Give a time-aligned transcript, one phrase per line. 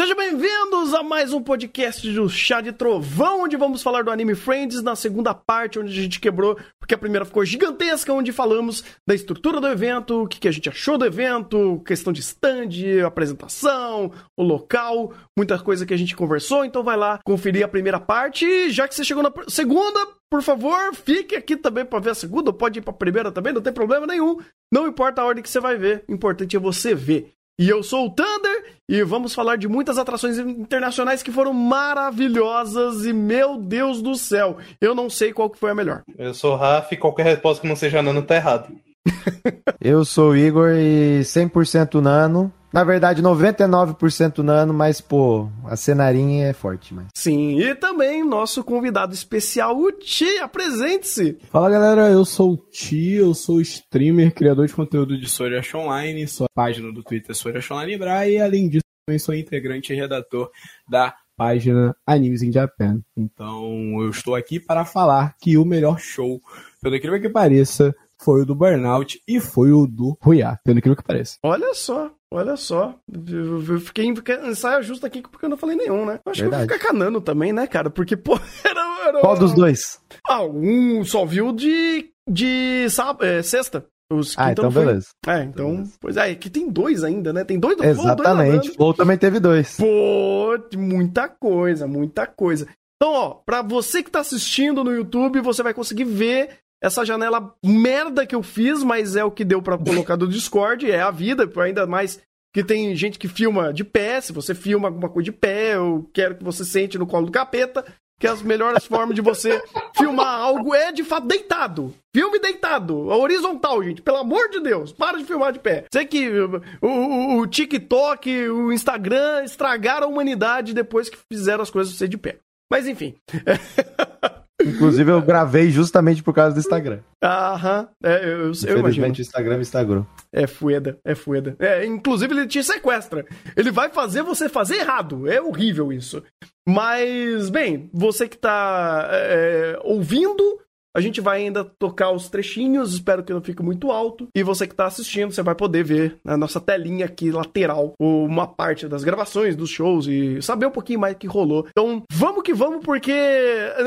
[0.00, 4.34] Sejam bem-vindos a mais um podcast do Chá de Trovão, onde vamos falar do Anime
[4.34, 8.82] Friends na segunda parte, onde a gente quebrou, porque a primeira ficou gigantesca, onde falamos
[9.06, 12.70] da estrutura do evento, o que, a gente achou do evento, questão de stand,
[13.06, 16.64] apresentação, o local, muita coisa que a gente conversou.
[16.64, 18.70] Então vai lá conferir a primeira parte.
[18.70, 22.54] Já que você chegou na segunda, por favor, fique aqui também para ver a segunda,
[22.54, 24.38] pode ir para a primeira também, não tem problema nenhum.
[24.72, 27.34] Não importa a ordem que você vai ver, o importante é você ver.
[27.60, 28.49] E eu sou o Thunder
[28.90, 34.56] e vamos falar de muitas atrações internacionais que foram maravilhosas e meu Deus do céu,
[34.80, 36.02] eu não sei qual que foi a melhor.
[36.18, 38.68] Eu sou o Rafa e qualquer resposta que não seja nano tá errado.
[39.80, 42.52] eu sou o Igor e 100% nano.
[42.72, 47.08] Na verdade, 99% nano, mas, pô, a cenarinha é forte, mas.
[47.16, 51.36] Sim, e também nosso convidado especial, o Ti, apresente-se!
[51.50, 55.74] Fala galera, eu sou o Ti, eu sou streamer, criador de conteúdo de Sword Art
[55.74, 59.34] Online, sou a página do Twitter Sword Art Online Bra, e além disso, também sou
[59.34, 60.48] integrante e redator
[60.88, 63.00] da página Animes in Japan.
[63.16, 66.40] Então, eu estou aqui para falar que o melhor show,
[66.80, 67.92] pelo incrível que pareça,
[68.22, 71.38] foi o do Burnout e foi o do Ruiá, pelo incrível que pareça.
[71.42, 72.94] Olha só, olha só.
[73.10, 76.20] Eu fiquei em saia justa aqui porque eu não falei nenhum, né?
[76.26, 76.66] Acho Verdade.
[76.66, 77.90] que eu vou ficar canando também, né, cara?
[77.90, 79.08] Porque, pô, era.
[79.08, 80.00] era Qual dos dois?
[80.28, 82.10] Ah, um só viu de.
[82.28, 83.86] de sábado, é, sexta.
[84.12, 85.08] Os ah, então, então beleza.
[85.26, 85.72] É, então.
[85.72, 85.92] Beleza.
[86.00, 87.44] Pois é, que tem dois ainda, né?
[87.44, 88.70] Tem dois do Exatamente.
[88.70, 89.76] O Flow também teve dois.
[89.76, 92.66] Pô, muita coisa, muita coisa.
[92.96, 97.54] Então, ó, pra você que tá assistindo no YouTube, você vai conseguir ver essa janela
[97.64, 101.10] merda que eu fiz, mas é o que deu para colocar do Discord, é a
[101.10, 102.20] vida, ainda mais
[102.52, 106.08] que tem gente que filma de pé, se você filma alguma coisa de pé, eu
[106.12, 107.84] quero que você sente no colo do capeta,
[108.18, 109.62] que as melhores formas de você
[109.96, 111.94] filmar algo é de fato deitado.
[112.14, 114.02] Filme deitado, horizontal, gente.
[114.02, 115.86] Pelo amor de Deus, para de filmar de pé.
[115.90, 121.70] Sei que o, o, o TikTok, o Instagram estragaram a humanidade depois que fizeram as
[121.70, 122.38] coisas ser de pé.
[122.70, 123.14] Mas enfim.
[124.64, 127.00] Inclusive, eu gravei justamente por causa do Instagram.
[127.22, 129.06] Aham, é, eu, eu imagino.
[129.06, 130.04] o Instagram me Instagram.
[130.32, 131.56] É fueda, é fueda.
[131.58, 133.24] É, inclusive, ele te sequestra.
[133.56, 135.30] Ele vai fazer você fazer errado.
[135.30, 136.22] É horrível isso.
[136.68, 140.60] Mas, bem, você que tá é, ouvindo,
[140.94, 144.28] a gente vai ainda tocar os trechinhos, espero que não fique muito alto.
[144.34, 148.46] E você que está assistindo, você vai poder ver na nossa telinha aqui lateral uma
[148.46, 151.66] parte das gravações dos shows e saber um pouquinho mais o que rolou.
[151.70, 153.12] Então, vamos que vamos, porque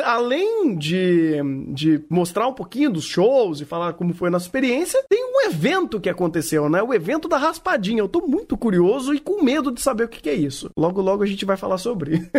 [0.03, 1.37] além de,
[1.73, 5.47] de mostrar um pouquinho dos shows e falar como foi a nossa experiência, tem um
[5.47, 6.81] evento que aconteceu, né?
[6.81, 7.99] O evento da raspadinha.
[7.99, 10.69] Eu tô muito curioso e com medo de saber o que, que é isso.
[10.77, 12.29] Logo, logo a gente vai falar sobre.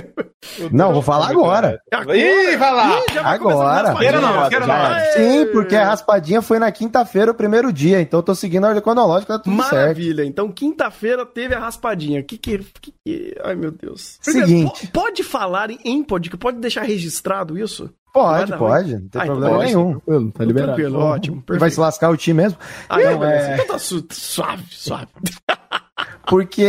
[0.72, 1.80] não, vou falar agora.
[1.92, 2.16] agora.
[2.16, 2.98] Ih, vai lá.
[2.98, 3.94] Ih, agora.
[3.96, 5.12] Queira não, quero não.
[5.12, 8.00] Sim, porque a raspadinha foi na quinta-feira, o primeiro dia.
[8.00, 9.70] Então eu tô seguindo a ordem cronológica, tá tudo Maravilha.
[9.70, 9.98] certo.
[9.98, 10.24] Maravilha.
[10.24, 12.22] Então quinta-feira teve a raspadinha.
[12.22, 13.34] Que que, que, que...
[13.42, 14.18] Ai, meu Deus.
[14.20, 14.88] Seguinte.
[14.88, 16.38] Pode falar em podcast?
[16.38, 17.90] Pode deixar registrado isso?
[18.14, 18.92] Pode, Nada pode.
[18.92, 19.90] Não tem ah, então problema nenhum.
[19.98, 20.74] Tranquilo, tá liberado.
[20.76, 21.36] Tranquilo, ótimo.
[21.42, 21.60] Perfeito.
[21.60, 22.58] Vai se lascar o time mesmo?
[22.88, 23.54] Ah, não, é...
[23.54, 25.08] Então tá suave, suave.
[26.26, 26.66] Porque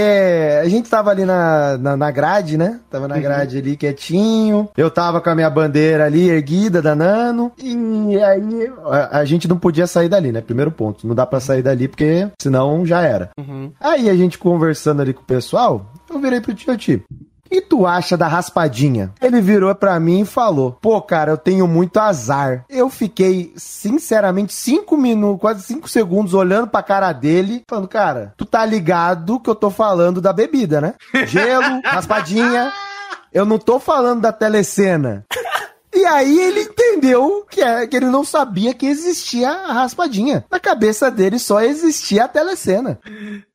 [0.61, 2.79] a gente tava ali na, na, na grade, né?
[2.89, 3.21] Tava na uhum.
[3.21, 3.61] grade uhum.
[3.61, 4.69] ali quietinho.
[4.75, 7.51] Eu tava com a minha bandeira ali erguida, danando.
[7.57, 10.41] E aí a, a, gente não podia sair dali, né?
[10.41, 11.07] Primeiro ponto.
[11.07, 13.29] Não dá para sair dali porque senão já era.
[13.37, 13.71] Uhum.
[13.79, 17.03] Aí a gente conversando ali com o pessoal, eu virei pro tio tio
[17.49, 19.11] que tu acha da raspadinha?
[19.21, 22.65] Ele virou para mim e falou: Pô, cara, eu tenho muito azar.
[22.69, 28.45] Eu fiquei, sinceramente, cinco minutos, quase cinco segundos olhando pra cara dele, falando: Cara, tu
[28.45, 30.93] tá ligado que eu tô falando da bebida, né?
[31.25, 32.71] Gelo, raspadinha.
[33.31, 35.25] Eu não tô falando da telecena.
[35.93, 40.43] E aí ele entendeu que, é, que ele não sabia que existia a raspadinha.
[40.51, 42.99] Na cabeça dele só existia a telecena.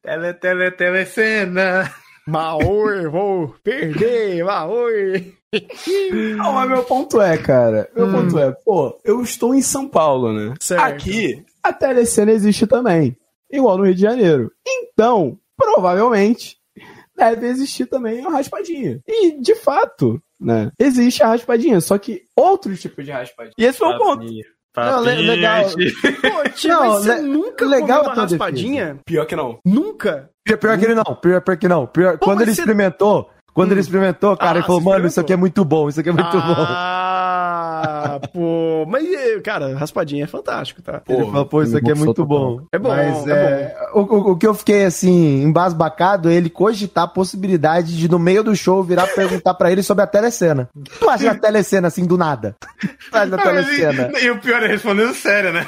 [0.02, 1.90] Tele, tele, telecena.
[2.26, 5.34] Maoi, vou perder, Maoi.
[6.36, 7.90] Não, mas meu ponto é, cara.
[7.94, 8.12] Meu hum.
[8.12, 10.54] ponto é, pô, eu estou em São Paulo, né?
[10.60, 10.82] Certo.
[10.82, 13.16] Aqui, a telecena existe também.
[13.50, 14.52] Igual no Rio de Janeiro.
[14.66, 16.56] Então, provavelmente,
[17.16, 19.00] deve existir também a raspadinha.
[19.06, 20.70] E, de fato, né?
[20.78, 23.54] Existe a raspadinha, só que outros tipos de raspadinha.
[23.58, 24.24] E esse foi o ponto.
[24.76, 25.64] Não, legal.
[25.64, 28.84] Pô, tio, não, você le nunca legal comeu uma raspadinha?
[28.84, 29.00] Defesa.
[29.04, 29.58] Pior que não.
[29.64, 30.30] Nunca?
[30.44, 31.86] Pior, pior que ele não, pior, pior que não.
[31.86, 32.60] Pior, Pô, quando ele você...
[32.60, 33.72] experimentou, quando hum.
[33.72, 36.12] ele experimentou, cara, ah, ele falou, mano, isso aqui é muito bom, isso aqui é
[36.12, 36.99] muito ah, bom.
[37.82, 38.84] Ah, pô.
[38.86, 39.08] Mas,
[39.42, 41.00] cara, raspadinha é fantástico, tá?
[41.00, 42.60] Pô, ele falou, pô, isso aqui é muito bom.
[42.72, 44.00] É bom, Mas, é, é bom.
[44.00, 48.44] O, o, que eu fiquei, assim, embasbacado é ele cogitar a possibilidade de, no meio
[48.44, 50.68] do show, virar perguntar pra ele sobre a telecena.
[50.98, 52.54] Tu acha a telecena, assim, do nada?
[52.80, 54.12] Tu acha a telecena?
[54.18, 55.66] E, e o pior é respondendo sério, né?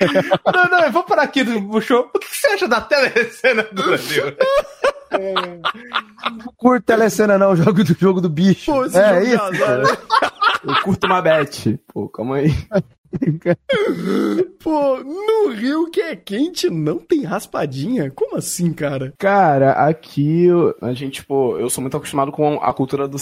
[0.54, 2.10] não, não, eu vou parar aqui do show.
[2.14, 4.24] O que você acha da telecena do Brasil?
[6.56, 8.72] Curto telecena não, jogo do jogo do bicho.
[8.72, 9.42] Pô, esse é jogo de isso.
[9.42, 9.84] azar, né?
[10.64, 11.80] Eu curto uma bet.
[11.92, 12.50] Pô, calma aí.
[14.62, 18.10] Pô, no Rio que é quente não tem raspadinha?
[18.10, 19.12] Como assim, cara?
[19.18, 20.46] Cara, aqui
[20.80, 23.18] a gente, pô, eu sou muito acostumado com a cultura do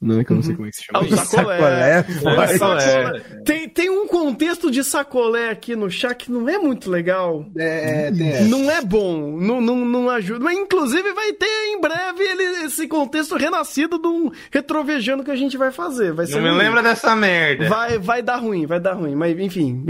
[0.00, 0.24] sacolé, né?
[0.24, 0.98] Que eu não sei como é que se chama.
[0.98, 1.16] Ah, o isso.
[1.26, 2.02] sacolé.
[2.02, 3.20] Sacolé, É, sacolé.
[3.44, 7.46] Tem, tem um contexto de sacolé aqui no chat que não é muito legal.
[7.56, 8.44] É, essa.
[8.44, 10.44] Não é bom, não, não, não ajuda.
[10.44, 15.36] Mas, inclusive, vai ter em breve ele, esse contexto renascido de um retrovejando que a
[15.36, 16.12] gente vai fazer.
[16.12, 16.58] Vai ser Não me ruim.
[16.58, 17.68] lembra dessa merda.
[17.68, 19.84] Vai, vai dar ruim, vai dar ruim, mas enfim.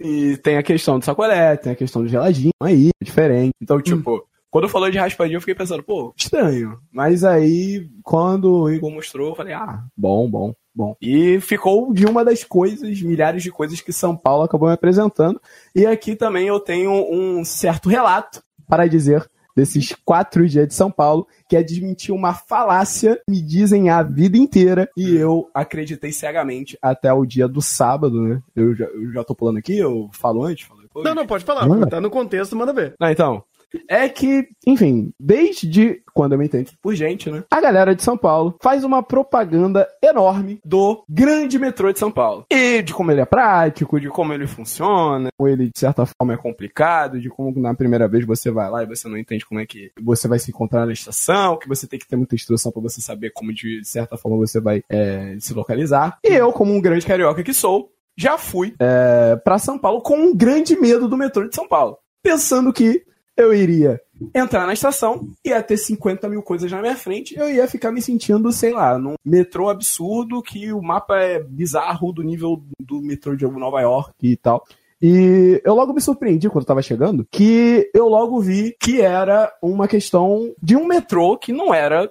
[0.00, 3.52] E tem a questão do sacolé, tem a questão do geladinho, aí, é diferente.
[3.62, 6.78] Então, tipo, quando falou de raspadinho, eu fiquei pensando, pô, estranho.
[6.92, 10.96] Mas aí, quando o Igor mostrou, eu falei, ah, bom, bom, bom.
[11.00, 15.40] E ficou de uma das coisas, milhares de coisas que São Paulo acabou me apresentando.
[15.74, 20.90] E aqui também eu tenho um certo relato para dizer desses quatro dias de São
[20.90, 26.78] Paulo, que é desmentir uma falácia, me dizem a vida inteira, e eu acreditei cegamente
[26.82, 28.42] até o dia do sábado, né?
[28.54, 31.06] Eu já, eu já tô pulando aqui, eu falo antes, falo depois.
[31.06, 31.66] Não, não, pode falar.
[31.66, 31.86] Manda.
[31.86, 32.94] Tá no contexto, manda ver.
[33.00, 33.42] Não, então.
[33.88, 37.44] É que, enfim, desde quando eu me entendo por gente, né?
[37.50, 42.46] A galera de São Paulo faz uma propaganda enorme do grande metrô de São Paulo.
[42.50, 46.34] E de como ele é prático, de como ele funciona, como ele de certa forma
[46.34, 49.60] é complicado, de como na primeira vez você vai lá e você não entende como
[49.60, 52.72] é que você vai se encontrar na estação, que você tem que ter muita instrução
[52.72, 56.18] pra você saber como de certa forma você vai é, se localizar.
[56.24, 60.16] E eu, como um grande carioca que sou, já fui é, para São Paulo com
[60.16, 61.98] um grande medo do metrô de São Paulo.
[62.22, 63.04] Pensando que
[63.36, 64.00] eu iria
[64.34, 68.00] entrar na estação, ia ter 50 mil coisas na minha frente, eu ia ficar me
[68.00, 73.36] sentindo, sei lá, num metrô absurdo que o mapa é bizarro do nível do metrô
[73.36, 74.64] de Nova York e tal.
[75.00, 79.52] E eu logo me surpreendi quando eu tava chegando, que eu logo vi que era
[79.60, 82.10] uma questão de um metrô que não era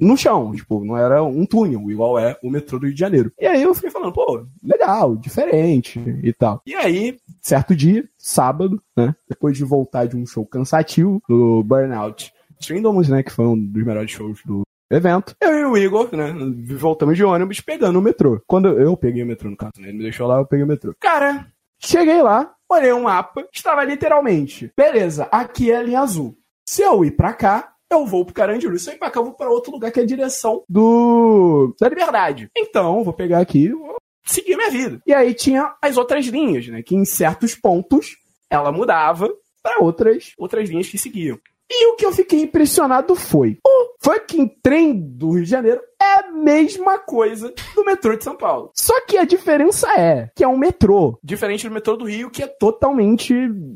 [0.00, 3.32] no chão, tipo, não era um túnel, igual é o metrô do Rio de Janeiro.
[3.38, 6.62] E aí eu fiquei falando, pô, legal, diferente e tal.
[6.66, 12.30] E aí, certo dia, sábado, né, depois de voltar de um show cansativo do Burnout
[12.60, 16.34] Stringdoms, né, que foi um dos melhores shows do evento, eu e o Igor, né,
[16.76, 18.42] voltamos de ônibus pegando o metrô.
[18.46, 20.68] Quando eu peguei o metrô, no caso, né, ele me deixou lá, eu peguei o
[20.68, 20.94] metrô.
[21.00, 21.46] Cara,
[21.78, 26.36] cheguei lá, olhei um mapa, estava literalmente, beleza, aqui é a linha azul.
[26.68, 28.78] Se eu ir pra cá, eu vou pro Carandiru.
[28.78, 31.74] Se eu ir pra cá, eu vou pra outro lugar que é a direção do
[31.80, 32.50] da Liberdade.
[32.54, 35.00] Então, vou pegar aqui vou seguir minha vida.
[35.06, 36.82] E aí tinha as outras linhas, né?
[36.82, 38.16] Que em certos pontos
[38.50, 39.28] ela mudava
[39.62, 41.38] pra outras, outras linhas que seguiam.
[41.70, 46.20] E o que eu fiquei impressionado foi: o fucking trem do Rio de Janeiro é
[46.20, 48.70] a mesma coisa do metrô de São Paulo.
[48.74, 52.42] Só que a diferença é que é um metrô, diferente do metrô do Rio, que
[52.42, 53.34] é totalmente.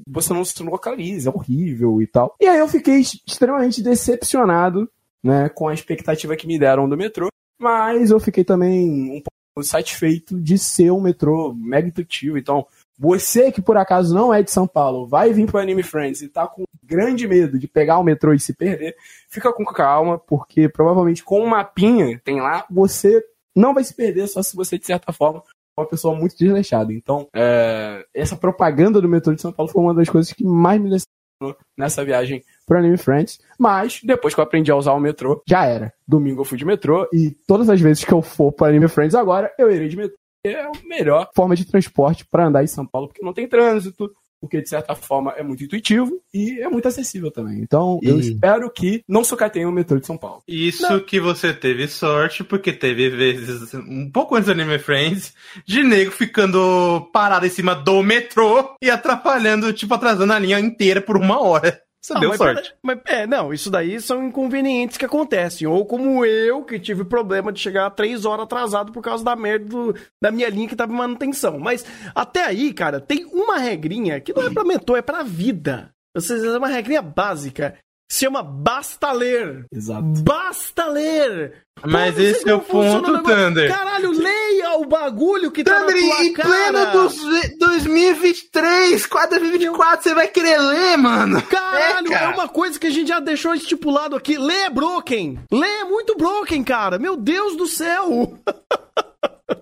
[0.08, 2.34] Você não se localiza, é horrível e tal.
[2.40, 4.88] E aí eu fiquei extremamente decepcionado,
[5.22, 7.28] né, com a expectativa que me deram do metrô.
[7.60, 12.38] Mas eu fiquei também um pouco satisfeito de ser um metrô mega intuitivo.
[12.38, 12.66] Então,
[12.98, 16.28] você que por acaso não é de São Paulo, vai vir pro Anime Friends e
[16.28, 18.96] tá com grande medo de pegar o metrô e se perder,
[19.28, 23.24] fica com calma, porque provavelmente com um mapinha tem lá, você
[23.56, 25.42] não vai se perder só se você, de certa forma,
[25.76, 26.92] é uma pessoa muito desleixada.
[26.92, 30.80] Então, é, essa propaganda do metrô de São Paulo foi uma das coisas que mais
[30.80, 33.38] me decepcionou nessa viagem pro Anime Friends.
[33.58, 35.92] Mas, depois que eu aprendi a usar o metrô, já era.
[36.06, 39.14] Domingo eu fui de metrô e todas as vezes que eu for pro Anime Friends
[39.14, 42.84] agora, eu irei de metrô é a melhor forma de transporte para andar em São
[42.84, 46.88] Paulo, porque não tem trânsito, porque de certa forma é muito intuitivo e é muito
[46.88, 47.60] acessível também.
[47.60, 50.42] Então, eu E- espero que não sucateiem o metrô de São Paulo.
[50.48, 55.32] Isso que você teve sorte, porque teve vezes, um pouco antes do Anime Friends,
[55.64, 61.00] de nego ficando parado em cima do metrô e atrapalhando, tipo, atrasando a linha inteira
[61.00, 61.80] por uma hora.
[62.04, 62.62] Você Ah, deu mas sorte.
[62.62, 65.68] pera- Mas, é, não, isso daí são inconvenientes que acontecem.
[65.68, 69.66] Ou como eu, que tive problema de chegar três horas atrasado por causa da merda
[69.66, 71.60] do- da minha linha que tava em manutenção.
[71.60, 75.90] Mas até aí, cara, tem uma regrinha que não é pra metrô, é pra vida.
[76.14, 77.76] Ou seja, é uma regrinha básica.
[78.10, 79.64] Se chama basta ler.
[79.72, 80.02] Exato.
[80.22, 81.62] Basta ler!
[81.84, 83.22] Mas Pô, esse é o ponto.
[83.22, 83.68] Thunder.
[83.74, 86.48] Caralho, leia o bagulho que tá Thunder, na tua em cara.
[86.48, 87.16] pleno dos
[87.58, 91.40] 2023, 2024, você vai querer ler, mano.
[91.42, 92.34] Caralho, É, é, cara.
[92.34, 94.36] uma coisa que a gente já deixou estipulado aqui.
[94.36, 95.38] Lê é Broken.
[95.50, 96.98] Lê é muito Broken, cara.
[96.98, 98.34] Meu Deus do céu.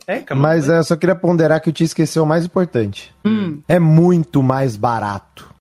[0.07, 0.43] É, calma.
[0.51, 3.13] Mas é, eu só queria ponderar que eu te esqueceu o mais importante.
[3.25, 3.61] Hum.
[3.67, 5.53] É muito mais barato.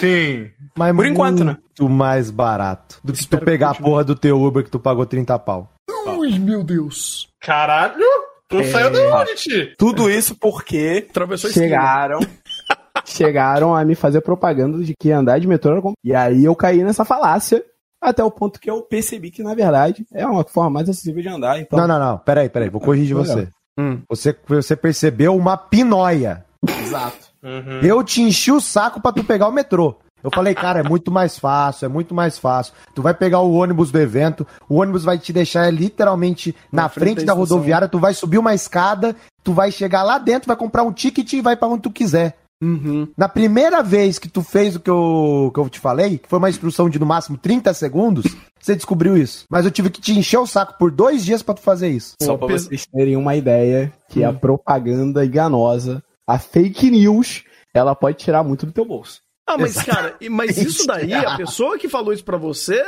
[0.00, 0.50] Sim.
[0.76, 1.56] Mas Por enquanto, né?
[1.80, 2.98] Muito mais barato.
[3.02, 3.90] Do que Espero tu que pegar a continue.
[3.90, 5.70] porra do teu Uber que tu pagou 30 pau.
[6.18, 7.28] Ui, meu Deus.
[7.40, 8.04] Caralho,
[8.48, 9.76] tu saiu da onde, tio?
[9.76, 11.66] Tudo isso porque Atravessou a esquina.
[11.66, 12.20] chegaram
[13.04, 16.04] chegaram a me fazer propaganda de que andar de metrô era complicado.
[16.04, 17.62] E aí eu caí nessa falácia.
[18.02, 21.28] Até o ponto que eu percebi que, na verdade, é uma forma mais acessível de
[21.28, 21.58] andar.
[21.58, 22.18] Então, Não, não, não.
[22.18, 22.68] Peraí, peraí.
[22.68, 23.36] Vou corrigir Legal.
[23.36, 23.48] você.
[23.78, 24.00] Hum.
[24.08, 26.44] Você, você percebeu uma pinóia.
[26.82, 27.26] exato.
[27.42, 27.80] Uhum.
[27.82, 29.96] Eu te enchi o saco pra tu pegar o metrô.
[30.24, 32.74] Eu falei, cara, é muito mais fácil, é muito mais fácil.
[32.94, 36.88] Tu vai pegar o ônibus do evento, o ônibus vai te deixar literalmente na, Na
[36.88, 40.48] frente, frente da da rodoviária, tu vai subir uma escada, tu vai chegar lá dentro,
[40.48, 42.36] vai comprar um ticket e vai pra onde tu quiser.
[42.62, 43.06] Uhum.
[43.16, 46.38] Na primeira vez que tu fez o que eu, que eu te falei, que foi
[46.38, 48.24] uma instrução de no máximo 30 segundos,
[48.58, 49.44] você descobriu isso.
[49.50, 52.14] Mas eu tive que te encher o saco por dois dias pra tu fazer isso.
[52.22, 54.28] Só pra vocês terem uma ideia que Hum.
[54.30, 57.44] a propaganda enganosa, a fake news,
[57.74, 59.20] ela pode tirar muito do teu bolso.
[59.46, 62.82] Ah, mas cara, e- mas isso daí, a pessoa que falou isso pra você,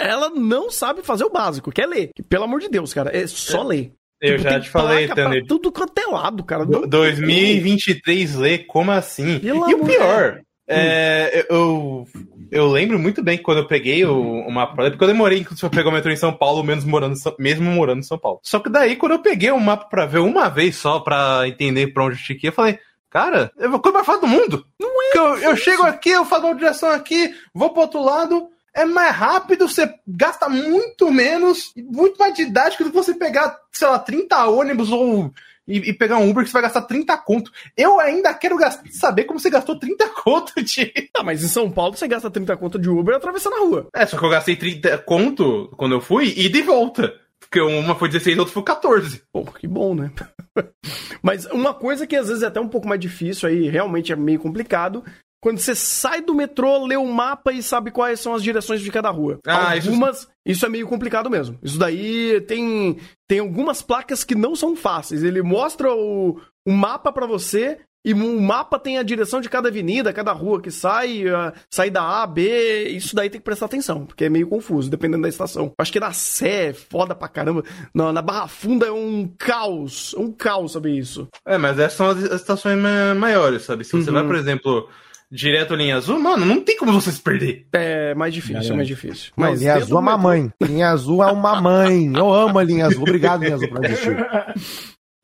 [0.00, 2.10] ela não sabe fazer o básico, que é ler.
[2.28, 3.92] Pelo amor de Deus, cara, é só ler.
[4.20, 5.44] Eu Tipo, já te falei, Tanner.
[5.46, 6.64] Tudo quanto é lado, cara.
[6.66, 9.38] Do- Não- 2023 lê, como assim?
[9.38, 12.04] Pelo e o pior, é, eu,
[12.50, 15.68] eu lembro muito bem que quando eu peguei o- uma prova, porque eu demorei inclusive
[15.68, 18.40] pra pegar o metrô em São Paulo, menos morando, mesmo morando em São Paulo.
[18.42, 21.88] Só que daí, quando eu peguei o mapa pra ver uma vez só, pra entender
[21.88, 22.78] pra onde eu tinha que ir, eu falei,
[23.10, 24.66] cara, é a coisa mais fácil do mundo.
[24.78, 25.18] Não é.
[25.18, 28.48] Eu, eu chego aqui, eu faço uma direção aqui, vou pro outro lado.
[28.74, 33.88] É mais rápido, você gasta muito menos, muito mais didático do que você pegar, sei
[33.88, 35.32] lá, 30 ônibus ou
[35.68, 37.52] e, e pegar um Uber que você vai gastar 30 conto.
[37.76, 40.92] Eu ainda quero gastar, saber como você gastou 30 conto de.
[41.18, 43.88] Ah, mas em São Paulo você gasta 30 conto de Uber atravessando a rua.
[43.92, 47.12] É, só que eu gastei 30 conto quando eu fui e de volta.
[47.40, 49.22] Porque uma foi 16 e outra foi 14.
[49.32, 50.10] Pô, que bom, né?
[51.22, 54.16] Mas uma coisa que às vezes é até um pouco mais difícil aí, realmente é
[54.16, 55.04] meio complicado,
[55.40, 58.90] quando você sai do metrô, lê o mapa e sabe quais são as direções de
[58.90, 59.38] cada rua.
[59.46, 60.66] Ah, isso- algumas, isso...
[60.66, 61.58] é meio complicado mesmo.
[61.62, 65.22] Isso daí tem tem algumas placas que não são fáceis.
[65.22, 67.78] Ele mostra o, o mapa pra você
[68.10, 72.00] e o mapa tem a direção de cada avenida, cada rua que sai, a saída
[72.00, 72.88] A, B.
[72.88, 75.72] Isso daí tem que prestar atenção, porque é meio confuso, dependendo da estação.
[75.78, 77.62] Acho que na Sé é foda pra caramba.
[77.94, 80.14] Na, na Barra Funda é um caos.
[80.16, 81.28] É um caos saber isso.
[81.46, 83.84] É, mas essas são as estações ma- maiores, sabe?
[83.84, 84.14] Se você Uhum.
[84.14, 84.88] vai, por exemplo,
[85.30, 87.66] direto linha azul, mano, não tem como você se perder.
[87.72, 89.32] É mais difícil, é mais difícil.
[89.36, 90.52] Não, Mas linha dentro azul é uma metrô- mãe.
[90.62, 92.12] Linha azul é uma mãe.
[92.16, 93.02] Eu amo a linha azul.
[93.02, 94.16] Obrigado, linha azul, por existir.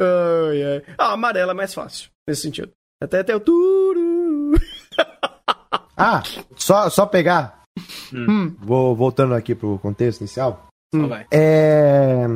[0.00, 0.82] Ai, ai.
[0.98, 2.70] Ah, amarela é mais fácil, nesse sentido.
[3.02, 4.52] Até até o turu.
[5.96, 6.22] Ah,
[6.56, 7.62] só, só pegar.
[8.12, 8.54] Hum.
[8.60, 10.66] Vou voltando aqui pro contexto inicial.
[10.94, 11.08] Hum.
[11.08, 11.26] vai.
[11.30, 12.26] É.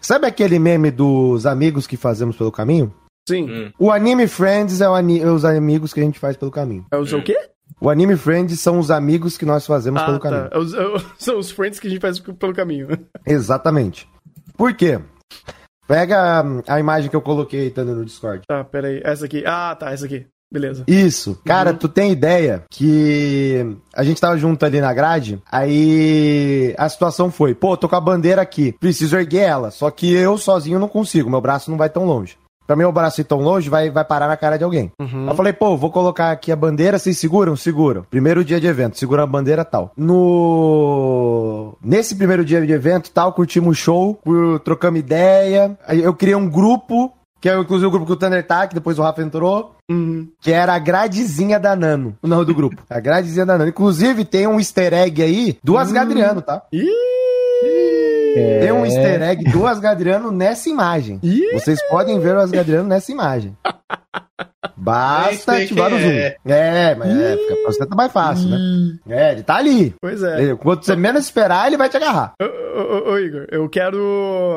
[0.00, 2.92] Sabe aquele meme dos amigos que fazemos pelo caminho?
[3.28, 3.50] Sim.
[3.50, 3.72] Hum.
[3.78, 6.86] O Anime Friends é, o ani- é os amigos que a gente faz pelo caminho.
[6.92, 7.36] É os o quê?
[7.80, 10.30] O Anime Friends são os amigos que nós fazemos pelo Ah, tá.
[10.30, 10.48] caminho.
[10.52, 12.88] É os- é os- são os friends que a gente faz pelo caminho.
[13.26, 14.08] Exatamente.
[14.56, 15.00] Por quê?
[15.88, 18.42] Pega a imagem que eu coloquei, Tando, no Discord.
[18.46, 19.00] Tá, peraí.
[19.02, 19.42] Essa aqui.
[19.46, 20.26] Ah, tá, essa aqui.
[20.52, 20.84] Beleza.
[20.86, 21.38] Isso.
[21.44, 21.76] Cara, Uhum.
[21.76, 27.54] tu tem ideia que a gente tava junto ali na grade, aí a situação foi,
[27.54, 31.28] pô, tô com a bandeira aqui, preciso erguer ela, só que eu sozinho não consigo,
[31.28, 32.38] meu braço não vai tão longe.
[32.68, 34.92] Pra meu braço ir tão longe, vai, vai parar na cara de alguém.
[35.00, 35.26] Uhum.
[35.26, 37.56] Eu falei, pô, vou colocar aqui a bandeira, vocês seguram?
[37.56, 38.04] Seguram.
[38.10, 39.90] Primeiro dia de evento, segura a bandeira tal.
[39.96, 41.78] No.
[41.82, 44.20] Nesse primeiro dia de evento tal, curtimos o show,
[44.62, 45.78] trocamos ideia.
[45.88, 47.10] Eu criei um grupo,
[47.40, 49.74] que é inclusive o grupo que o Thunder tá, que depois o Rafa entrou.
[49.90, 50.28] Uhum.
[50.38, 52.82] Que era a gradezinha da Nano, o nome do grupo.
[52.90, 53.70] A gradezinha da Nano.
[53.70, 56.64] Inclusive, tem um easter egg aí do Asgadriano, tá?
[56.70, 58.07] Ih!
[58.60, 61.18] Tem um easter egg do Asgadriano nessa imagem.
[61.22, 61.52] Ih!
[61.52, 63.56] Vocês podem ver o Asgadriano nessa imagem.
[64.76, 66.08] Basta ativar o zoom.
[66.10, 66.36] é.
[66.46, 68.58] É, mas é, fica pra você tá mais fácil, né?
[69.08, 69.94] É, ele tá ali.
[70.00, 70.54] Pois é.
[70.56, 72.32] Quando você menos esperar, ele vai te agarrar.
[72.40, 73.98] Ô, ô, ô, ô, Igor, eu quero.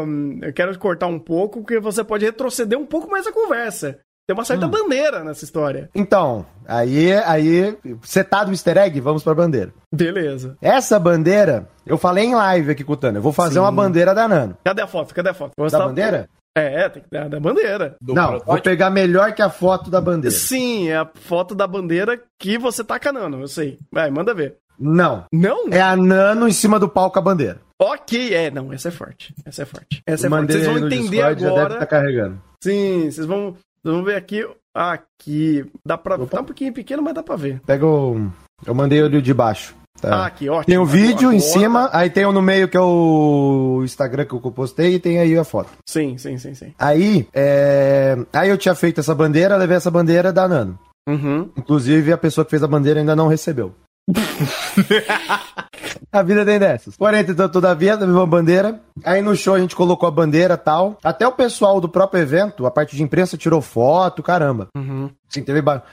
[0.05, 4.00] hum, Eu quero cortar um pouco, porque você pode retroceder um pouco mais a conversa.
[4.27, 5.89] Tem uma certa bandeira nessa história.
[5.93, 9.73] Então, aí, aí, setado o easter egg, vamos pra bandeira.
[9.93, 10.55] Beleza.
[10.61, 13.59] Essa bandeira, eu falei em live aqui com o Tânia, eu vou fazer Sim.
[13.59, 14.57] uma bandeira da Nano.
[14.63, 15.13] Cadê a foto?
[15.13, 15.51] Cadê a foto?
[15.57, 16.29] Vou Da bandeira?
[16.55, 17.95] É, tem que dar da bandeira.
[18.01, 18.63] Do Não, vou protótipo.
[18.69, 20.35] pegar melhor que a foto da bandeira.
[20.35, 23.79] Sim, é a foto da bandeira que você tá canando, eu sei.
[23.91, 24.57] Vai, manda ver.
[24.77, 25.25] Não.
[25.31, 25.67] Não?
[25.71, 27.59] É a Nano em cima do palco a bandeira.
[27.81, 29.33] Ok, é, não, essa é forte.
[29.45, 30.01] Essa é forte.
[30.05, 30.51] Essa é forte.
[30.51, 31.73] Vocês vão entender Discord, já deve agora.
[31.75, 32.41] estar carregando.
[32.63, 34.47] Sim, vocês vão, vocês vão ver aqui.
[34.73, 35.65] Aqui.
[35.85, 36.15] Dá pra.
[36.15, 36.25] Opa.
[36.38, 37.59] Tá um pouquinho pequeno, mas dá pra ver.
[37.65, 38.29] Pega o.
[38.65, 39.75] Eu mandei o de baixo.
[39.97, 40.25] Ah, Tá.
[40.25, 40.65] aqui, ótimo.
[40.65, 44.25] tem o vídeo Agora- em cima, aí tem o no meio que é o Instagram
[44.25, 45.69] que eu postei e tem aí a foto.
[45.88, 46.73] Sim, sim, sim, sim.
[46.79, 48.17] Aí, é...
[48.33, 50.79] aí eu tinha feito essa bandeira, levei essa bandeira da Nano.
[51.07, 51.50] Uhum.
[51.57, 53.75] Inclusive, a pessoa que fez a bandeira ainda não recebeu.
[56.12, 56.98] a vida tem dessas.
[56.98, 58.81] Porém, então, todavia, levei uma bandeira.
[59.03, 60.98] Aí no show a gente colocou a bandeira e tal.
[61.03, 64.67] Até o pessoal do próprio evento, a parte de imprensa, tirou foto, caramba.
[64.75, 65.10] Uhum.
[65.29, 65.84] Sim, teve ba...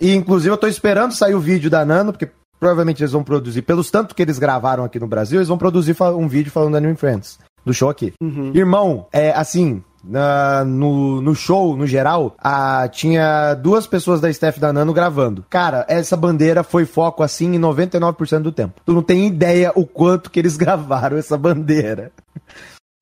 [0.00, 3.62] E inclusive eu tô esperando sair o vídeo da Nano, porque provavelmente eles vão produzir,
[3.62, 6.78] pelos tanto que eles gravaram aqui no Brasil, eles vão produzir um vídeo falando da
[6.78, 8.12] Anime Friends, do show aqui.
[8.54, 9.84] Irmão, é assim.
[10.04, 15.44] Na- no, no show, no geral, a, tinha duas pessoas da staff da Nano gravando.
[15.48, 18.80] Cara, essa bandeira foi foco assim em 99% do tempo.
[18.84, 22.12] Tu não tem ideia o quanto que eles gravaram essa bandeira.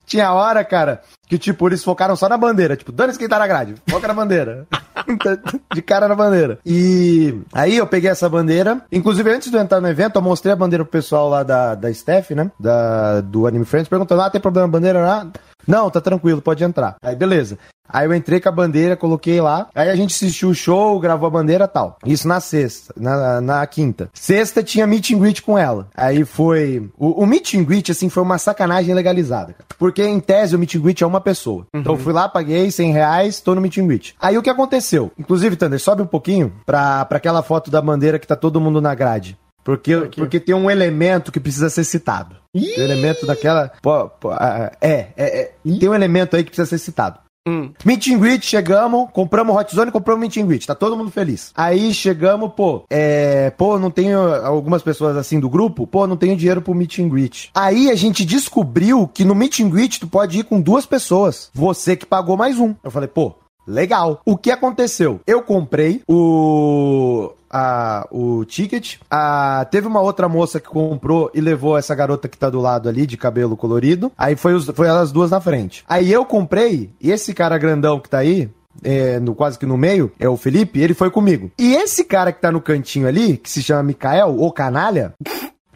[0.07, 2.75] Tinha hora, cara, que tipo, eles focaram só na bandeira.
[2.77, 4.67] Tipo, dane-se quem tá na grade, foca na bandeira.
[5.75, 6.59] de cara na bandeira.
[6.65, 8.81] E aí eu peguei essa bandeira.
[8.91, 11.75] Inclusive, antes de eu entrar no evento, eu mostrei a bandeira pro pessoal lá da,
[11.75, 12.51] da staff, né?
[12.59, 15.07] Da, do Anime Friends, perguntando: ah, tem problema na bandeira?
[15.07, 15.27] Ah,
[15.69, 16.97] não, tá tranquilo, pode entrar.
[17.03, 17.59] Aí, beleza.
[17.91, 19.69] Aí eu entrei com a bandeira, coloquei lá.
[19.75, 21.97] Aí a gente assistiu o show, gravou a bandeira e tal.
[22.05, 24.11] Isso na sexta, na, na quinta.
[24.13, 25.89] Sexta tinha meet and greet com ela.
[25.97, 26.91] Aí foi.
[26.99, 29.55] O, o meet and greet, assim, foi uma sacanagem legalizada.
[29.55, 29.65] cara.
[29.79, 31.67] Porque em tese o meet and greet é uma pessoa.
[31.73, 34.15] Então eu fui lá, paguei 100 reais, tô no meet and greet.
[34.21, 35.11] Aí o que aconteceu?
[35.19, 38.83] Inclusive, Thunder, sobe um pouquinho pra, pra aquela foto da bandeira que tá todo mundo
[38.83, 39.39] na grade.
[39.69, 42.37] Porque, porque tem um elemento que precisa ser citado.
[42.57, 43.71] O elemento daquela.
[43.83, 45.53] pô, pô, é, é, é.
[45.79, 47.19] Tem um elemento aí que precisa ser citado.
[47.47, 47.71] Hum.
[47.85, 51.53] Meet and greet, chegamos, compramos Hot Zone, compramos Meet and greet, tá todo mundo feliz.
[51.55, 56.37] Aí chegamos, pô, é, pô, não tenho algumas pessoas assim do grupo, pô, não tenho
[56.37, 57.51] dinheiro pro Meet and greet.
[57.55, 61.51] Aí a gente descobriu que no Meet and greet tu pode ir com duas pessoas,
[61.53, 62.75] você que pagou mais um.
[62.83, 63.35] Eu falei, pô,
[63.69, 64.23] Legal.
[64.25, 65.21] O que aconteceu?
[65.27, 67.33] Eu comprei o.
[67.51, 68.97] A, o ticket.
[69.11, 72.89] A, teve uma outra moça que comprou e levou essa garota que tá do lado
[72.89, 74.13] ali, de cabelo colorido.
[74.17, 75.85] Aí foi, os, foi elas duas na frente.
[75.89, 78.51] Aí eu comprei, e esse cara grandão que tá aí,
[78.83, 81.51] é, no, quase que no meio, é o Felipe, ele foi comigo.
[81.59, 85.15] E esse cara que tá no cantinho ali, que se chama Mikael, ou Canalha,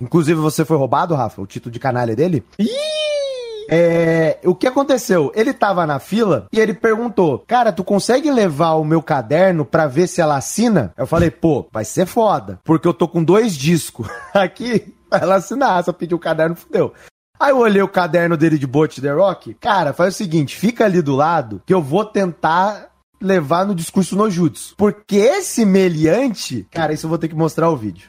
[0.01, 2.45] inclusive você foi roubado, Rafa, o título de canalha dele.
[3.69, 5.33] É, o que aconteceu?
[5.35, 9.87] Ele tava na fila e ele perguntou: Cara, tu consegue levar o meu caderno pra
[9.87, 10.93] ver se ela assina?
[10.97, 15.85] Eu falei: Pô, vai ser foda, porque eu tô com dois discos aqui ela assinar.
[15.85, 16.93] Só pedir o caderno, fudeu.
[17.39, 19.55] Aí eu olhei o caderno dele de Bot The Rock.
[19.55, 22.89] Cara, faz o seguinte: fica ali do lado que eu vou tentar
[23.21, 24.75] levar no discurso no Jutsu.
[24.77, 28.07] Porque esse meliante, cara, isso eu vou ter que mostrar o vídeo.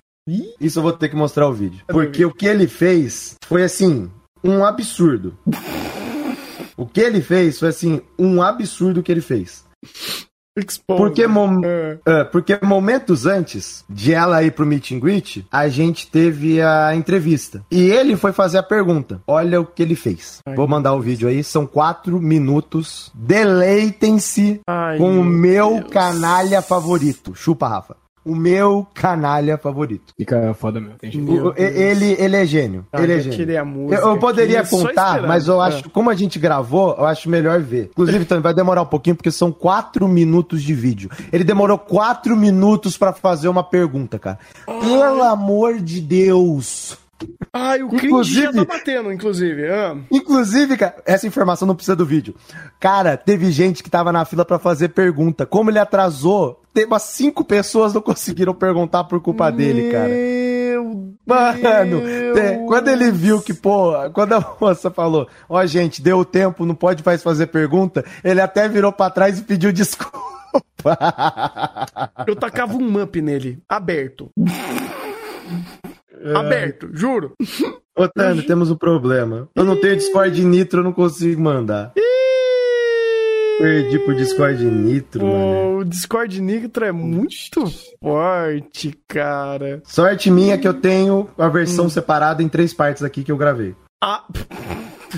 [0.60, 1.84] Isso eu vou ter que mostrar o vídeo.
[1.88, 4.10] Porque o que ele fez foi assim,
[4.43, 5.38] um absurdo.
[6.75, 9.63] O que ele fez foi assim, um absurdo que ele fez.
[10.56, 10.97] Expose.
[10.99, 11.97] Porque, É.
[12.06, 16.93] é, porque momentos antes de ela ir pro meet and greet, a gente teve a
[16.95, 17.65] entrevista.
[17.71, 19.19] E ele foi fazer a pergunta.
[19.25, 20.38] Olha o que ele fez.
[20.56, 21.43] Vou mandar o vídeo aí.
[21.43, 23.12] São quatro minutos.
[23.15, 25.89] Deleitem-se Ai, com o meu Deus.
[25.91, 27.34] canalha favorito.
[27.34, 27.95] Chupa, Rafa.
[28.25, 30.13] O meu canalha favorito.
[30.17, 32.86] Fica foda mesmo, tem O- ele, ele é gênio.
[32.91, 33.38] Ah, ele é eu gênio.
[33.38, 35.27] queria a música Eu, eu poderia esperando.
[35.27, 35.67] mas eu É.
[35.67, 37.89] acho, como a gente gravou, eu acho melhor ver.
[37.91, 41.09] Inclusive, também vai demorar um pouquinho, porque são quatro minutos de vídeo.
[41.31, 44.39] Ele demorou quatro minutos pra fazer uma pergunta, cara.
[44.65, 46.97] Pelo amor de Deus!
[47.54, 49.67] Ai, o cringe Inclusive- já tá batendo, inclusive.
[49.69, 49.95] Ah.
[50.12, 52.36] Inclusive, cara, essa informação não precisa do vídeo.
[52.80, 55.45] Cara, teve gente que tava na fila pra fazer pergunta.
[55.45, 60.10] Como ele atrasou, teve umas cinco pessoas não conseguiram perguntar por culpa dele, cara.
[60.10, 62.67] Meu Mano, Deus.
[62.67, 67.02] quando ele viu que, pô, quando a moça falou, ó, gente, deu tempo, não pode
[67.06, 70.19] mais fazer pergunta, ele até virou pra trás e pediu desculpa.
[72.28, 74.30] Eu tacava um up nele, aberto.
[76.36, 77.33] Aberto, juro.
[77.97, 79.47] Ô, Tano, temos um problema.
[79.55, 81.93] Eu não tenho Discord Nitro, eu não consigo mandar.
[83.59, 85.77] Perdi pro Discord Nitro, mano.
[85.79, 87.63] O Discord Nitro é muito
[88.01, 89.81] forte, cara.
[89.86, 91.51] Sorte minha que eu tenho a Hum.
[91.51, 93.75] versão separada em três partes aqui que eu gravei.
[94.03, 94.23] Ah,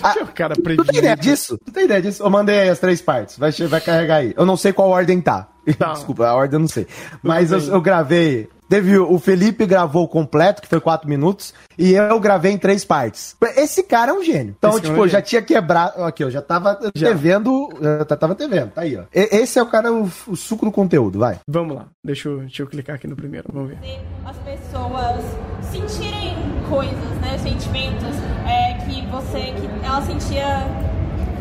[0.03, 1.57] Ah, o cara Tu tem ideia disso?
[1.65, 2.21] Tu tem ideia disso?
[2.21, 3.37] Eu mandei aí as três partes.
[3.37, 4.33] Vai, vai carregar aí.
[4.35, 5.47] Eu não sei qual ordem tá.
[5.79, 5.93] Tá.
[5.93, 6.85] Desculpa, a ordem eu não sei.
[7.23, 8.49] Mas eu, eu gravei.
[8.69, 12.83] Teve o Felipe gravou o completo, que foi quatro minutos, e eu gravei em três
[12.83, 13.35] partes.
[13.55, 14.55] Esse cara é um gênio.
[14.57, 16.03] Então, Esse tipo, é um eu já tinha quebrado.
[16.03, 17.09] Aqui, eu já tava Já.
[17.09, 17.69] devendo.
[17.79, 19.03] Eu tava devendo, tá aí, ó.
[19.13, 21.37] E- Esse é o cara, o, o suco do conteúdo, vai.
[21.47, 23.77] Vamos lá, deixa eu, deixa eu clicar aqui no primeiro, vamos ver.
[24.25, 25.23] as pessoas
[25.71, 26.35] sentirem
[26.69, 27.37] coisas, né?
[27.37, 28.15] Sentimentos
[28.47, 29.53] é, que você.
[29.53, 30.65] que ela sentia.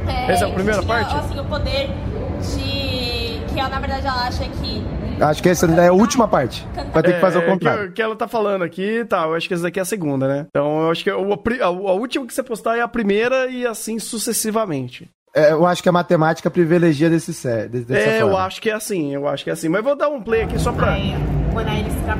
[0.07, 1.15] É, Essa é a primeira tinha, parte?
[1.17, 1.89] Assim, o poder
[2.55, 3.24] de.
[3.55, 4.85] Que ela, na verdade ela acha que.
[5.23, 6.67] Acho que essa é a última parte.
[6.93, 7.89] Vai ter que fazer o É, contrário.
[7.89, 10.27] Que, que ela tá falando aqui, tá, eu acho que essa daqui é a segunda,
[10.27, 10.47] né?
[10.49, 13.47] Então eu acho que o- a, a- a última que você postar é a primeira
[13.47, 15.09] e assim sucessivamente.
[15.37, 18.45] É, eu acho que a matemática privilegia desse sé- de- dessa é, eu forma.
[18.45, 19.69] acho que é assim, eu acho que é assim.
[19.69, 20.95] Mas eu vou dar um play aqui só pra.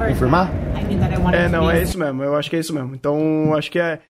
[0.09, 0.51] Confirmar?
[1.33, 2.95] É, não, é isso mesmo, eu acho que é isso mesmo.
[2.95, 4.01] Então, eu acho que é.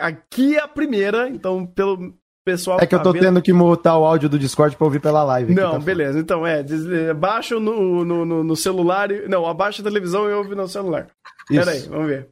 [0.00, 2.14] Aqui é a primeira, então, pelo,
[2.52, 4.84] pessoal É que eu tá tô vendo- tendo que mutar o áudio do Discord pra
[4.86, 5.54] ouvir pela live.
[5.54, 5.78] Não, tá?
[5.78, 6.18] beleza.
[6.18, 9.10] Então, é, des- baixa no, no, no, no celular.
[9.10, 11.06] e- Não, abaixa a televisão e ouve no celular.
[11.50, 11.60] Isso.
[11.60, 12.28] Pera aí, vamos ver.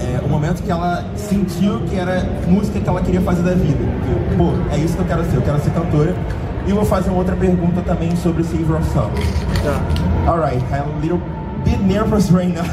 [0.00, 3.78] é, o momento que ela sentiu que era música que ela queria fazer da vida.
[4.04, 6.14] Que, pô, é isso que eu quero ser, eu quero ser cantora.
[6.66, 9.10] E eu vou fazer uma outra pergunta também sobre Save Your Song.
[9.64, 10.30] Tá.
[10.30, 11.20] Alright, I'm a little
[11.64, 12.64] bit nervous right now.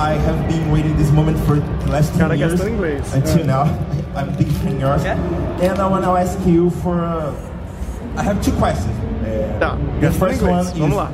[0.00, 3.64] I have been waiting this moment for the last two years gastando until now.
[4.16, 5.04] I'm a big fan of yours.
[5.04, 7.04] And I want to ask you for.
[7.04, 7.36] Uh,
[8.16, 8.96] I have two questions.
[9.20, 11.12] Uh, Tá, the first one Vamos is, lá.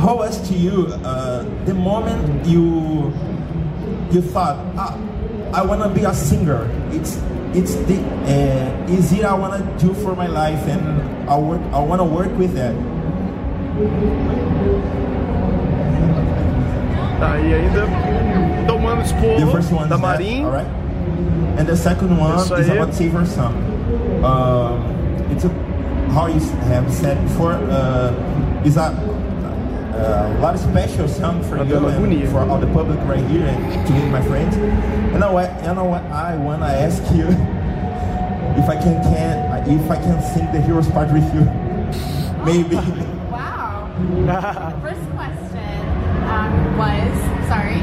[0.00, 3.12] How was to you uh, the moment you
[4.10, 4.96] you thought, ah,
[5.52, 6.64] I want to be a singer.
[6.96, 7.20] It's
[7.52, 10.80] it's the uh, is it I want to do for my life and
[11.28, 12.72] I work I want to work with that.
[17.18, 17.86] Tá, e ainda
[18.66, 20.44] tomando The esporro first one da is that, Marin.
[20.44, 20.66] all right?
[21.58, 22.76] And the second one Isso is aí.
[22.76, 23.54] about Save Her Song.
[24.22, 25.48] Um, it's a,
[26.12, 28.12] how you have said before, uh,
[28.64, 28.92] is a,
[29.96, 33.86] a lot of special song for you and for all the public right here and
[33.86, 34.54] to me and my friends.
[34.56, 37.24] And I, wa- you know what I want to ask you
[38.60, 41.40] if I can, can if I can sing the hero's part with you.
[42.44, 42.76] Maybe.
[43.32, 43.88] Wow.
[43.96, 45.80] the first question
[46.28, 47.80] um, was sorry.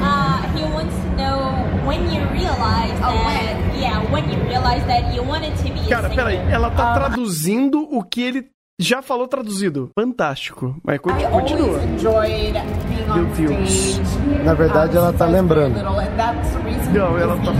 [0.00, 1.38] Uh, he wants to know
[1.86, 3.56] when you realized Oh, that.
[3.78, 7.80] Yeah, when you realized that you wanted to be Cara, peraí, ela tá Um, traduzindo
[7.90, 8.46] o que ele
[8.80, 9.90] já falou traduzido.
[9.98, 10.76] Fantástico.
[10.84, 11.82] Mas I conti- always continua.
[11.84, 12.52] enjoyed
[12.88, 14.00] being on Meu Deus.
[14.44, 15.82] Na verdade, ela tá I was very lembrando.
[16.92, 17.54] Não, ela tá-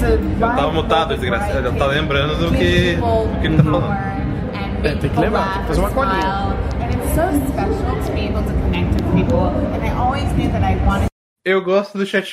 [0.00, 1.58] Eu tava mutado, desgraçado.
[1.66, 3.92] Ela tá lembrando do que, do que ele tá falando.
[4.84, 6.54] É, tem que lembrar, tem que fazer uma colinha.
[7.18, 9.48] So special to be able to connect with people.
[9.74, 11.08] And I always knew that I wanted
[11.44, 12.30] Eu gosto do chat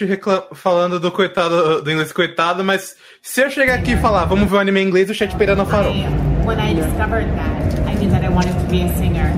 [0.53, 4.57] falando do coitado, do inglês coitado, mas se eu chegar aqui e falar, vamos ver
[4.57, 5.91] o anime em inglês, o chat peira não farou.
[5.91, 6.05] I,
[6.45, 9.31] when I discovered that, I knew that I wanted to be a singer,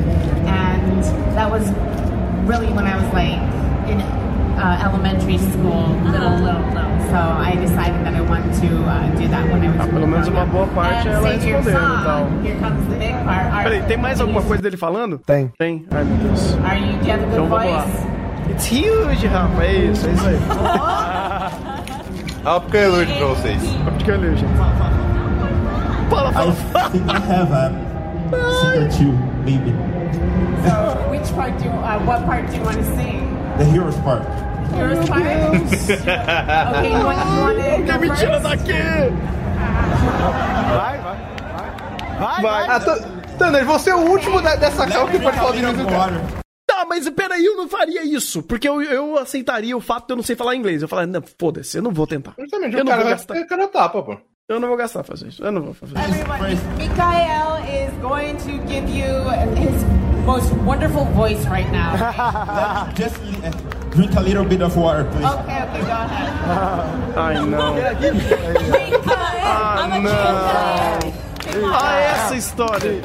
[0.48, 1.04] and
[1.36, 1.64] that was
[2.46, 3.40] really when I was like
[3.90, 4.27] in
[4.58, 6.88] uh, elementary school, little, little, little.
[7.08, 9.80] So I decided that I wanted to uh, do that when I was.
[9.80, 12.44] Ah, pelo menos uma boa parte and ela Save Your respondeu, Song, então.
[12.44, 13.46] Here comes the big part.
[13.54, 15.18] Are, Peraí, tem mais alguma coisa dele falando?
[15.20, 15.52] Tem.
[15.58, 15.86] Tem.
[15.92, 16.58] Ai, meu Deus.
[16.66, 16.98] Are you?
[16.98, 17.80] Do you have a good Então vamos lá.
[17.82, 18.08] voice?
[18.50, 19.64] It's huge, Rafa.
[19.64, 20.40] É isso, é isso aí.
[22.46, 23.62] Olha porque eu ilude pra vocês.
[24.00, 24.54] Fica ali, gente.
[26.10, 27.72] Fala, fala, I think I have a
[28.62, 29.14] singer too,
[29.46, 29.74] maybe.
[30.66, 31.72] So, which part do you?
[31.72, 33.28] Uh, what part do you want to sing?
[33.58, 34.24] The hero's part.
[34.78, 35.22] Yours part.
[35.24, 38.44] okay, you want, you want to Que go me tira first?
[38.44, 38.74] daqui!
[40.76, 41.18] Vai, vai.
[42.20, 42.68] Vai, Vai.
[42.68, 43.04] Ah, T-
[43.38, 45.88] Thunder, você é o último da- dessa cal que pode falar de inglês.
[46.68, 48.44] Tá, mas peraí, eu não faria isso.
[48.44, 50.82] Porque eu, eu aceitaria o fato de eu não sei falar inglês.
[50.82, 52.34] Eu falaria, não, foda-se, eu não vou tentar.
[52.38, 53.36] Justamente, Eu o não cara vou vai gastar.
[53.38, 54.18] o cara tapa, pô.
[54.50, 55.44] Eu não vou gastar fazer isso.
[55.44, 56.10] Eu não vou fazer isso.
[56.10, 59.14] Everyone, Mikael is going to give you
[59.56, 59.84] his
[60.28, 62.92] most wonderful voice right now.
[62.96, 63.50] Just uh,
[63.92, 65.24] drink a little bit of water, please.
[65.24, 67.18] Okay, okay, go ahead.
[67.18, 67.80] Ai, não.
[69.42, 71.28] Ah, I'm a não.
[71.74, 73.02] Ah, essa história.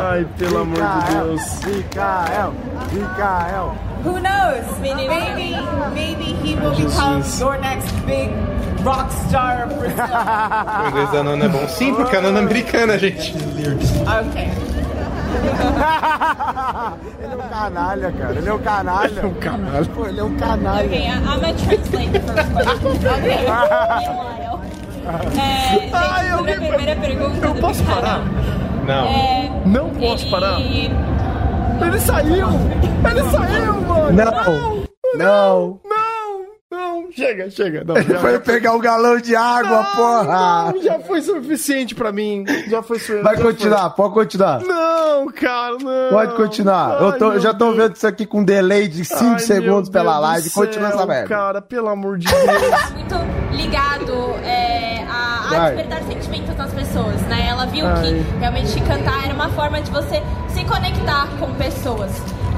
[0.00, 1.42] Ai, pelo amor de Deus.
[1.66, 2.54] Mikael,
[2.90, 3.76] Mikael.
[4.02, 4.64] Who knows?
[4.80, 5.06] Maybe,
[5.94, 7.38] maybe he will become Jesus.
[7.38, 8.30] your next big
[8.82, 10.08] rock star Brazil.
[10.84, 11.68] O inglês da Nana é bom.
[11.68, 13.34] Sim, porque a Nana é americana, gente.
[13.36, 14.81] okay.
[17.22, 18.34] Ele é um canalha, cara.
[18.36, 19.20] Ele é um canalha.
[19.20, 19.84] É um canalha.
[19.94, 20.86] Pô, ele é um canalha.
[20.86, 22.92] Okay, I'm gonna translate the first question.
[23.12, 23.46] Okay.
[23.46, 24.60] Meanwhile.
[25.04, 28.20] É, gente, Ai, sobre a primeira pergunta Eu posso parar?
[28.86, 29.04] Não.
[29.06, 30.60] é, Não posso ele- parar.
[30.60, 32.48] Ele saiu!
[33.10, 34.12] Ele saiu, mano!
[34.12, 34.82] Não, não.
[35.16, 35.80] Não!
[35.84, 36.01] Não!
[37.14, 37.84] Chega, chega.
[37.84, 40.72] Não, Ele já, foi pegar um galão de água, porra.
[40.72, 42.44] não, já foi suficiente pra mim.
[42.68, 43.22] Já foi suficiente.
[43.24, 44.60] Vai continuar, pode continuar.
[44.62, 46.10] Não, cara, não.
[46.10, 47.00] Pode continuar.
[47.02, 47.76] Eu, tô, Ai, eu já meu tô Deus.
[47.76, 50.48] vendo isso aqui com delay de 5 Ai, segundos meu pela Deus live.
[50.48, 51.28] do Continua céu, essa merda.
[51.28, 52.90] Cara, pelo amor de Deus.
[52.94, 53.14] muito
[53.56, 54.12] ligado
[54.44, 57.46] é, a, a despertar sentimentos nas pessoas, né?
[57.48, 58.02] Ela viu Ai.
[58.02, 62.10] que realmente cantar era uma forma de você se conectar com pessoas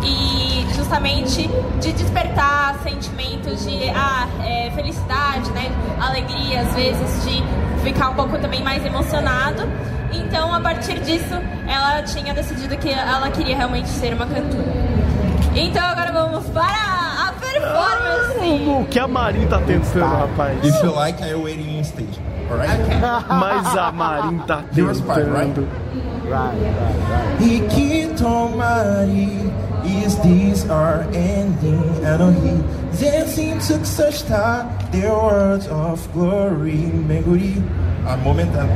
[0.04, 1.48] e justamente
[1.80, 5.70] de despertar sentimentos de ah, é, felicidade, né?
[6.00, 7.42] Alegria, às vezes de
[7.82, 9.62] ficar um pouco também mais emocionado.
[10.12, 11.34] Então, a partir disso,
[11.66, 14.72] ela tinha decidido que ela queria realmente ser uma cantora.
[15.54, 18.68] Então, agora vamos para a performance.
[18.68, 20.58] O que a Marin tá tentando, rapaz?
[20.64, 22.33] If you like, I'm waiting in stage.
[23.28, 25.68] Mas a Marin tá tentando.
[27.40, 29.52] E que tomari
[29.84, 32.06] Is this our ending?
[32.06, 32.56] I know he
[32.98, 36.88] dancing such words of glory.
[37.04, 37.60] Meguri.
[38.06, 38.72] A momentâneo.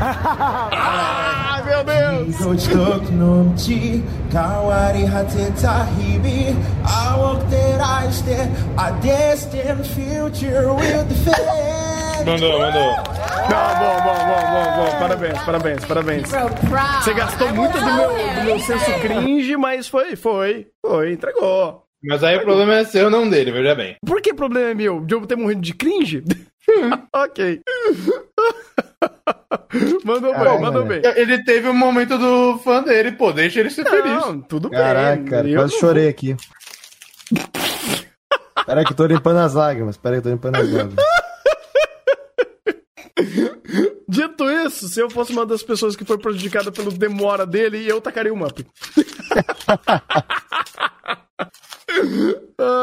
[0.00, 2.36] ah, meu Deus!
[2.36, 6.54] Gostoku no chi, kawari hateta hibi.
[6.84, 8.50] I walk that I stand.
[8.78, 11.93] I destined future will defend.
[12.24, 12.96] Mandou, mandou.
[13.50, 14.90] Não, bom, bom, bom, bom, bom.
[14.98, 16.28] Parabéns, parabéns, parabéns.
[17.02, 21.84] Você gastou muito do meu, do meu senso cringe, mas foi, foi, foi, entregou.
[22.02, 23.96] Mas aí o problema é seu, não dele, veja bem.
[24.04, 25.00] Por que problema é meu?
[25.00, 26.22] De eu ter morrido de cringe?
[27.14, 27.60] ok.
[30.04, 31.02] mandou bem, mandou bem.
[31.16, 34.12] Ele teve um momento do fã dele, pô, deixa ele ser feliz.
[34.12, 35.24] Não, tudo Caraca, bem.
[35.26, 36.36] cara, Eu quase não chorei aqui.
[38.66, 39.96] Peraí que eu tô limpando as lágrimas.
[39.96, 41.04] Peraí que eu tô limpando as lágrimas.
[44.08, 48.00] Dito isso, se eu fosse uma das pessoas que foi prejudicada pelo demora dele, eu
[48.00, 48.60] tacaria o Mup.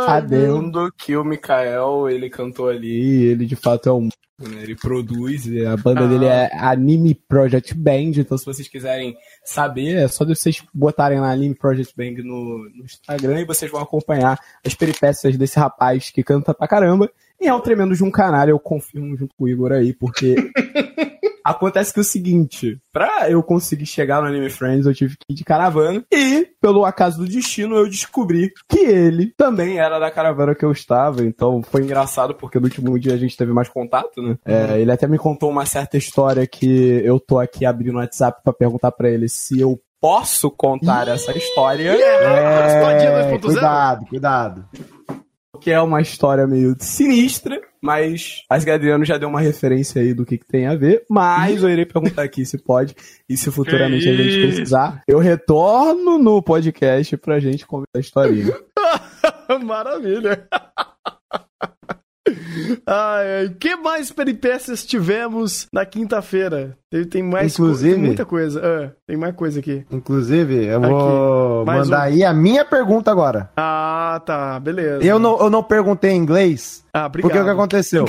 [0.08, 4.10] Adendo que o Mikael, ele cantou ali, ele de fato é um.
[4.40, 6.08] né, Ele produz, e a banda Ah.
[6.08, 11.32] dele é Anime Project Band, então se vocês quiserem saber, é só vocês botarem lá
[11.32, 16.24] Anime Project Band no, no Instagram e vocês vão acompanhar as peripécias desse rapaz que
[16.24, 17.10] canta pra caramba.
[17.42, 20.36] E é um tremendo de um canalha, eu confirmo junto com o Igor aí, porque
[21.44, 25.34] Acontece que é o seguinte, pra eu conseguir chegar no Anime Friends, eu tive que
[25.34, 26.04] ir de caravana.
[26.12, 30.72] E, pelo acaso do destino, eu descobri que ele também era da caravana que eu
[30.72, 31.24] estava.
[31.24, 34.38] Então foi engraçado, porque no último dia a gente teve mais contato, né?
[34.46, 38.42] É, ele até me contou uma certa história que eu tô aqui abrindo o WhatsApp
[38.44, 41.92] pra perguntar pra ele se eu posso contar essa história.
[41.92, 43.42] Raspadinha É, 2.0.
[43.42, 44.66] cuidado, cuidado.
[45.60, 50.26] Que é uma história meio sinistra, mas que Adriano já deu uma referência aí do
[50.26, 52.96] que, que tem a ver, mas eu irei perguntar aqui se pode,
[53.28, 58.54] e se futuramente a gente precisar, eu retorno no podcast pra gente contar a historinha.
[59.64, 60.48] Maravilha.
[62.86, 66.78] Ai, que mais peripécias tivemos na quinta-feira?
[66.90, 68.62] Tem, tem mais co- Inclusive- tem muita coisa.
[68.64, 69.86] Ah, tem mais coisa aqui.
[69.92, 72.02] Inclusive, eu vou mandar um.
[72.02, 73.50] aí a minha pergunta agora.
[73.58, 75.04] Ah, tá, beleza.
[75.04, 77.30] Eu não, eu não perguntei em inglês, Ah, obrigado.
[77.32, 78.06] porque o que aconteceu?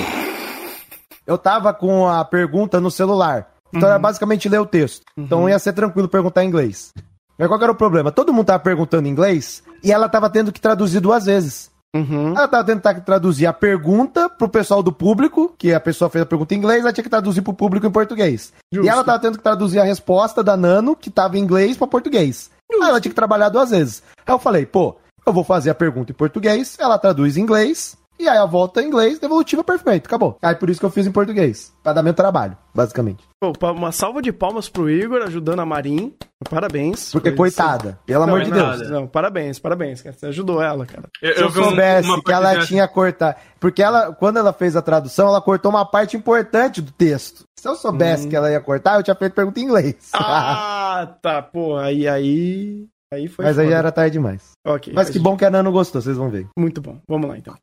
[1.25, 3.49] Eu tava com a pergunta no celular.
[3.69, 3.93] Então Uhum.
[3.95, 5.03] era basicamente ler o texto.
[5.17, 6.91] Então ia ser tranquilo perguntar em inglês.
[7.39, 8.11] Mas qual era o problema?
[8.11, 11.71] Todo mundo tava perguntando em inglês e ela tava tendo que traduzir duas vezes.
[11.95, 12.35] Uhum.
[12.35, 16.25] Ela tava que traduzir a pergunta pro pessoal do público, que a pessoa fez a
[16.25, 18.51] pergunta em inglês, ela tinha que traduzir pro público em português.
[18.71, 18.85] Justo.
[18.85, 21.85] E ela tava tendo que traduzir a resposta da Nano, que tava em inglês, pra
[21.85, 22.49] português.
[22.71, 24.01] Aí ela tinha que trabalhar duas vezes.
[24.25, 27.95] Aí eu falei, pô, eu vou fazer a pergunta em português, ela traduz em inglês,
[28.19, 30.37] e aí a volta em inglês, devolutiva perfeito, acabou.
[30.41, 33.23] Aí por isso que eu fiz em português, pra dar meu trabalho, basicamente.
[33.39, 36.13] Pô, uma salva de palmas pro Igor ajudando a Marin.
[36.49, 37.11] Parabéns.
[37.11, 37.37] Porque, isso.
[37.37, 38.77] coitada, pelo Não, amor é de nada.
[38.77, 38.89] Deus.
[38.89, 40.15] Não, parabéns, parabéns, cara.
[40.15, 41.09] Você ajudou ela, cara.
[41.21, 43.35] Eu, Se eu soubesse uma que ela tinha cortado.
[43.59, 47.43] Porque ela, quando ela fez a tradução, ela cortou uma parte importante do texto.
[47.57, 50.09] Se eu soubesse que ela ia cortar, eu tinha feito pergunta em inglês.
[50.13, 51.41] Ah, tá.
[51.41, 52.85] Pô, aí, aí.
[53.13, 53.45] Aí foi.
[53.45, 53.75] Mas aí foda.
[53.75, 54.51] já era tarde demais.
[54.65, 54.91] Ok.
[54.95, 56.47] Mas que bom que a Nano gostou, vocês vão ver.
[56.57, 56.97] Muito bom.
[57.07, 57.53] Vamos lá, então.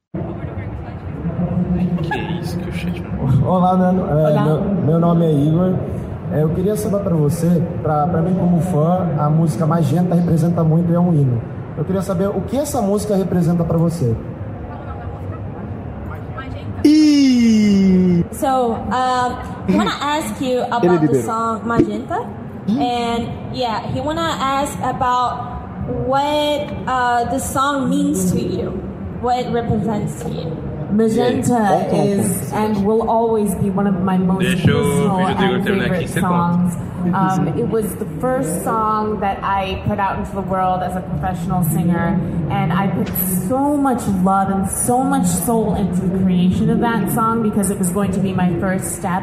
[2.02, 4.06] Que isso que o chat não Olá, Nano.
[4.06, 4.44] É, Olá.
[4.44, 5.74] Meu, meu nome é Igor.
[6.32, 7.48] É, eu queria saber para você,
[7.82, 11.42] para mim como fã, a música Magenta representa muito e é um hino.
[11.76, 14.14] Eu queria saber o que essa música representa para você.
[16.84, 22.24] E So, um, I want to ask you about the song Magenta,
[22.68, 28.70] and yeah, he want to ask about what uh, the song means to you,
[29.20, 30.70] what it represents to you.
[30.92, 35.73] Magenta is and will always be one of my most Deixa o personal vídeo do
[35.73, 36.77] Igor and favorite songs.
[37.14, 41.01] Um, it was the first song that I put out into the world as a
[41.01, 42.18] professional singer,
[42.51, 43.09] and I put
[43.49, 47.79] so much love and so much soul into the creation of that song because it
[47.79, 49.23] was going to be my first step.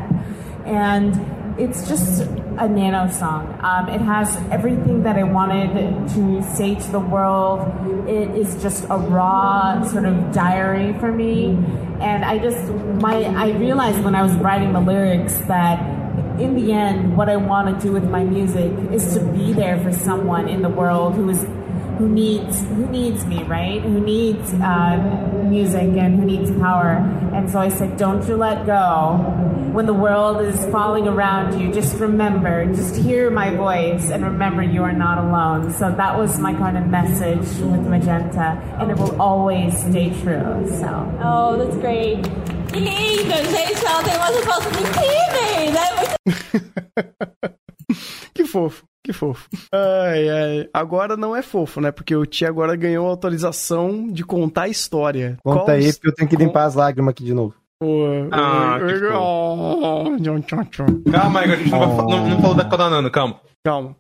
[0.66, 1.14] And
[1.58, 3.60] it's just a nano song.
[3.62, 7.60] Um, it has everything that I wanted to say to the world.
[8.08, 11.58] It is just a raw sort of diary for me,
[12.00, 15.80] and I just my I realized when I was writing the lyrics that
[16.40, 19.82] in the end, what I want to do with my music is to be there
[19.82, 21.44] for someone in the world who is
[21.98, 23.82] who needs who needs me, right?
[23.82, 24.98] Who needs uh,
[25.46, 26.98] music and who needs power.
[27.34, 29.18] And so I said, don't you let go.
[29.72, 34.64] When the world is falling around you, just remember, just hear my voice and remember
[34.64, 35.72] you are not alone.
[35.74, 40.66] So that was my kind of message with Magenta, and it will always stay true.
[40.80, 41.20] So.
[41.22, 42.24] Oh, that's great.
[42.72, 43.86] Que lindo, gente.
[43.86, 45.76] Ela tem umas respostas incríveis.
[45.76, 47.57] É muito
[48.34, 48.84] Que fofo.
[49.04, 49.48] Que fofo.
[49.74, 50.70] Ai, ai.
[50.74, 51.92] Agora não é fofo, né?
[51.92, 55.38] Porque o Tia agora ganhou autorização de contar a história.
[55.44, 57.54] Conta Qual aí, os- porque eu tenho que limpar as lágrimas aqui de novo.
[57.80, 60.86] Pô, Ah, eu- que eu- tchau, tchau.
[61.12, 63.40] Calma, Igor, a gente não, vai não, não falou da Kodanano, calma.
[63.66, 63.96] Calma.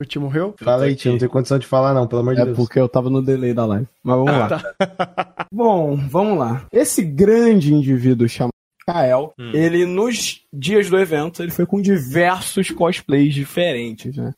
[0.00, 0.54] O tio morreu?
[0.62, 2.56] Fala aí, tio, não tem condição de falar não, pelo amor de É Deus.
[2.56, 3.86] porque eu tava no delay da live.
[4.02, 4.48] Mas vamos Ah, lá.
[4.48, 4.58] tá.
[5.52, 6.62] Bom, vamos lá.
[6.72, 8.52] Esse grande indivíduo chamado
[8.92, 9.50] Kael, Hum.
[9.52, 14.32] ele nos dias do evento, ele foi com diversos cosplays diferentes, né?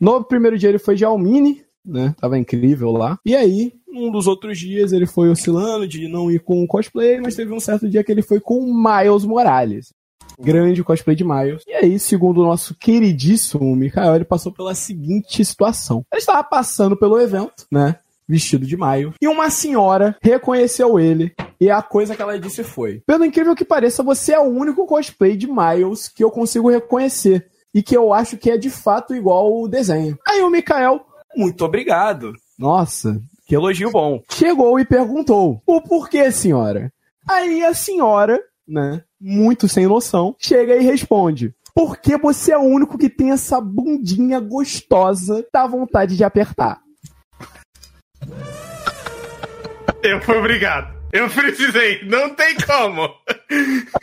[0.00, 2.14] No primeiro dia ele foi de Almini, né?
[2.20, 3.18] Tava incrível lá.
[3.26, 7.34] E aí, um dos outros dias ele foi oscilando de não ir com cosplay, mas
[7.34, 9.92] teve um certo dia que ele foi com Miles Morales.
[10.38, 11.62] Grande cosplay de Miles.
[11.66, 16.04] E aí, segundo o nosso queridíssimo Mikael, ele passou pela seguinte situação.
[16.12, 17.96] Ele estava passando pelo evento, né?
[18.28, 19.14] Vestido de Miles.
[19.20, 21.32] E uma senhora reconheceu ele.
[21.60, 24.86] E a coisa que ela disse foi: Pelo incrível que pareça, você é o único
[24.86, 27.48] cosplay de Miles que eu consigo reconhecer.
[27.74, 30.18] E que eu acho que é de fato igual o desenho.
[30.26, 31.04] Aí o Mikael,
[31.36, 32.32] muito obrigado.
[32.58, 34.22] Nossa, que elogio bom.
[34.32, 36.90] Chegou e perguntou: O porquê, senhora?
[37.28, 42.96] Aí a senhora, né, muito sem noção, chega e responde: Porque você é o único
[42.96, 46.80] que tem essa bundinha gostosa, dá vontade de apertar.
[50.02, 50.95] Eu fui obrigado.
[51.16, 53.08] Eu precisei, não tem como.
[53.50, 53.96] Isso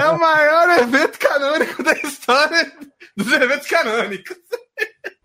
[0.00, 2.72] é o maior evento canônico da história
[3.16, 4.36] dos eventos canônicos.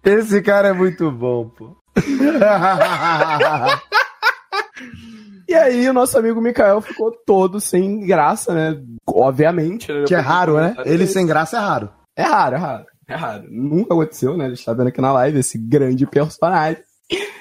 [0.03, 1.77] Esse cara é muito bom, pô.
[5.47, 8.81] E aí o nosso amigo Mikael ficou todo sem graça, né?
[9.07, 9.91] Obviamente.
[9.91, 10.05] Né?
[10.07, 10.75] que é raro, né?
[10.85, 11.91] Ele sem graça é raro.
[12.15, 12.85] É raro, é raro.
[13.07, 13.45] É raro.
[13.49, 14.45] Nunca aconteceu, né?
[14.45, 16.81] A gente tá vendo aqui na live esse grande personagem.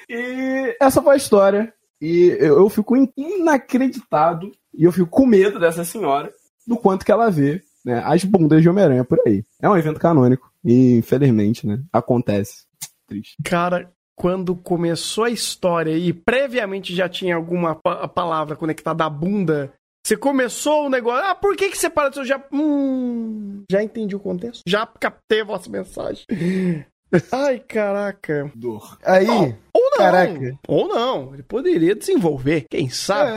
[0.08, 1.72] E essa foi a história.
[2.00, 6.32] E eu, eu fico in- inacreditado e eu fico com medo dessa senhora
[6.66, 9.44] do quanto que ela vê né, as bundas de Homem-Aranha por aí.
[9.60, 11.80] É um evento canônico e, infelizmente, né?
[11.92, 12.66] Acontece.
[13.06, 13.36] Triste.
[13.44, 19.72] Cara, quando começou a história e previamente já tinha alguma pa- palavra conectada à bunda,
[20.04, 21.24] você começou o negócio.
[21.24, 22.10] Ah, por que, que você para?
[22.14, 22.42] Eu já.
[22.52, 24.62] Hum, já entendi o contexto.
[24.66, 26.24] Já captei a vossa mensagem.
[27.32, 28.50] Ai, caraca.
[28.54, 28.98] Dor.
[29.04, 29.96] Aí, Ou não.
[29.96, 30.58] Caraca.
[30.68, 31.32] Ou não.
[31.34, 33.30] Ele poderia desenvolver, quem sabe.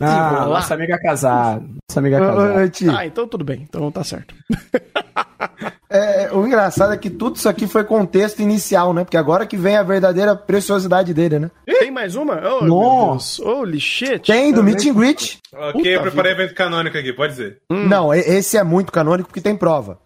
[0.00, 0.48] Ah, Desenrolar.
[0.48, 1.60] nossa amiga casada.
[1.60, 2.68] Nossa amiga ô, casada.
[2.70, 3.62] tio, Ah, então tudo bem.
[3.62, 4.34] Então tá certo.
[5.96, 9.04] é, o engraçado é que tudo isso aqui foi contexto inicial, né?
[9.04, 11.50] Porque agora que vem a verdadeira preciosidade dele, né?
[11.66, 12.40] Tem mais uma?
[12.46, 13.42] Oh, Nossa.
[13.44, 14.20] Holy shit.
[14.26, 14.62] Tem, do.
[14.62, 15.38] Meet and Greet.
[15.52, 17.58] Ok, Puta eu preparei evento canônico aqui, pode dizer.
[17.70, 19.98] Não, e- esse é muito canônico porque tem prova.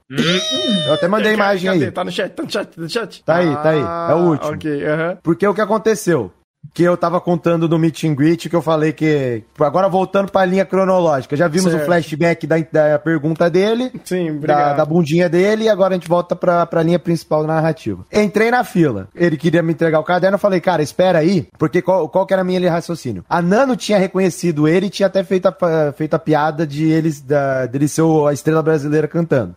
[0.89, 1.85] Eu até mandei a imagem Cadê?
[1.87, 1.91] aí.
[1.91, 3.25] Tá no chat, tá no chat, tá no chat.
[3.25, 4.11] Tá aí, tá aí.
[4.11, 4.53] É o último.
[4.55, 5.19] Ok, aham.
[5.23, 6.33] Porque o que aconteceu?
[6.75, 9.43] Que eu tava contando no Meet and Greet, que eu falei que.
[9.59, 11.37] Agora voltando pra linha cronológica.
[11.37, 11.83] Já vimos Certo.
[11.83, 13.91] o flashback da, da pergunta dele.
[14.05, 17.55] Sim, Da, da bundinha dele e agora a gente volta pra, pra linha principal da
[17.55, 18.05] narrativa.
[18.13, 19.09] Entrei na fila.
[19.15, 20.35] Ele queria me entregar o caderno.
[20.37, 21.49] Eu falei, cara, espera aí.
[21.59, 23.25] Porque qual, qual que era a minha raciocínio?
[23.29, 27.21] A Nano tinha reconhecido ele e tinha até feito a, feito a piada de eles,
[27.21, 29.55] da, dele ser a estrela brasileira cantando.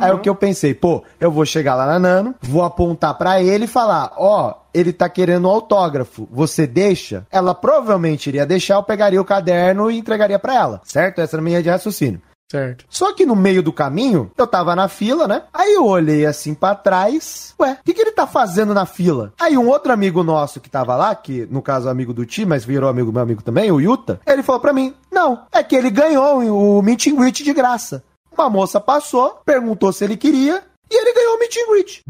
[0.00, 3.42] Aí o que eu pensei, pô, eu vou chegar lá na Nano, vou apontar pra
[3.42, 7.26] ele e falar, ó, ele tá querendo um autógrafo, você deixa?
[7.28, 11.20] Ela provavelmente iria deixar, eu pegaria o caderno e entregaria pra ela, certo?
[11.20, 12.22] Essa era a minha de raciocínio.
[12.48, 12.84] Certo.
[12.88, 15.42] Só que no meio do caminho, eu tava na fila, né?
[15.52, 17.52] Aí eu olhei assim pra trás.
[17.60, 19.32] Ué, o que, que ele tá fazendo na fila?
[19.40, 22.46] Aí um outro amigo nosso que tava lá, que no caso é amigo do Ti,
[22.46, 25.74] mas virou amigo meu amigo também, o Yuta, ele falou pra mim: Não, é que
[25.74, 28.04] ele ganhou o meet and greet de graça.
[28.36, 32.02] Uma moça passou, perguntou se ele queria, e ele ganhou o meet and greet.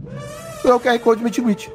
[0.65, 1.71] Eu QR Code meet and greet.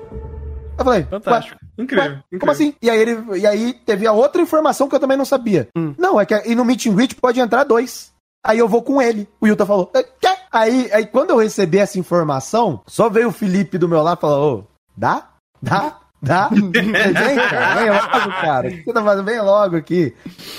[0.78, 1.58] Eu falei, Fantástico.
[1.62, 2.40] ué, Incrível, ué, incrível.
[2.40, 2.74] Como assim?
[2.82, 5.68] E aí, ele, e aí teve a outra informação que eu também não sabia.
[5.98, 8.12] Não, é que e no meet and greet pode entrar dois.
[8.46, 9.28] Aí eu vou com ele.
[9.42, 10.30] O Yuta falou, "É, quê?
[10.52, 14.22] Aí, aí quando eu recebi essa informação, só veio o Felipe do meu lado e
[14.22, 14.64] falou, ô,
[14.98, 15.28] dá?
[15.62, 15.98] Dá?
[16.22, 16.50] Dá?
[16.52, 18.68] Vem, cara, vem logo, cara.
[18.68, 19.26] O que você tá fazendo?
[19.26, 20.14] Vem logo aqui.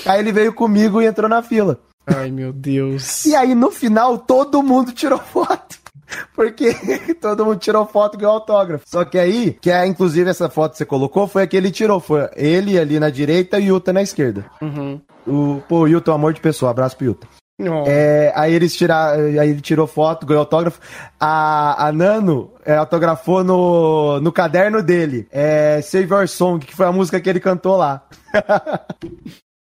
[0.05, 1.79] Aí ele veio comigo e entrou na fila.
[2.15, 3.25] Ai, meu Deus.
[3.25, 5.79] E aí, no final, todo mundo tirou foto.
[6.35, 6.75] Porque
[7.19, 8.83] todo mundo tirou foto e ganhou autógrafo.
[8.87, 11.71] Só que aí, que é inclusive essa foto que você colocou, foi a que ele
[11.71, 11.99] tirou.
[11.99, 14.45] Foi ele ali na direita e o Yuta na esquerda.
[14.61, 15.01] Uhum.
[15.25, 16.71] O, pô, o Yuta é um amor de pessoa.
[16.71, 17.27] Abraço pro Yuta.
[17.59, 17.83] Não.
[17.85, 20.79] É, aí eles tiraram, aí ele tirou foto, ganhou autógrafo.
[21.19, 25.27] A, a Nano é, autografou no, no caderno dele.
[25.31, 28.03] É Save Your Song, que foi a música que ele cantou lá.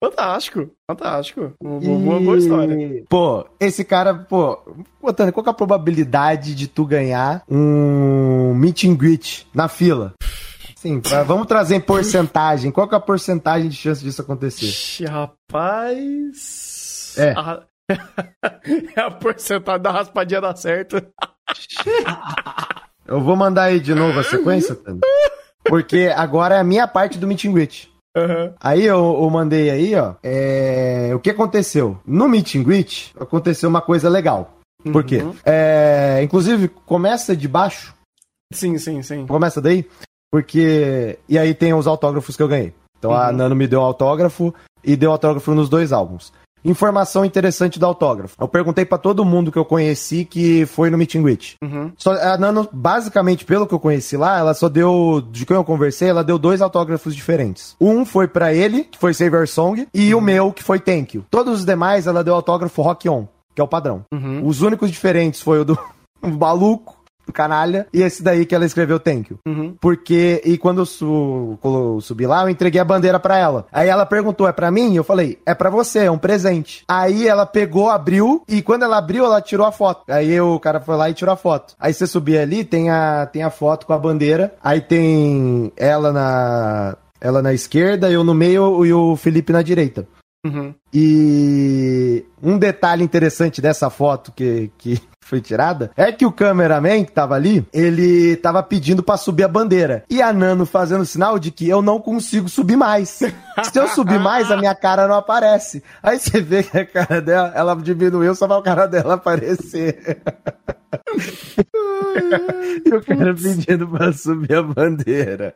[0.04, 0.70] Fantástico.
[0.86, 1.54] Fantástico.
[1.62, 3.04] Boa, boa, boa história.
[3.08, 4.58] Pô, esse cara, pô,
[5.00, 10.12] botando, qual é a probabilidade de tu ganhar um meet and greet na fila?
[10.76, 12.70] Sim, vamos trazer em porcentagem.
[12.70, 14.66] Qual é a porcentagem de chance disso acontecer?
[14.66, 17.14] Ixi, rapaz.
[17.16, 17.32] É.
[17.32, 17.62] A...
[18.96, 21.02] é a porcentagem da raspadinha dar certo.
[23.06, 25.00] Eu vou mandar aí de novo a sequência, Tano.
[25.64, 27.93] Porque agora é a minha parte do meet and greet.
[28.16, 28.54] Aham.
[28.60, 30.14] Aí eu, eu mandei aí, ó.
[30.22, 31.98] é, o que aconteceu?
[32.06, 34.58] No meet and greet, aconteceu uma coisa legal.
[34.92, 35.18] Por quê?
[35.22, 35.34] Uhum.
[35.44, 37.94] É, inclusive, começa de baixo.
[38.52, 39.26] Sim, sim, sim.
[39.26, 39.88] Começa daí.
[40.30, 41.18] Porque.
[41.28, 42.72] E aí tem os autógrafos que eu ganhei.
[42.98, 43.32] Então a Uhum.
[43.36, 46.32] Nano me deu autógrafo e deu autógrafo nos dois álbuns.
[46.64, 48.36] Informação interessante do autógrafo.
[48.40, 51.56] Eu perguntei pra todo mundo que eu conheci que foi no meet and greet.
[51.62, 51.92] Uhum.
[51.96, 55.22] Só, a Nano, basicamente, pelo que eu conheci lá, ela só deu.
[55.30, 57.76] De quem eu conversei, ela deu dois autógrafos diferentes.
[57.80, 61.16] Um foi pra ele, que foi Save Our Song, e o meu, que foi Thank
[61.16, 61.24] You.
[61.30, 64.04] Todos os demais, ela deu autógrafo Rock On, que é o padrão.
[64.12, 64.46] Uhum.
[64.46, 65.78] Os únicos diferentes foi o do
[66.22, 66.93] maluco,
[67.32, 69.38] canalha, e esse daí que ela escreveu Thank You.
[69.46, 69.74] Uhum.
[69.80, 73.66] Porque, e quando eu su- colo- subi lá, eu entreguei a bandeira pra ela.
[73.72, 74.94] Aí ela perguntou, é pra mim?
[74.94, 76.84] Eu falei, é pra você, é um presente.
[76.88, 80.02] Aí ela pegou, abriu, e quando ela abriu, ela tirou a foto.
[80.12, 81.74] Aí o cara foi lá e tirou a foto.
[81.78, 86.12] Aí você subir ali, tem a, tem a foto com a bandeira, aí tem ela
[86.12, 90.06] na, ela na esquerda, eu no meio e o Felipe na direita.
[90.44, 90.74] Uhum.
[90.92, 97.12] E um detalhe interessante dessa foto que, que foi tirada é que o cameraman que
[97.12, 100.04] tava ali, ele tava pedindo pra subir a bandeira.
[100.08, 103.08] E a Nano fazendo sinal de que eu não consigo subir mais.
[103.72, 105.82] Se eu subir mais, a minha cara não aparece.
[106.02, 110.20] Aí você vê que a cara dela, ela diminuiu, só vai o cara dela aparecer.
[112.84, 115.54] e o cara pedindo pra subir a bandeira.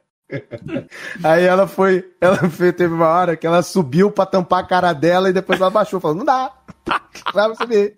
[1.25, 4.93] Aí ela foi, ela foi, teve uma hora que ela subiu pra tampar a cara
[4.93, 6.53] dela e depois ela baixou, falou, não dá,
[6.87, 7.95] não dá pra subir.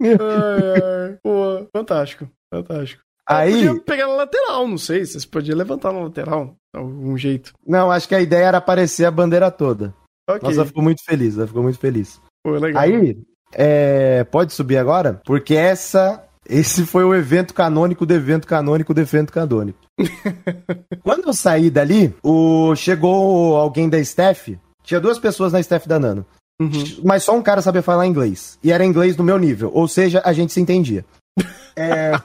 [0.00, 1.18] Ai, ai.
[1.22, 3.02] Pô, fantástico, fantástico.
[3.28, 5.04] Aí, Podia pegar na lateral, não sei.
[5.04, 7.52] Vocês podiam levantar na lateral, de algum jeito.
[7.66, 9.92] não, acho que a ideia era aparecer a bandeira toda.
[10.28, 12.20] Ok, Nossa, ela ficou muito feliz, ela ficou muito feliz.
[12.44, 12.82] pô, legal.
[12.82, 13.16] Aí,
[13.54, 15.20] é, pode subir agora?
[15.24, 19.78] Porque essa, esse foi o evento canônico do evento canônico do evento canônico.
[21.02, 25.98] Quando eu saí dali, o, chegou alguém da staff, tinha duas pessoas na staff da
[25.98, 26.24] Nano.
[26.60, 26.70] Uhum.
[27.04, 28.58] Mas só um cara sabia falar inglês.
[28.62, 29.70] E era inglês no meu nível.
[29.74, 31.04] Ou seja, a gente se entendia.
[31.78, 32.18] É...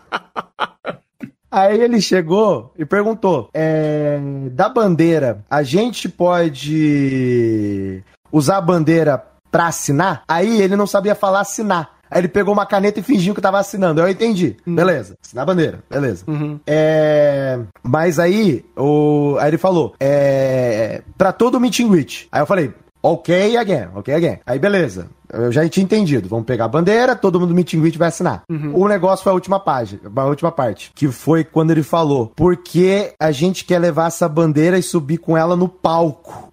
[1.51, 4.17] Aí ele chegou e perguntou: é,
[4.53, 8.01] da bandeira, a gente pode
[8.31, 10.23] usar a bandeira pra assinar?
[10.25, 11.97] Aí ele não sabia falar assinar.
[12.11, 14.01] Aí ele pegou uma caneta e fingiu que tava assinando.
[14.01, 14.57] Eu entendi.
[14.67, 15.15] Beleza.
[15.23, 15.79] Assinar a bandeira.
[15.89, 16.25] Beleza.
[16.27, 16.59] Uhum.
[16.67, 22.27] É, mas aí, o, aí ele falou, é, pra todo meet and greet.
[22.29, 24.39] Aí eu falei, ok again, ok again.
[24.45, 26.27] Aí beleza, eu já tinha entendido.
[26.27, 28.43] Vamos pegar a bandeira, todo mundo do meet and greet vai assinar.
[28.73, 33.13] O negócio foi a última página, a última parte, que foi quando ele falou, porque
[33.19, 36.51] a gente quer levar essa bandeira e subir com ela no palco.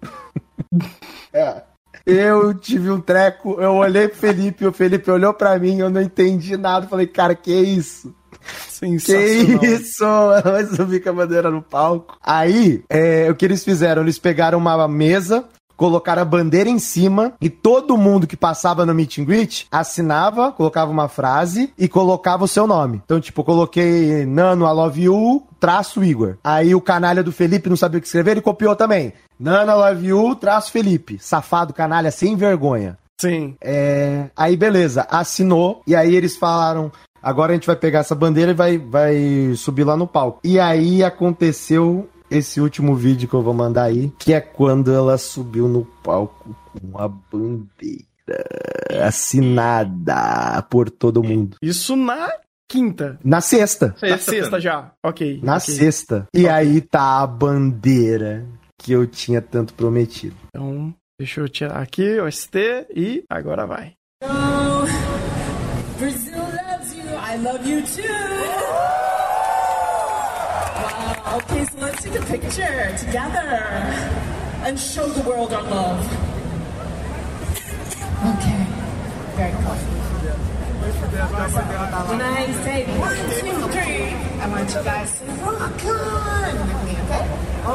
[1.31, 1.61] É.
[2.09, 6.01] Eu tive um treco, eu olhei pro Felipe, o Felipe olhou pra mim, eu não
[6.01, 6.87] entendi nada.
[6.87, 8.13] Falei, cara, que isso?
[9.59, 10.03] Que isso?
[10.03, 12.17] Ela vai subir com a bandeira no palco.
[12.23, 14.01] Aí, é, o que eles fizeram?
[14.01, 15.45] Eles pegaram uma mesa,
[15.75, 20.51] colocaram a bandeira em cima e todo mundo que passava no meet and greet assinava,
[20.51, 23.01] colocava uma frase e colocava o seu nome.
[23.05, 26.37] Então, tipo, eu coloquei Nano, I love you, traço Igor.
[26.43, 29.13] Aí o canalha do Felipe não sabia o que escrever, ele copiou também.
[29.39, 31.17] Nano, I love you, traço Felipe.
[31.19, 32.97] Safado, canalha, sem vergonha.
[33.19, 33.55] Sim.
[33.61, 38.51] É, aí beleza, assinou e aí eles falaram, agora a gente vai pegar essa bandeira
[38.51, 40.39] e vai, vai subir lá no palco.
[40.43, 45.17] E aí aconteceu esse último vídeo que eu vou mandar aí, que é quando ela
[45.17, 48.09] subiu no palco com a bandeira
[49.03, 51.57] assinada por todo mundo.
[51.61, 52.29] Isso na
[52.69, 53.19] quinta.
[53.23, 53.95] Na sexta.
[54.01, 54.91] Na sexta já.
[55.03, 55.39] Ok.
[55.43, 55.75] Na ok.
[55.75, 56.27] sexta.
[56.33, 58.45] E aí tá a bandeira
[58.79, 60.35] que eu tinha tanto prometido.
[60.47, 63.93] Então, deixa eu tirar aqui o ST e agora vai.
[65.99, 67.03] Brazil loves you.
[67.13, 68.07] I love you too.
[70.79, 71.37] Wow.
[71.37, 73.61] Okay, so let's take a picture together
[74.65, 76.05] and show the world our love.
[78.31, 78.65] Okay.
[79.35, 79.75] Very cool.
[82.09, 86.95] When I say one, two, three, I want you guys to rock on with me,
[87.03, 87.25] okay?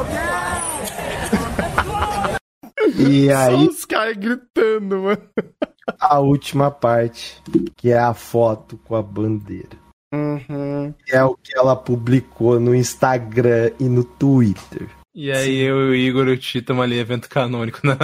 [0.01, 0.55] Okay.
[2.97, 5.21] E Só aí os caras gritando, mano.
[5.99, 7.41] a última parte,
[7.75, 9.77] que é a foto com a bandeira.
[10.13, 10.93] Uhum.
[11.09, 14.87] É o que ela publicou no Instagram e no Twitter.
[15.13, 17.79] E aí eu e o Igor e o Ti estamos ali, evento canônico.
[17.87, 17.97] Na...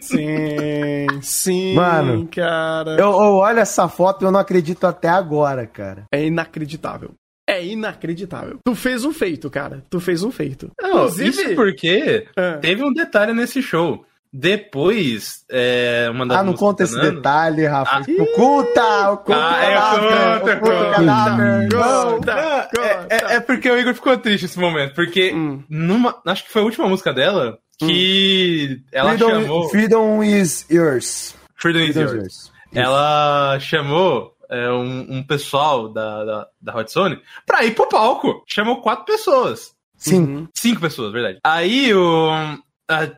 [0.00, 2.92] Sim, sim, Mano, cara.
[2.92, 6.04] Eu, eu olho essa foto e eu não acredito até agora, cara.
[6.12, 7.12] É inacreditável.
[7.48, 8.58] É inacreditável.
[8.64, 9.82] Tu fez um feito, cara.
[9.88, 10.70] Tu fez um feito.
[10.80, 12.52] Não, isso porque É.
[12.58, 14.04] teve um detalhe nesse show.
[14.30, 17.96] Depois, é, uma das Ah, não conta esse detalhe, Rafa.
[17.96, 18.22] Ah.
[18.22, 19.10] Oculta!
[19.12, 21.68] Oculta Ah, é, conta, conta.
[21.72, 22.68] Conta,
[23.10, 24.94] é, é- é porque o Igor ficou triste nesse momento.
[24.94, 25.62] Porque Hum.
[25.68, 26.20] numa.
[26.26, 29.68] Acho que foi a última música dela que ela Freedom, chamou.
[29.70, 31.34] freedom is yours.
[31.56, 32.12] Freedom is Freedom is Yours.
[32.14, 32.52] yours.
[32.74, 38.42] Ela chamou é, um, um pessoal da, da, da Hot Sony pra ir pro palco.
[38.46, 39.74] Chamou quatro pessoas.
[39.96, 40.48] Sim.
[40.54, 41.38] Cinco pessoas, verdade.
[41.44, 42.30] Aí o.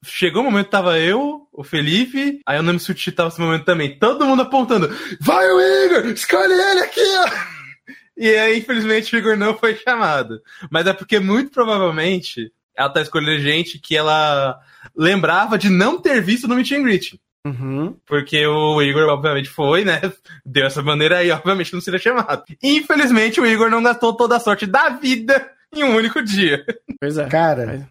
[0.04, 3.98] chegou o momento, tava eu, o Felipe, aí o nome Suti tava nesse momento também.
[3.98, 4.88] Todo mundo apontando.
[5.20, 6.06] Vai o Igor!
[6.06, 7.60] Escolhe ele aqui, ó!
[8.16, 10.42] E aí, infelizmente, o Igor não foi chamado.
[10.70, 14.58] Mas é porque, muito provavelmente, ela tá escolhendo gente que ela
[14.96, 17.20] lembrava de não ter visto no Meet and Greet.
[17.46, 17.96] Uhum.
[18.06, 20.00] Porque o Igor, obviamente, foi, né?
[20.44, 22.44] Deu essa maneira aí, obviamente, não seria chamado.
[22.62, 26.64] Infelizmente, o Igor não gastou toda a sorte da vida em um único dia.
[27.00, 27.26] Pois é.
[27.28, 27.88] Cara,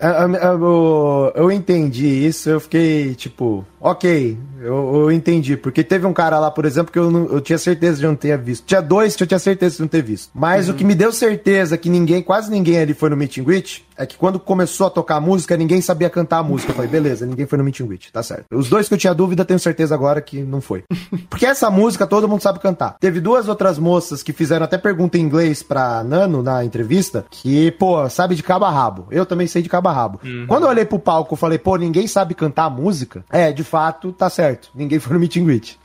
[0.00, 5.56] eu, eu entendi isso, eu fiquei tipo, ok, eu, eu entendi.
[5.56, 8.16] Porque teve um cara lá, por exemplo, que eu, não- eu tinha certeza de não
[8.16, 8.64] ter visto.
[8.66, 10.30] Tinha dois que eu tinha certeza de não ter visto.
[10.34, 13.44] Mas o que me deu certeza que ninguém, quase ninguém ali foi no meet and
[13.44, 16.72] greet, é que quando começou a tocar a música, ninguém sabia cantar a música.
[16.72, 18.46] Eu falei, beleza, ninguém foi no meet and greet, tá certo.
[18.52, 20.82] Os dois que eu tinha dúvida, tenho certeza agora que não foi.
[21.30, 22.96] Porque essa música todo mundo sabe cantar.
[22.98, 27.70] Teve duas outras moças que fizeram até pergunta em inglês pra Nano na entrevista, que,
[27.72, 29.06] pô, sabe de cabo a rabo.
[29.10, 30.20] Eu também sei de cabo a rabo.
[30.48, 33.24] Quando eu olhei pro palco, eu falei, pô, ninguém sabe cantar a música.
[33.30, 34.70] É, de fato, tá certo.
[34.74, 35.78] Ninguém foi no meet and greet.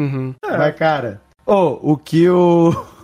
[0.00, 0.34] Uhum.
[0.44, 2.72] Mas, cara, ô, o que o.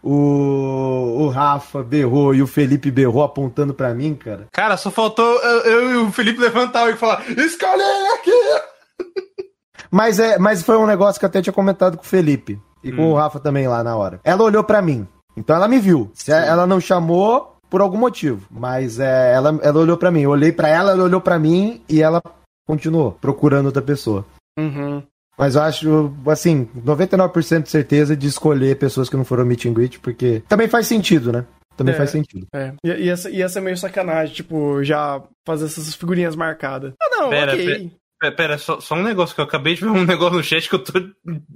[0.00, 4.46] O, o Rafa berrou e o Felipe berrou apontando pra mim, cara.
[4.52, 9.50] Cara, só faltou eu, eu e o Felipe levantar e falar: escolhe ele aqui!
[9.90, 12.90] Mas, é, mas foi um negócio que eu até tinha comentado com o Felipe e
[12.92, 13.10] com Hum.
[13.12, 14.20] o Rafa também lá na hora.
[14.24, 16.10] Ela olhou pra mim, então ela me viu.
[16.14, 20.22] Se ela não chamou por algum motivo, mas é, ela, ela olhou pra mim.
[20.22, 22.22] Eu olhei pra ela, ela olhou pra mim e ela
[22.66, 24.24] continuou procurando outra pessoa.
[24.58, 25.02] Uhum.
[25.38, 29.74] Mas eu acho, assim, 99% de certeza de escolher pessoas que não foram meet and
[29.74, 31.44] greet, porque também faz sentido, né?
[31.76, 31.96] Também É.
[31.98, 32.46] faz sentido.
[32.54, 32.72] É.
[32.82, 36.94] E, e, essa, e essa é meio sacanagem, tipo, já fazer essas figurinhas marcadas.
[37.02, 37.92] Ah, não, Pera, ok.
[38.18, 40.66] Pera, pera, só, só um negócio que eu acabei de ver um negócio no chat
[40.70, 40.98] que eu tô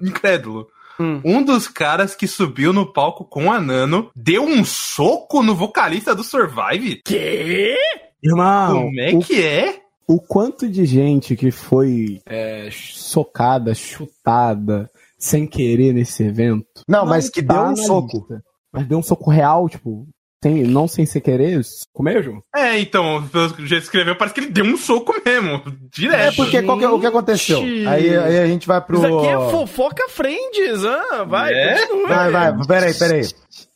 [0.03, 0.69] incrédulo.
[1.01, 1.23] Hum.
[1.25, 6.15] Um dos caras que subiu no palco com a Nano deu um soco no vocalista
[6.15, 7.01] do Survive?
[7.05, 7.75] Quê?
[8.23, 9.81] Irmão, Como é o, que é?
[10.07, 16.85] o quanto de gente que foi é, socada, chutada, sem querer nesse evento.
[16.87, 18.19] Não, mas que deu um soco.
[18.19, 18.43] lista.
[18.71, 20.07] Mas deu um soco real, tipo,
[20.43, 22.43] sem, não sem ser querer, soco mesmo?
[22.55, 25.57] É, então, pelo que já escreveu, parece que ele deu um soco mesmo.
[25.57, 25.62] É
[25.93, 26.36] Direto.
[26.36, 27.61] porque qual que- o que aconteceu?
[27.61, 28.97] Aí, aí a gente vai pro.
[28.97, 31.86] Isso aqui é fofoca friends, ah, vai, É?
[31.86, 32.09] continua.
[32.09, 33.22] Vai, vai, peraí, peraí.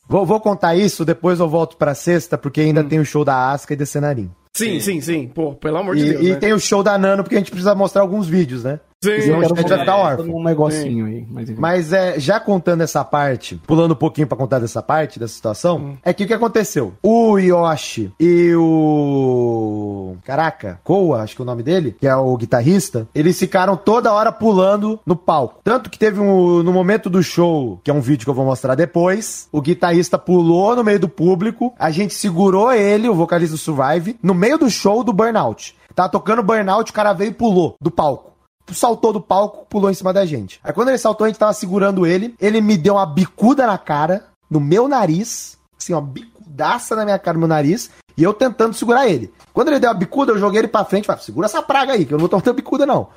[0.07, 3.51] Vou, vou contar isso, depois eu volto pra sexta, porque ainda tem o show da
[3.51, 4.29] Asca e da Cenarim.
[4.55, 5.27] Sim, sim, sim.
[5.27, 6.35] Pô, pelo amor E, de Deus, e né?
[6.37, 8.79] tem o show da Nano, porque a gente precisa mostrar alguns vídeos, né?
[9.05, 10.35] Sim, vai ficar voltar órfão.
[10.35, 11.25] um negocinho aí.
[11.29, 11.49] Mas.
[11.57, 15.97] Mas é, já contando essa parte, pulando um pouquinho pra contar dessa parte, dessa situação,
[16.03, 16.93] é que o que aconteceu?
[17.01, 20.15] O Yoshi e o.
[20.23, 24.13] Caraca, Koa, acho que é o nome dele, que é o guitarrista, eles ficaram toda
[24.13, 25.59] hora pulando no palco.
[25.63, 26.63] Tanto que teve um.
[26.63, 30.17] No momento do show, que é um vídeo que eu vou mostrar depois, o guitarrista
[30.17, 34.57] pulou no meio do público, a gente segurou ele, o vocalista do Survive, no meio
[34.57, 35.75] do show do Burnout.
[35.93, 38.34] Tava tocando Burnout, o cara veio e pulou do palco
[38.71, 40.59] saltou do palco, pulou em cima da gente.
[40.63, 43.77] Aí quando ele saltou, a gente tava segurando ele, ele me deu uma bicuda na
[43.77, 48.33] cara, no meu nariz, assim, uma bicudaça na minha cara, no meu nariz, e eu
[48.33, 49.33] tentando segurar ele.
[49.53, 52.05] Quando ele deu a bicuda, eu joguei ele pra frente, falei, segura essa praga aí,
[52.05, 53.09] que eu não tô tendo bicuda não.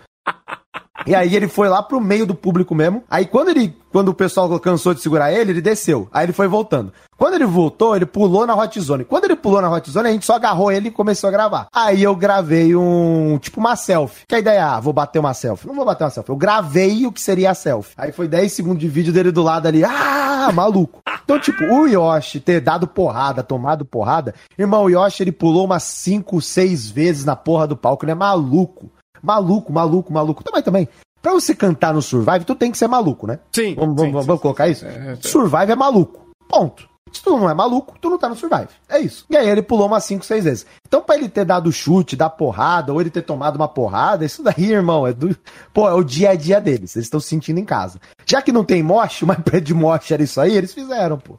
[1.06, 3.02] E aí ele foi lá pro meio do público mesmo.
[3.10, 6.08] Aí quando ele, quando o pessoal cansou de segurar ele, ele desceu.
[6.12, 6.92] Aí ele foi voltando.
[7.16, 9.04] Quando ele voltou, ele pulou na Hot Zone.
[9.04, 11.66] Quando ele pulou na Hot Zone, a gente só agarrou ele e começou a gravar.
[11.74, 14.24] Aí eu gravei um, tipo uma selfie.
[14.28, 15.66] Que a ideia é, ah, vou bater uma selfie.
[15.66, 16.30] Não vou bater uma selfie.
[16.30, 17.94] Eu gravei o que seria a selfie.
[17.98, 19.82] Aí foi 10 segundos de vídeo dele do lado ali.
[19.84, 21.00] Ah, maluco.
[21.24, 24.32] Então, tipo, o Yoshi ter dado porrada, tomado porrada.
[24.56, 28.04] Irmão, o Yoshi, ele pulou umas 5, 6 vezes na porra do palco.
[28.04, 28.90] Ele é maluco.
[29.22, 30.44] Maluco, maluco, maluco.
[30.44, 30.88] Também, também.
[31.20, 33.40] Pra você cantar no Survive, tu tem que ser maluco, né?
[33.52, 33.74] Sim.
[33.74, 34.86] Vamos, sim, vamos, sim, vamos colocar isso?
[34.86, 35.18] É, é.
[35.20, 36.28] Survive é maluco.
[36.48, 36.88] Ponto.
[37.12, 38.68] Se tu não é maluco, tu não tá no Survive.
[38.88, 39.24] É isso.
[39.30, 40.66] E aí ele pulou umas 5, 6 vezes.
[40.86, 44.42] Então, pra ele ter dado chute, dar porrada, ou ele ter tomado uma porrada, isso
[44.42, 45.36] daí, irmão, é do.
[45.72, 46.94] Pô, é o dia a dia deles.
[46.96, 48.00] Eles estão se sentindo em casa.
[48.26, 51.38] Já que não tem moche, mas pé de moche era isso aí, eles fizeram, pô.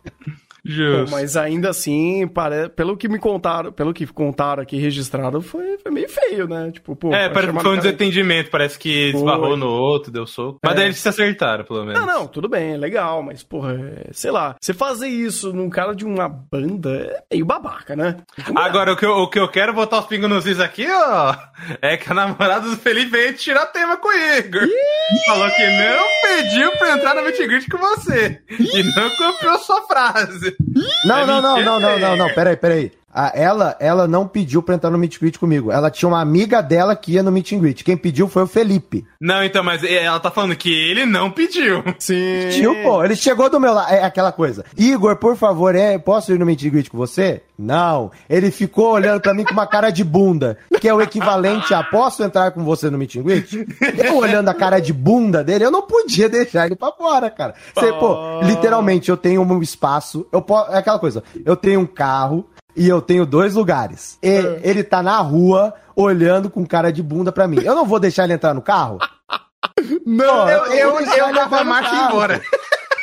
[0.69, 1.05] Justo.
[1.05, 2.69] Pô, mas ainda assim, pare...
[2.69, 6.71] pelo que me contaram, pelo que contaram aqui registrado, foi, foi meio feio, né?
[6.71, 7.13] Tipo, pô.
[7.13, 9.19] É, parece que foi um desentendimento, parece que Foi.
[9.19, 10.59] esbarrou no outro, deu soco.
[10.63, 10.75] Mas É.
[10.75, 11.99] daí eles se acertaram, pelo menos.
[11.99, 15.69] Não, não, tudo bem, é legal, mas, porra, é, sei lá, você fazer isso num
[15.69, 18.17] cara de uma banda é meio babaca, né?
[18.55, 21.35] Agora, o que, eu, o que eu quero botar os pingos nos is aqui, ó,
[21.81, 24.67] é que a namorada do Felipe veio tirar tema com o Igor.
[25.25, 28.41] Falou que não pediu pra entrar and greet com você.
[28.49, 30.55] E não copiou sua frase.
[31.05, 32.35] Não, É não, não, não, não, não, não, Igor.
[32.35, 32.91] peraí, peraí.
[33.13, 35.71] Ah, ela, ela não pediu pra entrar no meet and greet comigo.
[35.71, 37.83] Ela tinha uma amiga dela que ia no meet and greet.
[37.83, 39.05] Quem pediu foi o Felipe.
[39.19, 41.83] Não, então, mas ela tá falando que ele não pediu.
[41.97, 42.49] Sim.
[42.51, 43.91] Tio, pô, ele chegou do meu lado.
[43.91, 44.63] É aquela coisa.
[44.77, 47.41] Igor, por favor, é, posso ir no meet and greet com você?
[47.57, 48.11] Não.
[48.29, 51.83] Ele ficou olhando pra mim com uma cara de bunda, que é o equivalente a
[51.83, 53.67] posso entrar com você no meet and greet?
[53.97, 57.53] Eu olhando a cara de bunda dele, eu não podia deixar ele pra fora, cara.
[57.75, 61.85] Você, pô, literalmente, eu tenho um espaço, eu posso, é aquela coisa, eu tenho um
[61.85, 62.45] carro
[62.75, 64.17] e eu tenho dois lugares.
[64.21, 67.59] E ele tá na rua olhando com cara de bunda pra mim.
[67.63, 68.97] Eu não vou deixar ele entrar no carro?
[70.05, 72.41] Não, Eu, eu, eu ele dava entrar a marcha embora.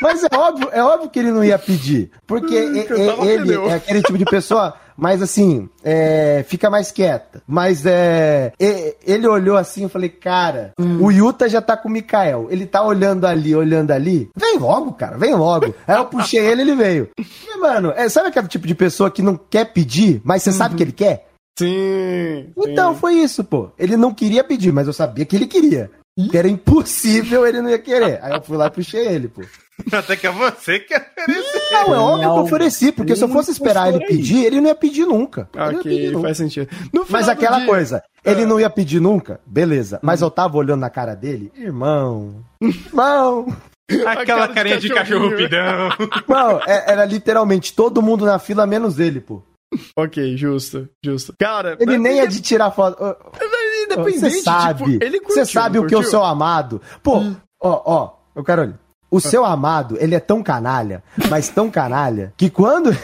[0.01, 2.11] Mas é óbvio, é óbvio que ele não ia pedir.
[2.27, 3.71] Porque que eu tava ele pneu.
[3.71, 7.43] é aquele tipo de pessoa, mas assim, é, fica mais quieta.
[7.47, 8.53] Mas é.
[8.59, 12.47] ele olhou assim, eu falei, cara, o Yuta já tá com o Mikael.
[12.51, 14.31] Ele tá olhando ali, olhando ali.
[14.37, 15.75] Vem logo, cara, vem logo.
[15.87, 17.09] Aí eu puxei ele, ele veio.
[17.19, 20.77] E, mano, é, sabe aquele tipo de pessoa que não quer pedir, mas você sabe
[20.77, 21.29] que ele quer?
[21.59, 22.53] Sim.
[22.59, 23.71] Então, foi isso, pô.
[23.79, 25.91] Ele não queria pedir, mas eu sabia que ele queria.
[26.31, 28.19] Que era impossível ele não ia querer.
[28.23, 29.43] Aí eu fui lá e puxei ele, pô.
[29.93, 31.61] Até que é você que ofereceu.
[31.73, 34.69] Não, é óbvio que eu ofereci, porque se eu fosse esperar ele pedir, ele não
[34.69, 35.49] ia pedir nunca.
[35.55, 36.27] Ele não ia pedir Ok, nunca.
[36.29, 36.69] faz sentido.
[37.11, 39.99] Mas aquela dia- coisa, ele não ia pedir nunca, beleza.
[40.03, 43.55] Mas eu tava olhando na cara dele, irmão, irmão,
[44.07, 45.91] Aquela cara carinha de cachorro pidão.
[46.27, 49.43] irmão, é- era literalmente todo mundo na fila, menos ele, pô.
[49.97, 51.35] Ok, justo, justo.
[51.39, 52.97] Cara, Ele mas- nem é de tirar foto.
[53.03, 53.15] Ô,
[53.85, 56.81] independente, Você sabe, tipo, ele curtiu, você sabe o que é o seu amado.
[57.03, 57.23] Pô,
[57.61, 58.79] ó, ó, eu quero olhar.
[59.11, 62.97] O seu amado, ele é tão canalha, mas tão canalha, que quando.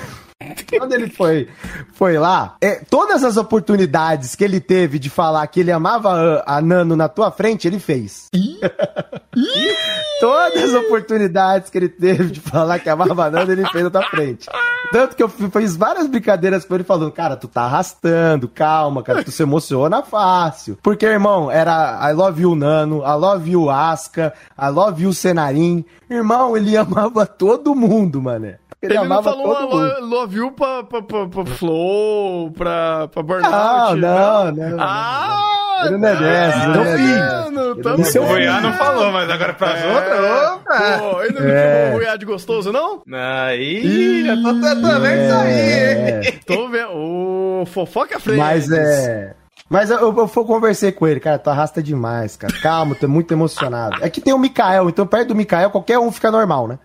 [0.78, 1.48] Quando ele foi,
[1.92, 6.56] foi lá, é, todas as oportunidades que ele teve de falar que ele amava a,
[6.56, 8.28] a Nano na tua frente, ele fez.
[10.20, 13.90] todas as oportunidades que ele teve de falar que amava a Nano, ele fez na
[13.90, 14.48] tua frente.
[14.92, 19.02] Tanto que eu fi- fiz várias brincadeiras com ele falando, cara, tu tá arrastando, calma,
[19.02, 20.78] cara, tu se emociona fácil.
[20.82, 25.84] Porque, irmão, era I love you Nano, I love you Asca, I love you Senarim.
[26.10, 28.58] Irmão, ele amava todo mundo, mané.
[28.82, 30.00] Ele, Ele não falou todo mundo.
[30.00, 33.52] lo- love you pra, pra, pra, pra Flow, pra, pra Burnout.
[34.00, 34.76] Não, não, não.
[34.80, 35.48] Ah!
[35.84, 37.00] Ele não é dessa, não é dessa.
[37.00, 39.86] Ele tamo não é O Goiá não falou, mas agora pras É.
[39.86, 40.98] outras, opa!
[40.98, 41.82] Pô, ele não me É.
[41.84, 43.02] chamou o Goiá de gostoso, não?
[43.12, 45.60] Aí, já tô tentando isso aí.
[45.60, 46.88] É, Tô vendo.
[46.92, 48.38] Ô, fofoca frente.
[48.38, 49.34] mas é.
[49.70, 52.52] Mas eu, eu, eu conversei com ele, cara, tu arrasta demais, cara.
[52.60, 53.96] Calma, tô muito emocionado.
[54.04, 56.78] É que tem o Mikael, então perto do Mikael qualquer um fica normal, né?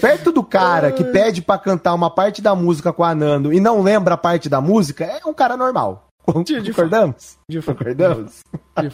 [0.00, 3.60] Perto do cara que pede pra cantar uma parte da música com a Nando e
[3.60, 6.04] não lembra a parte da música, é um cara normal.
[6.44, 7.36] De- de Concordamos?
[7.48, 7.62] De.
[7.62, 8.40] Concordamos?
[8.80, 8.90] De.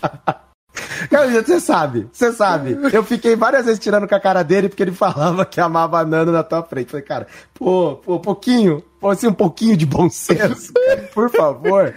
[1.10, 2.78] Cara, você sabe, você sabe.
[2.92, 6.04] Eu fiquei várias vezes tirando com a cara dele porque ele falava que amava a
[6.04, 6.90] Nano na tua frente.
[6.90, 11.92] Falei, cara, pô, pô, pouquinho, pô, assim, um pouquinho de bom senso, cara, por favor.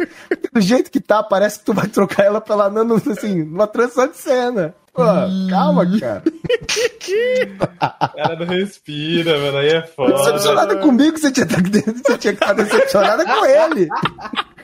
[0.53, 4.08] Do jeito que tá, parece que tu vai trocar ela pela Nano, assim, numa transição
[4.08, 4.76] de cena.
[4.96, 5.04] Pô,
[5.50, 6.24] calma, cara.
[6.26, 10.14] O cara não respira, mano, aí é foda.
[10.14, 13.89] Decepcionada comigo, você tinha, você tinha que estar decepcionada com ele.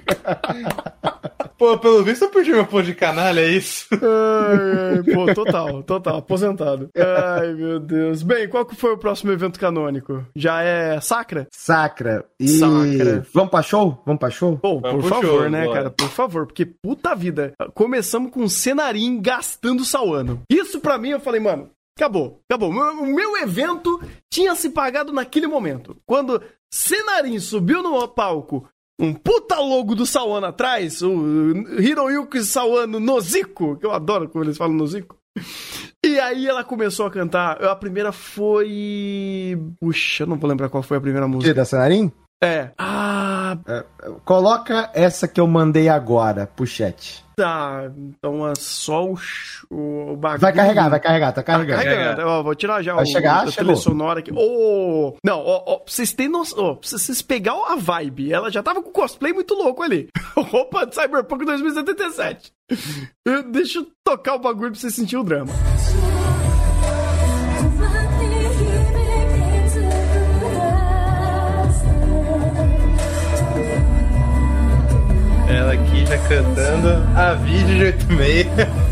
[1.61, 3.85] Pô, pelo visto eu perdi meu pô de canalha, é isso?
[3.93, 6.89] Ai, ai, pô, total, total, aposentado.
[6.97, 8.23] Ai, meu Deus.
[8.23, 10.25] Bem, qual que foi o próximo evento canônico?
[10.35, 11.47] Já é Sacra?
[11.51, 12.25] Sacra.
[12.39, 12.47] E...
[12.47, 13.27] Sacra.
[13.31, 14.01] Vamos pra show?
[14.07, 14.57] Vamos pra show?
[14.57, 15.77] Pô, Vamos por favor, show, né, bora.
[15.77, 15.89] cara?
[15.91, 17.53] Por favor, porque puta vida.
[17.75, 20.41] Começamos com o Cenarim gastando Sauano.
[20.49, 22.71] Isso pra mim, eu falei, mano, acabou, acabou.
[22.71, 24.01] O meu evento
[24.33, 25.95] tinha se pagado naquele momento.
[26.07, 26.41] Quando
[26.73, 28.67] Cenarim subiu no palco,
[29.01, 31.11] um puta logo do Sauano atrás, o
[31.79, 35.17] Hiroyuki Sauano Noziko, que eu adoro como eles falam Noziko.
[36.05, 37.63] E aí ela começou a cantar.
[37.63, 39.57] A primeira foi.
[39.79, 41.53] Puxa, eu não vou lembrar qual foi a primeira Que música.
[41.53, 42.11] da Senarim?
[42.43, 42.69] É.
[42.77, 43.55] Ah,
[44.25, 47.23] Coloca essa que eu mandei agora pro chat.
[47.35, 49.15] Tá, então é só o,
[49.69, 50.41] o bagulho.
[50.41, 51.83] Vai carregar, vai carregar, tá Tá carregando.
[51.83, 52.21] carregando.
[52.27, 54.31] Ó, vou tirar já Vai o, chegar, a trilha sonora aqui.
[54.35, 58.49] Ô, não, ó, ó, pra vocês terem noção, ó, pra vocês pegar a vibe, ela
[58.51, 60.07] já tava com cosplay muito louco ali.
[60.35, 62.51] Roupa de Cyberpunk 2077.
[63.25, 65.51] Eu- Deixa eu tocar o bagulho pra vocês sentirem o drama.
[76.17, 78.90] Cantando a vídeo de 86.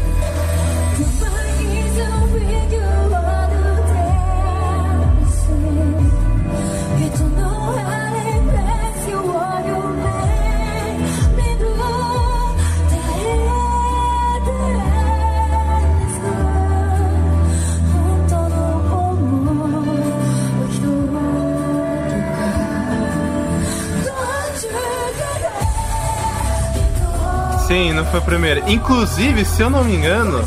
[27.70, 28.72] Sim, não foi a primeira.
[28.72, 30.40] Inclusive, se eu não me engano,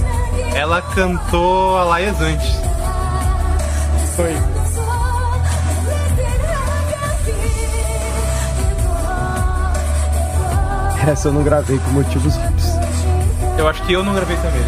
[0.57, 2.49] ela cantou a Laias antes.
[4.17, 4.33] Foi.
[11.09, 12.67] Essa eu não gravei por motivos óbvios.
[13.57, 14.63] Eu acho que eu não gravei também.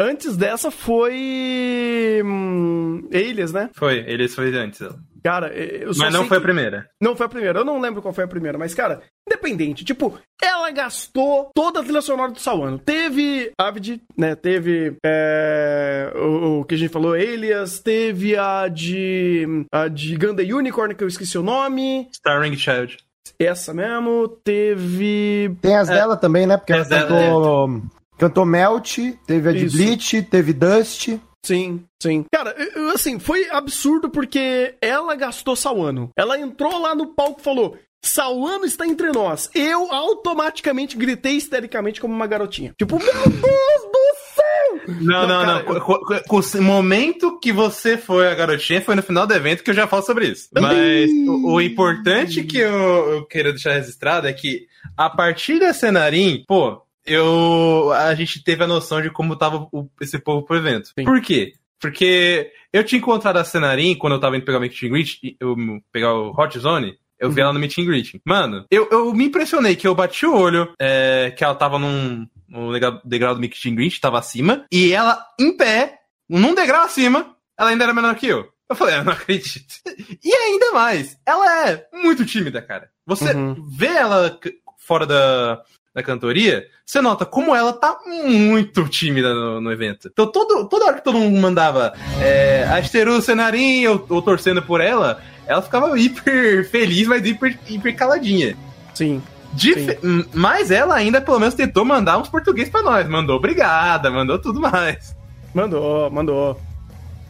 [0.00, 2.20] Antes dessa foi.
[2.24, 3.70] Hum, Elias, né?
[3.72, 4.82] Foi, eles foi antes.
[5.24, 6.86] Cara, eu só Mas não sei foi a que- primeira.
[7.00, 10.18] Não foi a primeira, eu não lembro qual foi a primeira, mas, cara, independente, tipo,
[10.42, 12.78] ela gastou toda a trilha sonora do Sawano.
[12.78, 14.34] Teve Avid, né?
[14.34, 19.46] Teve é, o, o que a gente falou, Elias, teve a de.
[19.72, 22.06] a de Gundam Unicorn, que eu esqueci o nome.
[22.12, 22.98] Starring Child.
[23.38, 25.56] Essa mesmo, teve.
[25.62, 25.94] Tem as É.
[25.94, 26.56] dela também, né?
[26.58, 27.82] Porque ela As dela, cantou,
[28.18, 29.76] cantou Melt, teve a de Isso.
[29.76, 31.18] Bleach, teve Dust.
[31.44, 32.24] Sim, sim.
[32.32, 36.10] Cara, eu- eu, assim, foi absurdo porque ela gastou Sawano.
[36.16, 39.48] Ela entrou lá no palco e falou: Sawano está entre nós.
[39.54, 42.74] Eu automaticamente gritei histericamente como uma garotinha.
[42.78, 44.94] Tipo, meu Deus do céu!
[45.00, 45.64] Não, não, não.
[45.64, 49.62] cara, co- co- O momento que você foi a garotinha foi no final do evento
[49.62, 50.48] que eu já falo sobre isso.
[50.52, 52.72] Mas o, o importante que eu,
[53.12, 54.66] eu queria deixar registrado é que
[54.96, 59.88] a partir da Cenarim, pô, eu a gente teve a noção de como tava o-
[60.00, 60.88] esse povo pro evento.
[60.98, 61.04] Sim.
[61.04, 61.52] Por quê?
[61.80, 65.36] Porque eu tinha encontrado a Cenarim quando eu tava indo pegar o Meet and Greet,
[65.38, 65.54] eu
[65.92, 66.96] pegar o Hot Zone.
[67.18, 68.20] Eu vi ela no Meet and Greet.
[68.24, 72.26] Mano, eu, eu me impressionei que eu bati o olho, é, que ela tava num,
[72.48, 72.72] no
[73.04, 77.70] degrau, do Meet and Greet, tava acima, e ela, em pé, num degrau acima, ela
[77.70, 78.48] ainda era menor que eu.
[78.68, 79.74] Eu falei, eu não acredito.
[80.22, 82.90] E ainda mais, ela é muito tímida, cara.
[83.06, 83.54] Você Uhum.
[83.70, 84.38] vê ela
[84.78, 85.62] fora da,
[85.94, 90.08] da cantoria, você nota como ela tá muito tímida no, no evento.
[90.12, 94.80] Então, todo, toda hora que todo mundo mandava é, Asteru Cenarim, eu, eu torcendo por
[94.80, 98.56] ela, ela ficava hiper feliz, mas hiper, hiper caladinha.
[98.92, 99.22] Sim.
[99.52, 103.08] Dif- hum, Mas ela ainda pelo menos tentou mandar uns português pra nós.
[103.08, 105.14] Mandou obrigada, mandou tudo mais.
[105.54, 106.60] Mandou, mandou.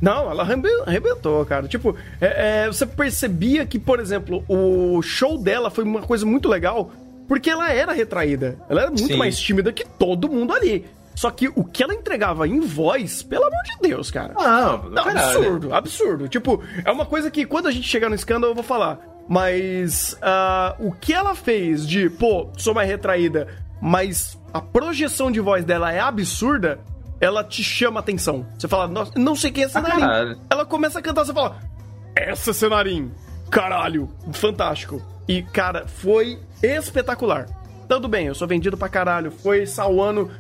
[0.00, 1.68] Não, ela arrebe- arrebentou, cara.
[1.68, 6.48] Tipo, é- é, você percebia que, por exemplo, o show dela foi uma coisa muito
[6.48, 6.90] legal
[7.28, 8.58] porque ela era retraída.
[8.68, 9.16] Ela era muito Sim.
[9.16, 10.84] mais tímida que todo mundo ali.
[11.14, 14.34] Só que o que ela entregava em voz, pelo amor de Deus, cara.
[14.34, 15.28] Não, do Não, caralho.
[15.38, 16.28] absurdo, absurdo.
[16.28, 18.98] Tipo, é uma coisa que quando a gente chegar no escândalo eu vou falar.
[19.28, 23.46] Mas ah, o que ela fez de, pô, sou mais retraída,
[23.80, 26.80] mas a projeção de voz dela é absurda,
[27.20, 28.44] ela te chama atenção.
[28.58, 30.00] Você fala, nossa, não sei quem é essa Ah, Cenarim.
[30.00, 30.38] caralho.
[30.50, 31.58] ela começa a cantar, você fala,
[32.16, 33.12] essa Cenarim.
[33.50, 35.00] Caralho, fantástico.
[35.28, 37.46] E, cara, foi espetacular.
[37.88, 39.30] Tudo bem, eu sou vendido pra caralho.
[39.30, 40.30] Foi Sawano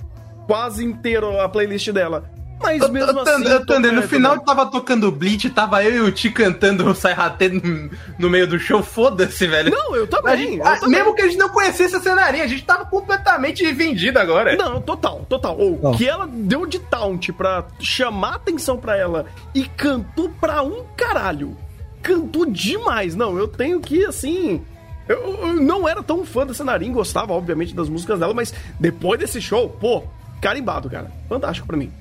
[0.46, 2.30] quase inteiro a playlist dela.
[2.62, 3.44] Mas mesmo Eu- eu- assim.
[3.44, 6.94] eu- Thunder, no tô- final tava tocando Bleach, tava eu e o Ti cantando o
[6.94, 9.70] Saihate no, no meio do show, foda-se, velho.
[9.70, 10.36] Não, eu também.
[10.38, 10.90] gente- eu também.
[10.90, 14.56] mesmo que a gente não conhecesse a cenaria, a gente tava completamente vendido agora.
[14.56, 15.58] Não, total, total.
[15.60, 15.92] O Não.
[15.92, 21.54] que ela deu de taunt pra chamar atenção pra ela e cantou pra um caralho.
[22.02, 23.14] Cantou demais.
[23.14, 24.62] Não, eu tenho que, assim.
[25.08, 29.18] Eu, eu não era tão fã da Cenarim, gostava, obviamente, das músicas dela, mas depois
[29.20, 30.02] desse show, pô,
[30.40, 31.10] carimbado, cara.
[31.28, 31.92] Fantástico pra mim.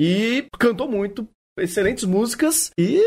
[0.00, 1.28] E cantou muito.
[1.56, 2.72] Excelentes músicas.
[2.76, 3.00] E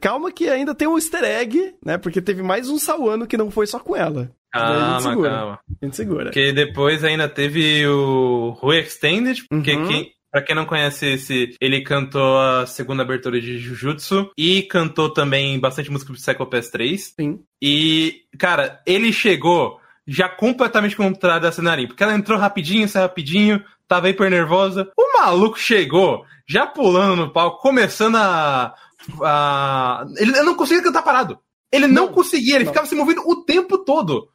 [0.00, 1.98] calma que ainda tem um easter egg, né?
[1.98, 4.30] Porque teve mais um Sawano que não foi só com ela.
[4.54, 5.30] Daí a gente Calma, segura.
[5.30, 5.58] calma.
[5.82, 6.24] A gente segura.
[6.24, 9.86] Porque depois ainda teve o Rui Extended, porque Uhum.
[9.86, 15.12] quem, pra quem não conhece esse, ele cantou a segunda abertura de Jujutsu e cantou
[15.12, 17.14] também bastante música do Psycho Pass 3.
[17.18, 17.40] Sim.
[17.60, 23.62] E, cara, ele chegou já completamente contrário da Cenarim, porque ela entrou rapidinho, saiu rapidinho,
[23.86, 24.90] tava hiper nervosa.
[24.96, 28.74] O maluco chegou, já pulando no palco, começando a.
[29.22, 30.04] a...
[30.16, 31.38] Ele não conseguia cantar parado.
[31.72, 32.12] Ele não, Não.
[32.12, 32.72] conseguia, ele Não.
[32.72, 34.28] ficava se movendo o tempo todo.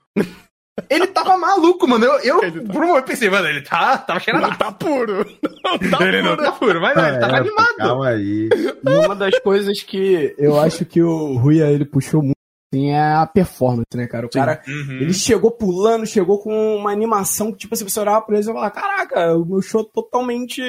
[0.90, 2.04] Ele tava maluco, mano.
[2.06, 4.48] Eu, eu, Ele tá- por um momento pensei, mano, ele tá, tava cheirado.
[4.50, 5.26] Não tá puro.
[5.64, 6.44] Não tá Ele não puro.
[6.44, 7.76] tá puro, mas não, ele tava É, animado.
[7.78, 8.50] Calma aí.
[8.54, 12.36] E uma das coisas que eu acho que o Rui ele puxou muito
[12.72, 14.26] assim, é a performance, né, cara?
[14.28, 14.98] O cara, Uhum.
[15.02, 18.52] ele chegou pulando, chegou com uma animação que, tipo, se você olhar pra ele, você
[18.54, 20.62] vai falar, caraca, o meu show totalmente...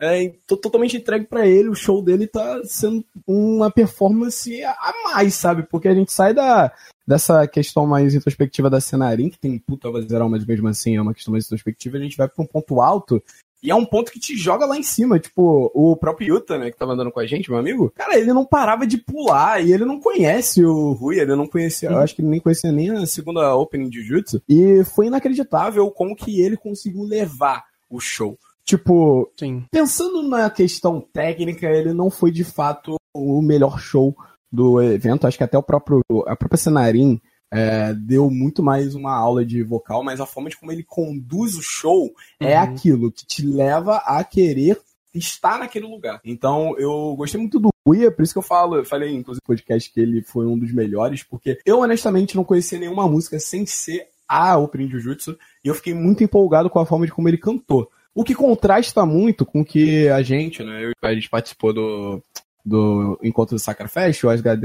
[0.00, 5.34] É, tô totalmente entregue pra ele, o show dele tá sendo uma performance a mais,
[5.34, 5.62] sabe?
[5.62, 6.70] Porque a gente sai da,
[7.06, 11.14] dessa questão mais introspectiva da cenarim, que tem puta vazeral, mas mesmo assim é uma
[11.14, 13.22] questão mais introspectiva, a gente vai pra um ponto alto,
[13.62, 16.70] e é um ponto que te joga lá em cima, tipo, o próprio Yuta, né,
[16.70, 19.72] que tava andando com a gente, meu amigo, cara, ele não parava de pular, e
[19.72, 22.90] ele não conhece o Rui, ele não conhecia, eu acho que ele nem conhecia nem
[22.90, 28.36] a segunda opening de Jutsu, e foi inacreditável como que ele conseguiu levar o show.
[28.66, 29.64] Tipo, Sim.
[29.70, 34.14] pensando na questão técnica, ele não foi de fato o melhor show
[34.50, 35.26] do evento.
[35.26, 37.20] Acho que até o próprio a própria Cenarim
[37.52, 41.54] é, deu muito mais uma aula de vocal, mas a forma de como ele conduz
[41.54, 42.10] o show
[42.40, 42.62] é Uhum.
[42.64, 44.80] aquilo que te leva a querer
[45.14, 46.20] estar naquele lugar.
[46.24, 49.40] Então, eu gostei muito do Rui, é por isso que eu falo, eu falei inclusive
[49.42, 53.38] no podcast que ele foi um dos melhores, porque eu honestamente não conhecia nenhuma música
[53.38, 57.28] sem ser a Opening Jujutsu, e eu fiquei muito empolgado com a forma de como
[57.28, 57.88] ele cantou.
[58.16, 60.86] O que contrasta muito com que a gente, né?
[60.86, 62.22] eu- a gente participou do,
[62.64, 64.60] do encontro do Sacra Fest, o Asgard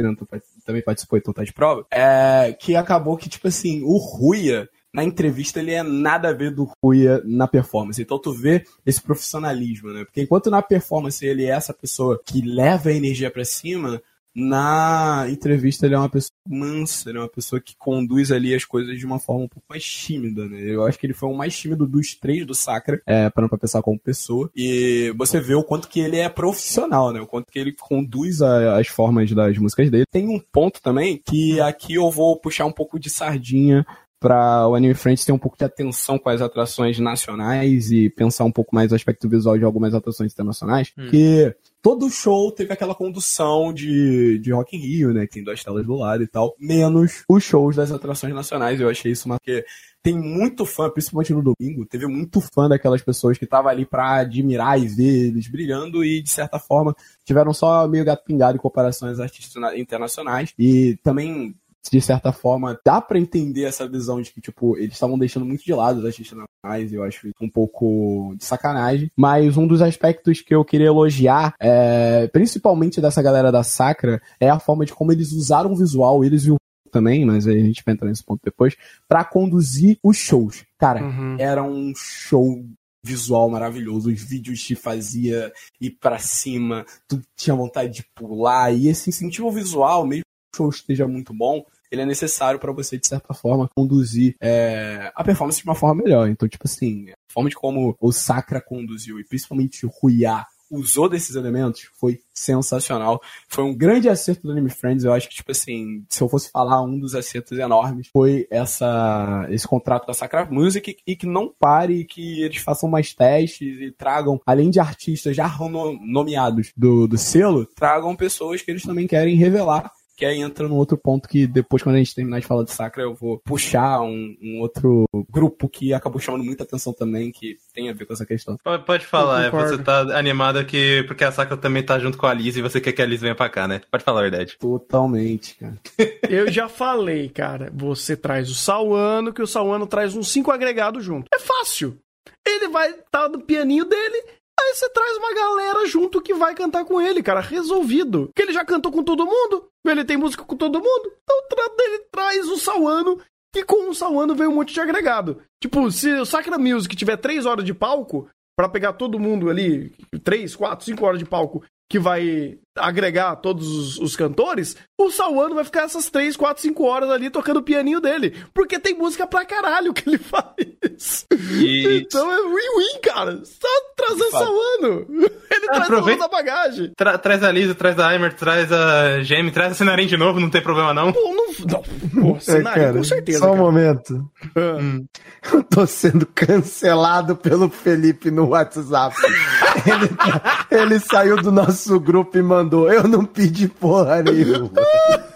[0.66, 1.86] também participou, então tá de prova.
[1.91, 6.52] É, que acabou que, tipo assim, o Ruia, na entrevista, ele é nada a ver
[6.52, 8.02] do Ruia na performance.
[8.02, 10.06] Então tu vê esse profissionalismo, né?
[10.06, 14.02] Porque enquanto na performance ele é essa pessoa que leva a energia pra cima,
[14.36, 18.63] na entrevista ele é uma pessoa mansa, ele é uma pessoa que conduz ali as
[18.65, 20.61] coisas de uma forma um pouco mais tímida, né?
[20.61, 23.57] Eu acho que ele foi o mais tímido dos três do Sacra, é, parando pra
[23.59, 24.49] pensar como pessoa.
[24.55, 27.19] E você vê o quanto que ele é profissional, né?
[27.21, 30.05] O quanto que ele conduz a- as formas das músicas dele.
[30.11, 33.86] Tem um ponto também que aqui eu vou puxar um pouco de sardinha
[34.22, 38.43] para o Anime Friends ter um pouco de atenção com as atrações nacionais e pensar
[38.43, 42.93] um pouco mais o aspecto visual de algumas atrações internacionais, que todo show teve aquela
[42.93, 46.55] condução de, de Rock in Rio, né, que tem duas telas do lado e tal,
[46.59, 48.80] menos os shows das atrações nacionais.
[48.80, 49.65] Eu achei isso uma que
[50.03, 54.17] tem muito fã, principalmente no domingo, teve muito fã daquelas pessoas que estavam ali pra
[54.17, 56.95] admirar e ver eles brilhando e, de certa forma,
[57.26, 60.53] tiveram só meio gato pingado em comparação às artistas na- internacionais.
[60.59, 61.55] E também,
[61.89, 65.63] de certa forma, dá pra entender essa visão de que, tipo, eles estavam deixando muito
[65.63, 69.09] de lado os artistas nacionais, e eu acho um pouco de sacanagem.
[69.15, 74.49] Mas um dos aspectos que eu queria elogiar, é, principalmente dessa galera da Sacra, é
[74.49, 76.55] a forma de como eles usaram o visual, eles e o
[76.91, 78.75] também, mas aí a gente vai entrar nesse ponto depois,
[79.07, 80.65] pra conduzir os shows.
[80.77, 81.38] Cara, Uhum.
[81.39, 82.65] era um show
[83.03, 88.89] visual maravilhoso, os vídeos te fazia ir pra cima, tu tinha vontade de pular, e
[88.89, 90.23] esse incentivo visual, mesmo
[90.56, 95.24] show esteja muito bom, ele é necessário pra você, de certa forma, conduzir é, a
[95.24, 96.30] performance de uma forma melhor.
[96.30, 101.10] Então, tipo assim, a forma de como o Sakura conduziu, e principalmente o Ruya usou
[101.10, 103.22] desses elementos, foi sensacional.
[103.49, 105.04] Foi um grande acerto do Anime Friends.
[105.04, 109.45] Eu acho que, tipo assim, se eu fosse falar um dos acertos enormes, foi essa,
[109.49, 113.91] esse contrato da Sakura Music e que não pare, que eles façam mais testes e
[113.91, 119.08] tragam, além de artistas já no- nomeados do, do selo, tragam pessoas que eles também
[119.08, 119.91] querem revelar.
[120.22, 122.72] Que aí entra num outro ponto que depois, quando a gente terminar de falar de
[122.72, 127.57] Sakura, eu vou puxar um, um outro grupo que acabou chamando muita atenção também, que
[127.74, 128.55] tem a ver com essa questão.
[128.63, 132.28] Pode, pode falar, é, você tá animado que, porque a Sakura também tá junto com
[132.28, 133.82] a Liz e você quer que a Liz venha pra cá, né?
[133.89, 134.59] Pode falar a verdade.
[134.59, 135.74] Totalmente, cara.
[136.30, 137.72] Eu já falei, cara.
[137.74, 141.26] Você traz o Sauano, que o Sauano traz uns cinco agregados junto.
[141.34, 141.97] É fácil.
[142.45, 144.24] Ele vai estar no pianinho dele.
[144.62, 147.39] Aí você traz uma galera junto que vai cantar com ele, cara.
[147.39, 148.28] Resolvido.
[148.28, 149.68] Porque ele já cantou com todo mundo.
[149.86, 151.12] Ele tem música com todo mundo.
[151.24, 153.20] Então ele traz o Sauano.
[153.55, 155.41] E com o Sauano veio um monte de agregado.
[155.62, 159.91] Tipo, se o Sacra Music tiver três horas de palco, pra pegar todo mundo ali,
[160.24, 165.55] três, quatro, cinco horas de palco, que vai agregar todos os, os cantores, o Sauano
[165.55, 168.36] vai ficar essas 3, 4, 5 horas ali tocando o pianinho dele.
[168.53, 171.26] Porque tem música pra caralho que ele faz.
[171.59, 173.41] E- Então é win-win, cara.
[173.43, 174.43] Só trazer o fato.
[174.45, 175.05] Sauano.
[175.51, 176.91] Ele traz aproveita- toda a bagagem.
[176.95, 180.39] Tra- traz a Liz, traz a Aimer, traz a Gemi, traz a Cenarim de novo,
[180.39, 181.11] não tem problema não.
[181.11, 181.84] Pô, não.
[182.13, 183.39] não pô, É, cenário, cara, com certeza.
[183.39, 183.61] Só um cara.
[183.61, 184.32] momento.
[184.55, 185.51] Ah.
[185.53, 189.13] Eu tô sendo cancelado pelo Felipe no WhatsApp.
[189.86, 192.61] ele, tá- ele saiu do nosso grupo e mandou.
[192.89, 194.72] Eu não pedi porra nenhuma.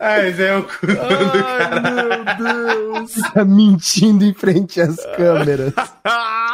[0.00, 1.00] Ah, esse é o cu do.
[1.00, 3.12] Ai, meu Deus.
[3.32, 5.72] Tá mentindo em frente às câmeras.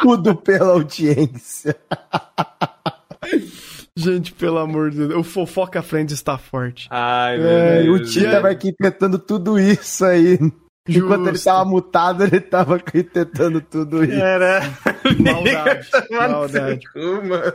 [0.01, 1.75] Tudo pela audiência.
[3.95, 5.15] Gente, pelo amor de Deus.
[5.15, 6.87] O fofoca frente está forte.
[6.89, 8.13] Ai, meu É, o Deus.
[8.13, 10.39] Tita vai arquitetando tudo isso aí.
[10.87, 11.45] Enquanto ele Justo.
[11.45, 14.13] tava mutado, ele tava arquitetando tudo isso.
[14.13, 14.61] Era.
[15.19, 15.89] Maldade.
[16.11, 16.89] Maldade.
[16.91, 17.53] cu, mano.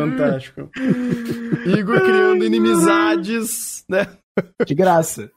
[0.00, 0.70] Fantástico.
[1.66, 4.06] Igor criando inimizades, né?
[4.64, 5.30] De graça.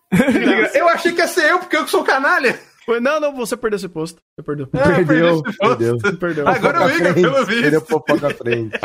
[0.74, 2.57] Eu achei que ia ser eu, porque eu que sou canalha.
[2.86, 4.20] Foi- Não, não, você perdeu esse posto.
[4.36, 4.68] Você perdeu.
[4.74, 5.57] É, eu perdi Perdeu, posto.
[5.59, 5.99] perdeu.
[5.99, 6.47] Você perdeu.
[6.47, 7.62] Agora o Igor, pelo visto.
[7.62, 8.78] Perdeu fofoca frente.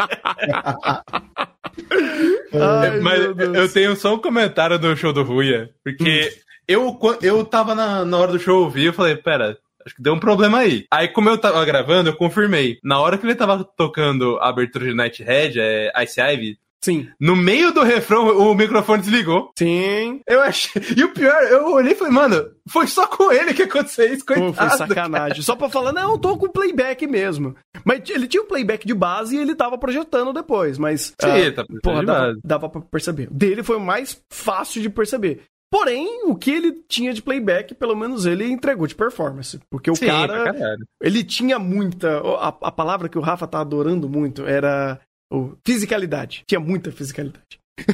[2.52, 3.56] Ai, Mas meu Deus.
[3.56, 5.70] eu tenho só um comentário do show do Ruia.
[5.84, 6.30] Porque
[6.66, 9.56] eu, quan- eu tava na, na hora do show ouvir, eu falei, pera,
[9.86, 10.84] acho que deu um problema aí.
[10.92, 12.78] Aí, como eu tava gravando, eu confirmei.
[12.82, 17.08] Na hora que ele tava tocando a abertura de Nighthead, é Ice Ivy, Sim.
[17.20, 19.50] no meio do refrão, o microfone desligou.
[19.58, 20.20] Sim.
[20.26, 20.82] Eu achei.
[20.96, 24.24] E o pior, eu olhei e falei, mano, foi só com ele que aconteceu isso,
[24.24, 24.70] Pô, coitado.
[24.70, 25.42] foi sacanagem.
[25.42, 27.56] Só pra falar, não, eu tô com playback mesmo.
[27.84, 31.12] Mas ele tinha o playback de base e ele tava projetando depois, mas.
[31.20, 33.28] Sim, ah, tá porra, dava, dava pra perceber.
[33.30, 35.42] Dele foi o mais fácil de perceber.
[35.70, 39.58] Porém, o que ele tinha de playback, pelo menos ele entregou de performance.
[39.70, 40.54] Porque o Sim, cara,
[41.02, 42.18] ele tinha muita.
[42.38, 45.00] A, a palavra que o Rafa tá adorando muito era
[45.32, 46.44] o fisicalidade.
[46.48, 47.58] Tinha muita fisicalidade.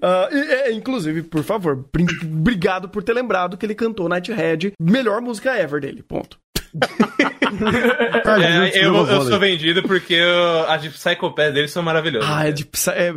[0.00, 1.84] Ah, e, é, inclusive, por favor,
[2.24, 6.02] obrigado por ter lembrado que ele cantou Nighthead, melhor música ever dele.
[6.02, 6.38] Ponto.
[7.50, 12.28] É, eu, eu sou vendido porque eu- as de Psychopath deles são maravilhosas.
[12.30, 12.68] Ah, é de.
[12.94, 13.14] É,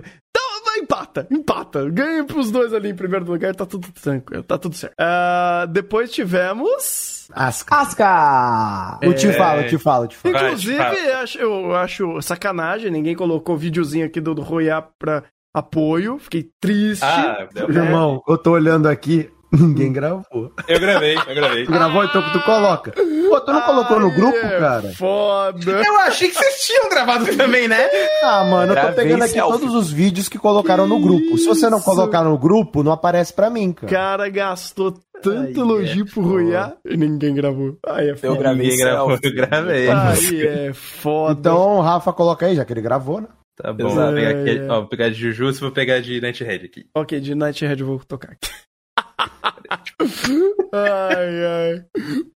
[0.77, 1.89] empata, empata.
[1.89, 4.95] Ganha pros dois ali em primeiro lugar, tá tudo tranquilo, tá tudo certo.
[4.99, 7.29] Ah, depois tivemos.
[7.33, 7.75] Asca.
[7.75, 8.99] Asca!
[9.01, 10.33] Eu te falo, eu te falo, eu te falo.
[10.33, 10.95] Vai, Inclusive, fala.
[10.95, 16.17] eu acho, eu acho sacanagem, ninguém colocou videozinho aqui do, do Royap pra apoio.
[16.19, 17.03] Fiquei triste.
[17.03, 20.51] Ah, deu Irmão, eu tô olhando aqui, ninguém gravou.
[20.67, 21.65] eu gravei, eu gravei.
[21.65, 22.91] Tu gravou, então tu coloca.
[22.91, 24.93] Pô, tu não colocou no Ai, grupo, é cara?
[24.93, 25.71] Foda.
[25.71, 27.87] Eu achei que vocês tinham gravado também, né?
[28.23, 29.59] Ah, mano, eu tô Gravei pegando aqui selfie.
[29.59, 31.37] todos os vídeos que colocaram no grupo.
[31.37, 33.91] Se você não colocar no grupo, não aparece pra mim, O cara.
[33.91, 37.77] cara gastou tanto Ai, elogio é pro Royap e ninguém gravou.
[37.87, 38.35] Aí é Eu foda.
[38.37, 39.89] gravei Ninguém gravou, eu gravei.
[39.89, 41.39] Aí é foda.
[41.39, 43.27] Então, Rafa, coloca aí, já que ele gravou, né?
[43.55, 44.07] Tá bom, Exato.
[44.07, 44.67] vou pegar, aqui, É, é.
[44.71, 46.85] ó, vou pegar de Jujutsu e vou pegar de Nighthead aqui.
[46.95, 48.49] Ok, de Nighthead eu vou tocar aqui.
[50.73, 51.85] Ai, ai.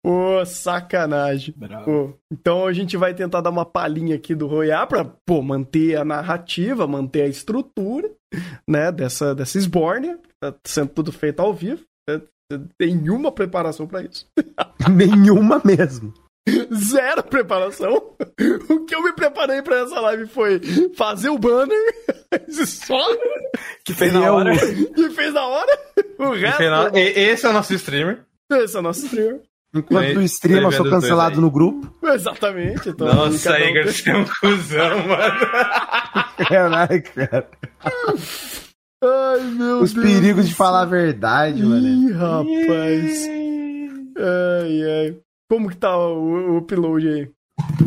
[0.04, 1.54] Pô, sacanagem.
[1.58, 1.86] Bravo.
[1.86, 5.96] Pô, então a gente vai tentar dar uma palhinha aqui do Royal pra, pô, manter
[5.98, 8.10] a narrativa, manter a estrutura,
[8.68, 10.20] né, dessa, dessa Sbornia.
[10.42, 11.82] Tá sendo tudo feito ao vivo.
[12.10, 12.22] né?
[12.78, 14.28] Tem nenhuma preparação pra isso.
[14.92, 16.14] Nenhuma mesmo.
[16.72, 18.14] Zero preparação.
[18.70, 20.62] O que eu me preparei pra essa live foi
[20.96, 21.76] fazer o banner.
[22.68, 23.00] Só.
[23.84, 24.54] Que fez na hora.
[24.54, 25.80] E fez na hora.
[26.20, 26.58] O resto.
[26.58, 28.26] final, esse é o nosso streamer.
[28.52, 29.42] Esse é o nosso streamer.
[29.74, 31.94] Enquanto tu streama, eu sou cancelado no grupo.
[32.02, 32.90] Exatamente.
[32.90, 35.40] Então, Nossa, um Igor, você é um cuzão, mano.
[36.48, 37.50] Caralho, cara.
[39.04, 40.06] Ai, meu Os Deus.
[40.06, 41.86] perigos de falar a verdade, mano.
[41.86, 43.28] Ih, rapaz.
[44.18, 45.18] Ai, ai.
[45.50, 47.30] Como que tá o, o upload aí?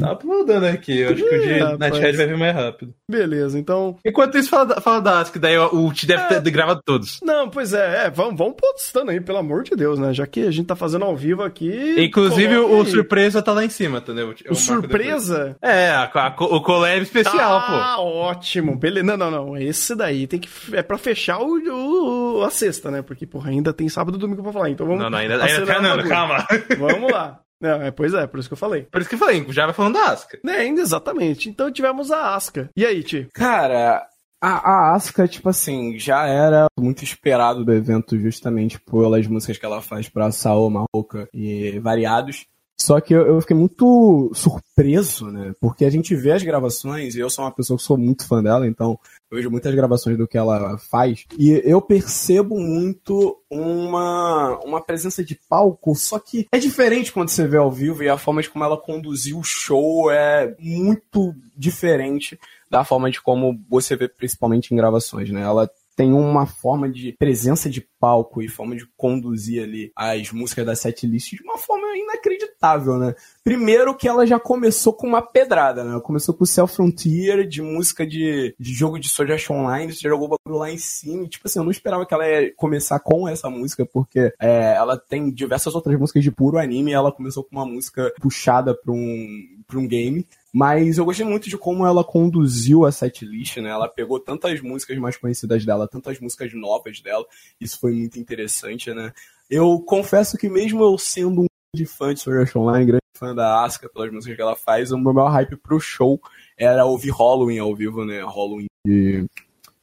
[0.01, 1.79] Tá uploadando aqui, eu acho que o de.
[1.79, 2.95] Nighthead vai vir mais rápido.
[3.11, 3.97] Beleza, então.
[4.05, 6.41] Enquanto isso, fala, da- fala da Ask, daí o o T deve É.
[6.41, 7.21] ter gravado todos.
[7.23, 10.13] Não, pois é, é vamos, vamos postando aí, pelo amor de Deus, né?
[10.15, 11.97] Já que a gente tá fazendo ao vivo aqui.
[11.99, 12.91] Inclusive, coloque o aí.
[12.91, 14.29] surpresa tá lá em cima, entendeu?
[14.29, 14.65] Eu O marco depois.
[14.65, 15.57] surpresa?
[15.61, 17.73] É, a- a- o collab especial, pô.
[17.75, 18.77] ah, ótimo.
[18.77, 19.07] Beleza.
[19.07, 19.57] Não, não, não.
[19.57, 20.49] Esse daí tem que.
[20.73, 23.03] É pra fechar o, o- a sexta, né?
[23.03, 24.71] Porque, porra, ainda tem sábado e domingo pra falar.
[24.71, 25.03] Então vamos.
[25.03, 26.47] Não, não, ainda, ainda tá, o não, calma.
[26.79, 27.41] Vamos lá.
[27.61, 28.83] Não, é, pois é, por isso que eu falei.
[28.83, 30.39] Por isso que eu falei, já vai falando da Aska.
[30.47, 31.49] É, ainda exatamente.
[31.49, 32.71] Então tivemos a Asca.
[32.77, 33.29] E aí, Ti?
[33.35, 34.07] Cara,
[34.41, 39.67] a, a Asuka, tipo assim, já era muito esperado do evento justamente pelas músicas que
[39.67, 42.47] ela faz pra Sao, Mahoka e variados.
[42.81, 45.53] Só que eu, eu fiquei muito surpreso, né?
[45.61, 48.41] Porque a gente vê as gravações, e eu sou uma pessoa que sou muito fã
[48.41, 48.99] dela, então
[49.31, 55.39] vejo muitas gravações do que ela faz, e eu percebo muito uma, uma presença de
[55.49, 58.65] palco, só que é diferente quando você vê ao vivo, e a forma de como
[58.65, 62.39] ela conduziu o show é muito diferente
[62.71, 65.43] da forma de como você vê principalmente em gravações, né?
[65.43, 70.65] Ela tem uma forma de presença de palco e forma de conduzir ali as músicas
[70.65, 73.17] da setlist de uma forma inacreditável, né?
[73.43, 75.99] Primeiro que ela já começou com uma pedrada, né?
[75.99, 80.39] Começou com Cell Frontier, de música de, de jogo de Art Online, você jogou o
[80.39, 83.51] bagulho lá em cima, tipo assim, eu não esperava que ela ia começar com essa
[83.51, 87.57] música, porque é, ela tem diversas outras músicas de puro anime, e ela começou com
[87.57, 89.27] uma música puxada pra um,
[89.67, 90.25] pra um game,
[90.59, 93.69] mas eu gostei muito de como ela conduziu a setlist, né?
[93.69, 97.25] Ela pegou tantas músicas mais conhecidas dela, tantas músicas novas dela.
[97.61, 99.13] Isso foi muito interessante, né?
[99.49, 103.63] Eu confesso que mesmo eu sendo um grande fã de Sword Online, grande fã da
[103.63, 106.21] Asuka pelas músicas que ela faz, o meu maior hype pro show
[106.57, 108.19] era ouvir Halloween ao vivo, né?
[108.23, 109.27] Halloween de,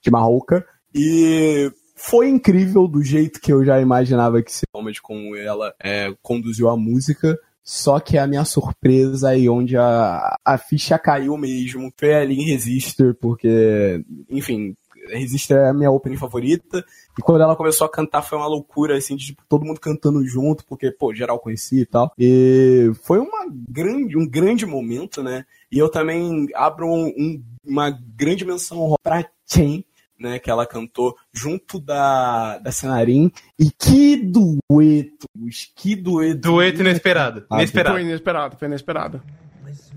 [0.02, 0.68] de Mahoka.
[0.94, 6.68] E foi incrível do jeito que eu já imaginava que de como ela é, conduziu
[6.68, 7.40] a música.
[7.66, 12.46] Só que a minha surpresa aí, onde a, a ficha caiu mesmo, foi ali em
[12.46, 14.76] Resistor, porque, enfim,
[15.10, 16.86] Resistor é a minha opening favorita.
[17.18, 20.24] E quando ela começou a cantar foi uma loucura, assim, de tipo, todo mundo cantando
[20.28, 22.14] junto, porque, pô, geral conhecia e tal.
[22.20, 25.44] E foi uma grande, um grande momento, né?
[25.72, 29.84] E eu também abro um, uma grande menção pra Chen,
[30.20, 33.32] né, que ela cantou junto da, da Cenarim.
[33.60, 35.28] E que dueto!
[35.76, 36.40] Que dueto!
[36.42, 37.46] Dueto inesperado.
[37.50, 37.96] Ah, Inesperado.
[37.96, 39.22] Foi inesperado, foi inesperado.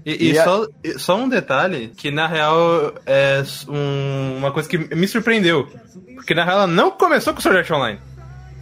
[0.04, 4.50] E, e E a- só, e- só um detalhe, que na real é um- uma
[4.52, 5.68] coisa que me surpreendeu.
[6.14, 7.98] Porque na real ela não começou com Sword Art Online.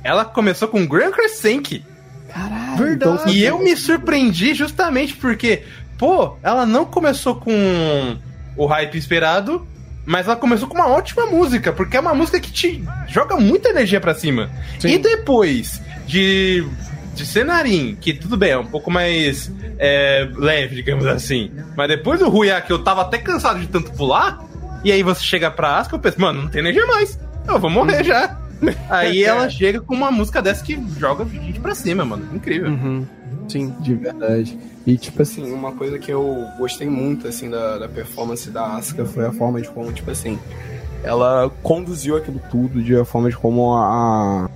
[0.05, 1.83] Ela começou com Grand Crescent.
[2.29, 2.77] Caralho!
[2.77, 3.21] Verdade.
[3.23, 5.63] então- E eu me surpreendi justamente porque,
[5.99, 8.17] pô, ela não começou com
[8.57, 9.67] o hype esperado,
[10.07, 13.69] mas ela começou com uma ótima música, porque é uma música que te joga muita
[13.69, 14.49] energia pra cima.
[14.79, 14.89] Sim.
[14.89, 16.65] E depois de,
[17.15, 22.21] de Cenarim, que tudo bem, é um pouco mais é, leve, digamos assim, mas depois
[22.21, 24.39] do Ruia, que eu tava até cansado de tanto pular,
[24.85, 27.69] e aí você chega pra Asuka, eu penso, mano, não tem energia mais, eu vou
[27.69, 28.39] morrer já.
[28.89, 32.27] Aí ela chega com uma música dessa que joga a gente pra cima, mano.
[32.35, 32.71] Incrível.
[32.71, 33.07] Uhum.
[33.49, 33.75] Sim.
[33.81, 34.59] De verdade.
[34.87, 39.05] E, tipo assim, uma coisa que eu gostei muito, assim, da, da performance da Asuka
[39.05, 40.39] foi a forma de como, tipo assim,
[41.03, 44.49] ela conduziu aquilo tudo de a forma de como a,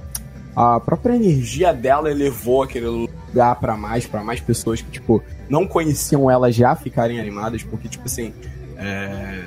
[0.55, 5.67] a própria energia dela elevou aquele lugar pra mais, pra mais pessoas que, tipo, não
[5.67, 8.33] conheciam ela já ficarem animadas, porque, tipo assim,
[8.77, 9.45] é...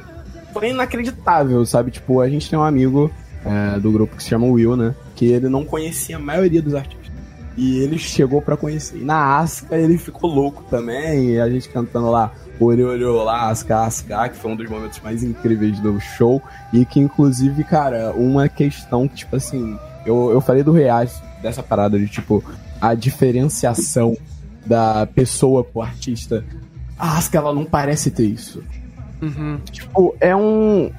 [0.53, 1.91] foi inacreditável, sabe?
[1.91, 3.11] Tipo, a gente tem um amigo
[3.45, 4.95] é, do grupo que se chama Will, né?
[5.15, 7.02] Que ele não conhecia a maioria dos artistas.
[7.55, 8.97] E ele chegou pra conhecer.
[8.97, 11.31] E na Asca ele ficou louco também.
[11.31, 14.99] E a gente cantando lá, olhou, olhou lá, Asca, Asca, que foi um dos momentos
[15.01, 16.41] mais incríveis do show.
[16.71, 21.61] E que, inclusive, cara, uma questão que, tipo assim, eu, eu falei do Reais dessa
[21.61, 22.43] parada de, tipo,
[22.81, 24.17] a diferenciação
[24.65, 26.43] da pessoa pro artista.
[26.97, 28.63] A Asca, ela não parece ter isso.
[29.21, 29.59] Uhum.
[29.71, 30.91] Tipo, é um.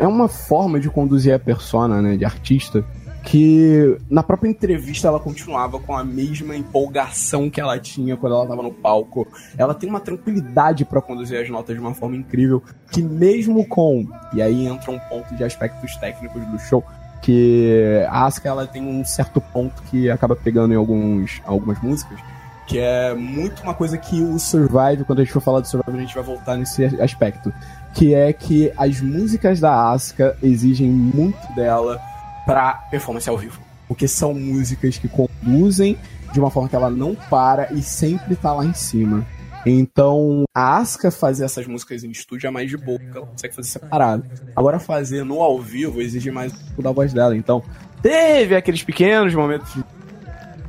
[0.00, 2.84] É uma forma de conduzir a persona, né, de artista,
[3.22, 8.46] que na própria entrevista ela continuava com a mesma empolgação que ela tinha quando ela
[8.46, 9.26] tava no palco.
[9.56, 14.06] Ela tem uma tranquilidade pra conduzir as notas de uma forma incrível, que mesmo com.
[14.32, 16.84] E aí entra um ponto de aspectos técnicos do show,
[17.20, 22.18] que a Asuka ela tem um certo ponto que acaba pegando em alguns, algumas músicas,
[22.66, 25.98] que é muito uma coisa que o Survive, quando a gente for falar do Survive,
[25.98, 27.52] a gente vai voltar nesse aspecto.
[27.92, 32.00] Que é que as músicas da Asuka exigem muito dela
[32.46, 33.60] pra performance ao vivo.
[33.88, 35.98] Porque são músicas que conduzem
[36.32, 39.26] de uma forma que ela não para e sempre tá lá em cima.
[39.66, 43.54] Então, a Asuka fazer essas músicas em estúdio é mais de boa, porque ela consegue
[43.54, 44.24] fazer separado.
[44.56, 47.36] Agora, fazer no ao vivo exige mais pouco da voz dela.
[47.36, 47.62] Então,
[48.00, 49.76] teve aqueles pequenos momentos,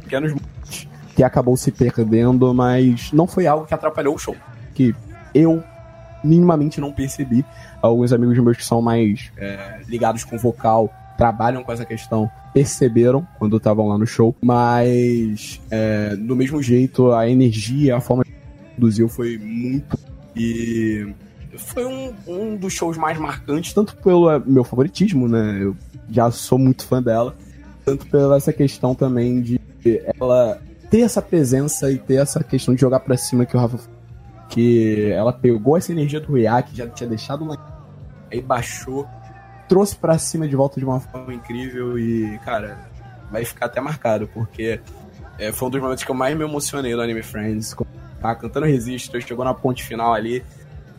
[0.02, 4.36] pequenos momentos que acabou se perdendo, mas não foi algo que atrapalhou o show.
[4.74, 4.94] Que
[5.34, 5.64] eu
[6.24, 7.46] minimamente não percebi.
[7.82, 10.90] Alguns amigos meus que são mais é, ligados com vocal,
[11.22, 17.12] trabalham com essa questão, perceberam quando estavam lá no show, mas é, do mesmo jeito,
[17.12, 18.32] a energia, a forma que
[18.76, 20.00] produziu foi muito.
[20.36, 21.14] E
[21.58, 25.60] foi um, um dos shows mais marcantes, tanto pelo é, meu favoritismo, né?
[25.62, 25.76] Eu
[26.10, 27.36] já sou muito fã dela,
[27.86, 29.62] tanto pela essa questão também de
[30.20, 30.60] ela
[30.90, 33.78] ter essa presença e ter essa questão de jogar pra cima que o Rafa
[34.50, 37.86] que ela pegou essa energia do React, já tinha deixado lá,
[38.32, 39.08] aí baixou,
[39.72, 42.78] trouxe pra cima de volta de uma forma incrível e, cara,
[43.32, 44.82] vai ficar até marcado, porque
[45.40, 47.74] é, foi um dos momentos que eu mais me emocionei do Anime Friends.
[48.20, 50.44] Tá cantando Resistor, chegou na ponte final ali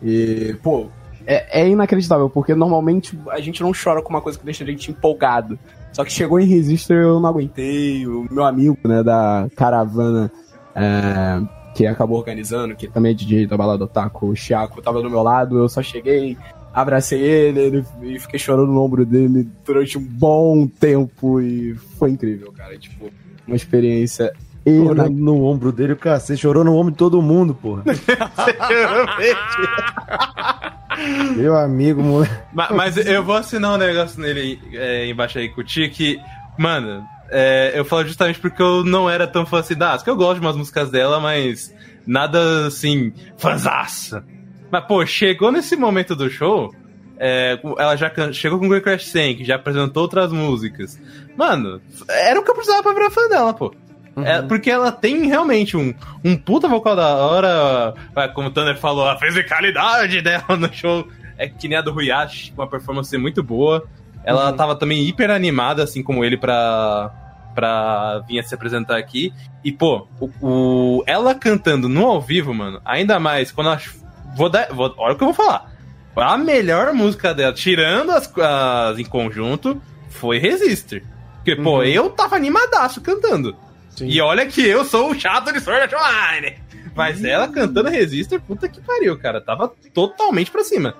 [0.01, 0.87] e, pô,
[1.23, 4.67] é, é inacreditável, porque normalmente a gente não chora com uma coisa que deixa a
[4.67, 5.59] gente empolgado.
[5.91, 8.07] Só que chegou em Resistor eu não aguentei.
[8.07, 10.31] O meu amigo, né, da caravana
[10.73, 11.39] é,
[11.75, 15.21] que acabou organizando, que também é DJ da Balada Otaku, o Chiaco, tava do meu
[15.21, 16.35] lado, eu só cheguei,
[16.73, 22.09] abracei ele, ele e fiquei chorando no ombro dele durante um bom tempo e foi
[22.09, 22.77] incrível, cara.
[22.77, 23.11] Tipo,
[23.47, 24.33] uma experiência
[24.65, 26.19] Chorando no ombro dele, cara.
[26.19, 27.83] Você chorou no ombro de todo mundo, porra.
[31.35, 32.33] Meu amigo, moleque.
[32.53, 36.17] Ma- Mas, eu vou assinar um negócio nele é, embaixo aí com o Tia que,
[36.57, 40.09] mano, é, eu falo justamente porque eu não era tão fã assim da Asuka.
[40.11, 41.73] Eu gosto de umas músicas dela, mas
[42.05, 44.23] nada assim, fãzaça.
[44.73, 46.73] Mas, pô, chegou nesse momento do show,
[47.19, 50.99] é, ela já chegou com Great Crash 100, que já apresentou outras músicas.
[51.37, 51.79] Mano,
[52.09, 53.71] era o que eu precisava pra virar fã dela, pô.
[54.17, 55.93] É, porque ela tem realmente um,
[56.25, 61.07] um puta vocal da hora, é, como o Thunder falou, a fisicalidade dela no show
[61.37, 63.83] é que nem a do Ruyashi, uma performance muito boa.
[64.23, 67.11] Ela tava também hiper animada, assim como ele, pra,
[67.53, 69.31] pra vir se apresentar aqui.
[69.63, 73.79] E, pô, o, o- ela cantando no ao vivo, mano, ainda mais quando ela.
[74.35, 74.67] Vou dar.
[74.73, 75.71] Vou, olha o que eu vou falar.
[76.15, 81.01] A melhor música dela, tirando as, as em conjunto, foi Resistor.
[81.37, 81.83] Porque, pô, Uhum.
[81.83, 83.55] eu tava animadaço cantando.
[83.89, 84.07] Sim.
[84.07, 86.57] E olha que eu sou o chato de Sword Art Online.
[86.95, 89.41] Mas ela cantando Resistor, puta que pariu, cara.
[89.41, 90.93] Tava totalmente pra cima.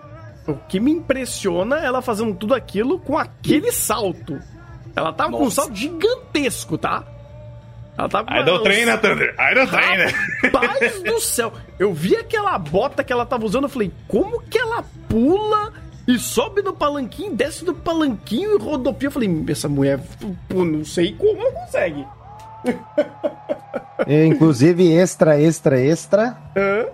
[0.48, 4.40] O que me impressiona é ela fazendo tudo aquilo com aquele salto.
[4.96, 5.62] Ela tava com um Nossa.
[5.62, 7.04] salto gigantesco, tá?
[7.98, 9.36] Ela tava com don't uma- train, né, Thunder?
[9.40, 10.08] I don't train, né?
[10.44, 11.54] Rapaz do céu!
[11.78, 15.72] Eu vi aquela bota que ela tava usando, eu falei, como que ela pula
[16.08, 19.08] e sobe no palanquinho, desce do palanquinho e rodopia?
[19.08, 20.00] Eu falei, essa mulher,
[20.50, 22.06] pô, não sei como ela consegue.
[24.08, 26.38] E, inclusive, extra, extra, extra.
[26.56, 26.86] Hã?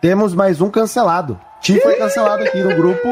[0.00, 1.40] Temos mais um cancelado.
[1.60, 3.08] Ti foi cancelado aqui no grupo.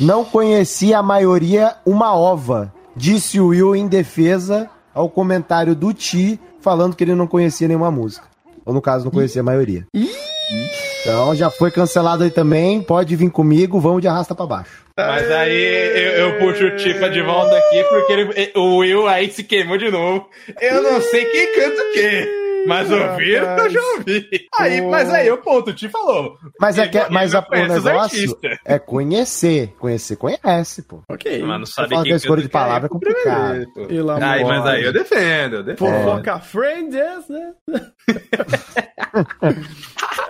[0.00, 2.72] Não conhecia a maioria uma ova.
[2.96, 7.90] Disse o Will em defesa ao comentário do Ti, falando que ele não conhecia nenhuma
[7.90, 8.26] música.
[8.64, 9.84] Ou no caso, não conhecia a maioria.
[11.00, 12.80] Então já foi cancelado aí também.
[12.82, 14.82] Pode vir comigo, vamos de arrasta pra baixo.
[14.96, 15.52] Mas aí
[16.20, 19.78] eu, eu puxo o Tifa de volta aqui, porque ele- o Will aí se queimou
[19.78, 20.28] de novo.
[20.60, 22.28] Eu não sei quem canta o quê.
[22.66, 24.28] Mas ouvir eu já ouvi.
[24.58, 26.36] Aí, mas aí o ponto, o Ti falou.
[26.60, 29.68] Mas, é que, ele mas a- o negócio é conhecer.
[29.78, 31.02] Conhecer, conhece, pô.
[31.08, 31.42] Ok.
[31.42, 33.66] Mas não sabe quem que escolha canta de palavra é complicado.
[34.22, 35.88] Aí, mas aí eu defendo, eu defendo.
[35.88, 37.52] Fofoca friends, yes, né?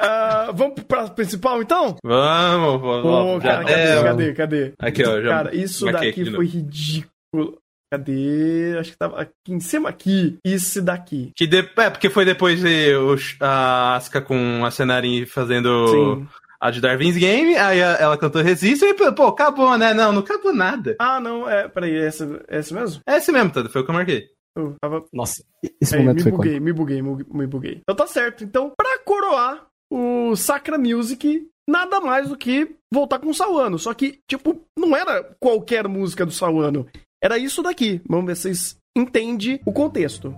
[0.00, 1.96] Ah, vamos pra principal, então?
[2.02, 3.42] Vamos, vamos.
[3.42, 4.72] Cara, cadê, é, cadê, cadê?
[4.78, 5.20] Aqui, ó.
[5.20, 7.58] Já Cara, isso daqui foi ridículo.
[7.92, 8.74] Cadê?
[8.78, 10.38] Acho que tava aqui em cima aqui.
[10.42, 11.30] Isso daqui.
[11.36, 11.58] Que de...
[11.76, 16.26] É, porque foi depois de o- a Asuka com a Senari fazendo Sim.
[16.58, 19.92] a de Darwin's Game, aí ela cantou Resist e, pô, acabou, né?
[19.92, 20.96] Não, não acabou nada.
[20.98, 21.68] Ah, não, é.
[21.68, 23.02] Peraí, é esse, é esse mesmo?
[23.06, 24.26] É esse mesmo, Tado, foi o que eu marquei.
[24.56, 25.04] Eu tava.
[25.12, 25.44] Nossa,
[25.80, 27.80] esse Aí, momento me foi buguei, me buguei, me me buguei.
[27.82, 28.42] Então tá certo.
[28.42, 33.78] Então, pra coroar o Sacra Music, nada mais do que voltar com o Sawano.
[33.78, 36.86] Só que, tipo, não era qualquer música do Sawano.
[37.22, 38.02] Era isso daqui.
[38.08, 40.34] Vamos ver se vocês entendem o contexto.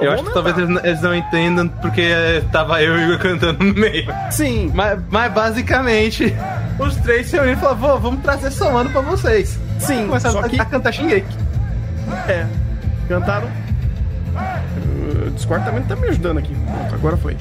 [0.00, 3.64] Eu, acho que talvez eles, não- entendam porque eh, tava eu e o Igor cantando
[3.64, 4.06] no meio.
[4.30, 4.70] Sim.
[4.72, 6.32] Mas, mas basicamente,
[6.78, 9.58] os três se uniram e falaram: "Vô, vamos trazer Solano pra vocês.
[9.80, 11.36] Sim, Começaram só a, que a cantar Shingeki.
[12.28, 12.46] É.
[13.08, 13.48] Cantaram.
[15.26, 16.54] O Discord também tá me ajudando aqui.
[16.54, 17.36] Pronto, agora foi.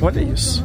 [0.00, 0.64] Olha isso.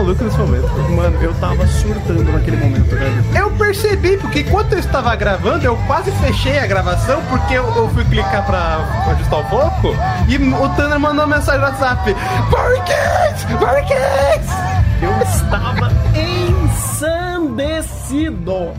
[0.00, 0.66] maluco nesse momento.
[0.96, 3.22] Mano, eu tava surtando naquele momento, velho.
[3.36, 7.88] Eu percebi, porque enquanto eu estava gravando, eu quase fechei a gravação, porque eu, eu
[7.90, 9.94] fui clicar pra, pra ajustar o foco,
[10.28, 12.16] e o Tanner mandou uma mensagem no WhatsApp.
[12.50, 13.44] Barricades!
[13.60, 14.50] Barricades!
[15.02, 15.92] Eu estava
[16.74, 18.72] ensandecido.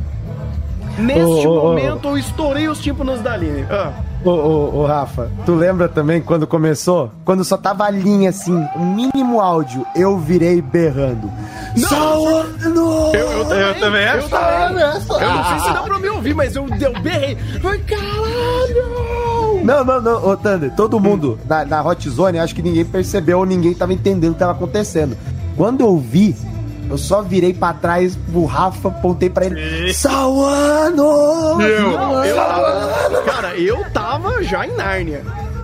[0.97, 1.55] Neste ô.
[1.55, 3.65] momento, eu estourei os tímpanos da Aline.
[3.69, 3.93] Ah,
[4.23, 7.11] Ô, ô, ô, Rafa, tu lembra também quando começou?
[7.25, 11.31] Quando só tava a linha assim, o mínimo áudio, eu virei berrando.
[11.75, 13.11] Salano!
[13.15, 14.29] eu, eu também, Eu também eu acho.
[14.29, 15.27] também.
[15.27, 17.35] Eu não sei se dá pra me ouvir, mas eu, eu berrei.
[17.63, 19.63] Ai, caralho!
[19.63, 23.39] Não, não, não, ô Thunder, todo mundo na, na Hot Zone, acho que ninguém percebeu
[23.39, 25.15] ou ninguém tava entendendo o que tava acontecendo.
[25.55, 26.35] Quando eu vi,
[26.91, 29.93] eu só virei pra trás pro Rafa, apontei pra ele.
[29.93, 31.57] Sauano!
[31.57, 35.21] Não, eu tava, cara, eu tava já em Nárnia.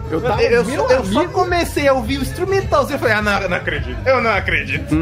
[0.10, 3.40] Eu tava Eu, só, eu só comecei a ouvir o instrumentalzinho e falei, ah, não,
[3.42, 4.96] eu não acredito, eu não acredito.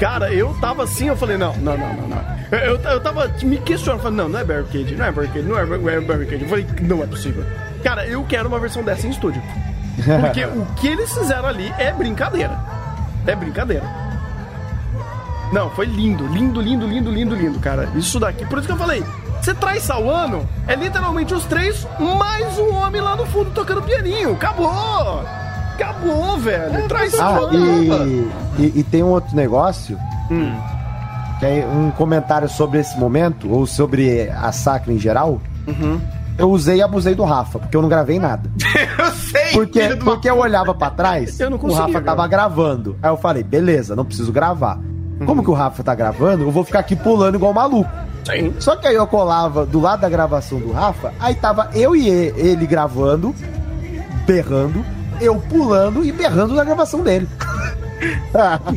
[0.00, 2.36] Cara, eu tava assim, eu falei, não, não, não, não, não.
[2.50, 5.58] Eu, eu, eu tava me questionando, falando, não, não é Barricade, não é Barricade, não
[5.58, 6.42] é, Bar- é Barricade.
[6.42, 7.44] Eu falei, não é possível.
[7.82, 9.40] Cara, eu quero uma versão dessa em estúdio.
[10.20, 12.58] Porque o que eles fizeram ali é brincadeira.
[13.26, 13.84] É brincadeira.
[15.52, 17.88] Não, foi lindo, lindo, lindo, lindo, lindo, lindo, cara.
[17.94, 18.44] Isso daqui.
[18.46, 19.02] Por isso que eu falei,
[19.40, 24.32] você traz Sawano, é literalmente os três mais um homem lá no fundo tocando pianinho.
[24.32, 25.22] Acabou!
[25.74, 26.88] Acabou, velho.
[26.88, 27.54] Traz Ah, Sawano.
[27.84, 29.98] e, e, e tem um outro negócio,
[30.30, 30.52] Hum.
[31.38, 35.40] que é um comentário sobre esse momento, ou sobre a sacra em geral.
[35.66, 36.00] Uhum.
[36.38, 38.50] Eu usei e abusei do Rafa, porque eu não gravei nada.
[38.98, 42.96] Eu sei, Porque, porque eu olhava pra trás, Eu não o conseguia Rafa tava gravando.
[43.02, 44.78] Aí eu falei, beleza, não preciso gravar.
[45.24, 47.90] Como que o Rafa tá gravando, eu vou ficar aqui pulando igual maluco.
[48.24, 48.52] Sim.
[48.58, 52.08] Só que aí eu colava do lado da gravação do Rafa, aí tava eu e
[52.08, 53.34] e- ele gravando,
[54.26, 54.84] berrando,
[55.20, 57.28] eu pulando e berrando na gravação dele.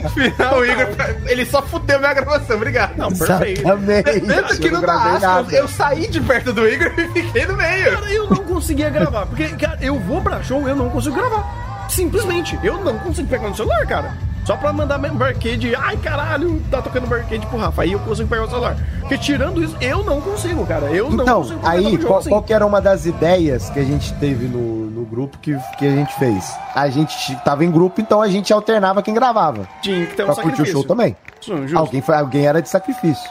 [0.01, 0.87] No final, o Igor,
[1.25, 2.95] ele só fudeu minha gravação, obrigado.
[2.95, 3.59] Não, perfeito.
[3.59, 4.21] Exatamente.
[4.21, 5.39] Tanto que não nada.
[5.41, 7.91] Asca, eu saí de perto do Igor e fiquei no meio.
[7.99, 9.25] Cara, eu não conseguia gravar.
[9.25, 11.43] Porque, cara, eu vou pra show, eu não consigo gravar.
[11.89, 14.13] Simplesmente, eu não consigo pegar no celular, cara.
[14.45, 17.83] Só pra mandar mesmo arcade, ai caralho, tá tocando arcade pro Rafa.
[17.83, 18.75] Aí eu consigo pegar o celular.
[19.01, 20.87] Porque tirando isso, eu não consigo, cara.
[20.87, 22.29] Eu não Então, consigo pegar no aí, qual, assim.
[22.29, 25.85] qual que era uma das ideias que a gente teve no, no grupo que, que
[25.85, 26.51] a gente fez?
[26.73, 29.67] A gente tava em grupo, então a gente alternava quem gravava.
[29.83, 30.73] Tinha que ter um pra curtir o sacrifício.
[30.73, 31.15] show também.
[31.41, 31.65] Sim.
[31.75, 33.29] Alguém, foi, alguém era de sacrifício.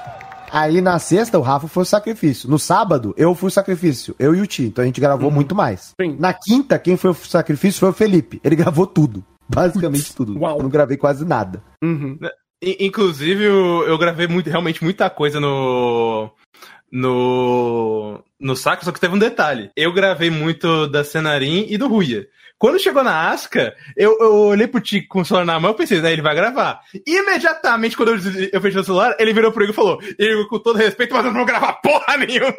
[0.51, 2.49] Aí na sexta, o Rafa foi o sacrifício.
[2.49, 4.15] No sábado, eu fui o sacrifício.
[4.19, 4.65] Eu e o Ti.
[4.65, 5.95] Então a gente gravou muito mais.
[6.01, 6.17] Sim.
[6.19, 8.41] Na quinta, quem foi o sacrifício foi o Felipe.
[8.45, 9.25] Ele gravou tudo.
[9.49, 10.39] Basicamente tudo.
[10.39, 10.57] Uau.
[10.59, 11.63] Eu não gravei quase nada.
[11.83, 12.19] Uhum.
[12.63, 16.31] I- Inclusive, eu, eu gravei muito, realmente muita coisa no.
[16.91, 18.23] No.
[18.41, 19.71] No saco, só que teve um detalhe.
[19.77, 22.27] Eu gravei muito da Cenarim e do Ruia.
[22.59, 25.75] Quando chegou na Asca, eu, eu olhei pro Tico com o celular na mão e
[25.75, 26.81] pensei, né, ele vai gravar.
[27.07, 28.17] Imediatamente, quando eu,
[28.53, 31.25] eu fechei o celular, ele virou pro Igor e falou: Igor, com todo respeito, mas
[31.25, 32.55] eu não vou gravar porra nenhuma.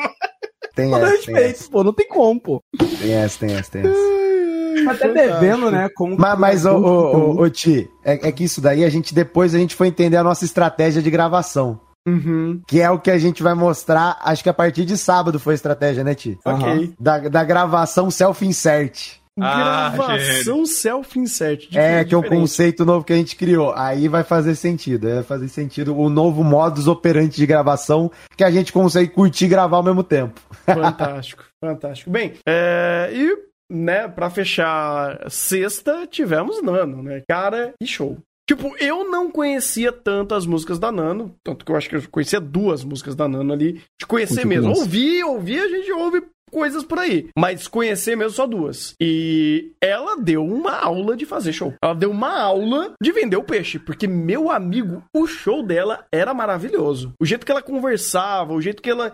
[0.74, 2.64] Tem Todo essa, tem essa, respeito, pô, não tem como, pô.
[3.02, 4.92] tem essa, tem essa, tem essa.
[4.92, 5.90] Até devendo, né?
[5.94, 9.14] Como Mas, mas ô, ô, ô, ô, Ti, é, é que isso daí a gente
[9.14, 11.82] depois a gente foi entender a nossa estratégia de gravação.
[12.08, 12.62] Uhum.
[12.66, 15.54] Que é o que a gente vai mostrar, acho que a partir de sábado foi
[15.54, 16.40] a estratégia, né, Ti?
[16.46, 16.94] Ok.
[17.00, 19.20] Da, da gravação self-insert.
[19.42, 21.70] Ah, Gravação self-insert.
[21.74, 23.74] É, que é um conceito novo que a gente criou.
[23.76, 25.08] Aí vai fazer sentido.
[25.08, 29.50] Vai fazer sentido o novo modus operandi de gravação que a gente consegue curtir e
[29.50, 30.40] gravar ao mesmo tempo.
[30.66, 32.10] Fantástico, fantástico.
[32.10, 33.38] Bem, é, e,
[33.72, 37.24] né, pra fechar sexta, tivemos Nano, né?
[37.28, 38.18] Cara, e show.
[38.50, 42.04] Tipo, eu não conhecia tanto as músicas da Nano, tanto que eu acho que eu
[42.10, 44.70] conhecia duas músicas da Nano ali, de conhecer Muito mesmo.
[44.72, 48.96] Ouvi, ouvi, a gente ouve coisas por aí, mas conhecer mesmo só duas.
[49.02, 51.74] E ela deu uma aula de fazer show.
[51.84, 56.34] Ela deu uma aula de vender o peixe, porque meu amigo, o show dela era
[56.34, 57.14] maravilhoso.
[57.22, 59.14] O jeito que ela conversava, o jeito que ela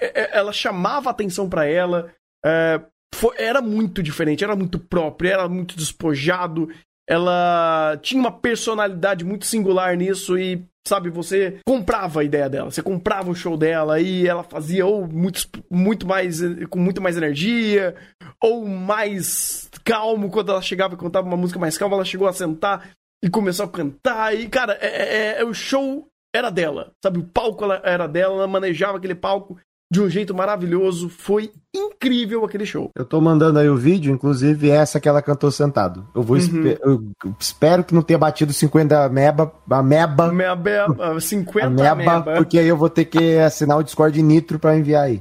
[0.00, 2.12] é- é- ela chamava atenção pra ela.
[2.44, 2.80] é,
[3.14, 6.68] fo- era muito diferente, era muito próprio, era muito despojado.
[7.08, 12.82] Ela tinha uma personalidade muito singular nisso e, sabe, você comprava a ideia dela, você
[12.82, 17.94] comprava o show dela e ela fazia ou muito, muito mais, com muito mais energia,
[18.42, 22.32] ou mais calmo quando ela chegava e cantava uma música mais calma, ela chegou a
[22.32, 22.90] sentar
[23.22, 27.24] e começou a cantar e, cara, é, é- é- o show era dela, sabe, o
[27.24, 29.58] palco era dela, ela manejava aquele palco
[29.92, 32.90] de um jeito maravilhoso, foi incrível aquele show.
[32.96, 36.06] Eu tô mandando aí o vídeo, inclusive essa que ela cantou sentado.
[36.14, 37.02] Eu vou espe- eu
[37.38, 41.94] espero que não tenha batido 50 meba, ameba, Meba, 50 ameba,
[42.24, 42.34] meba.
[42.36, 45.20] porque aí eu vou ter que assinar o Discord Nitro pra enviar aí.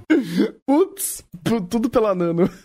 [0.65, 2.49] Putz, pu- tudo pela Nano.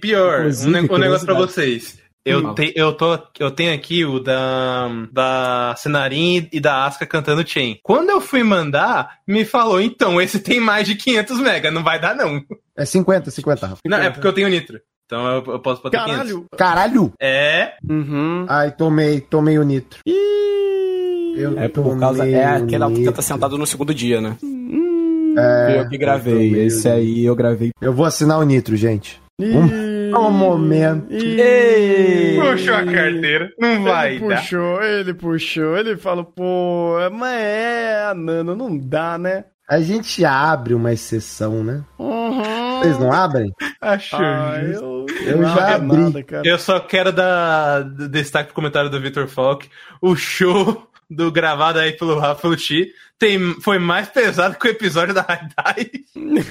[0.00, 1.38] Pior, um, um negócio pra curiosidade.
[1.38, 2.03] vocês.
[2.24, 2.54] Eu, Hum.
[2.54, 7.78] te- eu, tô, eu tenho aqui o da, da Cenarim e da Asca cantando Chain.
[7.82, 12.00] Quando eu fui mandar, me falou, então, esse tem mais de 500 mega, não vai
[12.00, 12.42] dar não.
[12.76, 13.82] É 50, 50, Rafa.
[13.84, 14.80] Não, é porque eu tenho Nitro.
[15.04, 16.16] Então eu, eu posso botar 500.
[16.16, 16.46] Caralho.
[16.56, 17.12] Caralho!
[17.20, 18.46] É, Uhum.
[18.48, 20.00] Ai, tomei, tomei o Nitro.
[20.06, 22.26] Ih, Eu É por causa.
[22.26, 24.36] É aquela que tá sentado no segundo dia, né?
[25.36, 26.52] É, eu que gravei.
[26.54, 27.70] o Esse aí eu gravei.
[27.82, 29.20] Eu vou assinar o Nitro, gente.
[29.40, 29.68] ih, Um
[30.30, 31.06] momento.
[31.12, 32.38] ih.
[32.40, 33.50] puxou a carteira.
[33.58, 34.36] Não vai ele dar.
[34.40, 39.44] puxou, ele puxou, ele falou, pô, mas é, a Nano, não dá, né?
[39.68, 41.82] A gente abre uma exceção, né?
[41.98, 42.80] Uhum.
[42.82, 43.50] Vocês não abrem?
[43.80, 44.84] Acho Ah, justo.
[44.84, 45.96] eu, Eu não já acho abri.
[45.96, 46.42] nada, cara.
[46.46, 49.66] Eu só quero dar destaque pro comentário do Victor Falk.
[50.02, 54.70] O show do gravado aí pelo Rafa pelo Chi tem, foi mais pesado que o
[54.70, 55.90] episódio da Haidai.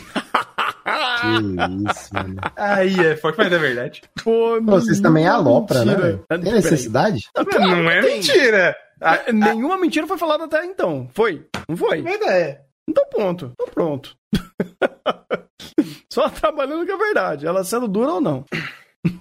[0.84, 2.36] Que isso, mano.
[2.58, 4.02] Aí é forte, mas é verdade.
[4.24, 6.20] Pô, Pô, Vocês também é alopra, né?
[6.28, 7.22] Tem necessidade?
[7.60, 8.16] não é tem.
[8.18, 8.76] mentira.
[9.02, 11.08] Ah, Ah, Nenhuma mentira foi falada até então.
[11.14, 11.46] Foi?
[11.70, 12.02] Não foi?
[12.02, 12.62] mas é.
[12.88, 13.52] Então pronto.
[13.54, 14.16] Então pronto.
[16.12, 17.48] Só trabalhando com a verdade.
[17.48, 18.44] Ela sendo dura ou não.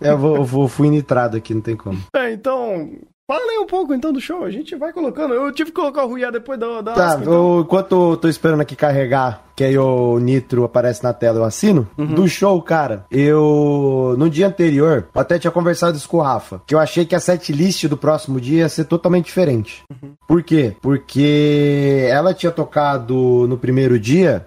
[0.01, 2.03] Eu vou, eu vou fui nitrado aqui, não tem como.
[2.15, 2.91] É, então.
[3.33, 4.45] Falem um pouco então do show.
[4.45, 5.33] A gente vai colocando.
[5.35, 6.81] Eu tive que colocar o Ruiá depois da.
[6.81, 7.33] da Tá, Asca, então.
[7.33, 11.45] eu- enquanto eu tô esperando aqui carregar, que aí o Nitro aparece na tela, eu
[11.45, 11.89] assino.
[11.97, 14.15] Do show, cara, eu.
[14.19, 17.15] No dia anterior, eu até tinha conversado isso com o Rafa, que eu achei que
[17.15, 19.83] a setlist do próximo dia ia ser totalmente diferente.
[20.29, 20.75] Por quê?
[20.83, 24.47] Porque ela tinha tocado no primeiro dia.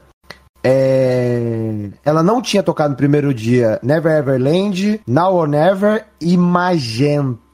[0.63, 6.35] é, Ela não tinha tocado no primeiro dia Never Ever Land, Now or Never e
[6.37, 7.44] Magenta.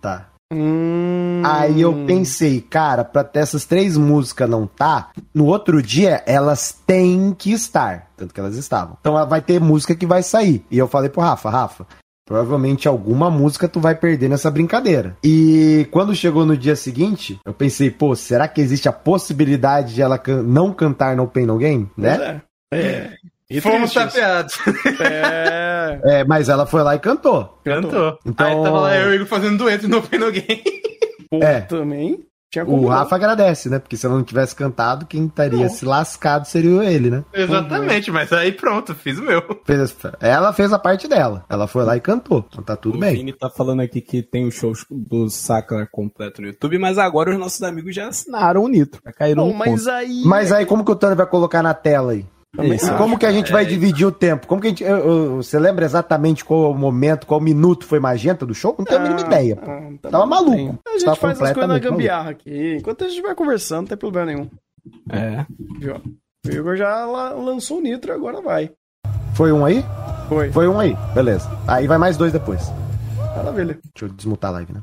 [0.52, 1.42] Hum...
[1.46, 6.72] Aí eu pensei, cara, pra ter essas três músicas não tá, no outro dia elas
[6.86, 8.10] têm que estar.
[8.18, 8.98] Tanto que elas estavam.
[9.00, 10.64] Então ela vai ter música que vai sair.
[10.70, 11.88] E eu falei pro Rafa, Rafa,
[12.28, 15.18] Provavelmente alguma música tu vai perder nessa brincadeira.
[15.24, 20.02] E quando chegou no dia seguinte, eu pensei, pô, será que existe a possibilidade de
[20.02, 22.42] ela can- não cantar No Pain No Game, né?
[22.72, 22.78] É.
[22.78, 23.14] É.
[23.52, 24.14] E Fomos tristes.
[24.14, 24.58] tapeados.
[25.02, 26.00] É.
[26.04, 27.60] É, mas ela foi lá e cantou.
[27.64, 28.18] Cantou.
[28.26, 30.64] Então- Aí tava lá eu e o Igor fazendo dueto no No Game.
[31.30, 31.62] Pô, É.
[31.62, 32.20] também.
[32.54, 32.86] Tinha O.
[32.88, 33.80] Rafa agradece, né?
[33.80, 37.24] Porque se ela não tivesse cantado, quem estaria se lascado seria ele, né?
[37.34, 39.42] Exatamente, mas aí pronto, fiz o meu.
[39.66, 41.46] Fez- ela fez a parte dela.
[41.50, 42.46] Ela foi lá e cantou.
[42.52, 43.14] Então tá tudo o bem.
[43.16, 47.32] Vini tá falando aqui que tem o show do Sakura completo no YouTube, mas agora
[47.32, 49.00] os nossos amigos já assinaram o Nitro.
[49.06, 49.90] Já caíram Não, no mas ponto.
[49.96, 50.22] aí.
[50.26, 52.26] Mas aí, como que o Tony vai colocar na tela aí?
[52.60, 54.46] Isso, E como que a gente vai dividir o tempo?
[54.46, 54.84] Como que a gente.
[54.84, 58.76] eu- eu- você lembra exatamente qual é o momento, qual minuto foi magenta do show?
[58.78, 59.56] Não tenho a mínima ideia.
[59.56, 59.72] pô.
[59.72, 60.56] Ah, tá Tava maluco.
[60.58, 60.68] tem.
[60.86, 62.76] A gente Tava faz as coisas na gambiarra aqui.
[62.78, 64.50] Enquanto a gente vai conversando, não tem problema nenhum.
[65.10, 65.46] É.
[65.80, 65.96] Viu?
[66.46, 68.70] O Igor já la- lançou o Nitro e agora vai.
[69.34, 69.86] Foi um aí?
[70.28, 70.52] Foi.
[70.52, 70.98] Foi um aí.
[71.14, 71.50] Beleza.
[71.66, 72.70] Aí vai mais dois depois.
[73.38, 73.80] Maravilha.
[73.96, 74.82] Deixa eu desmutar a live, né?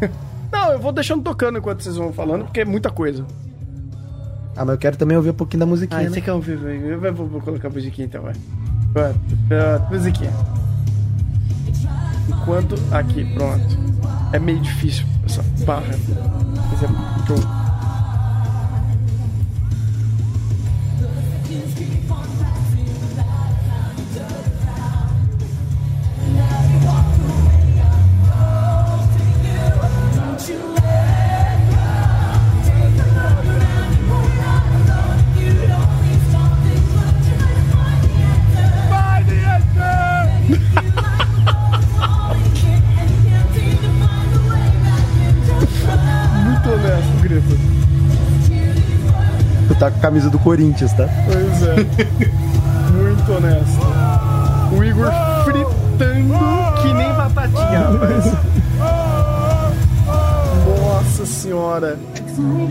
[0.52, 3.26] Não, eu vou deixando tocando enquanto vocês vão falando, porque é muita coisa.
[4.56, 6.10] Ah, mas eu quero também ouvir um pouquinho da musiquinha, Ah, né?
[6.10, 6.58] você quer ouvir?
[6.62, 8.34] Eu vou, vou- colocar a musiquinha então, vai.
[8.92, 9.14] Vai,
[9.48, 10.30] vai, Musiquinha.
[12.28, 12.74] Enquanto.
[12.90, 13.78] Aqui, pronto.
[14.32, 15.94] É meio difícil essa barra.
[16.70, 16.86] Mas é.
[16.88, 17.34] Muito
[49.82, 51.08] tá com a camisa do Corinthians, tá?
[51.26, 51.74] Pois é.
[52.92, 53.80] Muito honesto.
[54.78, 55.10] O Igor
[55.44, 56.34] fritando
[56.80, 58.32] que nem batatinha, rapaz.
[60.66, 61.98] Nossa senhora.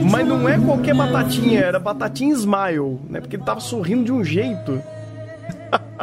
[0.09, 3.19] Mas não é qualquer batatinha, era batatinha smile, né?
[3.19, 4.81] Porque ele tava sorrindo de um jeito.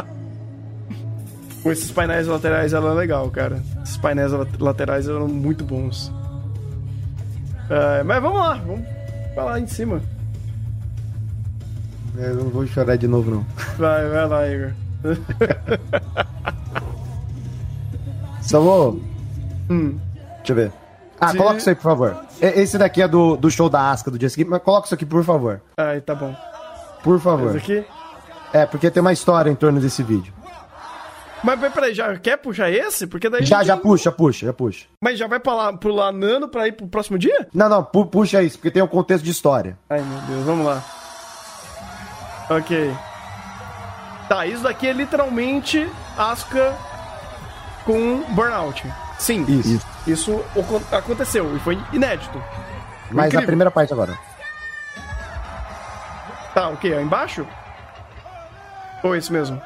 [1.63, 3.63] Com esses painéis laterais ela é legal, cara.
[3.83, 6.13] Esses painéis la- laterais eram muito bons.
[7.71, 8.85] É, mas vamos lá, vamos
[9.35, 10.01] pra lá em cima.
[12.19, 13.47] Eu não vou chorar de novo, não.
[13.79, 14.73] Vai, vai lá, Igor.
[18.51, 19.01] Vou.
[19.71, 19.99] Hum.
[20.39, 20.73] Deixa eu ver.
[21.21, 22.17] Ah, Se- coloca isso aí, por favor.
[22.41, 25.05] Esse daqui é do, do show da Asca do dia seguinte, mas coloca isso aqui,
[25.05, 25.61] por favor.
[25.77, 26.35] Ai, tá bom.
[27.03, 27.49] Por favor.
[27.55, 27.85] Esse aqui?
[28.53, 30.33] É, porque tem uma história em torno desse vídeo.
[31.45, 33.07] Mas peraí, já quer puxar esse?
[33.07, 33.45] Porque daí.
[33.45, 34.87] Já, já puxa, puxa, já puxa.
[35.03, 37.47] Mas já vai lá, pular nano pra ir pro próximo dia?
[37.55, 39.79] Não, não, pu- puxa isso, porque tem um contexto de história.
[39.89, 40.83] Ai, meu Deus, vamos lá.
[42.51, 42.97] Ok.
[44.29, 46.75] Tá, isso daqui é literalmente Asuka
[47.85, 48.85] com burnout.
[49.19, 49.45] Sim.
[49.49, 49.87] Isso.
[50.07, 50.45] Isso
[50.93, 52.43] aconteceu e foi inédito.
[53.11, 53.41] Mas Incrível.
[53.41, 54.19] a primeira parte agora.
[56.55, 56.95] Tá, o quê?
[57.01, 57.47] Embaixo?
[59.03, 59.61] Ou isso mesmo?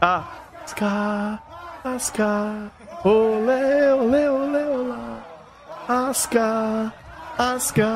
[0.00, 0.24] Ah.
[0.66, 1.38] Ska,
[1.84, 2.70] Aska,
[3.04, 5.18] ole, ole, ole, olá.
[5.88, 6.92] Aska,
[7.36, 7.88] Aska.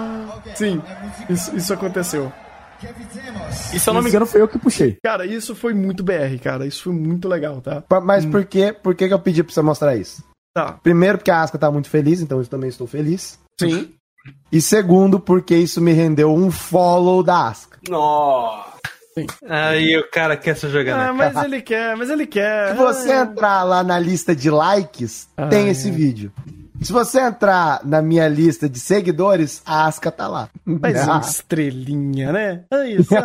[0.56, 0.82] Sim,
[1.30, 2.32] isso, isso aconteceu.
[3.72, 4.96] E se eu não me engano, foi eu que puxei.
[5.02, 6.66] Cara, isso foi muito BR, cara.
[6.66, 7.82] Isso foi muito legal, tá?
[8.02, 10.24] Mas por, que, por que eu pedi pra você mostrar isso?
[10.54, 10.72] Tá.
[10.82, 13.38] Primeiro, porque a Asca tá muito feliz, então eu também estou feliz.
[13.60, 13.90] Sim.
[14.50, 17.78] E segundo, porque isso me rendeu um follow da Asca.
[17.88, 18.74] Nossa.
[19.48, 21.08] Aí o cara quer essa jogada.
[21.08, 22.70] Ah, mas ele quer, mas ele quer.
[22.70, 25.70] Se você Ah, entrar lá na lista de likes, Ah, tem é.
[25.70, 26.30] esse vídeo.
[26.82, 30.48] Se você entrar na minha lista de seguidores, a Asca tá lá.
[30.64, 31.12] Mas Ah.
[31.14, 32.62] uma estrelinha, né?
[32.70, 33.10] É isso.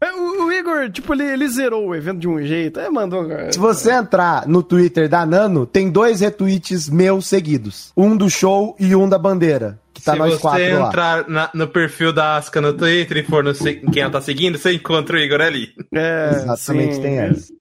[0.00, 2.78] É, o, o Igor, tipo, ele, ele zerou o evento de um jeito.
[2.78, 3.26] É, mandou.
[3.50, 7.92] Se você entrar no Twitter da Nano, tem dois retweets meus seguidos.
[7.96, 9.76] Um do show e um da bandeira.
[9.92, 10.86] Que tá Se nós você quatro lá.
[10.86, 14.20] entrar na- no perfil da Asca no Twitter e for no se- quem ela tá
[14.20, 15.70] seguindo, você encontra o Igor ali.
[15.92, 17.02] É, Exatamente, sim.
[17.02, 17.52] tem essa.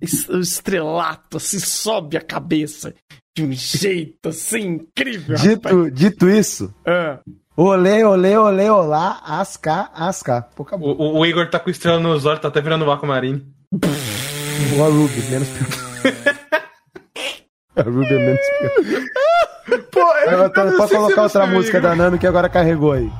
[0.00, 2.94] Estrelato assim sobe a cabeça
[3.36, 5.36] de um jeito assim incrível.
[5.36, 5.48] rapaz.
[5.48, 7.18] Dito, dito isso, É.
[7.56, 10.42] olê, olê, olê, olá, asca, asca.
[10.56, 10.96] Pô, O, acabou.
[11.00, 13.46] o- o Igor tá com estrela nos olhos, tá até virando o Aquamarine.
[13.72, 16.14] O Ruby, menos pior.
[17.76, 19.02] A Ruby é menos pior.
[19.92, 22.48] Pô, eu, Eu tô- eu não Pode se colocar outra música da Nano que agora
[22.48, 23.10] carregou aí.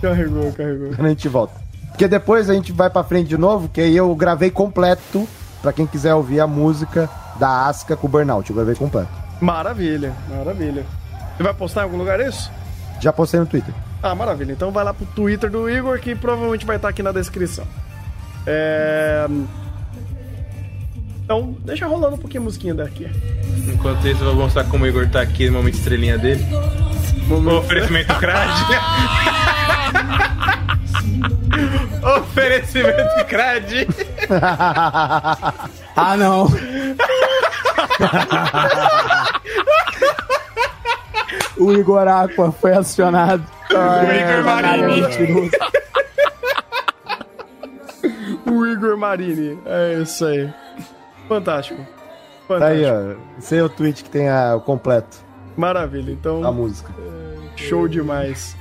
[0.00, 0.88] Carregou, carregou.
[0.94, 1.54] Quando a gente volta.
[1.90, 5.28] Porque depois a gente vai pra frente de novo, que aí eu gravei completo,
[5.62, 7.08] pra quem quiser ouvir a música
[7.38, 8.48] da Asca com o Burnout.
[8.48, 9.08] Eu gravei completo.
[9.40, 10.84] Maravilha, maravilha.
[11.36, 12.50] Você vai postar em algum lugar isso?
[13.00, 13.72] Já postei no Twitter.
[14.02, 14.52] Ah, maravilha.
[14.52, 17.66] Então vai lá pro Twitter do Igor, que provavelmente vai estar aqui na descrição.
[18.46, 19.26] É...
[21.24, 23.08] Então, deixa rolando um pouquinho a musiquinha daqui.
[23.72, 26.44] Enquanto isso, eu vou mostrar como o Igor tá aqui no momento estrelinha dele.
[27.30, 28.50] O oferecimento Crad.
[32.18, 33.70] oferecimento Crad.
[35.96, 36.46] ah, não.
[41.58, 43.44] o Igor Aqua foi acionado.
[43.70, 43.74] o
[44.12, 45.50] Igor Marini.
[48.46, 49.58] o Igor Marini.
[49.66, 50.52] É isso aí.
[51.28, 51.84] Fantástico.
[52.48, 53.14] Tá aí, ó.
[53.38, 55.18] Esse é o tweet que tem a, o completo.
[55.56, 56.44] Maravilha, então.
[56.44, 56.92] A música.
[56.98, 58.56] É, show demais.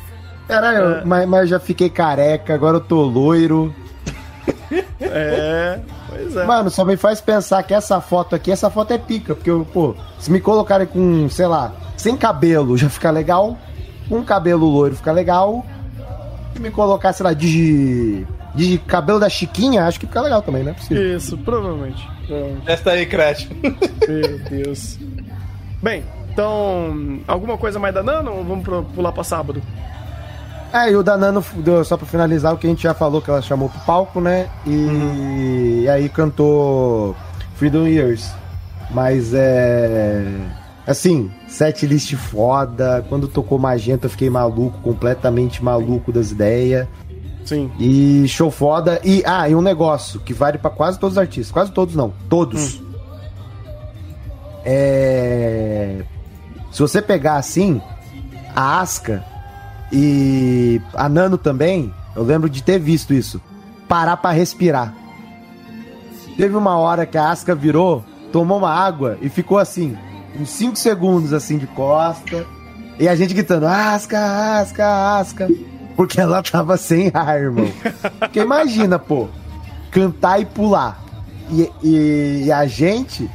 [0.50, 1.06] Caralho, é.
[1.06, 3.74] mas, mas já fiquei careca, agora eu tô loiro.
[5.00, 6.44] É, pois é.
[6.44, 9.96] Mano, só me faz pensar que essa foto aqui, essa foto é pica, porque, pô,
[10.20, 13.58] se me colocarem com, sei lá, sem cabelo já fica legal,
[14.08, 15.64] com cabelo loiro fica legal,
[16.54, 20.64] se me colocar, sei lá, de, de cabelo da Chiquinha, acho que fica legal também,
[20.64, 20.76] né?
[20.90, 22.08] Isso, provavelmente.
[22.26, 22.72] provavelmente.
[22.72, 23.48] Esta aí, Crash.
[24.08, 24.98] Meu Deus.
[25.82, 26.04] Bem,
[26.34, 29.62] então, alguma coisa mais da Nano ou vamos pular pra sábado?
[30.72, 31.44] É, e o Danano,
[31.84, 34.48] só pra finalizar, o que a gente já falou, que ela chamou pro palco, né?
[34.66, 35.82] E, uhum.
[35.84, 37.16] e aí cantou
[37.56, 38.32] Freedom Years.
[38.92, 40.26] Mas é.
[40.86, 43.06] Assim, set list foda.
[43.10, 46.88] Quando tocou Magenta, eu fiquei maluco, completamente maluco das ideias.
[47.46, 47.72] Sim.
[47.80, 49.00] E show foda.
[49.04, 51.52] E, ah, e um negócio que vale para quase todos os artistas.
[51.52, 52.80] Quase todos não, todos.
[52.80, 52.90] Hum.
[54.66, 56.04] É.
[56.72, 57.82] Se você pegar assim,
[58.56, 59.24] a Asca
[59.92, 63.42] e a Nano também, eu lembro de ter visto isso.
[63.88, 64.94] Parar para respirar.
[66.38, 69.98] Teve uma hora que a Asca virou, tomou uma água e ficou assim,
[70.40, 72.46] uns 5 segundos assim de costa.
[73.00, 75.48] E a gente gritando, Asca, Asca, Asca.
[75.96, 77.70] Porque ela tava sem ar, irmão.
[78.20, 79.28] Porque imagina, pô,
[79.92, 81.04] cantar e pular.
[81.50, 83.30] E, e, e a gente,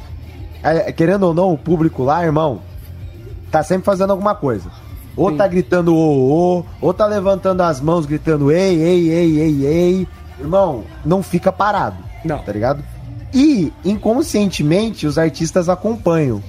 [0.63, 2.61] é, querendo ou não, o público lá, irmão,
[3.51, 4.69] tá sempre fazendo alguma coisa.
[5.15, 5.37] Ou Sim.
[5.37, 10.07] tá gritando ô, ô, ou tá levantando as mãos gritando ei, ei, ei, ei, ei.
[10.39, 11.97] Irmão, não fica parado.
[12.23, 12.39] Não.
[12.39, 12.83] Tá ligado?
[13.33, 16.41] E, inconscientemente, os artistas acompanham.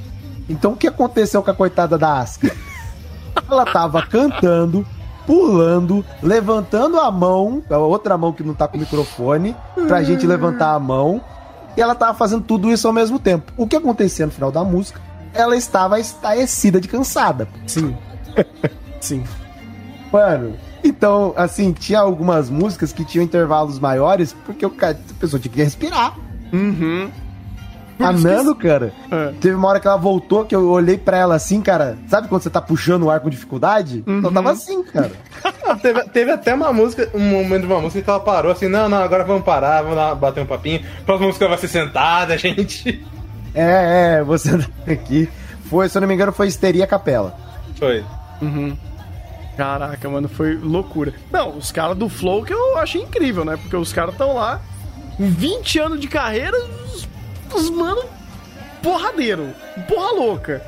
[0.49, 2.55] Então, o que aconteceu com a coitada da Asca?
[3.51, 4.87] Ela tava cantando,
[5.27, 9.55] pulando, levantando a mão, a outra mão que não tá com o microfone,
[9.87, 11.21] pra gente levantar a mão.
[11.77, 13.53] E ela tava fazendo tudo isso ao mesmo tempo.
[13.55, 14.99] O que acontecia no final da música?
[15.35, 17.47] Ela estava estarrecida de cansada.
[17.67, 17.95] Sim.
[19.01, 19.25] Sim.
[20.13, 25.41] Mano, então, assim, tinha algumas músicas que tinham intervalos maiores porque o cara, a pessoa
[25.41, 26.17] tinha que respirar.
[26.53, 27.11] Uhum.
[27.99, 29.33] A Nano, cara, é.
[29.41, 31.97] teve uma hora que ela voltou que eu olhei pra ela assim, cara.
[32.09, 34.05] Sabe quando você tá puxando o ar com dificuldade?
[34.07, 34.19] Uhum.
[34.19, 35.13] Ela tava assim, cara.
[35.81, 38.87] teve, teve, até uma música, um momento de uma música que ela parou assim: não,
[38.89, 40.85] não, agora vamos parar, vamos dar, bater um papinho.
[41.01, 43.03] A próxima música vai ser sentada, gente.
[43.55, 45.29] É, é, você tá aqui.
[45.71, 47.35] Foi, se eu não me engano, foi Histeria Capela.
[47.79, 48.05] Foi.
[48.41, 48.77] Uhum.
[49.57, 51.15] Caraca, mano, foi loucura.
[51.33, 53.57] Não, os caras do Flow que eu achei incrível, né?
[53.57, 54.61] Porque os caras estão lá,
[55.19, 57.09] 20 anos de carreira, os,
[57.55, 58.03] os mano,
[58.83, 59.49] porradeiro,
[59.89, 60.63] porra louca.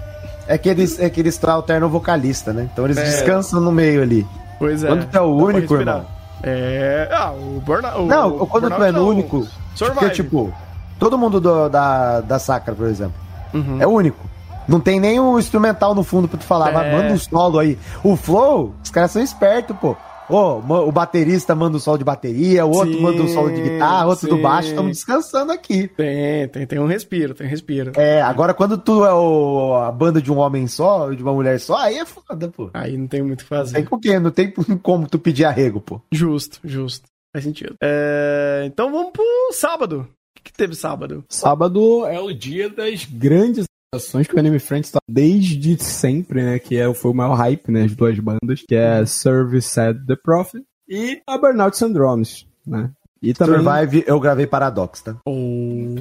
[0.47, 2.69] É que eles, é que eles alternam vocalista, né?
[2.73, 3.05] Então eles é.
[3.05, 4.27] descansam no meio ali.
[4.59, 4.89] Pois é.
[4.89, 6.07] Quando tu é o único, irmão.
[6.43, 7.09] É.
[7.13, 8.07] Ah, o Burnout.
[8.07, 9.47] Não, quando tu é o único.
[9.75, 9.99] Survive.
[9.99, 10.53] Porque, tipo,
[10.99, 13.15] todo mundo do, da, da Sacra, por exemplo,
[13.53, 13.77] uhum.
[13.81, 14.28] é único.
[14.69, 16.73] Não tem nem um instrumental no fundo pra tu falar, é.
[16.73, 17.79] mas manda um solo aí.
[18.05, 19.97] O Flow, os caras são espertos, pô.
[20.31, 23.63] Oh, o baterista manda um solo de bateria, o outro sim, manda um solo de
[23.63, 24.37] guitarra, outro sim.
[24.37, 25.89] do baixo, estamos descansando aqui.
[25.89, 27.93] Tem, tem, tem um respiro, tem um respiro.
[27.97, 31.59] É, agora quando tu é o, a banda de um homem só, de uma mulher
[31.59, 32.69] só, aí é foda, pô.
[32.75, 33.77] Aí não tem muito o que fazer.
[33.77, 34.19] Tem com quê?
[34.19, 35.99] Não tem como tu pedir arrego, pô.
[36.13, 37.09] Justo, justo.
[37.33, 37.75] Faz sentido.
[37.83, 40.01] É, então vamos pro sábado.
[40.01, 41.25] O que, que teve sábado?
[41.31, 46.59] Sábado é o dia das grandes ações que o Anime Friends tá desde sempre, né?
[46.59, 47.85] Que é, foi o maior hype, né?
[47.85, 52.91] As duas bandas, que é Service Said The Prophet e a Burnout Syndromes, né?
[53.21, 53.57] E também...
[53.57, 55.17] Survive, eu gravei Paradox, tá?
[55.27, 55.97] Oh,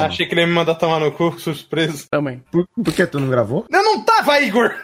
[0.00, 2.08] Achei que ele ia me mandar tomar no cu, surpreso.
[2.10, 2.42] Também.
[2.50, 3.64] Por, por que tu não gravou?
[3.70, 4.72] Eu não tava, Igor!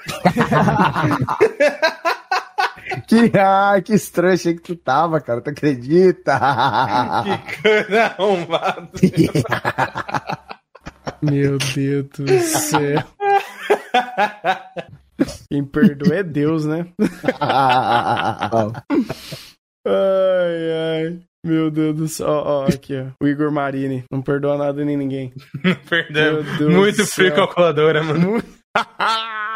[3.09, 6.39] que, ai, que estranho, achei que tu tava, cara, tu acredita?
[7.25, 8.89] que coisa arrombada.
[11.23, 13.05] Meu Deus do céu.
[15.51, 16.87] Quem perdoa é Deus, né?
[19.85, 20.71] ai,
[21.05, 21.21] ai.
[21.45, 22.27] Meu Deus do céu.
[22.29, 23.07] Ó, ó, aqui, ó.
[23.25, 24.05] O Igor Marini.
[24.11, 25.33] Não perdoa nada nem ninguém.
[25.65, 26.43] Não perdoa.
[26.71, 28.43] Muito frio calculadora, mano.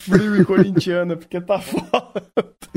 [0.00, 2.22] Frio e corintiana, porque tá foda.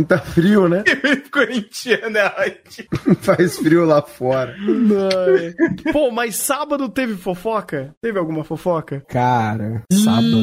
[0.07, 0.83] Tá frio, né?
[1.31, 2.87] Corintiano é ótimo.
[3.21, 4.55] Faz frio lá fora.
[4.57, 5.91] Não.
[5.93, 7.93] Pô, mas sábado teve fofoca?
[8.01, 9.03] Teve alguma fofoca?
[9.07, 10.37] Cara, sábado.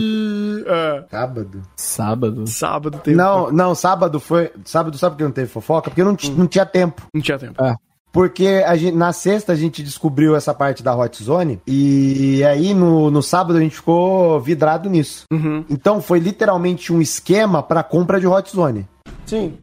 [0.67, 1.63] É, Sábado.
[1.77, 2.47] Sábado.
[2.47, 4.51] sábado teve Não, não, sábado foi.
[4.65, 5.91] Sábado sabe por que não teve fofoca?
[5.91, 7.03] Porque não, ti- não tinha tempo.
[7.15, 7.63] Não tinha tempo.
[8.13, 13.11] Porque gente, na sexta a gente descobriu essa parte da Hot Zone e aí no,
[13.11, 15.25] no sábado a gente ficou vidrado nisso.
[15.33, 15.65] Uhum.
[15.69, 18.87] Então foi literalmente um esquema pra compra de Hot Zone.
[19.27, 19.59] Sim.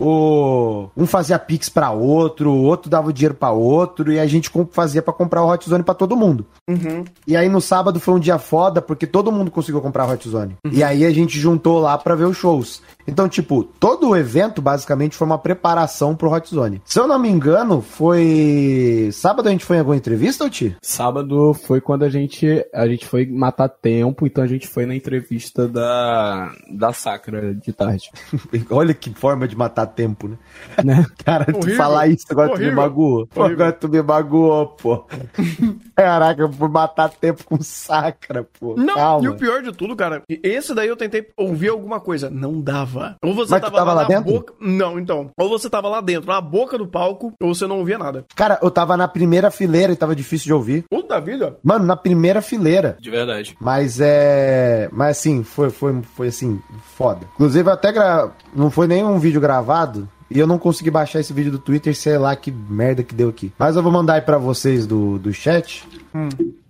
[0.00, 4.26] O, um fazia pix pra outro, o outro dava o dinheiro pra outro e a
[4.26, 6.46] gente fazia pra comprar o Hot Zone pra todo mundo.
[6.68, 7.04] Uhum.
[7.26, 10.28] E aí no sábado foi um dia foda porque todo mundo conseguiu comprar a Hot
[10.28, 10.56] Zone.
[10.70, 12.80] E aí a gente juntou lá pra ver os shows.
[13.06, 16.80] Então, tipo, todo o evento basicamente foi uma preparação pro Hot Zone.
[16.84, 20.76] Se eu não me engano, foi sábado a gente foi em alguma entrevista, Ti?
[20.80, 24.94] Sábado foi quando a gente a gente foi matar tempo, então a gente foi na
[24.94, 28.10] entrevista da da Sacra de tarde,
[28.70, 30.36] Olha que forma de matar tempo, né?
[30.84, 31.06] né?
[31.24, 31.76] Cara, tu Horrível.
[31.76, 32.70] falar isso agora tu Horrível.
[32.70, 33.26] me magoou.
[33.26, 35.04] Pô, agora tu me magoou, pô.
[35.96, 38.74] Caraca, eu fui matar tempo com sacra, pô.
[38.76, 39.24] Não, Calma.
[39.24, 42.30] e o pior de tudo, cara, esse daí eu tentei ouvir alguma coisa.
[42.30, 43.16] Não dava.
[43.22, 44.32] Ou você Mas tu tava, tava lá na dentro?
[44.32, 44.54] boca.
[44.60, 45.30] Não, então.
[45.36, 48.24] Ou você tava lá dentro, na boca do palco, ou você não ouvia nada.
[48.36, 50.84] Cara, eu tava na primeira fileira e tava difícil de ouvir.
[50.88, 51.56] Puta vida.
[51.62, 52.96] Mano, na primeira fileira.
[53.00, 53.56] De verdade.
[53.60, 54.88] Mas é.
[54.92, 56.60] Mas assim, foi, foi, foi assim,
[56.96, 57.26] foda.
[57.34, 58.30] Inclusive, eu até gra...
[58.54, 60.06] não foi nem um vídeo gravado.
[60.30, 63.30] E eu não consegui baixar esse vídeo do Twitter, sei lá que merda que deu
[63.30, 63.50] aqui.
[63.58, 65.88] Mas eu vou mandar aí pra vocês do, do chat.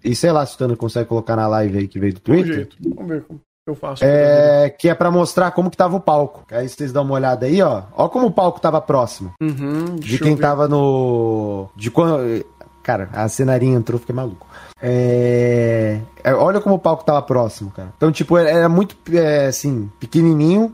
[0.04, 2.68] E sei lá se o Tano consegue colocar na live aí que veio do Twitter.
[2.94, 4.04] Vamos ver como eu faço.
[4.04, 6.44] É, que é pra mostrar como que tava o palco.
[6.52, 7.82] Aí vocês dão uma olhada aí, ó.
[7.96, 9.32] Ó como o palco tava próximo.
[9.42, 11.68] Uhum, De quem tava no.
[11.74, 12.44] De quando.
[12.84, 14.46] Cara, a cenarinha entrou, fiquei maluco.
[14.80, 16.00] É...
[16.24, 17.88] é, Olha como o palco tava próximo, cara.
[17.96, 20.72] Então, tipo, era muito, é, assim, pequenininho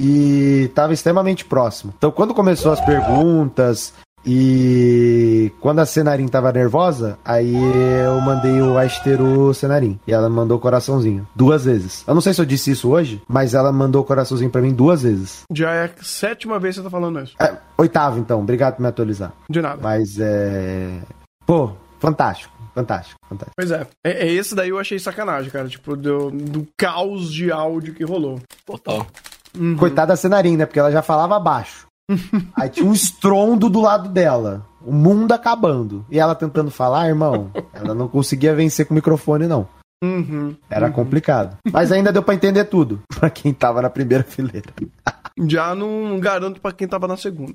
[0.00, 1.92] e tava extremamente próximo.
[1.98, 3.92] Então, quando começou as perguntas
[4.24, 10.00] e quando a cenarim tava nervosa, aí eu mandei o Aster o cenarim.
[10.06, 11.28] E ela mandou o coraçãozinho.
[11.36, 12.02] Duas vezes.
[12.06, 14.72] Eu não sei se eu disse isso hoje, mas ela mandou o coraçãozinho pra mim
[14.72, 15.42] duas vezes.
[15.52, 17.34] Já é a sétima vez que você tá falando isso.
[17.38, 18.40] É, oitavo, então.
[18.40, 19.34] Obrigado por me atualizar.
[19.50, 19.80] De nada.
[19.82, 20.98] Mas é.
[21.44, 23.56] Pô, fantástico, fantástico, fantástico.
[23.56, 23.86] Pois é.
[24.04, 24.28] é.
[24.28, 25.68] é Esse daí eu achei sacanagem, cara.
[25.68, 28.40] Tipo, do, do caos de áudio que rolou.
[28.64, 29.06] Total.
[29.78, 30.66] Coitada da Cenarim, né?
[30.66, 31.86] Porque ela já falava baixo.
[32.56, 34.66] Aí tinha um estrondo do lado dela.
[34.84, 36.04] O mundo acabando.
[36.10, 39.68] E ela tentando falar, irmão, ela não conseguia vencer com o microfone, não.
[40.02, 40.56] Uhum.
[40.70, 41.58] Era complicado.
[41.70, 43.00] Mas ainda deu pra entender tudo.
[43.20, 44.70] Pra quem tava na primeira fileira.
[45.46, 47.52] Já não garanto pra quem tava na segunda.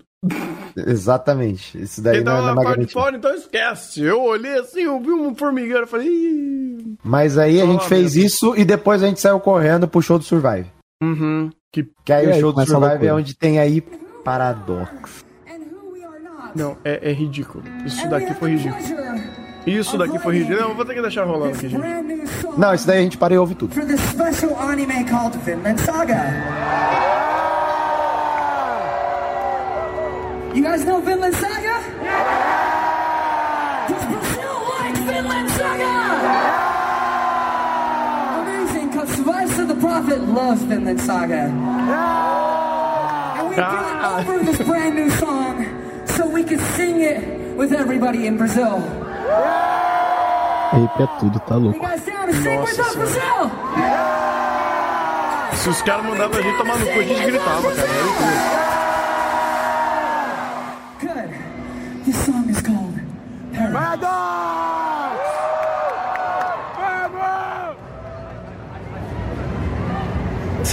[0.77, 1.81] Exatamente.
[1.81, 3.01] Isso daí Quem não, tava é na uma parte de garantia.
[3.01, 4.01] fora, então esquece.
[4.03, 6.95] Eu olhei assim, eu vi um formigueiro, falei...
[7.03, 8.25] Mas aí a Só gente lá fez mesmo.
[8.27, 10.67] isso e depois a gente saiu correndo pro show do Survive.
[11.01, 11.49] Uhum.
[11.75, 11.85] Que...
[12.05, 13.81] Que aí o show do Survive é onde tem aí
[14.23, 15.25] paradoxo.
[16.55, 17.65] Não, é, é ridículo.
[17.85, 18.81] Isso daqui foi ridículo.
[19.67, 20.61] Isso daqui foi ridículo.
[20.61, 21.83] Não, eu vou ter que deixar rolando aqui, gente.
[22.57, 23.75] Não, isso daí a gente parou e ouve tudo.
[23.75, 26.15] For this special anime called Vinland Saga.
[30.53, 31.81] You guys know Vinland Saga?
[33.89, 36.24] Does Brazil like Vinland Saga?
[39.95, 41.47] Prophet loves Vinland Saga.
[41.47, 41.55] And
[43.47, 43.55] we ah.
[43.55, 45.63] brought over this brand new song
[46.05, 47.23] so we could sing it
[47.55, 48.83] with everybody in Brazil.
[50.73, 51.79] Arrepia tudo, tá You louco.
[51.79, 53.49] guys down to sing with us, Brazil?
[55.63, 57.87] Se os caras mandavam a gente tomar no cu, a gente gritava, cara.
[57.87, 58.74] Era incrível.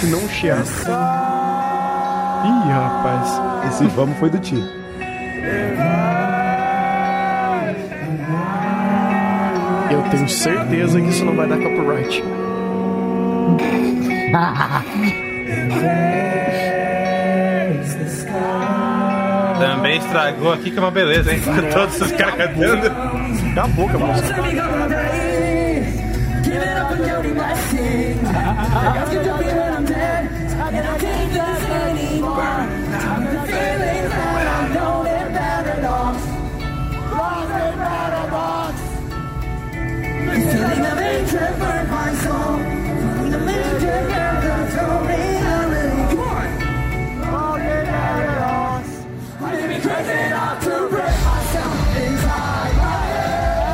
[0.02, 0.90] Se não chiasse...
[2.44, 3.40] Ih, rapaz.
[3.68, 4.58] Esse vamos foi do tio.
[9.92, 12.20] Eu tenho certeza que isso não vai dar copyright.
[19.60, 21.40] Também estragou aqui, que é uma beleza, hein?
[21.72, 22.90] Todos os caras cantando.
[23.54, 24.34] Cala a boca, moça.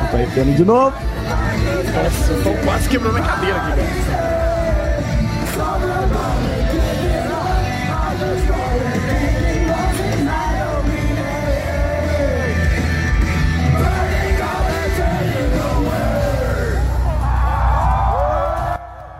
[0.09, 0.95] Tô arrepiando de novo.
[1.93, 3.71] Nossa, eu tô quase quebrando a cadeira aqui,
[4.09, 4.28] cara.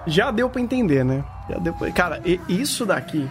[0.09, 1.23] Já deu pra entender, né?
[1.49, 1.91] Já deu pra...
[1.91, 3.29] Cara, isso daqui.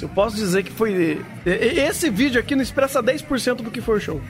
[0.00, 1.24] Eu posso dizer que foi.
[1.46, 4.20] Esse vídeo aqui não expressa 10% do que foi o show.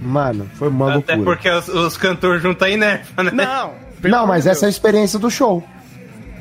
[0.00, 1.36] Mano, foi uma Até loucura.
[1.36, 3.30] porque os, os cantores juntam aí nerfa, né?
[3.32, 3.74] Não!
[4.02, 5.62] Não, mas essa é a experiência do show.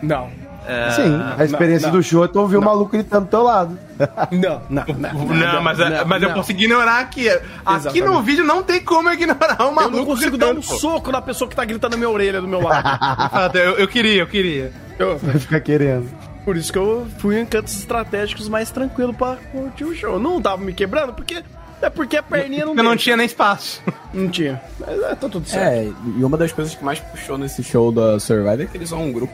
[0.01, 0.29] Não.
[0.65, 3.41] É, Sim, a experiência não, do show é tu ouvir o maluco gritando do teu
[3.41, 3.77] lado.
[4.31, 5.25] Não, não, não.
[5.35, 6.35] Não, mas, é- mas eu não.
[6.37, 7.29] consegui ignorar aqui.
[7.29, 8.01] Aqui Exatamente.
[8.01, 9.97] no vídeo não tem como eu ignorar o Eu maluco.
[9.97, 10.79] não consigo dar um gritando, pô.
[10.79, 13.57] soco na pessoa que tá gritando na minha orelha do meu lado.
[13.57, 14.71] Eu, eu queria, eu queria.
[14.97, 16.07] Eu- Vai ficar querendo.
[16.43, 20.19] por isso que eu fui em cantos estratégicos mais tranquilo pra curtir o show.
[20.19, 21.43] Não tava me quebrando, porque.
[21.81, 23.81] É porque a perninha não Eu não tinha nem espaço.
[24.13, 24.61] Não tinha.
[24.79, 25.65] Mas é, tá tudo certo.
[25.67, 28.89] É, e uma das coisas que mais puxou nesse show da Survivor é que eles
[28.89, 29.33] são um grupo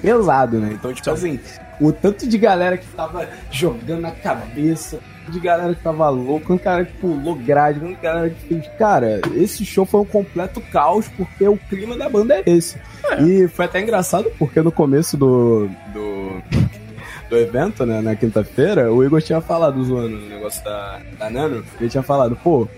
[0.00, 0.70] pesado, né?
[0.72, 1.38] Então, tipo assim,
[1.80, 4.98] o tanto de galera que tava jogando na cabeça,
[5.28, 8.66] de galera que tava louco, quanto galera que pulou grade, quanto galera que fez.
[8.78, 12.78] Cara, esse show foi um completo caos, porque o clima da banda é esse.
[13.20, 15.68] E foi até engraçado, porque no começo do.
[15.92, 16.42] do...
[17.28, 21.64] Do evento, né, na quinta-feira, o Igor tinha falado zoando no negócio da, da Nano.
[21.80, 22.68] Ele tinha falado, pô,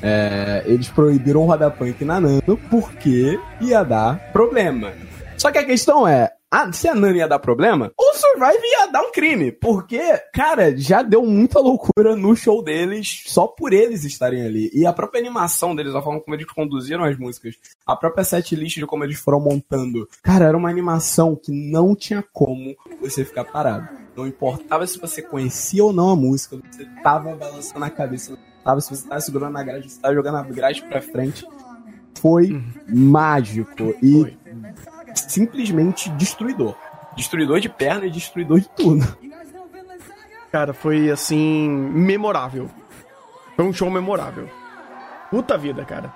[0.00, 4.92] é, eles proibiram o roda punk na Nano porque ia dar problema.
[5.36, 8.86] Só que a questão é, ah, se a Nano ia dar problema, o Survive ia
[8.86, 9.50] dar um crime.
[9.50, 10.00] Porque,
[10.32, 14.70] cara, já deu muita loucura no show deles só por eles estarem ali.
[14.72, 18.76] E a própria animação deles, a forma como eles conduziram as músicas, a própria setlist
[18.76, 20.08] de como eles foram montando.
[20.22, 23.88] Cara, era uma animação que não tinha como você ficar parado.
[24.16, 28.80] Não importava se você conhecia ou não a música, você tava balançando a cabeça, tava,
[28.80, 31.44] se você tava segurando na grade, você tava jogando a grade pra frente.
[32.18, 34.34] Foi mágico e
[35.18, 36.74] simplesmente destruidor.
[37.16, 39.06] Destruidor de perna e destruidor de tudo.
[40.52, 41.68] Cara, foi assim.
[41.68, 42.70] memorável.
[43.56, 44.48] Foi um show memorável.
[45.30, 46.12] Puta vida, cara.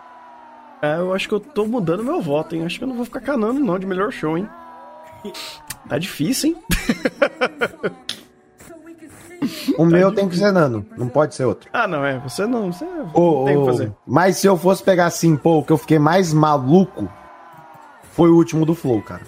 [0.83, 2.65] É, eu acho que eu tô mudando meu voto, hein?
[2.65, 4.49] Acho que eu não vou ficar canando, não, de melhor show, hein?
[5.89, 6.57] Tá difícil, hein?
[9.79, 11.71] O meu tem que ser nano, não pode ser outro.
[11.73, 12.19] Ah, não, é.
[12.19, 12.71] Você não.
[12.71, 13.93] Você não Ô, tem o que fazer.
[14.07, 17.09] Mas se eu fosse pegar assim, pô, o que eu fiquei mais maluco
[18.21, 19.23] foi o último do Flow, cara.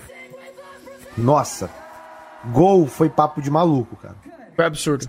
[1.17, 1.71] Nossa.
[2.53, 4.15] Gol foi papo de maluco, cara.
[4.55, 5.07] Foi absurdo.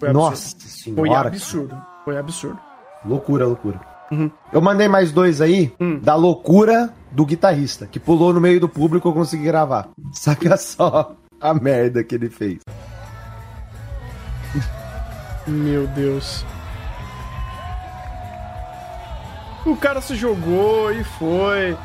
[0.00, 0.12] Foi absurdo.
[0.14, 1.28] Nossa Foi senhora.
[1.28, 1.82] absurdo.
[2.02, 2.58] Foi absurdo.
[3.04, 3.78] Loucura, loucura.
[4.10, 4.30] Uhum.
[4.50, 5.98] Eu mandei mais dois aí Hum.
[5.98, 9.90] da loucura do guitarrista, que pulou no meio do público e eu consegui gravar.
[10.12, 12.60] Saca só a merda que ele fez.
[15.46, 16.42] Meu Deus.
[19.66, 21.76] O cara se jogou e foi.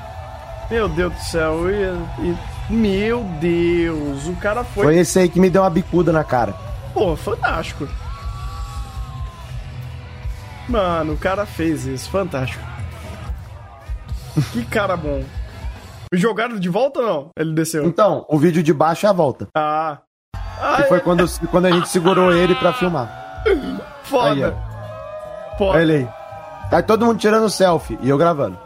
[0.72, 1.70] Meu Deus do céu.
[1.70, 1.84] E,
[2.24, 2.38] e-
[2.74, 4.26] meu Deus.
[4.28, 4.86] O cara foi.
[4.86, 6.56] Foi esse aí que me deu uma bicuda na cara.
[6.94, 7.88] Pô, fantástico.
[10.70, 12.10] Mano, o cara fez isso.
[12.10, 12.64] Fantástico.
[14.54, 15.24] que cara bom.
[16.14, 17.30] Jogaram de volta ou não?
[17.38, 17.86] Ele desceu.
[17.86, 19.48] Então, o vídeo de baixo é a volta.
[19.56, 19.98] Ah.
[20.78, 23.44] Que foi quando, quando a gente segurou ele pra filmar.
[24.04, 24.30] Foda.
[24.32, 25.58] Aí, ó.
[25.58, 25.72] Foda.
[25.78, 26.70] Olha ele aí.
[26.70, 28.58] Tá todo mundo tirando selfie e eu gravando.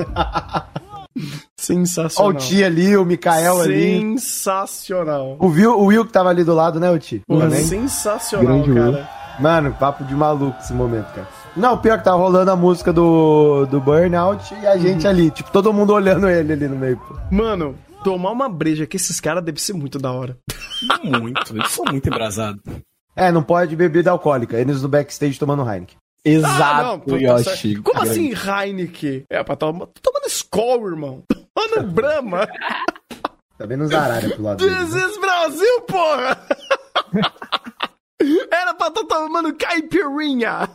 [0.00, 0.66] Olha
[1.56, 2.30] Sensacional.
[2.32, 3.98] o Ti ali, o Mikael ali.
[4.18, 5.36] Sensacional.
[5.38, 7.22] O Will, o Will que tava ali do lado, né, o Ti?
[7.26, 7.64] Pô, Também.
[7.64, 8.92] sensacional, Grande Will.
[8.92, 9.10] cara.
[9.38, 11.28] Mano, papo de maluco esse momento, cara.
[11.56, 15.10] Não, pior que tava rolando a música do, do Burnout e a gente Uhum.
[15.10, 17.16] ali, tipo, todo mundo olhando ele ali no meio, pô.
[17.30, 17.74] Mano,
[18.04, 20.36] tomar uma breja com esses caras deve ser muito da hora.
[21.02, 22.60] Muito, eles são muito embrasados.
[23.16, 24.56] É, não pode bebida alcoólica.
[24.58, 25.96] Eles no backstage tomando Heineken.
[26.24, 27.76] Exato, Ah, não, tá Yoshi.
[27.76, 29.24] Como assim Heineken?
[29.30, 29.86] É, pra tomar.
[29.86, 31.22] Tô tomando Skol, irmão.
[31.54, 32.46] Tomando Brahma.
[33.58, 34.74] Tá vendo os aralhos pro lado dele.
[34.86, 36.46] This is Brasil, porra!
[38.50, 40.66] Era pra estar tomando caipirinha.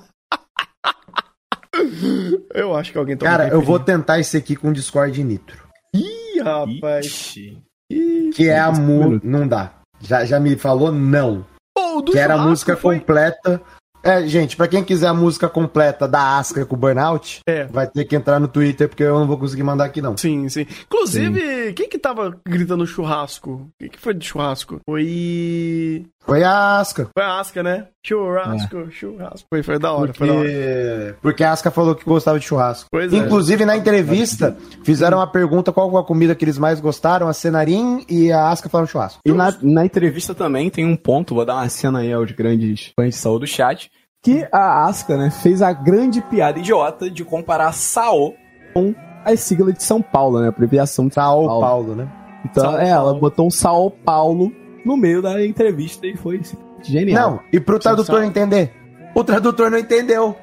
[2.54, 4.00] Eu acho que alguém tomou Cara, eu vou caipirinha.
[4.00, 5.68] tentar esse aqui com Discord Nitro.
[5.96, 7.06] Ih, rapaz.
[7.08, 7.58] Ixi.
[7.92, 9.20] Ih, Que é a mu...
[9.24, 9.74] Não dá.
[10.00, 11.46] Já, já me falou não.
[11.76, 13.00] Pô, o do Que era a música foi...
[13.00, 13.62] completa.
[14.06, 17.66] É, gente, pra quem quiser a música completa da Asca com o Burnout, É.
[17.66, 20.16] vai ter que entrar no Twitter, porque eu não vou conseguir mandar aqui, não.
[20.16, 20.68] Sim, sim.
[20.86, 23.68] Inclusive, quem que tava gritando churrasco?
[23.80, 24.80] Quem que foi de churrasco?
[24.88, 26.06] Foi.
[26.26, 27.08] Foi a Asca.
[27.16, 27.88] Foi a Asca, né?
[28.04, 29.48] Churrasco, churrasco.
[29.48, 31.18] Foi, foi da hora, Porque, foi da hora.
[31.22, 32.88] porque a Asca falou que gostava de churrasco.
[32.92, 33.18] Pois é.
[33.18, 37.34] Inclusive, na entrevista, fizeram uma pergunta qual foi a comida que eles mais gostaram, a
[37.34, 39.20] Cenarim e a Asca falaram churrasco.
[39.24, 42.92] E na, na entrevista também tem um ponto, vou dar uma cena aí aos grandes
[43.00, 43.92] fãs de Saul do chat,
[44.24, 48.34] que a Asuka, né, fez a grande piada idiota de comparar Sao
[48.74, 51.62] com a sigla de São Paulo, né, a abreviação de Sao Paulo.
[51.62, 52.12] Paulo, né?
[52.44, 53.20] Então, São é, ela Paulo.
[53.20, 54.52] botou um Sao Paulo
[54.86, 56.42] no meio da entrevista e foi
[56.84, 57.32] genial.
[57.32, 58.72] Não, e pro tradutor entender.
[59.16, 60.38] O tradutor não entendeu.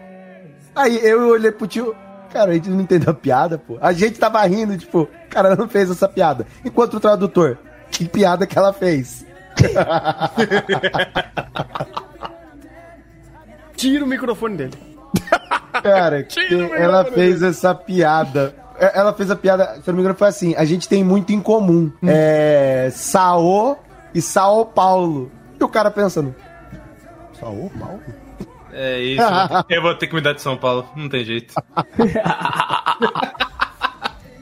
[0.75, 1.95] Aí eu olhei pro tio.
[2.33, 3.77] Cara, a gente não entendeu a piada, pô.
[3.81, 6.47] A gente tava rindo, tipo, cara, ela não fez essa piada.
[6.65, 7.59] Enquanto o tradutor,
[7.91, 9.25] que piada que ela fez?
[13.77, 14.73] Tira o microfone dele.
[15.83, 16.27] Cara,
[16.77, 17.51] ela fez dele.
[17.51, 18.55] essa piada.
[18.79, 21.05] É, Ela fez a piada, se eu não me engano, foi assim: a gente tem
[21.05, 21.93] muito em comum.
[22.05, 22.89] É.
[22.93, 23.79] Sao
[24.15, 25.31] e Sao Paulo.
[25.61, 26.35] E o cara pensando.
[27.39, 28.01] Sao Paulo?
[28.73, 29.23] É isso.
[29.69, 30.89] eu vou ter que mudar de São Paulo.
[30.97, 31.55] Não tem jeito.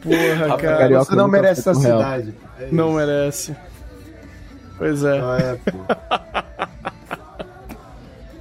[0.02, 0.78] Porra, cara.
[0.78, 2.34] Carioca Você não merece essa cidade.
[2.58, 2.74] É isso.
[2.74, 3.54] Não merece.
[4.78, 5.20] Pois é.
[5.20, 5.78] Ah, é, pô.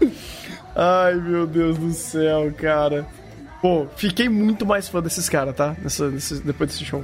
[0.75, 3.05] Ai, meu Deus do céu, cara.
[3.61, 5.75] Pô, fiquei muito mais fã desses caras, tá?
[5.81, 7.03] Nessa, nesse- depois desse show.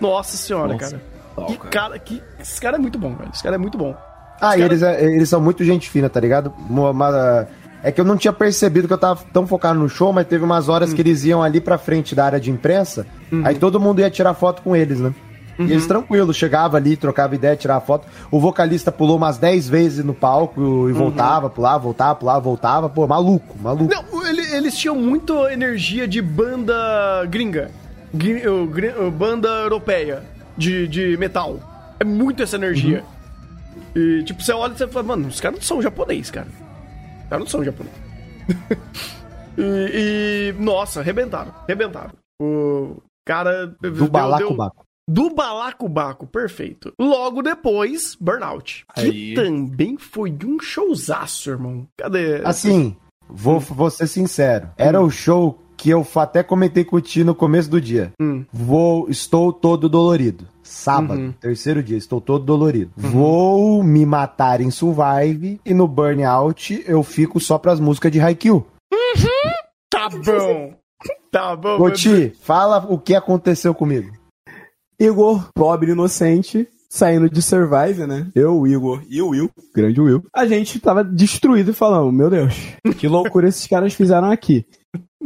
[0.00, 0.92] Nossa senhora, Nossa.
[0.92, 1.02] cara.
[1.46, 3.30] Que cara, que, esse cara é muito bom, velho.
[3.32, 3.94] Esse cara é muito bom.
[4.40, 6.52] Ah, e Os eles, é- eles são muito gente fina, tá ligado?
[6.94, 7.46] Mas,
[7.82, 10.44] é que eu não tinha percebido que eu tava tão focado no show, mas teve
[10.44, 13.06] umas horas que eles iam ali pra frente da área de imprensa,
[13.44, 15.12] aí todo mundo ia tirar foto com eles, né?
[15.58, 18.06] E eles tranquilos, chegava ali, trocava ideia, tirava foto.
[18.30, 22.88] O vocalista pulou umas 10 vezes no palco e voltava, pulava, voltava, pulava, voltava.
[22.88, 23.92] Pô, maluco, maluco.
[23.94, 27.70] Não, ele- eles tinham muito energia de banda gringa.
[28.12, 30.22] O banda europeia
[30.60, 31.58] de, de metal.
[31.98, 33.02] É muito essa energia.
[33.96, 36.48] E, tipo, você olha e você fala, mano, os caras não são japonês, cara.
[37.22, 37.94] Os caras não são japonês.
[39.58, 42.12] e, e, nossa, arrebentaram, arrebentaram.
[42.40, 42.96] O
[43.26, 43.68] cara...
[43.80, 44.84] Do balacobaco.
[45.08, 46.92] Do balacobaco, perfeito.
[47.00, 48.84] Logo depois, Burnout.
[48.94, 49.34] Que Aí.
[49.34, 51.88] também foi um showzaço, irmão.
[51.96, 52.42] Cadê?
[52.44, 52.96] Assim,
[53.28, 54.70] vou, vou ser sincero.
[54.76, 58.12] Era o show que eu até comentei com o Ti no começo do dia.
[58.20, 58.44] Hum.
[58.52, 60.46] Vou, estou todo dolorido.
[60.62, 61.32] Sábado, Uhum.
[61.32, 62.92] terceiro dia, estou todo dolorido.
[62.96, 68.64] Vou me matar em Survive e no Burnout eu fico só pras músicas de Haikyuu.
[69.90, 70.74] Tá bom.
[71.32, 71.76] Tá bom.
[71.76, 74.10] Ô meu Ti, fala o que aconteceu comigo.
[75.00, 78.28] Igor, pobre inocente, saindo de Survive, né?
[78.34, 80.22] Eu, o Igor e o Will, grande Will.
[80.34, 82.54] A gente tava destruído e falando, meu Deus,
[82.98, 84.66] que loucura esses caras fizeram aqui.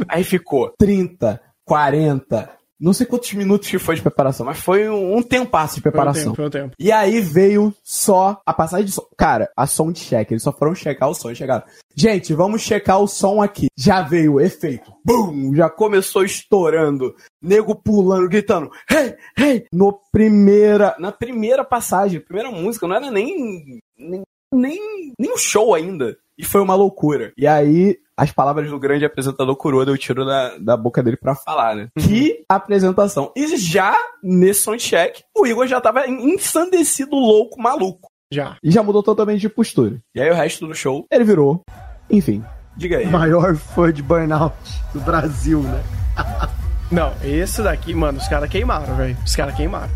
[0.07, 2.49] Aí ficou 30, 40,
[2.79, 5.89] não sei quantos minutos que foi de preparação, mas foi um, um tempasso de Foi
[5.89, 6.23] um preparação.
[6.23, 6.75] tempo, foi um tempo.
[6.77, 9.05] E aí veio só a passagem de som.
[9.17, 10.29] Cara, a som de check.
[10.29, 11.63] Eles só foram checar o som e chegaram.
[11.95, 13.67] Gente, vamos checar o som aqui.
[13.77, 14.91] Já veio o efeito.
[15.05, 15.55] Bum!
[15.55, 17.15] Já começou estourando.
[17.41, 18.69] Nego pulando, gritando.
[18.91, 19.65] Hey, hey!
[19.71, 24.21] No primeira, na primeira passagem, primeira música, não era nem, nem,
[24.53, 26.17] nem, nem um show ainda.
[26.37, 27.31] E foi uma loucura.
[27.37, 31.35] E aí, as palavras do grande apresentador Kuroda eu tiro da, da boca dele pra
[31.35, 31.89] falar, né?
[31.99, 33.31] Que apresentação.
[33.35, 38.09] E já nesse soundcheck, o Igor já tava ensandecido, louco, maluco.
[38.31, 38.57] Já.
[38.63, 39.99] E já mudou totalmente de postura.
[40.13, 41.61] E aí o resto do show, ele virou.
[42.09, 42.43] Enfim,
[42.75, 43.07] diga aí.
[43.07, 44.55] Maior fã de Burnout
[44.93, 45.83] do Brasil, né?
[46.91, 49.17] Não, esse daqui, mano, os caras queimaram, velho.
[49.25, 49.91] Os caras queimaram.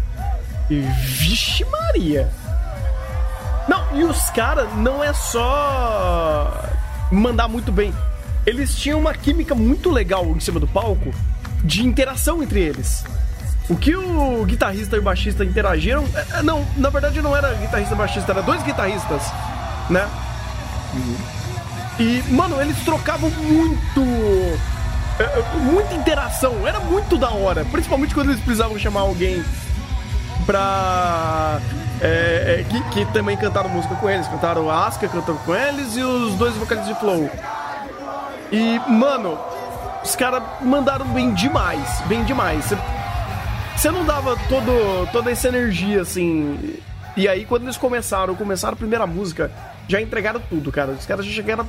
[0.69, 2.29] E vixe Maria.
[3.67, 6.51] Não, e os caras não é só
[7.11, 7.94] mandar muito bem.
[8.45, 11.14] Eles tinham uma química muito legal em cima do palco
[11.64, 13.03] de interação entre eles.
[13.69, 16.03] O que o guitarrista e o baixista interagiram.
[16.15, 19.22] é, é, Não, na verdade não era guitarrista e baixista, era dois guitarristas,
[19.90, 20.07] né?
[21.99, 24.02] E, mano, eles trocavam muito.
[25.19, 27.64] é, Muita interação, era muito da hora.
[27.65, 29.44] Principalmente quando eles precisavam chamar alguém
[30.45, 31.60] pra.
[32.02, 34.28] é, é, que, que também cantaram música com eles.
[34.28, 37.30] Cantaram a Asuka cantando com eles e os dois vocalistas de Flow.
[38.52, 39.38] E, mano,
[40.03, 42.02] os caras mandaram bem demais.
[42.07, 42.66] Bem demais.
[43.76, 46.76] Você- não dava todo, toda essa energia, assim.
[47.16, 49.52] E aí, quando eles começaram, começaram a primeira música,
[49.88, 50.91] já entregaram tudo, cara.
[50.91, 51.68] Os caras já chegaram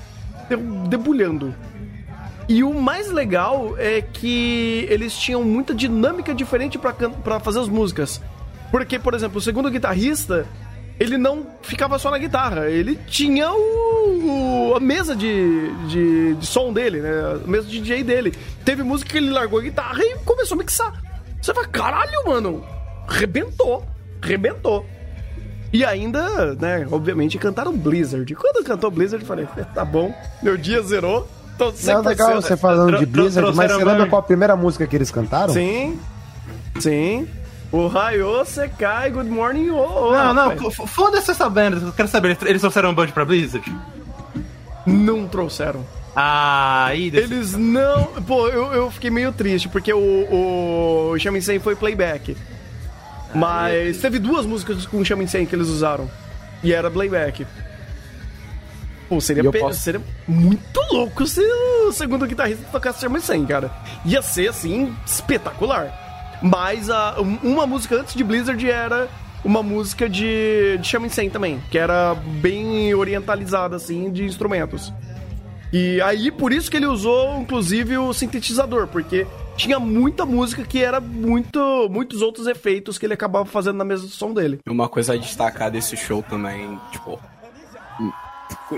[0.49, 0.57] de-
[0.89, 1.55] debulhando.
[2.49, 8.21] E o mais legal é que eles tinham muita dinâmica diferente pra fazer as músicas.
[8.71, 10.47] Porque, por exemplo, o segundo guitarrista,
[10.99, 16.47] ele não ficava só na guitarra, ele tinha o, o- a mesa de, de, de
[16.47, 17.11] som dele, né?
[17.45, 18.33] A mesa de DJ dele.
[18.65, 20.93] Teve música que ele largou a guitarra e começou a mixar.
[21.41, 22.65] Você fala, caralho, mano,
[23.09, 23.85] rebentou,
[24.23, 24.87] rebentou.
[25.73, 28.35] E ainda, né, obviamente, cantaram Blizzard.
[28.35, 31.95] Quando cantou Blizzard, eu falei, tá bom, meu dia zerou, tô 100%.
[31.95, 35.11] Não legal você falando de Blizzard, mas você lembra qual a primeira música que eles
[35.11, 35.55] cantaram?
[35.55, 35.99] Sim,
[36.81, 37.27] sim.
[37.73, 41.77] O Raio Sekai, Good Morning, oh, Não, não, foda-se essa banda.
[41.77, 43.65] Eu quero saber, eles- trouxeram um band pra Blizzard?
[44.87, 45.87] Não trouxeram.
[46.17, 47.11] Ah, aí...
[47.11, 48.07] desse- Eles não.
[48.27, 52.37] Pô, eu, eu fiquei meio triste, porque o, o Shamisen foi playback.
[53.33, 56.11] Mas teve duas músicas com o Shamisen que eles usaram.
[56.65, 57.47] E era playback.
[59.09, 63.47] Pô, seria, E pe- posso- seria muito louco se o segundo guitarrista tocasse Charmin 100,
[63.47, 63.71] cara.
[64.05, 66.10] Ia ser, assim, espetacular.
[66.43, 69.09] Mas a, um- uma música antes de Blizzard era
[69.45, 74.93] uma música de, de Charmin 100 também, que era bem orientalizada, assim, de instrumentos.
[75.73, 79.27] E aí, por isso que ele usou, inclusive, o sintetizador, porque
[79.57, 84.03] tinha muita música que era muito, muitos outros efeitos que ele acabava fazendo na mesa
[84.03, 84.59] do som dele.
[84.69, 87.21] Uma coisa a destacar desse show também, tipo.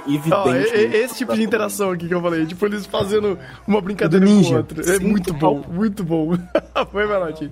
[0.07, 0.75] Evidente.
[0.75, 4.33] E- esse tipo de interação aqui que eu falei, tipo, eles fazendo uma brincadeira Do
[4.33, 4.81] com o outro.
[4.81, 6.37] É Sim, muito bom, muito bom.
[6.91, 7.51] Foi, Melotti.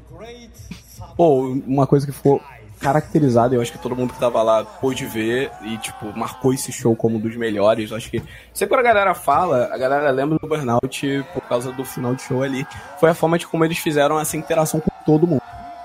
[1.16, 2.40] Pô, uma coisa que ficou
[2.80, 6.72] caracterizada, eu acho que todo mundo que tava lá pôde ver e, tipo, marcou esse
[6.72, 7.90] show como um dos melhores.
[7.90, 8.22] Eu acho que.
[8.54, 12.22] Sempre quando a galera fala, a galera lembra do Burnout por causa do final de
[12.22, 12.66] show ali.
[12.98, 15.42] Foi a forma de como eles fizeram essa interação com todo mundo,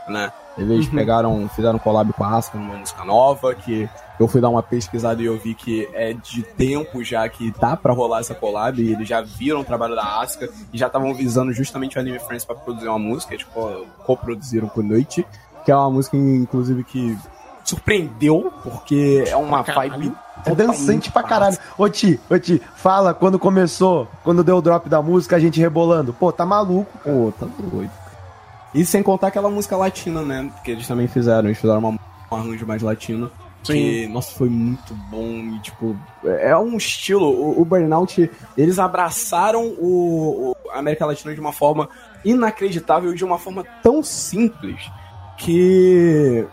[0.08, 0.32] né?
[0.58, 4.64] Eles pegaram, fizeram collab com a Asuka numa música nova, que eu fui dar uma
[4.64, 8.82] pesquisada e eu vi que é de tempo já que tá pra rolar essa collab,
[8.82, 12.20] e eles já viram o trabalho da Asuka e já estavam visando justamente o Anime
[12.20, 15.26] Friends pra produzir uma música, tipo, coproduziram com Noite,
[15.66, 17.18] que é uma música, inclusive, que
[17.66, 20.14] surpreendeu, porque é uma vibe
[20.46, 21.58] É dançante pra caralho.
[21.78, 25.60] Ô Ti, ô Ti, fala quando começou, quando deu o drop da música, a gente
[25.60, 26.14] rebolando.
[26.14, 26.98] Pô, tá maluco.
[27.04, 27.92] Pô, tá doido.
[28.76, 30.52] E sem contar aquela música latina, né?
[30.64, 31.48] Que eles também fizeram.
[31.48, 31.98] Eles fizeram uma, um
[32.36, 33.32] arranjo mais latino.
[33.64, 35.26] Que, nossa, foi muito bom.
[35.56, 37.26] E, tipo, é um estilo.
[37.28, 41.90] O, o Burnout, eles abraçaram o, o- a América Latina de uma forma
[42.24, 44.80] inacreditável e de uma forma tão simples
[45.38, 46.46] que.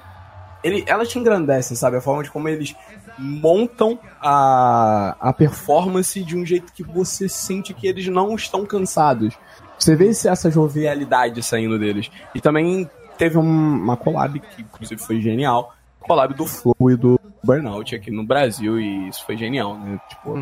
[0.65, 1.97] Ele, ela te engrandece, sabe?
[1.97, 2.75] A forma de como eles
[3.19, 9.35] montam a, a performance de um jeito que você sente que eles não estão cansados.
[9.83, 12.11] Você vê essa jovialidade saindo deles.
[12.35, 12.89] E também
[13.19, 15.75] teve um- uma collab que, inclusive, foi genial.
[16.01, 18.81] Collab do Flow e do Burnout aqui no Brasil.
[18.81, 19.99] E isso foi genial, né?
[20.09, 20.37] Tipo,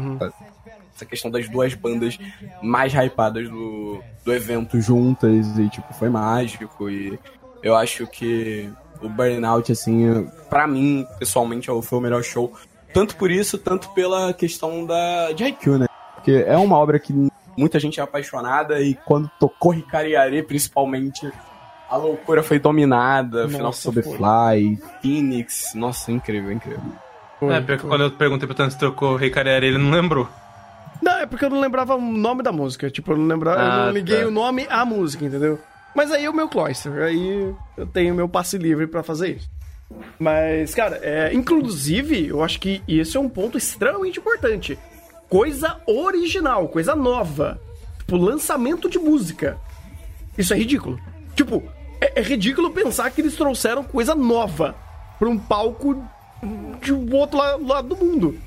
[0.95, 2.19] essa questão das duas bandas
[2.63, 5.59] mais hypadas do, do evento juntas.
[5.59, 6.91] E, tipo, foi mágico.
[6.91, 7.19] E
[7.63, 8.69] eu acho que
[9.03, 12.53] o Burnout, assim, pra mim, pessoalmente, é foi o melhor show.
[12.93, 15.87] Tanto por isso, tanto pela questão da, de Haikyuu, né?
[16.15, 17.31] Porque é uma obra que
[17.61, 21.31] muita gente é apaixonada e quando tocou Hikariare, principalmente,
[21.89, 23.47] a loucura foi dominada.
[23.47, 24.17] Final Nossa, sobre foi.
[24.17, 25.73] Fly, Phoenix.
[25.75, 26.81] Nossa, incrível, incrível.
[27.43, 30.29] É, pior que quando eu perguntei pro Tanto se trocou Rei Carriere, ele não lembrou.
[31.03, 32.91] Não, é porque eu não lembrava o nome da música.
[32.91, 34.27] Tipo, eu não lembrava, eu Ah, não liguei tá.
[34.27, 35.59] o nome à música, entendeu?
[35.95, 39.51] Mas aí é o meu Cloyster, aí eu tenho meu passe livre pra fazer isso.
[40.19, 44.79] Mas, cara, é, inclusive, eu acho que esse é um ponto extremamente importante.
[45.31, 47.59] Coisa original, coisa nova.
[48.01, 49.57] Tipo, lançamento de música.
[50.37, 51.01] Isso é ridículo.
[51.35, 51.63] Tipo,
[52.01, 54.75] é, é ridículo pensar que eles trouxeram coisa nova
[55.19, 56.03] pra um palco
[56.83, 58.39] de um outro la- lado do mundo.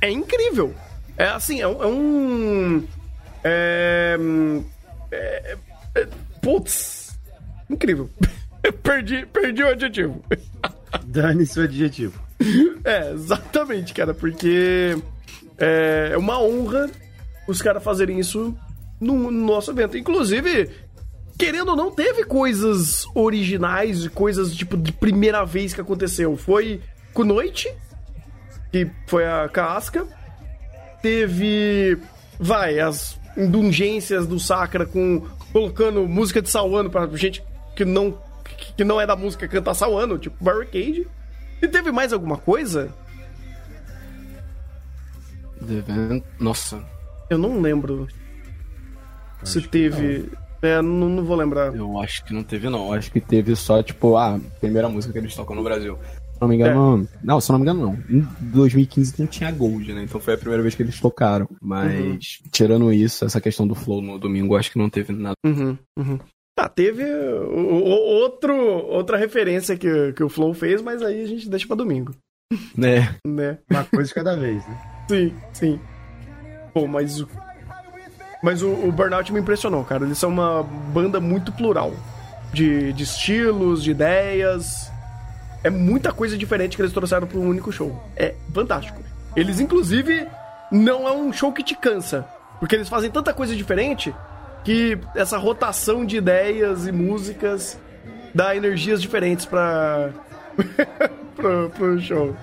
[0.00, 0.74] É incrível.
[1.16, 2.84] É assim, é um.
[3.42, 4.64] É um
[5.12, 5.56] é,
[5.94, 6.08] é- é-
[6.40, 7.16] putz.
[7.68, 8.08] Incrível.
[8.82, 10.24] perdi, perdi o adjetivo.
[11.04, 12.18] Dane-se o adjetivo.
[12.86, 14.94] É, exatamente, cara, porque
[15.58, 16.90] é é uma honra
[17.46, 18.56] os caras fazerem isso
[19.00, 19.98] no, no nosso evento.
[19.98, 20.70] Inclusive,
[21.38, 26.36] querendo ou não, teve coisas originais coisas, tipo, de primeira vez que aconteceu.
[26.36, 26.80] Foi
[27.12, 27.72] com Noite,
[28.72, 30.06] que foi a casca.
[31.02, 31.98] Teve,
[32.38, 37.44] vai, as indulgências do Sakura com colocando música de Sawano pra gente
[37.76, 38.18] que não
[38.76, 41.06] que não é da música cantar Sawano, tipo Barricade.
[41.60, 42.92] E teve mais alguma coisa?
[46.38, 46.82] Nossa,
[47.30, 48.06] Eu não lembro.
[49.42, 50.28] Se teve.
[50.62, 51.74] É, não, não vou lembrar.
[51.74, 52.86] eu acho que não teve, não.
[52.88, 55.98] Eu acho que teve só, tipo, a primeira música que eles tocam no Brasil.
[56.32, 57.06] Se não me engano.
[57.22, 57.98] Não, se não me engano, não.
[58.08, 60.02] Em 2015 não tinha Gold, né?
[60.04, 61.46] Então foi a primeira vez que eles tocaram.
[61.60, 65.34] Mas, tirando isso, essa questão do Flow no domingo, acho que não teve nada.
[65.44, 66.18] Uhum, uhum.
[66.58, 71.26] Ah, teve o- o- outro, outra referência que, que o Flow fez, mas aí a
[71.26, 72.14] gente deixa pra domingo.
[72.76, 73.16] Né?
[73.26, 73.58] Né?
[73.70, 74.80] Uma coisa de cada vez, né?
[75.08, 75.80] Sim, sim.
[76.72, 77.20] Pô, mas.
[77.20, 77.28] o-
[78.42, 80.04] Mas o, o Burnout me impressionou, cara.
[80.04, 81.92] Eles são uma banda muito plural.
[82.52, 84.90] De, de estilos, de ideias.
[85.64, 88.00] É muita coisa diferente que eles trouxeram para um único show.
[88.16, 89.00] É fantástico.
[89.34, 90.26] Eles, inclusive,
[90.70, 92.24] não é um show que te cansa.
[92.60, 94.14] Porque eles fazem tanta coisa diferente
[94.62, 97.78] que essa rotação de ideias e músicas
[98.34, 100.10] dá energias diferentes para
[101.74, 102.36] pro show.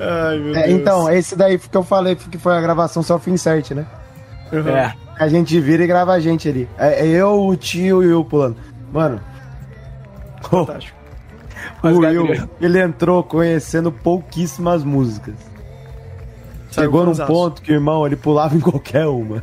[0.00, 0.80] Ai, meu É, Deus.
[0.80, 3.86] então, esse daí que eu falei que foi a gravação self-insert, né?
[4.52, 4.68] Uhum.
[4.68, 4.94] É.
[5.18, 6.68] A gente vira e grava a gente ali.
[6.78, 8.56] É, é eu, o tio e o pulando.
[8.92, 9.20] Mano,
[10.42, 10.98] Fantástico.
[11.82, 15.34] O Gabriel- Will, ele entrou conhecendo pouquíssimas músicas.
[16.70, 19.40] Chegou num ponto que o irmão ele pulava em qualquer uma.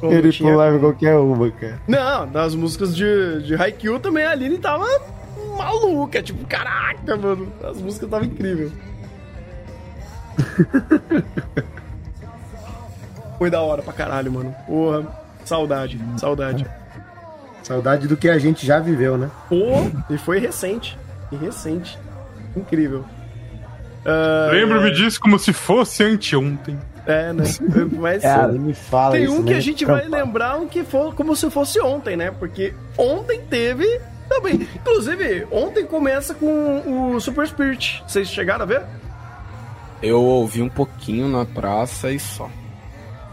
[0.00, 1.78] Como ele tinha- pulava em qualquer uma, cara.
[1.86, 4.86] Não, das músicas de, de Haikyuu também a Aline tava
[5.54, 6.22] maluca.
[6.22, 7.52] Tipo, caraca, mano.
[7.62, 8.72] As músicas estavam incríveis.
[13.38, 14.54] Foi da hora pra caralho, mano.
[14.66, 15.06] Porra,
[15.44, 16.66] saudade, saudade.
[17.62, 19.30] Saudade do que a gente já viveu, né?
[19.48, 20.98] Pô, e foi recente.
[21.32, 21.98] E recente.
[22.54, 23.04] Incrível.
[24.04, 26.78] Ah, Lembro-me disso como se fosse anteontem.
[27.06, 27.44] É, né?
[27.98, 29.56] Mas Cara, me fala tem isso, um que né?
[29.56, 32.30] a gente vai lembrar um que for como se fosse ontem, né?
[32.30, 34.66] Porque ontem teve também.
[34.74, 38.02] Inclusive, ontem começa com o Super Spirit.
[38.06, 38.82] Vocês chegaram a ver?
[40.02, 42.48] Eu ouvi um pouquinho na praça e só.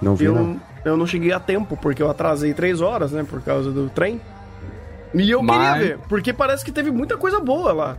[0.01, 0.61] Não vi, Eu, não.
[0.85, 3.23] eu não cheguei a tempo, porque eu atrasei três horas, né?
[3.27, 4.22] Por causa do trem.
[5.13, 7.97] E eu Mas- queria ver, porque parece que teve muita coisa boa lá.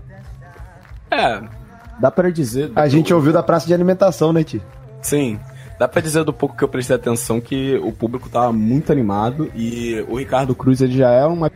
[1.11, 1.43] É,
[2.01, 2.73] dá pra dizer.
[2.75, 4.63] A gente ouviu da praça de alimentação, né, Ti?
[5.03, 5.39] Sim.
[5.79, 9.51] Dá pra dizer do pouco que eu prestei atenção que o público tava muito animado
[9.55, 11.51] e o Ricardo Cruz ele já é uma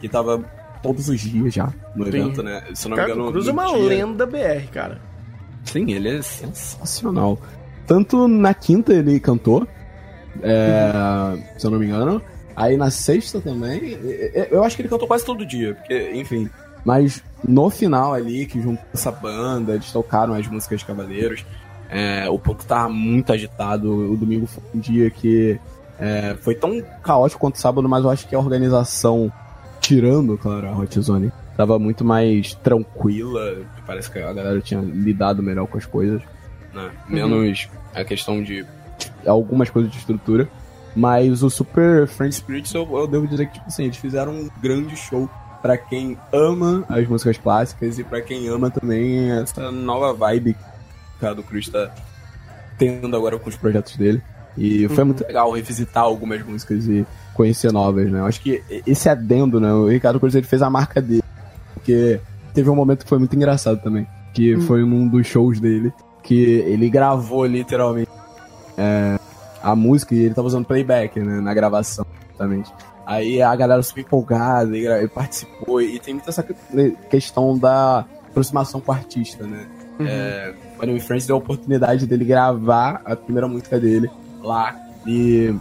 [0.00, 0.38] que tava
[0.82, 2.08] todos os dias já no Sim.
[2.08, 2.62] evento, né?
[2.74, 5.00] Se eu não me engano, Cruz é uma dia- lenda BR, cara.
[5.64, 7.38] Sim, ele é sensacional.
[7.86, 9.66] Tanto na quinta ele cantou,
[10.42, 12.22] é, se eu não me engano.
[12.56, 13.98] Aí na sexta também.
[14.50, 16.48] Eu acho que ele cantou quase todo dia, porque, enfim.
[16.84, 21.44] Mas no final ali, que juntou essa banda, eles tocaram as músicas de Cavaleiros.
[21.90, 24.12] é, o público tava muito agitado.
[24.12, 25.58] O domingo foi um dia que
[25.98, 29.30] é, foi tão caótico quanto o sábado, mas eu acho que a organização,
[29.80, 33.58] tirando, claro, a Hot Zone, tava muito mais tranquila.
[33.86, 36.22] Parece que a galera tinha lidado melhor com as coisas.
[36.72, 36.90] Né?
[37.08, 38.64] Menos a questão de
[39.26, 40.48] algumas coisas de estrutura.
[40.94, 44.50] Mas o Super Friend Spirits, eu, eu devo dizer que, tipo assim, eles fizeram um
[44.60, 45.30] grande show
[45.62, 50.60] pra quem ama as músicas clássicas e pra quem ama também essa nova vibe que
[50.60, 51.94] o Ricardo Cruz tá
[52.78, 54.22] tendo agora com os projetos dele.
[54.56, 57.06] E foi muito legal revisitar algumas músicas e
[57.40, 58.20] conhecer novas, né?
[58.20, 59.72] Eu acho que esse adendo, né?
[59.72, 61.22] O Ricardo Cruz ele fez a marca dele.
[61.74, 62.20] Porque
[62.52, 64.06] teve um momento que foi muito engraçado também.
[64.34, 65.92] Que foi num dos shows dele.
[66.22, 66.34] Que
[66.66, 68.10] ele gravou literalmente
[68.76, 69.18] é,
[69.62, 71.40] a música e ele tava usando playback, né?
[71.40, 72.70] Na gravação, exatamente.
[73.06, 75.80] Aí a galera super empolgada e, gra- e participou.
[75.80, 76.54] E tem muita essa que-
[77.08, 79.66] questão da aproximação com o artista, né?
[80.00, 84.08] É, o Anime Friends deu a oportunidade dele gravar a primeira música dele
[84.42, 84.76] lá.
[85.06, 85.54] E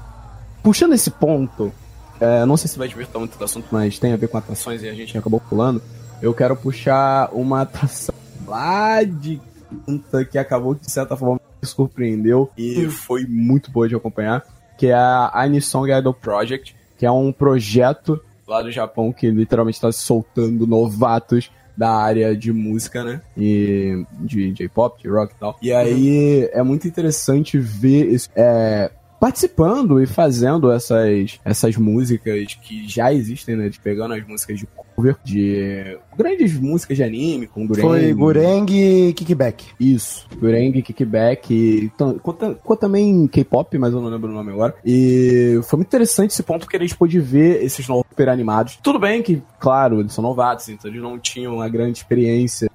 [0.63, 1.71] puxando esse ponto,
[2.19, 4.83] é, não sei se vai divertir muito do assunto, mas tem a ver com atrações
[4.83, 5.81] e a gente acabou pulando.
[6.21, 8.15] Eu quero puxar uma atração
[8.45, 9.39] lá de
[9.85, 14.43] quinta que acabou de certa forma me surpreendeu e foi muito boa de acompanhar,
[14.77, 19.77] que é a Anisong Idol Project, que é um projeto lá do Japão que literalmente
[19.77, 23.21] está soltando novatos da área de música, né?
[23.37, 25.57] E de J-pop, de rock e tal.
[25.61, 28.29] E aí é muito interessante ver isso.
[28.35, 33.69] É, participando e fazendo essas, essas músicas que já existem, né?
[33.69, 34.67] De pegando as músicas de
[34.99, 37.81] cover, de grandes músicas de anime, com Gureng.
[37.81, 39.67] Foi Gureng e Kickback.
[39.79, 41.89] Isso, Gureng, Kickback, e
[42.21, 44.75] conta, conta também K-pop, mas eu não lembro o nome agora.
[44.85, 48.77] E foi muito interessante esse ponto que a gente pôde ver esses novos super animados.
[48.83, 52.69] Tudo bem que, claro, eles são novatos, então eles não tinham uma grande experiência.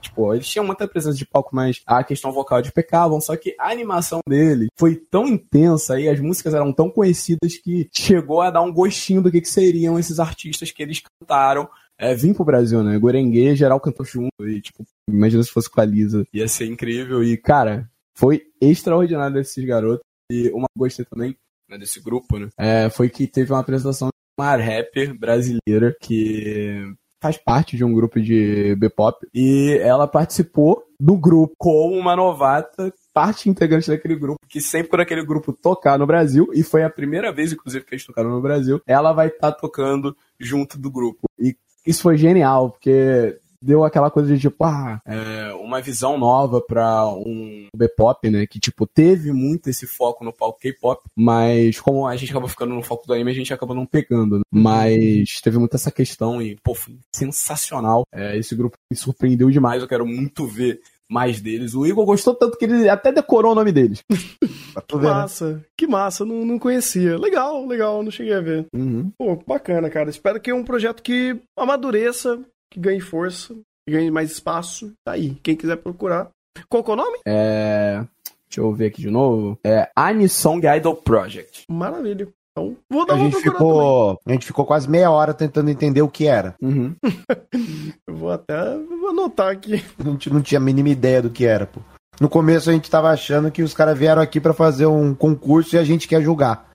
[0.00, 3.20] Tipo, eles tinham muita presença de palco, mas a questão vocal de pecavam.
[3.20, 7.88] Só que a animação dele foi tão intensa e as músicas eram tão conhecidas que
[7.92, 11.67] chegou a dar um gostinho do que, que seriam esses artistas que eles cantaram
[11.98, 12.98] é, vim pro Brasil, né?
[12.98, 14.30] Gorengue, geral cantou junto.
[14.40, 16.24] E, tipo, imagina se fosse com a Lisa.
[16.32, 17.22] Ia ser incrível.
[17.24, 20.04] E, cara, foi extraordinário desses garotos.
[20.30, 21.34] E uma gostei também,
[21.68, 22.48] né, desse grupo, né?
[22.58, 27.92] É, foi que teve uma apresentação de uma rapper brasileira que faz parte de um
[27.92, 29.26] grupo de B-pop.
[29.34, 35.00] E ela participou do grupo como uma novata parte integrante daquele grupo, que sempre quando
[35.00, 38.40] aquele grupo tocar no Brasil, e foi a primeira vez, inclusive, que eles tocaram no
[38.40, 41.26] Brasil, ela vai estar tocando junto do grupo.
[41.38, 41.56] E
[41.88, 47.08] isso foi genial, porque deu aquela coisa de tipo, ah, é, uma visão nova pra
[47.08, 48.46] um B-pop, né?
[48.46, 52.74] Que, tipo, teve muito esse foco no palco K-pop, mas como a gente acabou ficando
[52.74, 54.44] no foco do anime, a gente acabou não pegando, né?
[54.50, 58.04] Mas teve muito essa questão e, pô, foi sensacional.
[58.12, 61.74] É, esse grupo me surpreendeu demais, eu quero muito ver mais deles.
[61.74, 64.02] O Igor gostou tanto que ele até decorou o nome deles.
[64.86, 65.02] Que né?
[65.02, 67.18] massa, que massa, não, não conhecia.
[67.18, 68.66] Legal, legal, não cheguei a ver.
[68.72, 69.10] Uhum.
[69.18, 70.08] Pô, bacana, cara.
[70.08, 72.38] Espero que é um projeto que amadureça,
[72.70, 73.54] que ganhe força,
[73.84, 74.92] que ganhe mais espaço.
[75.04, 76.30] Tá aí, quem quiser procurar.
[76.68, 77.18] Qual que é o nome?
[77.26, 78.04] É.
[78.48, 79.58] Deixa eu ver aqui de novo.
[79.64, 81.64] É Anisong Idol Project.
[81.68, 82.28] Maravilha.
[82.58, 83.78] Então, vou dar A uma gente, procurada também.
[83.78, 86.54] ficou, a gente ficou quase meia hora tentando entender o que era.
[86.60, 86.94] Uhum.
[88.06, 89.84] Eu vou até vou anotar aqui.
[89.98, 91.80] A gente não tinha a mínima ideia do que era, pô.
[92.20, 95.76] No começo a gente tava achando que os caras vieram aqui pra fazer um concurso
[95.76, 96.68] e a gente quer julgar.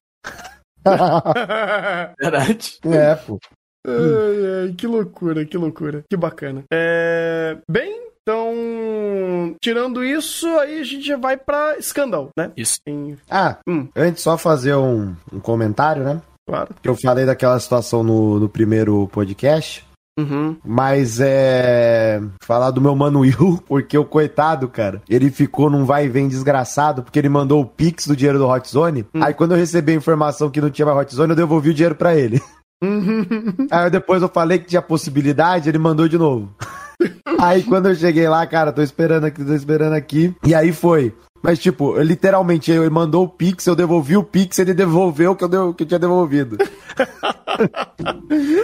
[2.19, 2.79] Verdade.
[2.85, 3.37] é, pô.
[3.85, 6.03] Ai, ai, que loucura, que loucura.
[6.09, 6.63] Que bacana.
[6.71, 7.57] É...
[7.69, 12.51] Bem, então, tirando isso, aí a gente já vai pra Scandal, né?
[12.57, 12.79] Isso.
[12.87, 13.87] Em- Ah, Hum.
[13.95, 16.21] antes só fazer um, um comentário, né?
[16.47, 16.69] Claro.
[16.81, 19.85] Que eu falei daquela situação no, no primeiro podcast.
[20.19, 20.55] Uhum.
[20.63, 22.21] Mas é.
[22.43, 26.27] Falar do meu mano Will, porque o coitado, cara, ele ficou num vai e vem
[26.27, 29.05] desgraçado, porque ele mandou o Pix do dinheiro do Hot Zone.
[29.15, 31.73] Aí quando eu recebi a informação que não tinha mais Hot Zone, eu devolvi o
[31.73, 32.41] dinheiro pra ele.
[33.71, 36.53] Aí depois eu falei que tinha possibilidade, ele mandou de novo.
[37.39, 40.33] Aí quando eu cheguei lá, cara, tô esperando aqui, tô esperando aqui.
[40.45, 41.13] E aí foi.
[41.41, 45.43] Mas, tipo, literalmente, ele mandou o Pix, eu devolvi o Pix, ele devolveu o que
[45.43, 46.57] eu, deu, que eu tinha devolvido.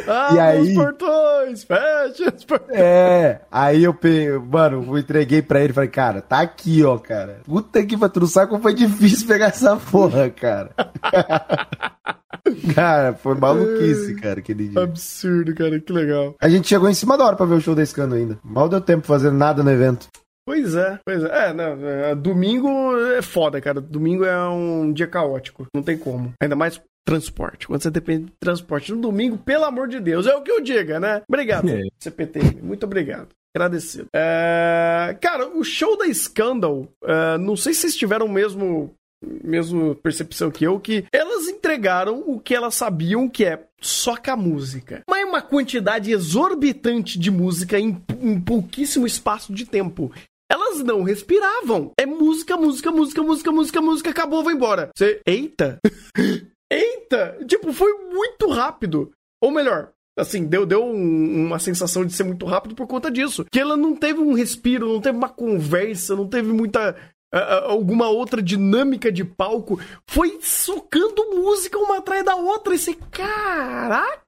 [0.07, 0.69] Ah, E aí?
[0.69, 2.79] os portões, fecha os portões.
[2.79, 6.97] É, aí eu peguei, mano, eu entreguei pra ele e falei, cara, tá aqui, ó,
[6.97, 7.41] cara.
[7.45, 10.71] Puta que pariu, tu não sabe como foi difícil pegar essa porra, cara.
[12.75, 14.81] cara, foi maluquice, cara, aquele dia.
[14.81, 16.35] Absurdo, cara, que legal.
[16.41, 18.39] A gente chegou em cima da hora pra ver o show da Scano ainda.
[18.43, 20.07] Mal deu tempo fazendo nada no evento.
[20.45, 21.49] Pois é, pois é.
[21.49, 22.67] É, não, é, domingo
[23.15, 23.79] é foda, cara.
[23.79, 25.67] Domingo é um dia caótico.
[25.75, 26.33] Não tem como.
[26.41, 27.67] Ainda mais transporte.
[27.67, 30.61] Quando você depende de transporte no domingo, pelo amor de Deus, é o que eu
[30.61, 31.21] diga, né?
[31.27, 31.81] Obrigado, É.
[31.99, 32.61] CPT.
[32.61, 33.29] Muito obrigado.
[33.55, 34.05] Agradecido.
[34.15, 38.91] É, cara, o show da Scandal, é, não sei se vocês tiveram o mesmo,
[39.23, 44.31] mesmo percepção que eu, que elas entregaram o que elas sabiam que é só com
[44.31, 45.01] a música.
[45.09, 50.11] Mas uma quantidade exorbitante de música em, em pouquíssimo espaço de tempo.
[50.51, 51.91] Elas não respiravam.
[51.99, 54.89] É música, música, música, música, música, música, acabou, vai embora.
[54.97, 55.77] Você, eita!
[56.71, 57.37] eita!
[57.47, 59.11] Tipo, foi muito rápido.
[59.41, 63.45] Ou melhor, assim, deu, deu um- uma sensação de ser muito rápido por conta disso.
[63.51, 66.95] Que ela não teve um respiro, não teve uma conversa, não teve muita.
[67.31, 69.79] Alguma outra dinâmica de palco.
[70.07, 72.73] Foi socando música uma atrás da outra.
[72.75, 74.19] Esse caraca!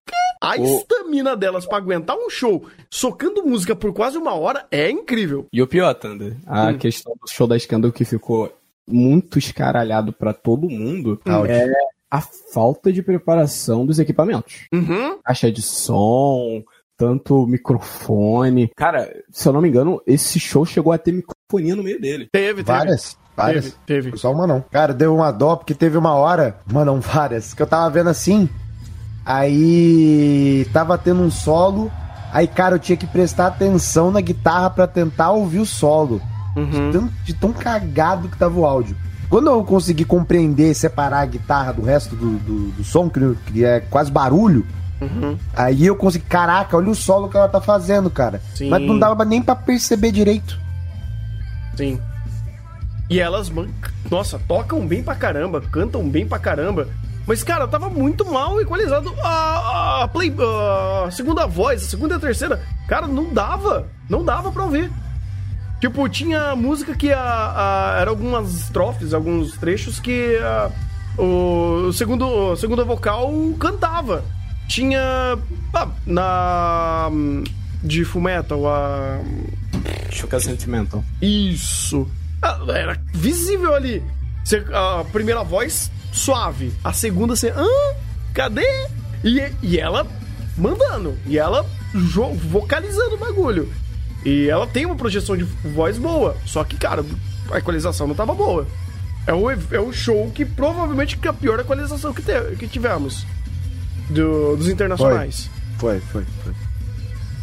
[0.41, 5.45] A estamina delas pra aguentar um show socando música por quase uma hora é incrível.
[5.53, 6.77] E o pior, Thunder, a Hum.
[6.77, 8.51] questão do show da Scandal que ficou
[8.87, 11.45] muito escaralhado pra todo mundo Hum.
[11.45, 11.71] é
[12.09, 14.67] a falta de preparação dos equipamentos.
[14.73, 15.17] Uhum.
[15.23, 16.63] Caixa de som,
[17.01, 18.71] tanto microfone.
[18.75, 22.29] Cara, se eu não me engano, esse show chegou a ter microfonia no meio dele.
[22.31, 22.77] Teve, teve.
[22.77, 23.75] Várias, várias.
[23.87, 24.17] Teve, teve.
[24.19, 24.63] Só uma não.
[24.69, 28.11] Cara, deu uma dó, porque teve uma hora, mano, não várias, que eu tava vendo
[28.11, 28.47] assim,
[29.25, 31.91] aí tava tendo um solo,
[32.31, 36.21] aí, cara, eu tinha que prestar atenção na guitarra pra tentar ouvir o solo.
[36.55, 36.69] Uhum.
[36.69, 38.95] De, tão, de tão cagado que tava o áudio.
[39.27, 43.65] Quando eu consegui compreender, separar a guitarra do resto do, do, do som, que, que
[43.65, 44.67] é quase barulho,
[45.01, 45.35] Uhum.
[45.55, 48.39] aí eu consegui, caraca, olha o solo que ela tá fazendo, cara.
[48.53, 48.69] Sim.
[48.69, 50.59] Mas não dava nem pra perceber direito.
[51.75, 51.99] Sim.
[53.09, 53.67] E elas, man-
[54.09, 56.87] nossa, tocam bem pra caramba, cantam bem pra caramba.
[57.27, 60.33] Mas, cara, tava muito mal equalizado a, a, play,
[61.05, 62.61] a segunda voz, a segunda e a terceira.
[62.87, 63.87] Cara, não dava.
[64.09, 64.91] Não dava pra ouvir.
[65.79, 67.19] Tipo, tinha música que a,
[67.95, 70.69] a, era algumas estrofes, alguns trechos que a,
[71.17, 74.23] o, o segundo, o segundo vocal cantava.
[74.71, 75.37] Tinha.
[75.73, 77.09] ah, na.
[77.83, 79.19] De Fullmetal, a.
[80.11, 81.03] Chuca Sentimental.
[81.21, 82.07] Isso.
[82.41, 84.01] Ah, Era visível ali.
[84.45, 86.71] Você- a primeira voz, suave.
[86.83, 87.53] A segunda, você.
[88.33, 88.65] Cadê?
[89.25, 90.07] E, e ela
[90.57, 91.17] mandando.
[91.27, 91.65] E ela
[92.49, 93.71] vocalizando o bagulho.
[94.23, 96.37] E ela tem uma projeção de voz boa.
[96.45, 97.03] Só que, cara,
[97.51, 98.65] a equalização não tava boa.
[99.27, 102.67] É o, é o show que provavelmente que é a pior equalização que, te- que
[102.67, 103.25] tivemos.
[104.11, 105.49] Do- dos internacionais.
[105.77, 106.53] Foi, foi, foi.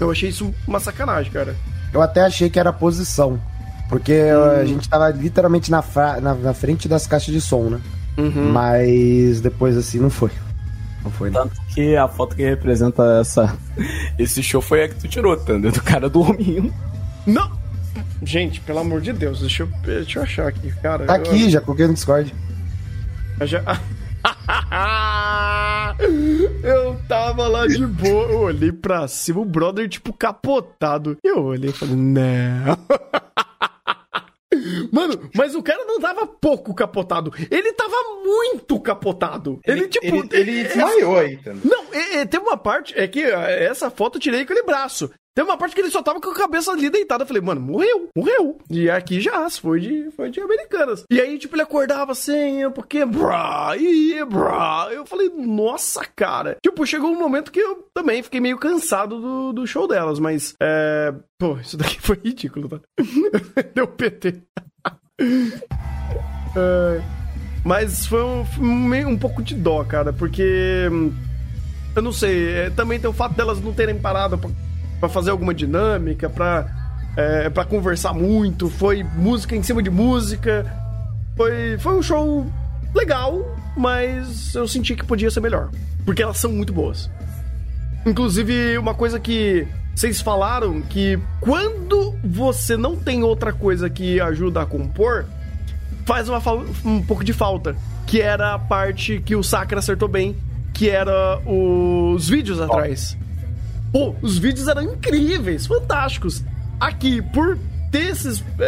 [0.01, 1.57] Eu achei isso uma sacanagem, cara.
[1.93, 3.41] Eu até achei que era posição.
[3.89, 4.13] Porque
[4.61, 7.81] a gente tava literalmente na, fra- na, na frente das caixas de som, né?
[8.19, 8.53] Uhum.
[8.53, 10.31] Mas depois assim não foi.
[11.03, 11.43] Não foi, não.
[11.49, 13.57] Tanto que a foto que representa essa,
[14.19, 16.73] esse show foi a que tu tirou, Thunder, do cara dormindo.
[17.27, 17.51] Não!
[18.23, 21.07] Gente, pelo amor de Deus, deixa eu, deixa eu achar aqui, cara.
[21.07, 22.35] Tá Eu- aqui, já coloquei no Discord.
[23.41, 23.63] Eu já.
[26.63, 31.17] eu tava lá de boa, eu olhei pra cima, o brother, tipo, capotado.
[31.23, 32.79] Eu olhei e falei, não.
[34.93, 37.33] Mano, mas o cara não tava pouco capotado.
[37.51, 39.61] Ele tava muito capotado.
[39.65, 40.07] Ele, tipo.
[40.07, 41.39] Ele, ele desmaiou aí.
[41.65, 42.99] Não, é, é, tem uma parte.
[42.99, 45.11] É que essa foto eu tirei com aquele braço.
[45.39, 47.23] Tem uma parte que ele só tava com a cabeça ali deitada.
[47.23, 48.59] Eu falei, mano, morreu, morreu.
[48.69, 51.05] E aqui já, foi de, foi de Americanas.
[51.09, 54.89] E aí, tipo, ele acordava assim, porque, brá, e brá.
[54.91, 56.57] Eu falei, nossa, cara.
[56.61, 60.57] Tipo, chegou um momento que eu também fiquei meio cansado do, do show delas, mas,
[60.61, 61.15] é.
[61.39, 62.81] Pô, isso daqui foi ridículo, tá?
[63.77, 64.43] Deu PT.
[66.57, 67.03] É,
[67.63, 68.45] mas foi um,
[69.07, 70.89] um pouco de dó, cara, porque.
[70.91, 71.13] hum,
[71.95, 74.39] Eu não sei, é, também tem o fato delas não terem parado
[74.99, 76.67] pra, pra fazer alguma dinâmica, pra,
[77.17, 78.69] é, pra conversar muito.
[78.69, 80.67] Foi música em cima de música.
[81.37, 82.47] Foi, foi um show
[82.95, 85.71] legal, mas eu senti que podia ser melhor.
[86.05, 87.11] Porque elas são muito boas.
[88.07, 94.63] Inclusive, uma coisa que vocês falaram que quando você não tem outra coisa que ajuda
[94.63, 95.27] a compor,
[96.07, 96.41] faz uma
[96.85, 97.77] um pouco de falta.
[98.07, 100.35] Que era a parte que o Sakura acertou bem,
[100.73, 103.19] que era os vídeos atrás.
[103.93, 106.43] Pô, os vídeos eram incríveis, fantásticos.
[106.81, 107.59] Aqui, por
[107.91, 108.65] ter esses, é,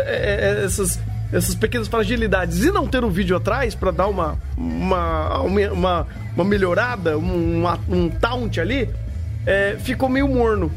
[0.61, 0.99] é, essas,
[1.33, 6.45] essas pequenas fragilidades e não ter o vídeo atrás pra dar uma, uma, uma, uma
[6.45, 8.89] melhorada, um, uma- um taunt ali,
[9.47, 10.73] é, ficou meio morno.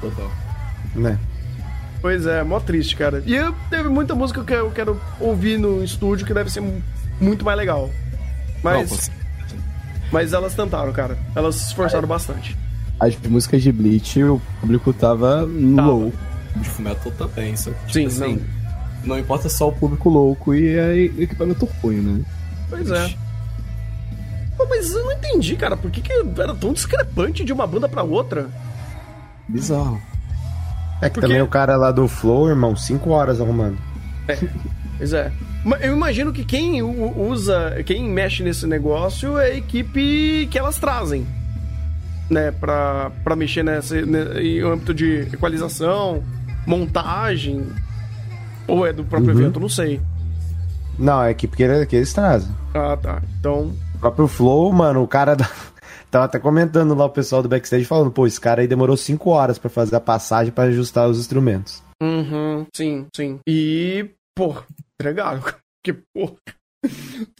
[0.00, 0.30] Total.
[0.94, 1.18] Né?
[2.00, 3.22] Pois é, mó triste, cara.
[3.24, 6.82] E eu, teve muita música que eu quero ouvir no estúdio que deve ser mu-
[7.20, 7.90] muito mais legal.
[8.62, 9.10] Mas, Não, você-
[10.12, 11.18] mas elas tentaram, cara.
[11.34, 12.56] Elas se esforçaram bastante.
[13.00, 15.40] As músicas de Bleach, o público tava
[15.76, 15.88] Tava.
[15.88, 16.16] louco.
[16.56, 18.40] De Fullmetal também, só que, tipo Sim, assim,
[19.04, 19.18] não.
[19.18, 22.24] importa só o público louco e é equipamento ruim, né?
[22.68, 23.14] Pois é.
[24.56, 25.76] Pô, mas eu não entendi, cara.
[25.76, 28.48] Por que, que era tão discrepante de uma banda pra outra?
[29.48, 30.00] Bizarro.
[31.00, 33.78] É que Porque- também o cara lá do Flow, irmão, 5 horas arrumando.
[34.98, 35.32] Pois é.
[35.80, 41.26] Eu imagino que quem usa, quem mexe nesse negócio é a equipe que elas trazem.
[42.28, 46.22] Né, pra, pra mexer nessa, ne- em âmbito de equalização,
[46.66, 47.66] montagem.
[48.66, 49.40] Ou é do próprio Uhum.
[49.40, 50.00] evento, não sei.
[50.98, 52.50] Não, é a equipe que, ele- que eles trazem.
[52.74, 53.22] Ah, tá.
[53.38, 53.72] Então.
[53.94, 55.48] O próprio Flow, mano, o cara da...
[56.10, 59.30] tava até comentando lá o pessoal do backstage falando, pô, esse cara aí demorou 5
[59.30, 61.82] horas pra fazer a passagem pra ajustar os instrumentos.
[62.02, 63.38] Uhum, sim, sim.
[63.46, 64.54] E, pô,
[65.10, 65.42] entregaram.
[65.84, 66.36] Que porra.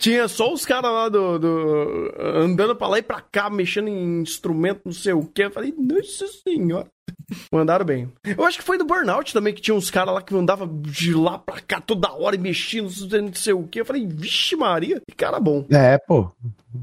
[0.00, 4.20] Tinha só os caras lá do, do- andando pra lá e pra cá, mexendo em
[4.20, 5.44] instrumento, não sei o que.
[5.44, 6.88] Eu falei, nossa senhora.
[7.54, 8.12] Mandaram bem.
[8.24, 11.14] Eu acho que foi do Burnout também, que tinha uns caras lá que andavam de
[11.14, 13.80] lá pra cá toda hora e mexiam, não sei o que.
[13.80, 15.64] Eu falei, vixe Maria, que cara bom.
[15.70, 16.24] É, pô.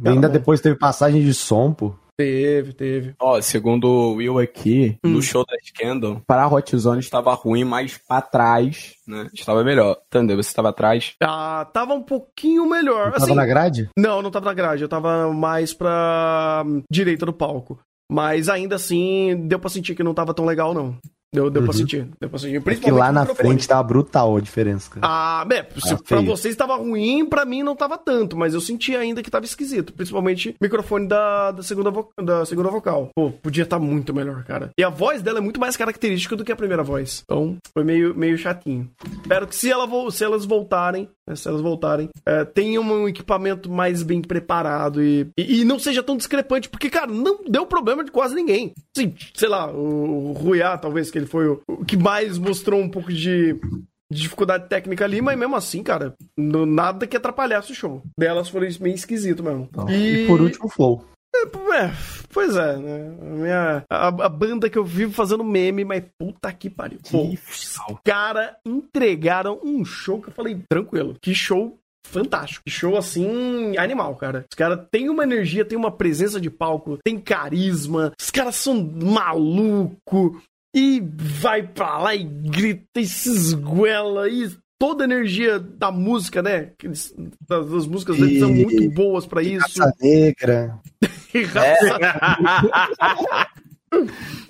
[0.02, 0.34] Cara Ainda bom.
[0.34, 1.94] depois teve passagem de som, pô.
[2.20, 3.16] Teve, teve.
[3.18, 5.12] Ó, segundo o Will aqui, Hum.
[5.12, 9.30] no show da Scandal, para a Hot Zone estava ruim, mas pra trás, né?
[9.34, 9.96] Estava melhor.
[10.08, 10.36] Entendeu?
[10.36, 11.14] Você estava atrás.
[11.24, 13.14] Ah, tava um pouquinho melhor.
[13.14, 13.90] Tava assim, na grade?
[13.98, 14.84] Não, não tava na grade.
[14.84, 17.80] Eu tava mais pra hum, direita do palco.
[18.12, 20.98] Mas ainda assim, deu pra sentir que não tava tão legal, não.
[21.34, 21.78] Deu, deu pra Uhum.
[21.78, 22.08] sentir.
[22.20, 22.56] Deu pra sentir.
[22.56, 25.06] É que Principalmente lá na frente tava brutal a diferença, cara.
[25.08, 28.62] Ah, é, se Ah, pra vocês tava ruim, pra mim não tava tanto, mas eu
[28.62, 33.10] senti ainda que tava esquisito, principalmente o microfone da, da, segunda, vo- da segunda vocal.
[33.16, 34.72] Pô, podia estar muito melhor, cara.
[34.78, 37.22] E a voz dela é muito mais característica do que a primeira voz.
[37.24, 38.90] Então, foi meio, meio chatinho.
[39.22, 43.72] Espero que se, ela, se elas voltarem, né, se elas voltarem, é, tenham um equipamento
[43.72, 48.04] mais bem preparado e, e, e não seja tão discrepante, porque, cara, não deu problema
[48.04, 48.74] de quase ninguém.
[48.96, 52.82] Assim, sei lá, o, o Ruiá, talvez, que ele foi o, o que mais mostrou
[52.82, 53.56] um pouco de
[54.12, 58.02] de dificuldade técnica ali, mas mesmo assim, cara, nada que atrapalhasse o show.
[58.18, 59.70] Delas foram meio esquisito mesmo.
[59.88, 61.06] E por último, o Flow.
[61.36, 61.92] É,
[62.34, 63.18] pois é, né?
[63.22, 67.00] A, minha, a, a banda que eu vivo fazendo meme, mas puta que pariu.
[67.10, 67.30] Pô,
[68.04, 72.64] cara entregaram um show que eu falei, tranquilo, que show fantástico.
[72.66, 74.46] Que show assim, animal, cara.
[74.50, 78.84] Os caras têm uma energia, tem uma presença de palco, tem carisma, os caras são
[78.84, 80.42] maluco
[80.76, 86.42] e vai pra lá e grita e se esguela e toda a energia da música,
[86.42, 86.72] né?
[86.84, 87.14] Das,
[87.48, 89.80] das músicas deles são muito boas pra isso.
[89.80, 90.80] Raça Negra.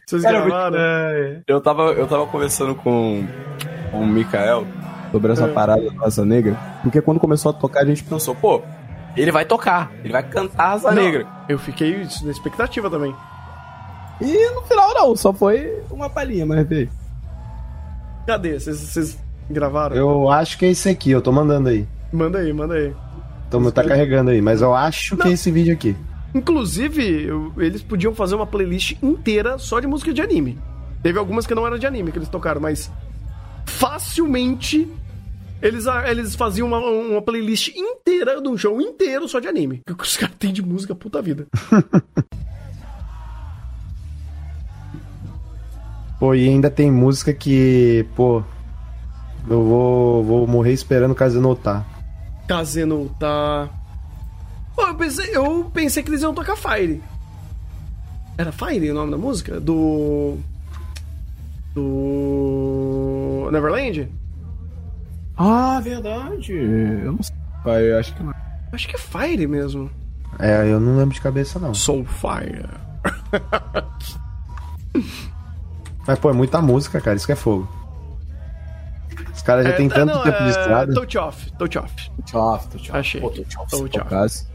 [0.05, 0.77] Vocês Cara, gravaram?
[1.47, 3.25] Eu tava, eu tava conversando com,
[3.91, 4.65] com o Mikael
[5.11, 5.53] sobre essa É.
[5.53, 8.61] parada da Raça Negra, porque quando começou a tocar a gente pensou, pô,
[9.15, 11.27] ele vai tocar, ele vai cantar a Raça Não, Negra.
[11.47, 13.15] Eu fiquei na expectativa também.
[14.21, 16.89] E no final não, só foi uma palhinha, mas veio.
[18.27, 18.59] Cadê?
[18.59, 19.17] Vocês-
[19.49, 19.95] gravaram?
[19.95, 21.87] Eu acho que é esse aqui, eu tô mandando aí.
[22.11, 22.93] Manda aí, manda aí.
[23.49, 25.95] Tô, tá carregando aí, mas eu acho que é esse vídeo aqui.
[26.33, 27.27] Inclusive,
[27.57, 30.59] eles podiam fazer uma playlist inteira só de música de anime.
[31.01, 32.91] Teve algumas que não eram de anime que eles tocaram, mas
[33.65, 34.87] facilmente
[35.61, 39.81] eles, eles faziam uma, uma playlist inteira de um show inteiro só de anime.
[39.89, 41.47] O que os caras têm de música, puta vida.
[46.19, 48.43] Pô, e ainda tem música que, pô,
[49.49, 51.85] eu vou, vou morrer esperando o Casino tá.
[52.45, 53.69] Casino tá.
[54.68, 57.01] Pô, eu pensei, eu pensei que eles iam tocar Fire.
[58.37, 59.59] Era Fire o nome da música?
[59.59, 60.37] Do.
[61.73, 63.49] Do.
[63.51, 64.09] Neverland?
[65.37, 66.53] Ah, verdade.
[66.53, 67.35] Eu não sei.
[67.63, 68.33] pai, Eu acho que não.
[68.71, 69.89] Acho que é Fire mesmo.
[70.37, 71.73] É, eu não lembro de cabeça, não.
[71.73, 72.65] Soul Fire.
[76.07, 77.15] Mas, pô, é muita música, cara.
[77.17, 77.67] Isso que é fogo.
[79.33, 80.93] Os caras já É, tem tá, tanto não, tempo de é estrada.
[80.93, 82.11] Touch Off, Touch Off.
[82.17, 82.99] Touch off, touch off.
[82.99, 83.21] Achei.
[83.21, 84.45] Pô, touch off, Touch off.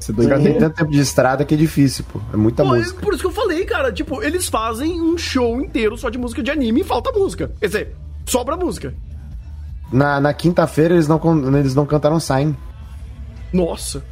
[0.00, 0.58] Você Os caras têm doido.
[0.60, 2.20] tanto tempo de estrada que é difícil, pô.
[2.32, 3.00] É muita Pô, é música.
[3.00, 3.92] por isso que eu falei, cara.
[3.92, 7.50] Tipo, eles fazem um show inteiro só de música de anime e falta música.
[7.60, 7.96] Quer dizer,
[8.26, 8.94] sobra música.
[9.92, 11.20] Na, na quinta-feira eles não,
[11.58, 12.56] eles não cantaram Sign.
[13.52, 14.02] Nossa.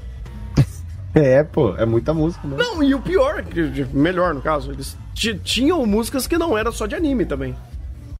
[1.14, 2.54] É, pô, é muita música, né?
[2.58, 3.42] Não, e o pior,
[3.92, 7.56] melhor no caso, eles ti- tinham músicas que não era só de anime também.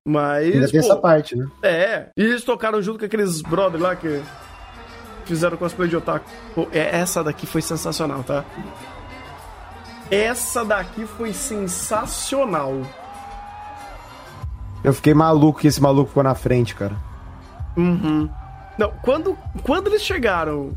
[0.05, 0.53] Mas.
[0.55, 1.47] Ainda tem pô, essa parte, né?
[1.63, 4.21] É, e eles tocaram junto com aqueles brother lá que
[5.29, 6.27] fizeram cosplay de otaku.
[6.55, 8.45] Pô, é- essa daqui foi sensacional, tá?
[10.11, 12.81] Essa daqui foi sensacional.
[14.83, 16.97] Eu fiquei maluco que esse maluco ficou na frente, cara.
[17.77, 18.29] Uhum.
[18.79, 20.73] Não, quando, quando eles chegaram.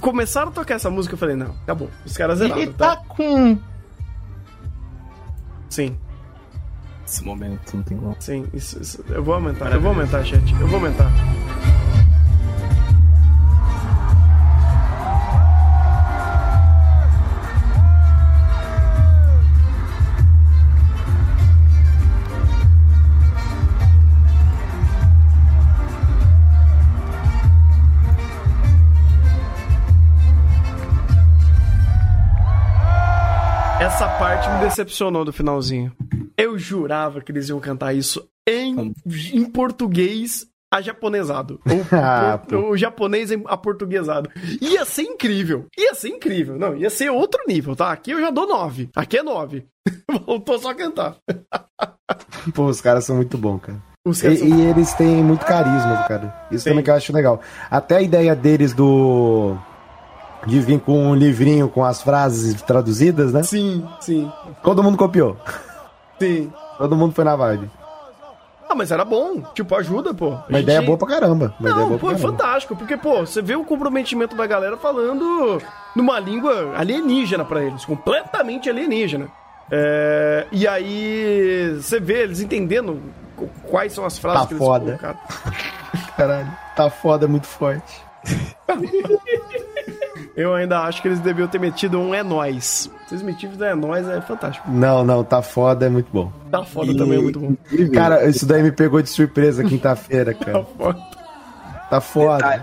[0.00, 1.88] Começaram a tocar essa música, eu falei, não, acabou.
[2.04, 2.96] Os caras zeraram, Ele tá?
[2.96, 3.58] tá com.
[5.70, 5.96] Sim,
[7.06, 8.16] Esse momento não tem como.
[8.20, 8.46] sim.
[8.52, 10.52] Isso, isso- Eu vou aumentar, eu vou aumentar, chat.
[10.60, 11.10] Eu vou aumentar.
[33.96, 35.90] Essa parte me decepcionou do finalzinho.
[36.36, 38.92] Eu jurava que eles iam cantar isso em,
[39.32, 41.58] em português a japonesado.
[41.66, 44.28] Ou, Ah, por- o japonês aportuguesado.
[44.60, 45.64] Ia ser incrível.
[45.78, 46.58] Ia ser incrível.
[46.58, 47.90] Não, ia ser outro nível, tá?
[47.90, 48.90] Aqui eu já dou 9.
[48.94, 49.64] Aqui é 9.
[50.26, 51.16] Voltou só a cantar.
[52.54, 53.78] Pô, os caras são muito bons, cara.
[54.06, 56.46] Os E, e eles têm muito carisma, cara.
[56.50, 56.70] Isso Sim.
[56.70, 57.40] também que eu acho legal.
[57.70, 59.56] Até a ideia deles do.
[60.46, 63.42] De vir com um livrinho com as frases traduzidas, né?
[63.42, 64.30] Sim, sim,
[64.62, 65.36] Todo mundo copiou.
[66.20, 66.52] sim.
[66.78, 67.70] Todo mundo foi na vibe.
[68.68, 69.40] Ah, mas era bom.
[69.54, 70.26] Tipo, ajuda, pô.
[70.26, 71.54] A Uma gente- ideia boa pra caramba.
[71.58, 72.18] Uma Não, pô, é caramba.
[72.18, 75.60] fantástico, porque, pô, você vê o comprometimento da galera falando
[75.94, 79.28] numa língua alienígena pra eles, completamente alienígena.
[79.70, 83.00] É, e aí você vê eles entendendo
[83.36, 84.84] qu- quais são as frases Tá que eles foda.
[84.98, 85.18] colocaram.
[86.16, 88.05] Caralho, tá foda, é muito forte.
[90.36, 92.90] Eu ainda acho que eles deviam ter metido um é nóis.
[93.08, 94.70] Vocês metidos é nóis, é fantástico.
[94.70, 96.30] Não, não, tá foda, é muito bom.
[96.50, 97.56] Tá foda também, é muito bom.
[97.94, 100.64] Cara, isso daí me pegou de surpresa quinta-feira, Tá cara.
[100.76, 100.98] foda.
[101.88, 102.36] Tá foda.
[102.36, 102.62] Detalhe,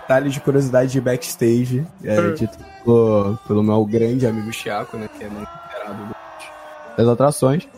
[0.00, 5.24] detalhe de curiosidade de backstage, é, dito pelo, pelo meu grande amigo Chiaco, né, que
[5.24, 7.68] é muito das- das atrações,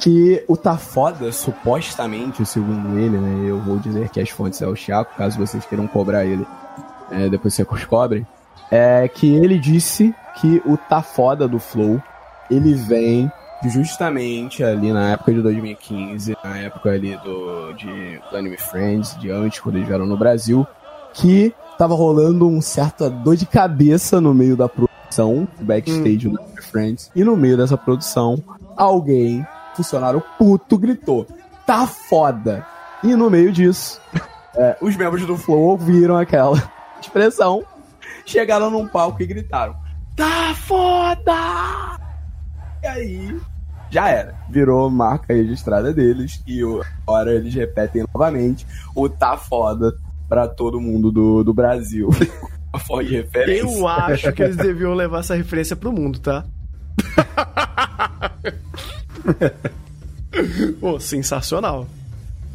[0.00, 4.66] que o Tá Foda, supostamente, segundo ele, né, eu vou dizer que as fontes é
[4.66, 6.46] o Chiaco, caso vocês queiram cobrar ele,
[7.10, 8.26] é, depois vocês cobrem,
[8.70, 12.02] é que ele disse que o Tá Foda do Flow,
[12.50, 13.30] ele vem
[13.68, 19.30] justamente ali na época de 2015, na época ali do, de, do Anime Friends, de
[19.30, 20.66] antes, quando eles vieram no Brasil,
[21.12, 26.62] que tava rolando um certa dor de cabeça no meio da produção, backstage do Anime
[26.62, 28.42] Friends, e no meio dessa produção,
[28.76, 29.44] alguém,
[29.80, 31.26] funcionário puto, gritou,
[31.66, 32.66] tá foda!
[33.02, 34.00] E no meio disso,
[34.54, 36.62] é, os membros do Flow ouviram aquela
[37.00, 37.64] expressão,
[38.26, 39.74] chegaram num palco e gritaram,
[40.14, 41.98] tá foda!
[42.82, 43.40] E aí,
[43.90, 44.34] já era.
[44.50, 46.60] Virou marca registrada deles e
[47.02, 49.94] agora eles repetem novamente o tá foda
[50.28, 52.08] pra todo mundo do, do Brasil.
[52.72, 53.66] Uma forma de referência.
[53.66, 56.44] Eu acho que eles deviam levar essa referência pro mundo, tá?
[60.80, 61.86] Pô, sensacional.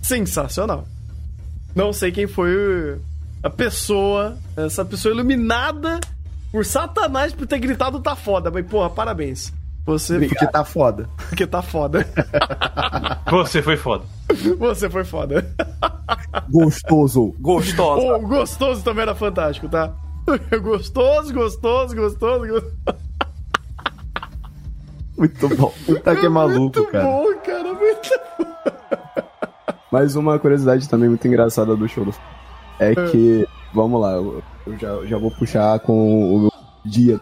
[0.01, 0.87] Sensacional.
[1.75, 2.97] Não sei quem foi
[3.43, 5.99] a pessoa, essa pessoa iluminada
[6.51, 8.49] por Satanás por ter gritado tá foda.
[8.49, 9.51] Mas, porra, parabéns.
[9.85, 10.27] Você.
[10.27, 11.07] Porque tá foda.
[11.29, 12.07] Porque tá foda.
[13.29, 14.05] Você foi foda.
[14.57, 15.45] Você foi foda.
[16.49, 17.35] Gostoso.
[17.39, 18.07] Gostoso.
[18.15, 19.93] O gostoso também era fantástico, tá?
[20.59, 23.04] Gostoso, gostoso, gostoso, gostoso.
[25.17, 25.73] Muito bom.
[25.85, 27.03] Puta que é maluco, Muito cara.
[27.05, 27.73] bom, cara.
[27.73, 28.09] Muito
[29.91, 32.13] Mas uma curiosidade também muito engraçada do show do
[32.79, 34.43] é que, vamos lá, eu
[34.77, 36.51] já, eu já vou puxar com o meu
[36.83, 37.21] dia.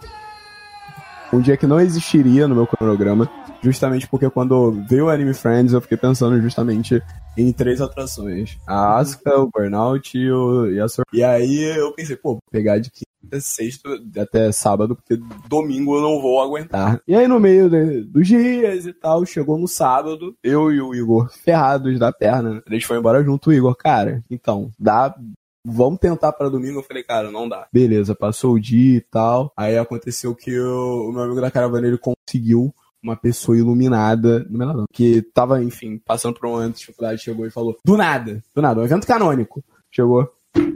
[1.31, 3.29] Um dia que não existiria no meu cronograma,
[3.63, 7.01] justamente porque quando veio o Anime Friends, eu fiquei pensando justamente
[7.37, 8.57] em três atrações.
[8.67, 11.05] A Asuka, o Burnout e, o, e a Sor...
[11.13, 15.17] E aí eu pensei, pô, pegar de quinta, sexta até sábado, porque
[15.47, 17.01] domingo eu não vou aguentar.
[17.07, 20.93] E aí no meio de- dos dias e tal, chegou no sábado, eu e o
[20.93, 22.61] Igor ferrados da perna.
[22.67, 25.15] A gente foi embora junto, o Igor, cara, então, dá
[25.65, 26.79] vamos tentar pra domingo.
[26.79, 27.67] Eu falei, cara, não dá.
[27.71, 29.53] Beleza, passou o dia e tal.
[29.55, 32.73] Aí aconteceu que o, o meu amigo da caravana ele conseguiu
[33.03, 37.45] uma pessoa iluminada, não não, que tava, enfim, passando por um momento de dificuldade, chegou
[37.45, 39.63] e falou, do nada, do nada, um evento canônico.
[39.91, 40.27] Chegou.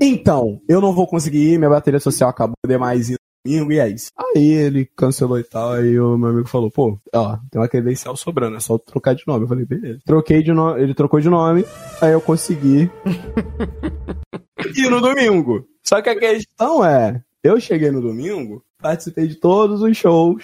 [0.02, 3.80] Então, eu não vou conseguir ir, minha bateria social acabou, demais ir no domingo, e
[3.80, 4.12] é isso.
[4.18, 8.16] Aí ele cancelou e tal, aí o meu amigo falou, pô, ó, tem uma credencial
[8.18, 9.46] sobrando, é só trocar de nome.
[9.46, 10.00] Eu falei, beleza.
[10.06, 11.66] Troquei de nome, ele trocou de nome,
[12.02, 12.90] aí eu consegui
[14.76, 15.66] e no domingo.
[15.84, 20.44] Só que a questão é, eu cheguei no domingo, participei de todos os shows,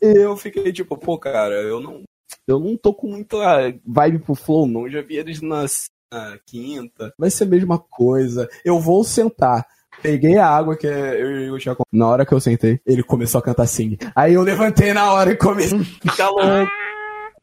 [0.00, 2.02] e eu fiquei tipo, pô, cara, eu não,
[2.46, 4.86] eu não tô com muita vibe pro flow, não.
[4.86, 5.64] Eu já vi eles na,
[6.12, 8.48] na quinta, vai ser a mesma coisa.
[8.64, 9.66] Eu vou sentar.
[10.02, 11.84] Peguei a água que eu Thiago.
[11.92, 13.96] Na hora que eu sentei, ele começou a cantar assim.
[14.14, 15.78] Aí eu levantei na hora e comecei
[16.18, 16.70] a louco.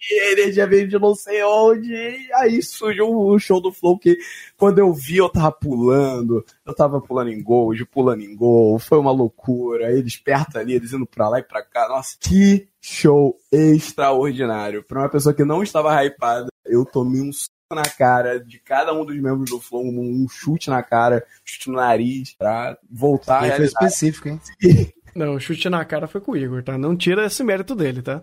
[0.10, 1.94] A energia veio de não sei onde.
[1.94, 4.18] E aí surgiu o show do Flow que
[4.58, 6.44] quando eu vi eu tava pulando.
[6.66, 8.80] Eu tava pulando em gol, de pulando em gol.
[8.80, 9.92] Foi uma loucura.
[9.92, 11.88] Eles perto ali, eles indo pra lá e pra cá.
[11.88, 14.84] Nossa, que show extraordinário.
[14.84, 18.94] Pra uma pessoa que não estava hypada, eu tomei um soco na cara de cada
[18.94, 23.56] um dos membros do Flow, um, um chute na cara, chute no nariz, pra voltar
[23.56, 24.42] foi específico, hein?
[25.16, 26.78] Não, o chute na cara foi com o Igor, tá?
[26.78, 28.22] Não tira esse mérito dele, tá?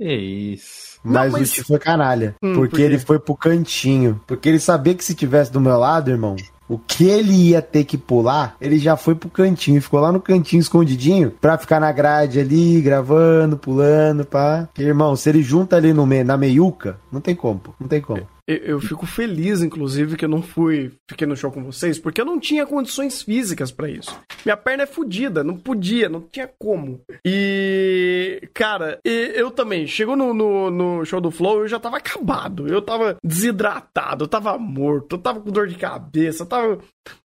[0.00, 0.98] Que isso.
[1.04, 2.34] Mas, mas- o Ti foi canalha.
[2.42, 4.20] Hum, porque por ele foi pro cantinho.
[4.26, 6.36] Porque ele sabia que se tivesse do meu lado, irmão,
[6.68, 9.76] o que ele ia ter que pular, ele já foi pro cantinho.
[9.78, 14.68] e Ficou lá no cantinho escondidinho pra ficar na grade ali, gravando, pulando, pá.
[14.72, 17.72] Porque, irmão, se ele junta ali no me na meiuca, não tem como, pô.
[17.78, 18.26] Não tem como.
[18.50, 22.20] Eu, eu fico feliz, inclusive, que eu não fui, fiquei no show com vocês, porque
[22.20, 24.18] eu não tinha condições físicas pra isso.
[24.44, 27.00] Minha perna é fodida, não podia, não tinha como.
[27.24, 32.66] E, cara, eu também, chegou no, no, no show do Flow, eu já tava acabado,
[32.66, 36.78] eu tava desidratado, eu tava morto, eu tava com dor de cabeça, eu tava,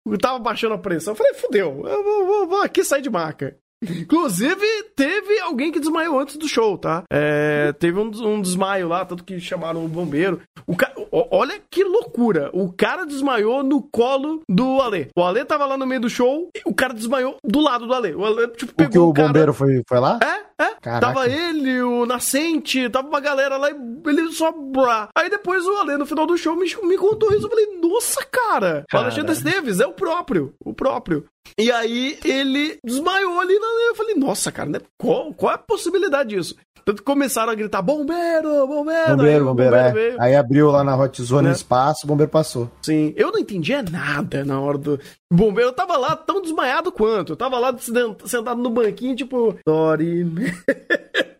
[0.08, 1.12] eu tava baixando a pressão.
[1.14, 3.58] Eu falei, fudeu, eu vou, vou- vou aqui sair de maca.
[3.82, 4.66] Inclusive,
[4.96, 7.04] teve alguém que desmaiou antes do show, tá?
[7.12, 10.42] É, teve um, um desmaio lá, tanto que chamaram o bombeiro.
[10.68, 10.92] O ca...
[11.12, 12.50] Olha que loucura!
[12.54, 15.10] O cara desmaiou no colo do Ale.
[15.18, 17.94] O Ale tava lá no meio do show e o cara desmaiou do lado do
[17.94, 18.14] Ale.
[18.14, 19.28] O Ale, tipo, pegou o o cara...
[19.30, 20.20] bombeiro foi, foi lá?
[20.22, 20.76] É, é.
[20.82, 21.08] Caraca.
[21.08, 23.76] Tava ele, o Nascente, tava uma galera lá e
[24.06, 24.52] ele só.
[24.52, 25.10] brá.
[25.16, 27.46] Aí depois o Ale, no final do show, me, me contou isso.
[27.46, 28.86] Eu falei, nossa, cara!
[28.94, 30.54] O Alexandre Esteves é o próprio.
[30.64, 31.26] O próprio.
[31.58, 33.54] E aí ele desmaiou ali.
[33.54, 34.80] Eu falei, nossa, cara, né?
[34.98, 36.56] qual, qual é a possibilidade disso?
[36.86, 39.02] Tanto que começaram a gritar: bombeiro, bombeiro!
[39.12, 40.16] Aí Bombeiro, bombeiro, é.
[40.20, 41.54] Aí abriu lá na Hot Zone Né?
[41.54, 42.72] espaço, o bombeiro passou.
[42.82, 45.00] Sim, eu não entendia nada na hora do.
[45.32, 47.34] Bombeiro, eu tava lá tão desmaiado quanto.
[47.34, 50.26] Eu tava lá sent- sentado no banquinho, tipo, sorry.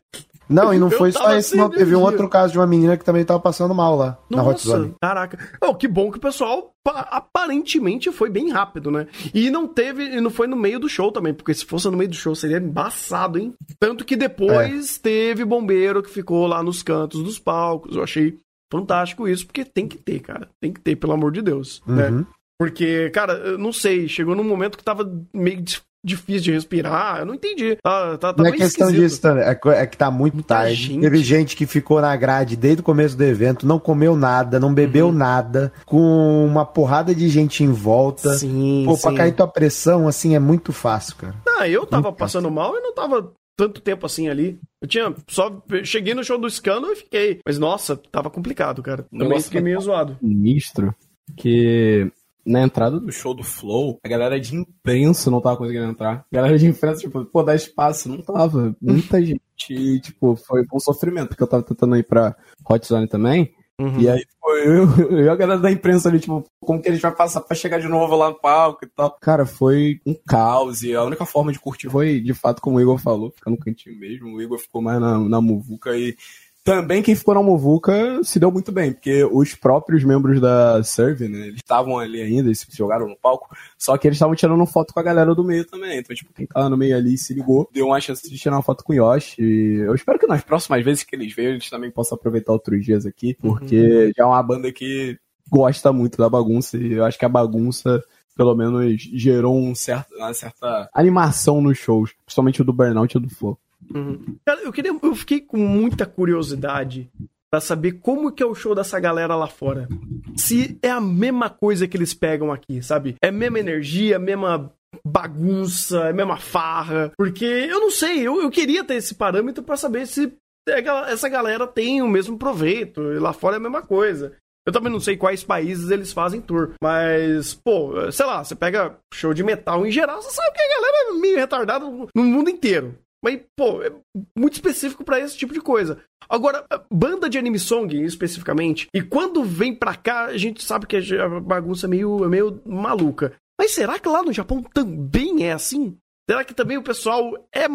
[0.50, 1.70] Não, e não Eu foi só esse, não.
[1.70, 4.52] Teve um outro caso de uma menina que também tava passando mal lá, na Hot
[4.68, 4.96] Nossa, Zone.
[5.02, 5.38] caraca.
[5.62, 9.08] Oh, que bom que o pessoal pa- aparentemente foi bem rápido, né?
[9.34, 11.98] E não teve, e não foi no meio do show também, porque se fosse no
[11.98, 13.54] meio do show seria embaçado, hein?
[13.80, 15.02] Tanto que depois É.
[15.02, 17.96] teve bombeiro que ficou lá nos cantos dos palcos.
[17.96, 18.38] Eu achei
[18.72, 20.48] fantástico isso, porque tem que ter, cara.
[20.62, 22.10] Tem que ter, pelo amor de Deus, né?
[22.10, 22.26] Uhum.
[22.60, 25.62] Porque, cara, eu não sei, chegou num momento que tava meio
[26.04, 27.76] difícil de respirar, eu não entendi.
[27.84, 29.10] Tá, tá, tá Não é questão esquisito.
[29.10, 30.74] disso, também, é, é que tá muito tarde.
[30.76, 31.02] gente.
[31.02, 34.74] Teve gente que ficou na grade desde o começo do evento, não comeu nada, não
[34.74, 35.12] bebeu Uhum.
[35.14, 38.34] nada, com uma porrada de gente em volta.
[38.36, 39.18] Sim, Pô, pra sim.
[39.18, 41.36] cair tua pressão, assim, é muito fácil, cara.
[41.60, 44.58] Ah, eu tava passando mal e não tava tanto tempo assim ali.
[44.82, 45.62] Eu tinha só.
[45.84, 47.40] Cheguei no show do escândalo e fiquei.
[47.46, 49.04] Mas nossa, tava complicado, cara.
[49.12, 50.18] Também Nossa, fiquei meio zoado.
[50.22, 50.96] Ministro,
[51.36, 52.10] que
[52.50, 56.26] na entrada do show do Flow, a galera de imprensa não tava conseguindo entrar.
[56.32, 58.76] A galera de imprensa, tipo, pô, dá espaço, não tava.
[58.82, 62.36] Muita gente, tipo, foi um sofrimento, porque eu tava tentando ir pra
[62.68, 63.54] Hot Zone também.
[63.80, 64.00] Uhum.
[64.00, 66.92] E aí foi eu, eu e a galera da imprensa ali, tipo, como que a
[66.92, 69.16] gente vai passar pra chegar de novo lá no palco e tal.
[69.22, 70.82] Cara, foi um caos.
[70.82, 73.58] E a única forma de curtir foi, de fato, como o Igor falou, ficar no
[73.58, 74.36] cantinho mesmo.
[74.36, 76.16] O Igor ficou mais na, na muvuca e
[76.64, 81.28] também quem ficou na Muvuca se deu muito bem, porque os próprios membros da Serve,
[81.28, 84.66] né, eles estavam ali ainda, eles se jogaram no palco, só que eles estavam tirando
[84.66, 86.00] foto com a galera do meio também.
[86.00, 88.62] Então, tipo, quem tava no meio ali se ligou, deu uma chance de tirar uma
[88.62, 89.42] foto com o Yoshi.
[89.42, 92.84] E eu espero que nas próximas vezes que eles venham, eles também possam aproveitar outros
[92.84, 95.18] dias aqui, porque já é uma banda que
[95.50, 98.02] gosta muito da bagunça e eu acho que a bagunça
[98.38, 103.18] pelo menos gerou um certo, uma certa animação nos shows, principalmente o do Burnout e
[103.18, 103.60] o do Flow.
[103.94, 104.38] Uhum.
[104.46, 107.10] Cara, eu, queria, eu fiquei com muita curiosidade
[107.52, 109.88] pra saber como que é o show dessa galera lá fora.
[110.36, 113.16] Se é a mesma coisa que eles pegam aqui, sabe?
[113.22, 114.72] É a mesma energia, a mesma
[115.04, 117.12] bagunça, é a mesma farra.
[117.18, 120.32] Porque eu não sei, eu, eu queria ter esse parâmetro pra saber se
[120.68, 123.02] é essa galera tem o mesmo proveito.
[123.14, 124.36] E lá fora é a mesma coisa.
[124.68, 126.74] Eu também não sei quais países eles fazem tour.
[126.82, 130.76] Mas, pô, sei lá, você pega show de metal em geral, você sabe que a
[130.76, 132.96] galera é meio retardada no mundo inteiro.
[133.24, 133.92] Mas, pô, é
[134.38, 136.02] muito específico pra esse tipo de coisa.
[136.30, 140.98] Agora, banda de anime song, especificamente, e quando vem pra cá, a gente sabe que
[140.98, 143.34] a bagunça é meio, é meio maluca.
[143.60, 145.98] Mas será que lá no Japão também é assim?
[146.30, 147.66] Será que também o pessoal é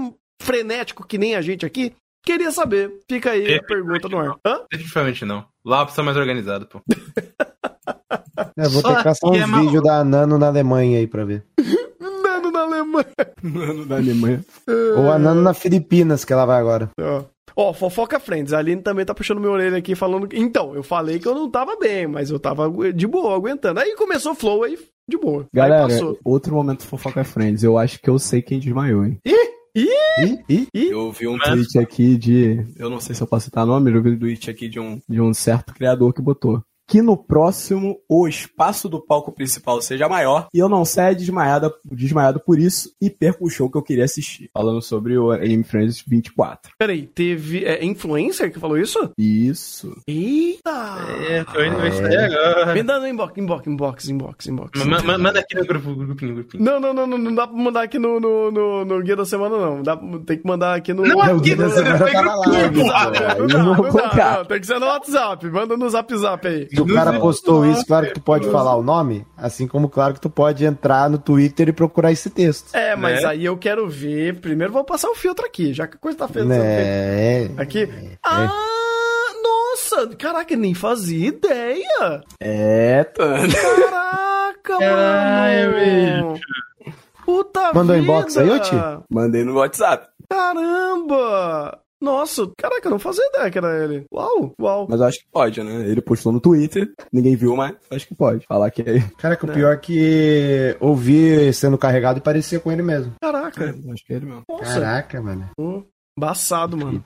[0.41, 1.95] frenético que nem a gente aqui?
[2.25, 3.01] Queria saber.
[3.11, 4.37] Fica aí a pergunta no ar.
[4.47, 4.63] Hã?
[4.73, 5.45] Definitivamente não.
[5.63, 6.81] Lá precisa mais organizado, pô.
[8.57, 9.67] Eu vou ter que caçar é uns maluco.
[9.67, 11.45] vídeos da Nano na Alemanha aí pra ver.
[12.55, 13.07] Nano na Alemanha.
[13.43, 14.45] Mano da Alemanha.
[14.97, 16.91] Ou a Nano na Filipinas, que ela vai agora.
[16.99, 17.25] Ó,
[17.57, 18.53] Ó, fofoca Friends.
[18.53, 20.27] A Aline também tá puxando minha orelha aqui falando.
[20.27, 23.79] que- Então, eu falei que eu não tava bem, mas eu tava de boa, aguentando.
[23.79, 24.77] Aí começou o flow, aí
[25.09, 25.43] de boa.
[25.43, 26.19] Aí Galera, passou.
[26.25, 27.63] outro momento fofoca Friends.
[27.63, 29.21] Eu acho que eu sei quem desmaiou, hein?
[29.77, 32.65] Ih, ih, Eu vi um tweet aqui de.
[32.77, 35.01] Eu não sei se eu posso citar nome, eu vi um tweet aqui de um,
[35.09, 36.63] de um certo criador que botou.
[36.87, 41.73] Que no próximo o espaço do palco principal seja maior e eu não saia desmaiada,
[41.85, 44.51] desmaiado por isso e perca o show que eu queria assistir.
[44.53, 46.73] Falando sobre o Anime Friends 24.
[46.79, 47.65] Peraí, teve.
[47.65, 49.11] É influencer que falou isso?
[49.17, 49.97] Isso.
[50.07, 50.71] Eita!
[51.29, 52.75] É, tô indo ver isso aí agora.
[52.75, 54.85] Me dá no inbox, inbox, inbox, inbox, inbox.
[54.85, 56.63] Ma- ma- Manda aqui no grupo, grupinho, grupinho.
[56.63, 59.25] Não, não, não, não, não dá pra mandar aqui no, no, no, no Guia da
[59.25, 59.83] Semana, não.
[59.83, 59.97] Dá,
[60.27, 61.03] tem que mandar aqui no.
[61.05, 62.85] Não, É, o aqui Guia da no- Semana tá live, pô.
[62.85, 65.47] Não não, não, Tem que ser no WhatsApp.
[65.51, 66.69] Manda no zap zap aí.
[66.75, 70.15] Se o cara postou isso, claro que tu pode falar o nome, assim como claro
[70.15, 72.75] que tu pode entrar no Twitter e procurar esse texto.
[72.75, 73.29] É, mas Né?
[73.29, 74.41] aí eu quero ver.
[74.41, 76.49] Primeiro vou passar o filtro aqui, já que a coisa tá feita.
[76.49, 77.51] Né?
[77.57, 77.89] Aqui.
[78.25, 78.49] Ah,
[79.43, 80.09] nossa!
[80.17, 82.23] Caraca, nem fazia ideia!
[82.41, 83.49] É, Tano.
[83.53, 86.41] Caraca, mano!
[87.25, 87.99] Puta Mandou vida!
[87.99, 88.75] inbox aí, ô, Ti?
[89.11, 90.09] Mandei no WhatsApp.
[90.29, 91.79] Caramba!
[92.03, 94.05] Nossa, caraca, eu não fazia ideia que era ele.
[94.13, 94.87] Uau, uau.
[94.91, 95.89] Mas eu acho que pode, né?
[95.89, 98.45] Ele postou no Twitter, ninguém viu, mas acho que pode.
[98.47, 99.01] Falar que é.
[99.19, 103.13] Cara, que o pior é que ouvi sendo carregado e parecia com ele mesmo.
[103.23, 104.43] Caraca, Acho que é ele mesmo.
[104.49, 104.65] nossa.
[104.81, 105.49] Caraca, mano.
[106.19, 107.03] Embaçado, mano.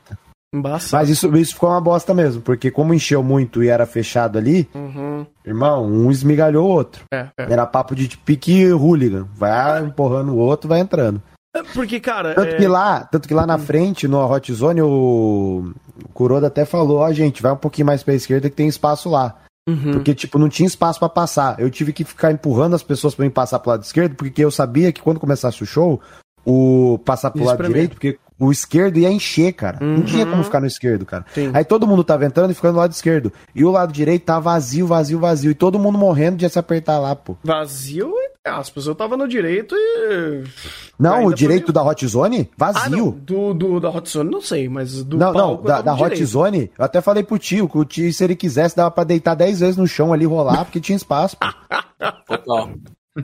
[0.52, 1.01] Embaçado.
[1.02, 4.69] Mas isso, isso ficou uma bosta mesmo, porque como encheu muito e era fechado ali,
[4.74, 5.27] Uhum.
[5.44, 7.05] irmão, um esmigalhou o outro.
[7.12, 7.52] É, é.
[7.52, 9.28] Era papo de pique hooligan.
[9.35, 11.23] Vai empurrando o outro, vai entrando.
[11.75, 12.35] Porque, cara.
[12.35, 15.73] Tanto é- que lá, tanto que lá na frente, no Hot Zone, o,
[16.05, 19.09] o Kuroda até falou, ó, gente, vai um pouquinho mais pra esquerda que tem espaço
[19.09, 19.37] lá.
[19.69, 19.93] Uhum.
[19.93, 21.59] Porque, tipo, não tinha espaço pra passar.
[21.61, 24.51] Eu tive que ficar empurrando as pessoas pra mim passar pro lado esquerdo, porque eu
[24.51, 26.01] sabia que quando começasse o show,
[26.45, 27.75] o passar pro Isso lado pra mim.
[27.75, 29.79] direito, porque o esquerdo ia encher, cara.
[29.85, 30.31] Não tinha Uhum.
[30.31, 31.27] como ficar no esquerdo, cara.
[31.35, 31.51] Sim.
[31.53, 33.31] Aí todo mundo tava entrando e ficando do lado esquerdo.
[33.55, 35.51] E o lado direito tava vazio, vazio, vazio.
[35.51, 37.37] E todo mundo morrendo de se apertar lá, pô.
[37.45, 38.15] Vazio,
[38.49, 38.87] entre aspas.
[38.87, 40.45] Eu tava no direito e.
[40.99, 42.73] Não, Ainda o direito da Hot Zone, Ah, não.
[42.73, 43.12] vazio.
[43.23, 45.95] Do, do, da Hot Zone, não sei, mas do não, não, palco eu da, da
[45.95, 46.25] Hot.
[46.25, 49.35] Zone, eu até falei pro tio, que o tio, se ele quisesse, dava pra deitar
[49.35, 51.37] 10 vezes no chão ali, rolar, porque tinha espaço.
[52.27, 52.71] Total.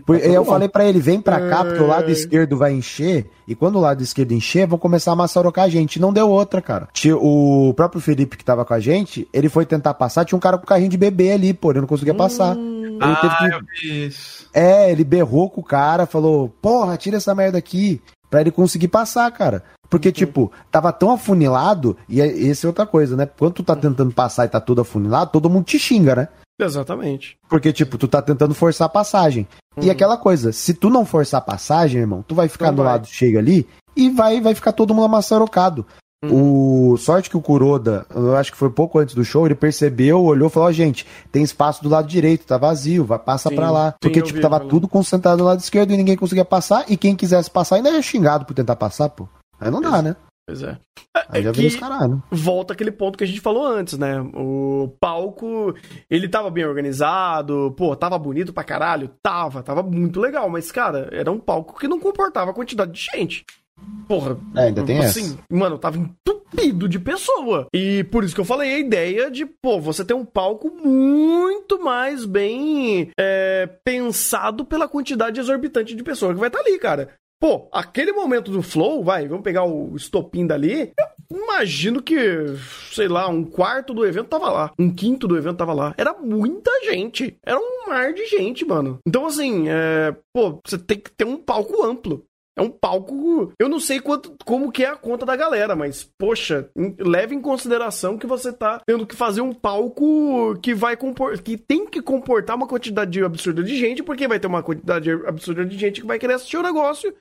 [0.07, 3.55] Por- eu falei pra ele, vem pra cá, porque o lado esquerdo vai encher, e
[3.55, 6.01] quando o lado esquerdo encher, vão começar a maçarocar a gente.
[6.01, 6.89] Não deu outra, cara.
[7.21, 10.59] O próprio Felipe que tava com a gente, ele foi tentar passar, tinha um cara
[10.59, 12.57] com carrinho de bebê ali, pô, ele não conseguia passar.
[12.57, 14.49] Teve Ah, eu vi isso.
[14.53, 18.01] É, ele berrou com o cara, falou, porra, tira essa merda aqui,
[18.31, 19.63] pra ele conseguir passar, cara.
[19.91, 23.27] Porque, tipo, tava tão afunilado, e é- essa é outra coisa, né?
[23.27, 26.29] Quando tu tá tentando passar e tá tudo afunilado, todo mundo te xinga, né?
[26.59, 27.37] Exatamente.
[27.49, 29.47] Porque, tipo, tu tá tentando forçar a passagem.
[29.81, 32.83] E aquela coisa, se tu não forçar a passagem, irmão, tu vai ficar Não do
[32.85, 32.93] vai.
[32.93, 33.67] lado cheio ali
[33.97, 35.85] e vai, vai ficar todo mundo amassarocado.
[36.31, 40.23] O sorte que o Kuroda, eu acho que foi pouco antes do show, ele percebeu,
[40.23, 43.71] olhou e falou: Ó, gente, tem espaço do lado direito, tá vazio, vai passa pra
[43.71, 43.91] lá.
[43.93, 46.85] sim, Porque, tipo, tava tudo concentrado do lado esquerdo e ninguém conseguia passar.
[46.89, 49.29] E quem quisesse passar ainda era xingado por tentar passar, pô.
[49.61, 50.17] Aí não dá, né?
[50.47, 50.77] Pois é.
[51.31, 52.23] Aí É já que vira os caralho.
[52.31, 54.21] volta aquele ponto que a gente falou antes, né?
[54.35, 55.75] O palco,
[56.11, 59.11] ele tava bem organizado, pô, tava bonito pra caralho?
[59.23, 63.01] Tava, tava muito legal, mas, cara, era um palco que não comportava a quantidade de
[63.01, 63.45] gente.
[64.09, 65.39] Porra, É, ainda tem assim, essa.
[65.51, 67.67] mano, tava entupido de pessoa.
[67.75, 71.83] E por isso que eu falei a ideia de, pô, você ter um palco muito
[71.83, 77.11] mais bem é, pensado pela quantidade exorbitante de pessoas que vai estar ali, cara.
[77.41, 80.93] Pô, aquele momento do flow, vai, vamos pegar o estopim dali.
[81.31, 82.17] Eu imagino que,
[82.93, 84.71] sei lá, um quarto do evento tava lá.
[84.79, 85.95] Um quinto do evento tava lá.
[85.99, 87.37] Era muita gente.
[87.45, 88.99] Era um mar de gente, mano.
[89.07, 92.25] Então, assim, é, pô, você tem que ter um palco amplo.
[92.57, 93.53] É um palco.
[93.59, 96.69] Eu não sei quanto, como que é a conta da galera, mas, poxa,
[96.99, 101.57] leve em consideração que você tá tendo que fazer um palco que vai compor, que
[101.57, 105.77] tem que comportar uma quantidade absurda de gente, porque vai ter uma quantidade absurda de
[105.77, 107.15] gente que vai querer assistir o negócio.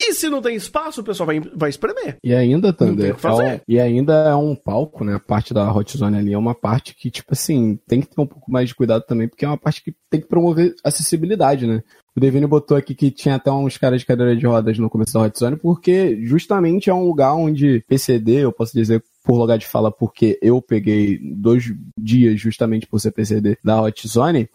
[0.00, 2.18] E se não tem espaço, o pessoal vai, vai espremer.
[2.22, 3.42] E ainda, Thunder, que fazer.
[3.42, 5.14] é um- e ainda é um palco, né?
[5.14, 8.20] A parte da Hot Zone ali é uma parte que, tipo assim, tem que ter
[8.20, 11.66] um pouco mais de cuidado também, porque é uma parte que tem que promover acessibilidade,
[11.66, 11.82] né?
[12.16, 15.12] O Devine botou aqui que tinha até uns caras de cadeira de rodas no começo
[15.14, 19.58] da Hot Zone, porque justamente é um lugar onde PCD, eu posso dizer por lugar
[19.58, 21.64] de fala, porque eu peguei dois
[21.98, 24.48] dias justamente por ser PCD da Hot Zone,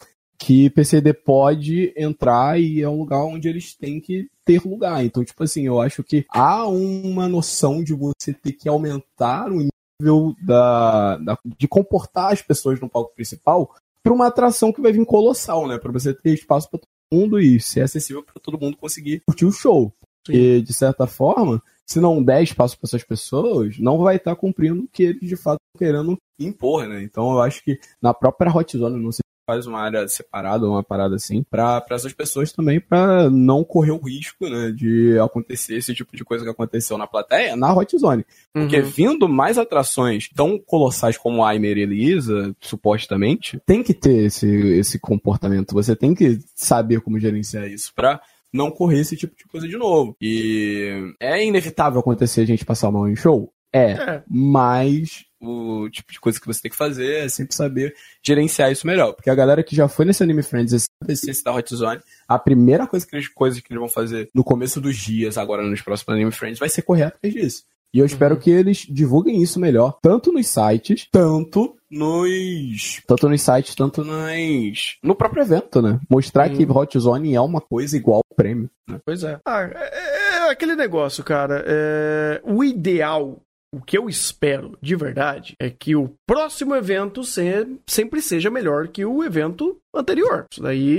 [0.44, 5.06] que PCD pode entrar e é um lugar onde eles têm que ter lugar.
[5.06, 9.68] Então, tipo assim, eu acho que há uma noção de você ter que aumentar o
[10.02, 13.72] nível da, da- de comportar as pessoas no palco principal
[14.04, 15.78] para uma atração que vai vir colossal, né?
[15.78, 16.90] Para você ter espaço para todo
[17.20, 19.94] mundo e ser acessível para todo mundo conseguir curtir o show.
[20.28, 24.84] E, de certa forma, se não der espaço para essas pessoas, não vai estar cumprindo
[24.86, 27.04] o que eles de fato estão querendo impor, né?
[27.04, 30.66] Então eu acho que na própria Hot Zone, não sei se faz uma área separada,
[30.66, 35.76] uma parada assim, para essas pessoas também, para não correr o risco, né, de acontecer
[35.76, 38.26] esse tipo de coisa que aconteceu na plateia na Hot Zone.
[38.54, 38.90] Porque Uhum.
[38.90, 44.48] vindo mais atrações tão colossais como a Aimer e Elisa, supostamente, tem que ter esse,
[44.48, 45.74] esse comportamento.
[45.74, 48.22] Você tem que saber como gerenciar isso pra
[48.54, 50.16] não correr esse tipo de coisa de novo.
[50.22, 53.52] E é inevitável acontecer a gente passar mal em show?
[53.74, 53.92] É.
[53.92, 54.24] É.
[54.28, 58.86] Mas o tipo de coisa que você tem que fazer é sempre saber gerenciar isso
[58.86, 59.14] melhor.
[59.14, 60.74] Porque a galera que já foi nesse Anime Friends,
[61.08, 64.30] esse esse da Hot Zone, a primeira coisa que eles, coisa que eles vão fazer
[64.34, 67.64] no começo dos dias, agora nos próximos Anime Friends, vai ser correr atrás disso.
[67.94, 73.02] E eu espero que eles divulguem isso melhor, tanto nos sites, tanto nos.
[73.06, 74.98] Tanto nos sites, tanto nas.
[75.04, 76.00] No próprio evento, né?
[76.10, 78.70] Mostrar que Hot Zone é uma coisa igual ao prêmio.
[78.88, 78.98] Né?
[79.06, 79.38] Pois é.
[79.46, 81.66] Ah, é, é aquele negócio, cara.
[81.68, 83.42] É, o ideal,
[83.74, 88.88] o que eu espero de verdade, é que o próximo evento se- sempre seja melhor
[88.90, 90.46] que o evento anterior.
[90.52, 90.98] Isso daí,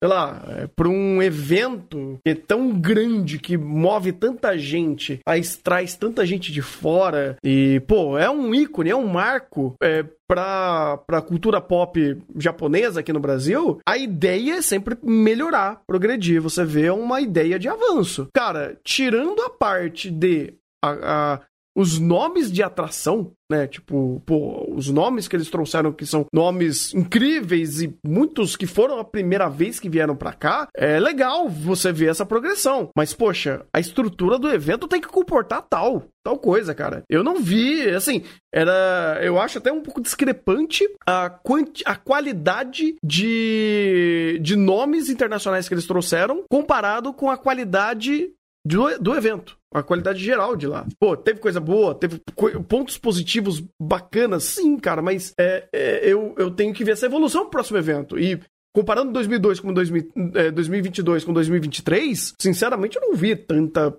[0.00, 5.40] sei lá, é, para um evento que é tão grande, que move tanta gente, aí
[5.62, 10.96] traz tanta gente de fora, e, pô, é um ícone, é um marco é, pra,
[11.06, 16.40] pra cultura pop japonesa aqui no Brasil, a ideia é sempre melhorar, progredir.
[16.40, 18.28] Você vê uma ideia de avanço.
[18.34, 20.98] Cara, tirando a parte de a-
[21.34, 21.40] a-
[21.74, 23.66] os nomes de atração, né?
[23.66, 28.98] Tipo, pô, os nomes que eles trouxeram que são nomes incríveis e muitos que foram
[28.98, 32.88] a primeira vez que vieram pra cá, é legal você ver essa progressão.
[32.96, 37.02] Mas, poxa, a estrutura do evento tem que comportar tal, tal coisa, cara.
[37.08, 38.22] Eu não vi, assim,
[38.52, 45.68] era, eu acho até um pouco discrepante a, quanti, a qualidade de, de nomes internacionais
[45.68, 48.30] que eles trouxeram comparado com a qualidade
[48.64, 49.56] do, do evento.
[49.74, 50.86] A qualidade geral de lá.
[51.00, 56.34] Pô, teve coisa boa, teve co- pontos positivos bacanas, sim, cara, mas é, é, eu,
[56.38, 58.16] eu tenho que ver essa evolução pro próximo evento.
[58.18, 58.40] E
[58.74, 63.96] comparando 2002 com 2000, é, 2022 com 2023, sinceramente eu não vi tanta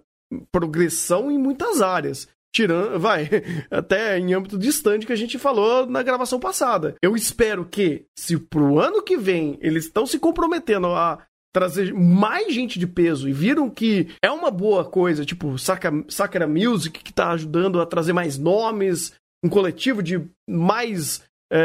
[0.51, 2.27] progressão em muitas áreas.
[2.53, 3.29] Tirando, vai,
[3.69, 6.95] até em âmbito distante que a gente falou na gravação passada.
[7.01, 11.21] Eu espero que, se pro ano que vem eles estão se comprometendo a
[11.55, 16.45] trazer mais gente de peso e viram que é uma boa coisa, tipo Saka- Sakura
[16.45, 21.59] Music, que tá ajudando a trazer mais nomes, um coletivo de mais é,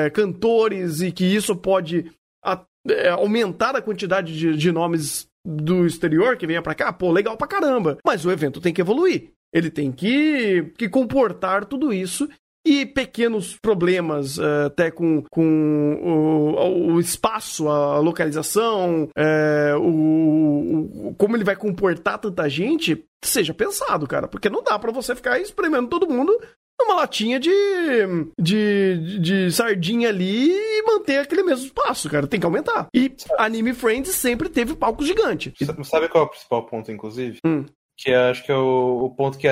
[0.00, 2.10] é, é, cantores e que isso pode
[2.42, 7.12] a- é, aumentar a quantidade de, de nomes do exterior que venha pra cá, pô,
[7.12, 7.98] legal pra caramba.
[8.06, 9.32] Mas o evento tem que evoluir.
[9.52, 12.26] Ele tem que, que comportar tudo isso
[12.66, 21.14] e pequenos problemas eh, até com, com o, o espaço, a localização, eh, o, o-
[21.18, 25.38] como ele vai comportar tanta gente, seja pensado, cara, porque não dá pra você ficar
[25.40, 26.32] espremendo todo mundo
[26.80, 27.50] numa latinha de,
[28.40, 32.26] de, de sardinha ali e manter aquele mesmo espaço, cara.
[32.26, 32.88] Tem que aumentar.
[32.94, 35.52] E Anime Friends sempre teve palco gigante.
[35.84, 37.38] Sabe- qual é o principal ponto, inclusive?
[37.46, 37.64] Hum.
[37.96, 39.46] Que eu acho que é o, o ponto que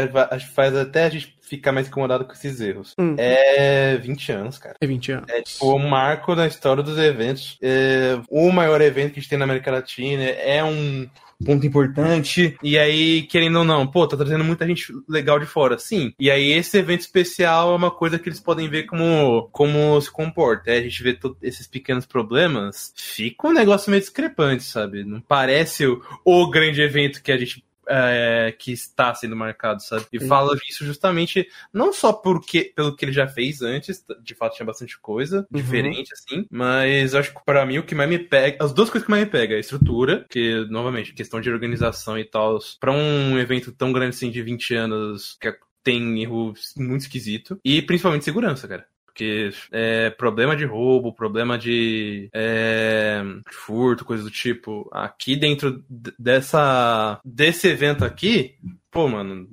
[0.53, 2.95] faz até a gente ficar mais incomodado com esses erros.
[2.99, 3.15] Hum.
[3.19, 4.77] É 20 anos, cara.
[4.81, 5.31] É 20 anos.
[5.31, 7.59] É tipo um marco na história dos eventos.
[7.63, 11.09] É, o maior evento que a gente tem na América Latina é um
[11.43, 12.57] ponto importante.
[12.63, 15.79] E aí, querendo ou não, pô, tá trazendo muita gente legal de fora.
[15.79, 16.13] Sim.
[16.19, 20.11] E aí, esse evento especial é uma coisa que eles podem ver como, como se
[20.11, 20.71] comporta.
[20.71, 25.05] Aí a gente vê todos esses pequenos problemas, fica um negócio meio discrepante, sabe?
[25.05, 30.07] Não parece o, o grande evento que a gente é, que está sendo marcado, sabe?
[30.13, 34.55] E fala isso justamente não só porque, pelo que ele já fez antes, de fato
[34.57, 35.61] tinha bastante coisa Uhum.
[35.63, 39.05] diferente, assim, mas acho que pra mim o que mais me pega, as duas coisas
[39.05, 42.93] que mais me pega é a estrutura, que, novamente, questão de organização e tal, pra
[42.93, 45.53] um evento tão grande assim de 20 anos, que
[45.83, 48.87] tem erro muito esquisito, e principalmente segurança, cara.
[49.13, 54.89] Porque é problema de roubo, problema de é, furto, coisa do tipo.
[54.91, 55.85] Aqui dentro
[56.19, 58.55] dessa desse evento aqui,
[58.91, 59.47] pô, mano,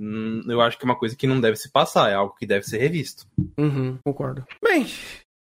[0.47, 2.65] eu acho que é uma coisa que não deve se passar, é algo que deve
[2.65, 3.25] ser revisto.
[3.57, 4.45] Uhum, concordo.
[4.63, 4.87] Bem,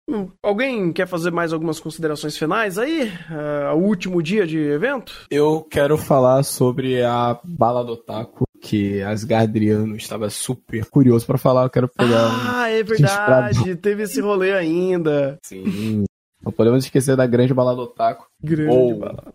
[0.09, 3.11] hum, alguém quer fazer mais algumas considerações finais aí?
[3.29, 5.27] Ah, o último dia de evento?
[5.29, 11.63] Eu quero falar sobre a bala do Otaku, que Asgardiano estava super curioso pra falar.
[11.63, 12.49] Eu quero pegar um.
[12.49, 13.75] Ah, é verdade.
[13.77, 15.37] Teve esse rolê ainda.
[15.41, 16.03] Sim.
[16.43, 18.27] Não podemos esquecer da grande bala do Otaku.
[18.43, 19.33] Grande Ou- bala.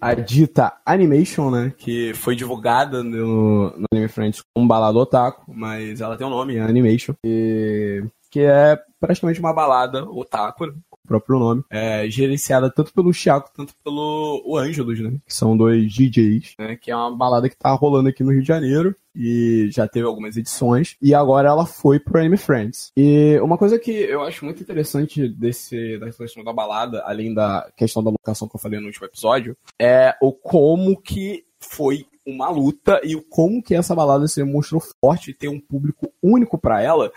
[0.00, 1.72] a dita Animation, né?
[1.76, 6.56] Que foi divulgada no, no Anime Friends como balada otaku, mas ela tem um nome,
[6.56, 7.14] é Animation.
[7.24, 10.72] E, que é praticamente uma balada otaku, né,
[11.08, 11.64] próprio nome.
[11.70, 15.18] É gerenciada tanto pelo Chiaco, tanto pelo o Ângelos, né?
[15.26, 16.76] Que são dois DJs, né?
[16.76, 18.94] Que é uma balada que tá rolando aqui no Rio de Janeiro.
[19.20, 20.96] E já teve algumas edições.
[21.02, 22.92] E agora ela foi pro Anime Friends.
[22.96, 27.68] E uma coisa que eu acho muito interessante desse, dessa questão da balada, além da
[27.76, 32.50] questão da locação que eu falei no último episódio, é o como que foi uma
[32.50, 36.58] luta e o como que essa balada se demonstrou forte e ter um público único
[36.58, 37.10] pra ela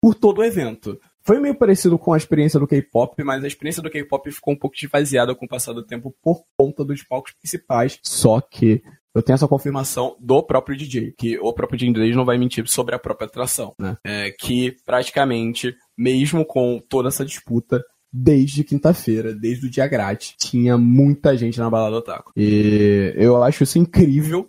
[0.00, 1.00] por todo o evento.
[1.22, 4.56] Foi meio parecido com a experiência do K-pop, mas a experiência do K-pop ficou um
[4.56, 7.98] pouco esvaziada com o passar do tempo por conta dos palcos principais.
[8.02, 8.82] Só que
[9.14, 12.94] eu tenho essa confirmação do próprio DJ, que o próprio DJ não vai mentir sobre
[12.94, 13.96] a própria atração, né?
[14.04, 20.78] É, que praticamente, mesmo com toda essa disputa, desde quinta-feira, desde o dia grátis, tinha
[20.78, 22.32] muita gente na balada otaku.
[22.36, 24.48] E eu acho isso incrível,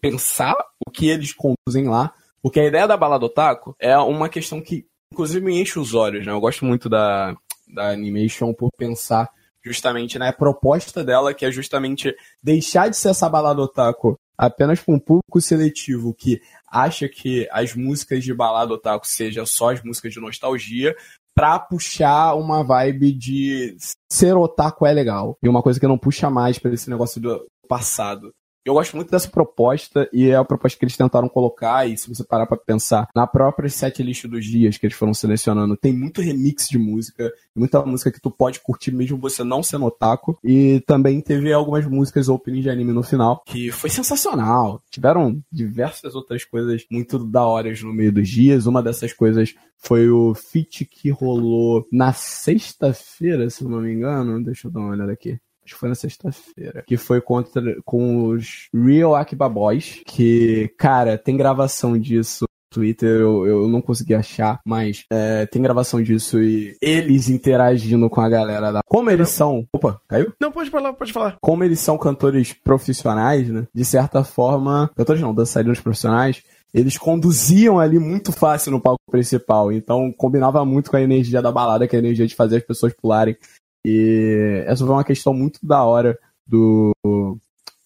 [0.00, 0.56] pensar
[0.86, 4.86] o que eles conduzem lá, porque a ideia da balada otaku é uma questão que,
[5.12, 6.32] inclusive, me enche os olhos, né?
[6.32, 7.36] Eu gosto muito da,
[7.68, 9.28] da animation por pensar
[9.64, 14.94] justamente na proposta dela, que é justamente deixar de ser essa balada otaku apenas para
[14.94, 20.12] um público seletivo que acha que as músicas de balada otaku sejam só as músicas
[20.12, 20.96] de nostalgia,
[21.34, 23.76] pra puxar uma vibe de
[24.10, 25.36] ser otaku é legal.
[25.42, 28.32] E uma coisa que não puxa mais pra esse negócio do passado.
[28.64, 31.88] Eu gosto muito dessa proposta e é a proposta que eles tentaram colocar.
[31.88, 35.76] E se você parar pra pensar na própria setlist dos dias que eles foram selecionando,
[35.76, 39.86] tem muito remix de música, muita música que tu pode curtir mesmo você não sendo
[39.86, 40.38] otaku.
[40.44, 44.80] E também teve algumas músicas opening de anime no final, que foi sensacional.
[44.90, 48.66] Tiveram diversas outras coisas muito da hora no meio dos dias.
[48.66, 54.42] Uma dessas coisas foi o feat que rolou na sexta-feira, se não me engano.
[54.42, 55.38] Deixa eu dar uma olhada aqui.
[55.64, 56.82] Acho que foi na sexta-feira.
[56.86, 60.02] Que foi contra, com os Real Akiba Boys.
[60.04, 62.44] Que, cara, tem gravação disso.
[62.44, 68.08] no Twitter eu, eu não consegui achar, mas é, tem gravação disso e eles interagindo
[68.08, 68.80] com a galera da.
[68.86, 69.66] Como eles são.
[69.72, 70.32] Opa, caiu?
[70.40, 71.36] Não, pode falar, pode falar.
[71.40, 73.66] como eles são cantores profissionais, né?
[73.74, 76.42] De certa forma, cantores não, dançarinos profissionais,
[76.72, 79.70] eles conduziam ali muito fácil no palco principal.
[79.70, 82.64] Então combinava muito com a energia da balada, que é a energia de fazer as
[82.64, 83.36] pessoas pularem.
[83.84, 86.94] E essa foi uma questão muito da hora do,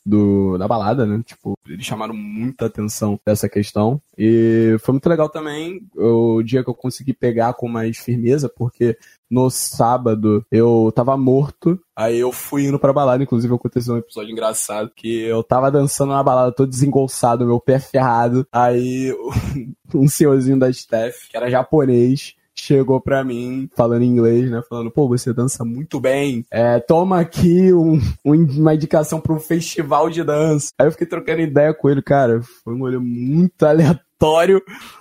[0.05, 1.23] do da balada, né?
[1.25, 4.01] Tipo, eles chamaram muita atenção dessa questão.
[4.17, 8.97] E foi muito legal também o dia que eu consegui pegar com mais firmeza, porque
[9.29, 11.79] no sábado eu tava morto.
[11.95, 16.13] Aí eu fui indo pra balada, inclusive aconteceu um episódio engraçado que eu tava dançando
[16.13, 18.47] na balada, todo desengolçado, meu pé ferrado.
[18.53, 19.13] Aí
[19.93, 22.35] um senhorzinho da Steph, que era japonês,
[22.67, 24.61] chegou pra mim, falando inglês, né?
[24.69, 26.45] Falando, pô, você dança muito bem.
[26.51, 30.71] É, toma aqui um- uma indicação pra um festival de dança.
[30.79, 32.41] Aí eu fiquei trocando ideia com ele, cara.
[32.65, 34.01] Foi um olho muito aleatório,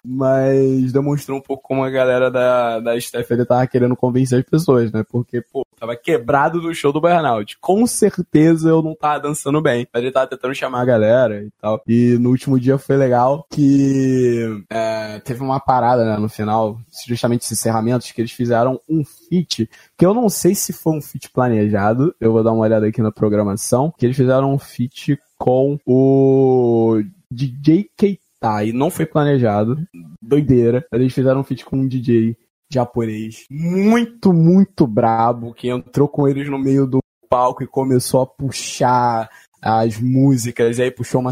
[0.03, 4.45] mas demonstrou um pouco como a galera da, da Steph ele tava querendo convencer as
[4.45, 5.03] pessoas, né?
[5.10, 7.58] Porque, pô, tava quebrado do show do Burnout.
[7.60, 11.50] Com certeza eu não tava dançando bem, mas ele tava tentando chamar a galera e
[11.61, 11.82] tal.
[11.88, 16.77] E no último dia foi legal que é, teve uma parada né, no final,
[17.08, 21.02] justamente esses encerramentos, que eles fizeram um feat, que eu não sei se foi um
[21.02, 25.19] feat planejado, eu vou dar uma olhada aqui na programação, que eles fizeram um feat
[25.38, 27.90] com o DJ
[28.45, 29.77] Keita, e não foi planejado,
[30.22, 32.38] doideira, eles fizeram um feat com um DJ
[32.72, 36.99] japonês muito, muito brabo, que entrou com eles no meio do
[37.30, 39.30] palco e começou a puxar
[39.61, 41.32] as músicas, e aí puxou uma.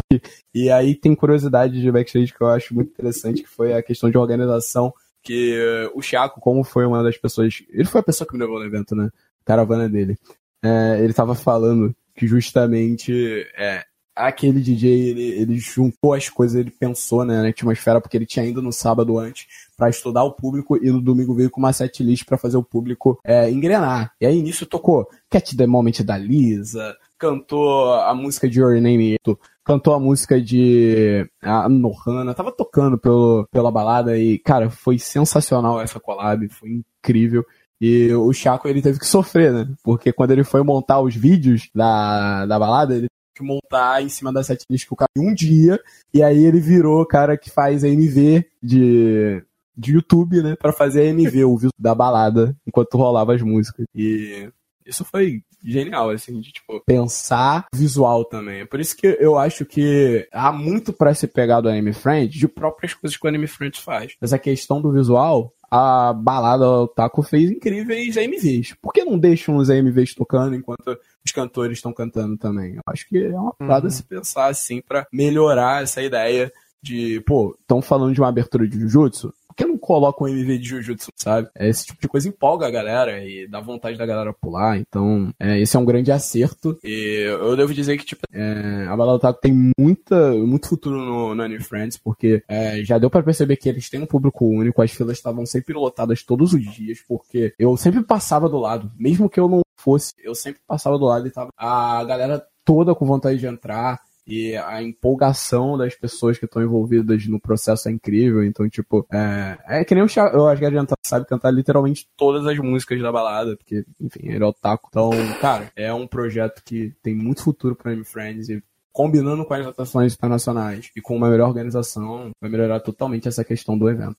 [0.52, 4.10] E aí tem curiosidade de backstage que eu acho muito interessante, que foi a questão
[4.10, 7.62] de organização, que eh, o Chaco, como foi uma das pessoas.
[7.70, 9.08] Ele foi a pessoa que me levou no evento, né?
[9.44, 10.16] Caravana dele.
[10.64, 13.84] É, ele tava falando que justamente é,
[14.14, 18.46] aquele DJ, ele, ele juntou as coisas, ele pensou né, na atmosfera, porque ele tinha
[18.46, 22.24] ido no sábado antes para estudar o público e no domingo veio com uma setlist
[22.24, 24.12] para fazer o público é, engrenar.
[24.20, 29.16] E aí nisso tocou Cat the Moment da Lisa, cantou a música de Your Name,
[29.64, 35.80] cantou a música de a Nohana, tava tocando pelo, pela balada e, cara, foi sensacional
[35.80, 37.44] essa collab, foi incrível.
[37.80, 39.68] E o Chaco, ele teve que sofrer, né?
[39.82, 44.32] Porque quando ele foi montar os vídeos da, da balada, ele que montar em cima
[44.32, 45.80] da setlist que o cara um dia,
[46.12, 49.42] e aí ele virou o cara que faz a MV de,
[49.76, 50.56] de YouTube, né?
[50.56, 53.84] Pra fazer a MV, o vídeo da balada, enquanto rolava as músicas.
[53.94, 54.48] E
[54.86, 58.60] isso foi genial, assim, de, tipo, pensar visual também.
[58.60, 62.38] É por isso que eu acho que há muito para se pegar do Anime Friends
[62.38, 64.14] de próprias coisas que o Anime Friends faz.
[64.20, 68.74] Essa questão do visual, a balada Otaku fez incríveis AMVs.
[68.80, 72.74] Por que não deixam os AMVs tocando enquanto os cantores estão cantando também?
[72.74, 73.90] Eu acho que é uma parada Uhum.
[73.90, 78.78] se pensar assim para melhorar essa ideia de, pô, estão falando de uma abertura de
[78.78, 79.32] Jujutsu?
[79.54, 81.48] Por que não colocam um MV de Jujutsu, sabe?
[81.56, 84.76] É, Esse tipo de coisa empolga a galera e dá vontade da galera pular.
[84.78, 86.76] Então, é, esse é um grande acerto.
[86.82, 91.34] E eu devo dizer que, tipo, é, a Balada Otaku tem muita, muito futuro no,
[91.34, 94.82] no Anime Friends, porque é, já deu pra perceber que eles têm um público único,
[94.82, 99.30] as filas estavam sempre lotadas todos os dias, porque eu sempre passava do lado, mesmo
[99.30, 103.06] que eu não fosse, eu sempre passava do lado e tava a galera toda com
[103.06, 104.00] vontade de entrar.
[104.26, 108.42] E a empolgação das pessoas que estão envolvidas no processo é incrível.
[108.42, 112.46] Então, tipo, é, é que nem o, Cha- o Asgard Jantar sabe cantar literalmente todas
[112.46, 114.88] as músicas da balada, porque, enfim, ele é otaku.
[114.90, 118.62] Então, cara, é um projeto que tem muito futuro para Anime Friends e
[118.94, 123.76] combinando com as atrações internacionais e com uma melhor organização, vai melhorar totalmente essa questão
[123.76, 124.16] do evento.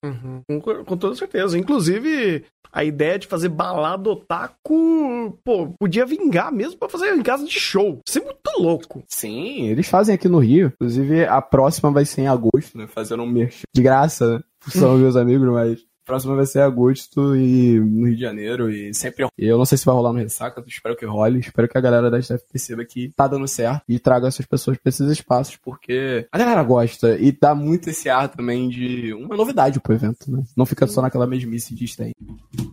[0.47, 1.57] Com, com toda certeza.
[1.57, 7.45] Inclusive, a ideia de fazer balada otaku, pô, podia vingar mesmo pra fazer em casa
[7.45, 8.01] de show.
[8.05, 9.01] Isso é muito louco.
[9.07, 10.73] Sim, eles fazem aqui no Rio.
[10.75, 12.85] Inclusive, a próxima vai ser em agosto, né?
[12.87, 14.43] Fazendo um merchan de graça, né?
[14.67, 15.85] São meus amigos, mas.
[16.05, 19.25] Próxima vai ser agosto e no Rio de Janeiro e sempre.
[19.37, 21.39] E eu não sei se vai rolar no Ressaca, espero que role.
[21.39, 24.77] Espero que a galera da STF perceba que tá dando certo e traga essas pessoas
[24.77, 29.35] pra esses espaços, porque a galera gosta e dá muito esse ar também de uma
[29.35, 30.43] novidade pro evento, né?
[30.55, 32.13] Não fica só naquela mesmice de stay.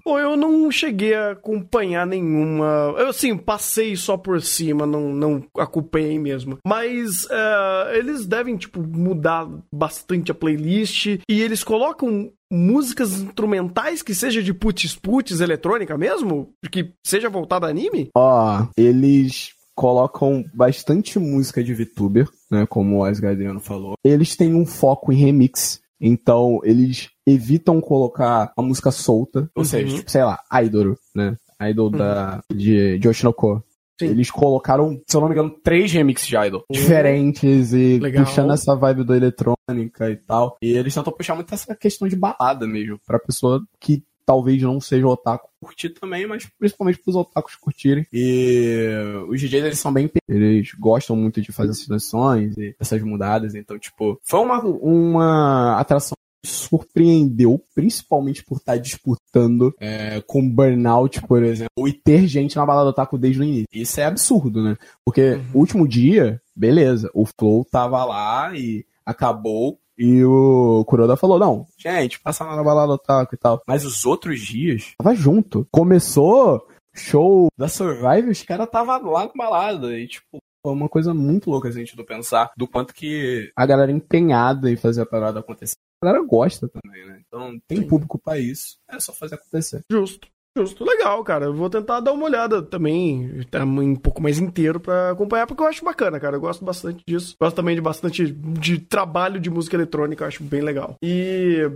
[0.04, 2.94] Pô, eu não cheguei a acompanhar nenhuma.
[2.98, 6.58] Eu, assim, passei só por cima, não, não acompanhei mesmo.
[6.66, 14.14] Mas é, eles devem, tipo, mudar bastante a playlist e eles colocam músicas instrumentais que
[14.14, 16.50] seja de putz-putz eletrônica mesmo?
[16.70, 18.10] Que seja voltada a anime?
[18.14, 22.66] Ó, eles colocam bastante música de VTuber, né?
[22.66, 23.94] Como o Asgardiano falou.
[24.04, 25.80] Eles têm um foco em remix.
[26.00, 29.48] Então, eles evitam colocar a música solta.
[29.54, 29.64] Ou Uhum.
[29.64, 31.36] seja, tipo, sei lá, Idol, né?
[31.70, 33.62] Idol da, de, de Oshinoko.
[33.98, 34.06] Sim.
[34.08, 36.64] Eles colocaram, se eu não me engano, três remixes de Idol.
[36.70, 38.24] Diferentes e Legal.
[38.24, 40.56] puxando essa vibe da eletrônica e tal.
[40.62, 42.98] E eles tentam puxar muito essa questão de balada mesmo.
[43.06, 48.04] Pra pessoa que talvez não seja otaku curtir também, mas principalmente pros otakus curtirem.
[48.12, 48.88] E
[49.28, 50.10] os DJs, eles são bem...
[50.28, 53.54] Eles gostam muito de fazer essas sessões e essas mudadas.
[53.54, 61.42] Então, tipo, foi uma, uma atração surpreendeu, principalmente por estar disputando é, com Burnout, por
[61.42, 63.66] exemplo, e ter gente na balada otaku desde o início.
[63.72, 64.76] Isso é absurdo, né?
[65.04, 71.38] Porque o último dia, beleza, o Flow tava lá e acabou e o Kuroda falou,
[71.38, 73.62] não, gente, passa lá na balada otaku e tal.
[73.66, 75.66] Mas os outros dias, tava junto.
[75.70, 79.98] Começou show da Survive, os caras tava lá na balada.
[79.98, 83.66] E, tipo, foi uma coisa muito louca a gente do pensar do quanto que a
[83.66, 85.76] galera é empenhada em fazer a parada acontecer.
[86.00, 87.20] A galera gosta também, né?
[87.26, 88.76] Então tem público pra isso.
[88.88, 89.82] É só fazer acontecer.
[89.90, 90.28] Justo.
[90.56, 91.46] Justo, legal, cara.
[91.46, 95.62] Eu vou tentar dar uma olhada também, tá, um pouco mais inteiro pra acompanhar, porque
[95.62, 96.36] eu acho bacana, cara.
[96.36, 97.34] Eu gosto bastante disso.
[97.40, 100.96] Gosto também de bastante de trabalho de música eletrônica, eu acho bem legal.
[101.02, 101.70] E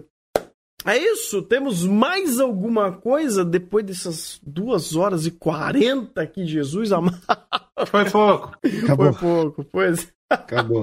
[0.84, 1.42] é isso.
[1.42, 7.20] Temos mais alguma coisa depois dessas duas horas e 40 aqui, Jesus amado?
[7.86, 8.56] Foi pouco.
[8.82, 9.12] Acabou.
[9.12, 10.12] Foi pouco, pois.
[10.30, 10.82] Acabou.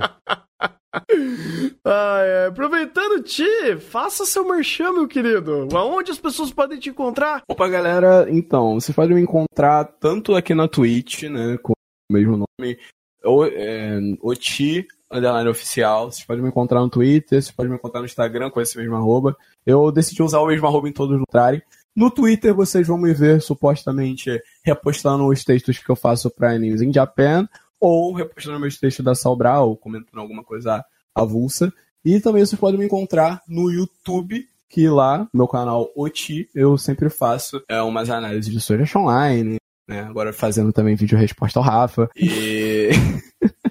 [1.85, 2.45] Ai, ai.
[2.47, 5.67] aproveitando, Ti, faça seu merchan, meu querido.
[5.73, 7.41] Aonde as pessoas podem te encontrar?
[7.49, 12.37] Opa, galera, então, vocês podem me encontrar tanto aqui na Twitch, né, com o mesmo
[12.37, 12.77] nome,
[13.23, 17.99] ou, é, Oti, underline oficial, vocês podem me encontrar no Twitter, vocês podem me encontrar
[17.99, 19.35] no Instagram com esse mesmo arroba.
[19.65, 21.61] Eu decidi usar o mesmo arroba em todos os lugares.
[21.95, 26.81] No Twitter vocês vão me ver supostamente repostando os textos que eu faço pra Animes
[26.81, 27.47] in Japan,
[27.79, 30.83] ou repostando meus textos da Salbral, ou comentando alguma coisa
[31.13, 31.71] avulsa.
[32.03, 37.09] E também vocês podem me encontrar no YouTube, que lá, meu canal Oti, eu sempre
[37.09, 40.01] faço é, umas análises de Art Online, né?
[40.01, 42.09] Agora fazendo também vídeo resposta ao Rafa.
[42.15, 43.23] E E.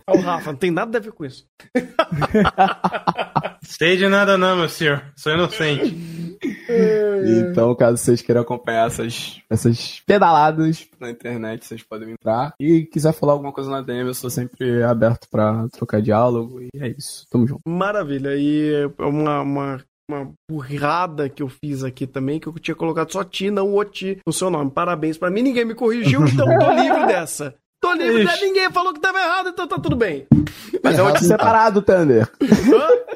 [0.07, 1.47] Ó, o Rafa, não tem nada a ver com isso.
[3.63, 5.03] Sei de nada não, meu senhor.
[5.17, 5.97] Sou inocente.
[7.51, 12.55] Então, caso vocês queiram acompanhar essas, essas pedaladas na internet, vocês podem entrar.
[12.59, 16.61] E quiser falar alguma coisa na DM, eu sou sempre aberto pra trocar diálogo.
[16.61, 17.27] E é isso.
[17.31, 17.61] Tamo junto.
[17.67, 18.35] Maravilha.
[18.35, 23.13] E é uma, uma, uma burrada que eu fiz aqui também, que eu tinha colocado
[23.13, 24.71] só Ti, não o Ti no seu nome.
[24.71, 27.55] Parabéns pra mim, ninguém me corrigiu, então tô livre dessa.
[27.83, 28.33] Tô livre, né?
[28.41, 30.25] Ninguém falou que tava errado, então tá tudo bem.
[30.83, 32.31] Mas é o T separado, Thunder.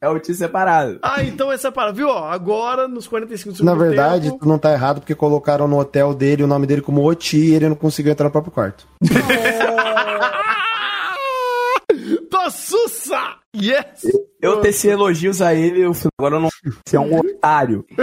[0.00, 1.00] É o T separado.
[1.02, 1.96] Ah, então é separado.
[1.96, 2.08] Viu?
[2.08, 4.38] Ó, agora, nos 45 segundos Na verdade, tempo...
[4.38, 7.52] tu não tá errado porque colocaram no hotel dele o nome dele como Oti e
[7.52, 8.86] ele não conseguiu entrar no próprio quarto.
[12.30, 13.38] Tô sussa!
[13.56, 14.04] Yes!
[14.40, 16.48] Eu teci elogios a ele, eu falei, agora eu não.
[16.86, 17.84] Você é um otário.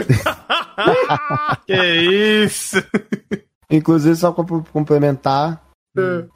[1.66, 2.84] Que isso?
[3.72, 5.64] Inclusive, só pra complementar,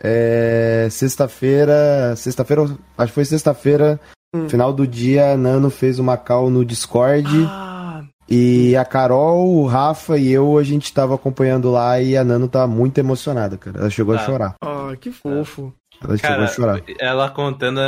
[0.04, 2.64] é, sexta-feira, sexta-feira,
[2.98, 4.00] acho que foi sexta-feira,
[4.48, 9.66] final do dia, a Nano fez uma call no Discord Ah, e a Carol, o
[9.66, 13.80] Rafa e eu, a gente tava acompanhando lá e a Nano tava muito emocionada, cara.
[13.80, 14.26] Ela chegou a Tá.
[14.26, 14.56] chorar.
[14.62, 15.74] ah, que fofo.
[16.02, 16.82] Ela chegou Cara, a chorar.
[17.00, 17.82] ela contando,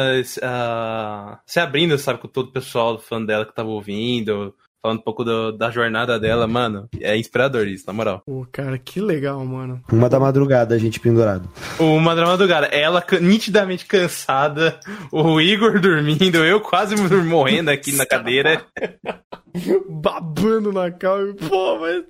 [0.43, 5.03] ah, se abrindo, sabe, com todo o pessoal fã dela que tava ouvindo, falando um
[5.03, 6.87] pouco do- da jornada dela, mano.
[6.99, 8.21] É inspirador isso, na moral.
[8.25, 9.81] Pô, cara, que legal, mano.
[9.91, 11.47] Uma da madrugada, a gente pendurado.
[11.79, 14.79] Uma da madrugada, ela nitidamente cansada,
[15.11, 18.65] o Igor dormindo, eu quase morrendo aqui na cadeira.
[19.89, 21.33] Babando na calma.
[21.47, 22.03] Pô, mas.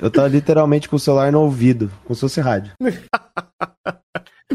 [0.00, 2.72] Eu tava literalmente com o celular no ouvido, como se fosse rádio.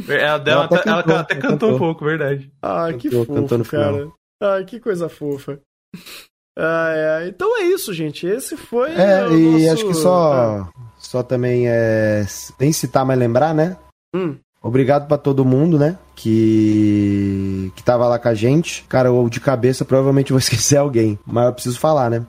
[0.07, 1.77] Ela, deu, Ela até ela, ela cantou, até ela cantou um cantou.
[1.77, 2.51] pouco, verdade.
[2.61, 4.07] Ah, que Cantou- fofo, cantou cara.
[4.41, 5.59] Ah, que coisa fofa.
[6.57, 7.27] Ai, ai.
[7.29, 8.25] Então é isso, gente.
[8.27, 8.91] Esse foi.
[8.91, 12.25] É, o e nosso- acho que só, só também é.
[12.59, 13.77] Nem citar, mas lembrar, né?
[14.15, 14.35] Hum.
[14.61, 15.97] Obrigado pra todo mundo, né?
[16.15, 18.83] Que que tava lá com a gente.
[18.89, 22.25] Cara, eu de cabeça provavelmente vou esquecer alguém, mas eu preciso falar, né?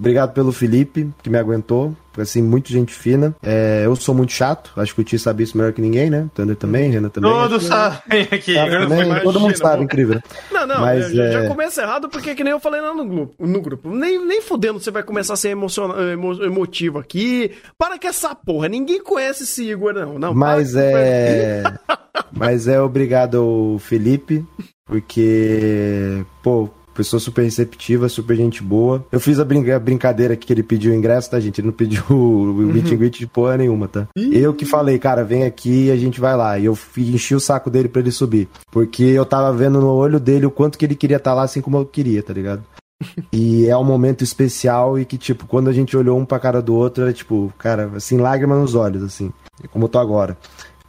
[0.00, 1.94] Obrigado pelo Felipe, que me aguentou.
[2.18, 3.36] Assim, muito gente fina.
[3.42, 6.26] É, eu sou muito chato, acho que o Ti sabe isso melhor que ninguém, né?
[6.34, 7.30] Thunder também, Renan também.
[7.30, 8.54] Todos sabem aqui.
[8.54, 10.16] Também, imagina, todo mundo sabe, incrível.
[10.16, 10.22] né?
[10.50, 13.04] Não, não, Mas, já, é- já começa errado porque que nem eu falei lá no
[13.06, 13.34] grupo.
[13.46, 13.88] No grupo.
[13.90, 17.52] Nem, nem fudendo você vai começar a ser emociona- emo- emotivo aqui.
[17.78, 18.68] Para com essa porra.
[18.68, 20.18] Ninguém conhece esse Igor, não.
[20.18, 21.62] não Mas para- é.
[22.32, 24.44] Mas é obrigado ao Felipe,
[24.84, 29.04] porque, pô, pessoa super receptiva, super gente boa.
[29.10, 31.60] Eu fiz a, brinca- brincadeira aqui que ele pediu o ingresso, tá, gente?
[31.60, 34.06] Ele não pediu o, o meet and greet de porra nenhuma, tá?
[34.16, 36.58] Eu que falei, cara, vem aqui e a gente vai lá.
[36.58, 38.48] E eu enchi o saco dele pra ele subir.
[38.70, 41.60] Porque eu tava vendo no olho dele o quanto que ele queria estar lá, assim
[41.60, 42.62] como eu queria, tá ligado?
[43.32, 46.60] E é um momento especial e que, tipo, quando a gente olhou um pra cara
[46.60, 49.32] do outro, era tipo, cara, assim, lágrima nos olhos, assim,
[49.70, 50.36] como eu tô agora.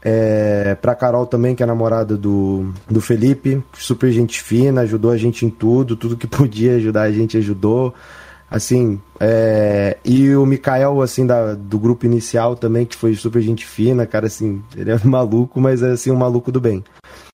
[0.04, 5.18] É, pra Carol também, que é namorada do, do Felipe, super gente fina, ajudou a
[5.18, 7.94] gente em tudo, tudo que podia ajudar a gente ajudou.
[8.50, 13.66] Assim, é, e o Mikael, assim, da, do grupo inicial também, que foi super gente
[13.66, 16.84] fina, cara, assim, ele é maluco, mas é, assim, um maluco do bem.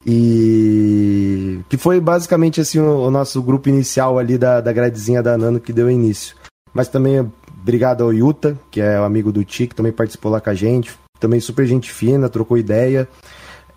[0.05, 5.35] E que foi basicamente, assim, o, o nosso grupo inicial ali da, da gradezinha da
[5.37, 6.35] Nano que deu início.
[6.71, 7.19] Mas também
[7.67, 10.53] obrigado ao Yuta, que é o amigo do Ti, que também participou lá com a
[10.53, 13.07] gente, também super gente fina, trocou ideia.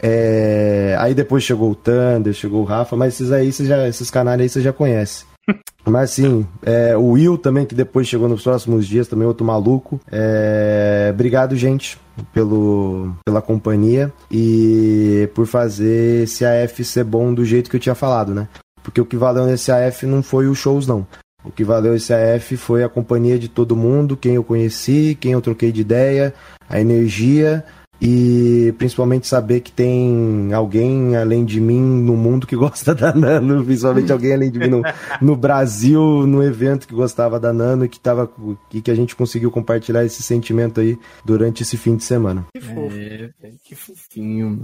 [0.02, 4.10] É, Aí depois chegou o Thunder, chegou o Rafa, mas esses aí, você já, esses
[4.10, 5.24] canais aí você já conhece.
[5.84, 9.98] Mas assim, é, o Will também, que depois chegou nos próximos dias, também outro maluco.
[10.12, 11.98] É, obrigado, gente,
[12.32, 17.94] pelo, pela companhia e por fazer esse AF ser bom do jeito que eu tinha
[17.94, 18.46] falado, né?
[18.82, 21.06] Porque o que valeu nesse AF não foi os shows, não.
[21.42, 25.32] O que valeu esse AF foi a companhia de todo mundo, quem eu conheci, quem
[25.32, 26.34] eu troquei de ideia,
[26.68, 27.64] a energia
[28.00, 33.64] e principalmente saber que tem alguém além de mim no mundo que gosta da Nano,
[33.64, 34.82] principalmente alguém além de mim no,
[35.20, 38.30] no Brasil, no evento que gostava da Nano e que, tava,
[38.72, 42.46] e que a gente conseguiu compartilhar esse sentimento aí durante esse fim de semana.
[42.54, 42.96] Que fofo.
[42.96, 43.30] É,
[43.64, 44.62] que fofinho.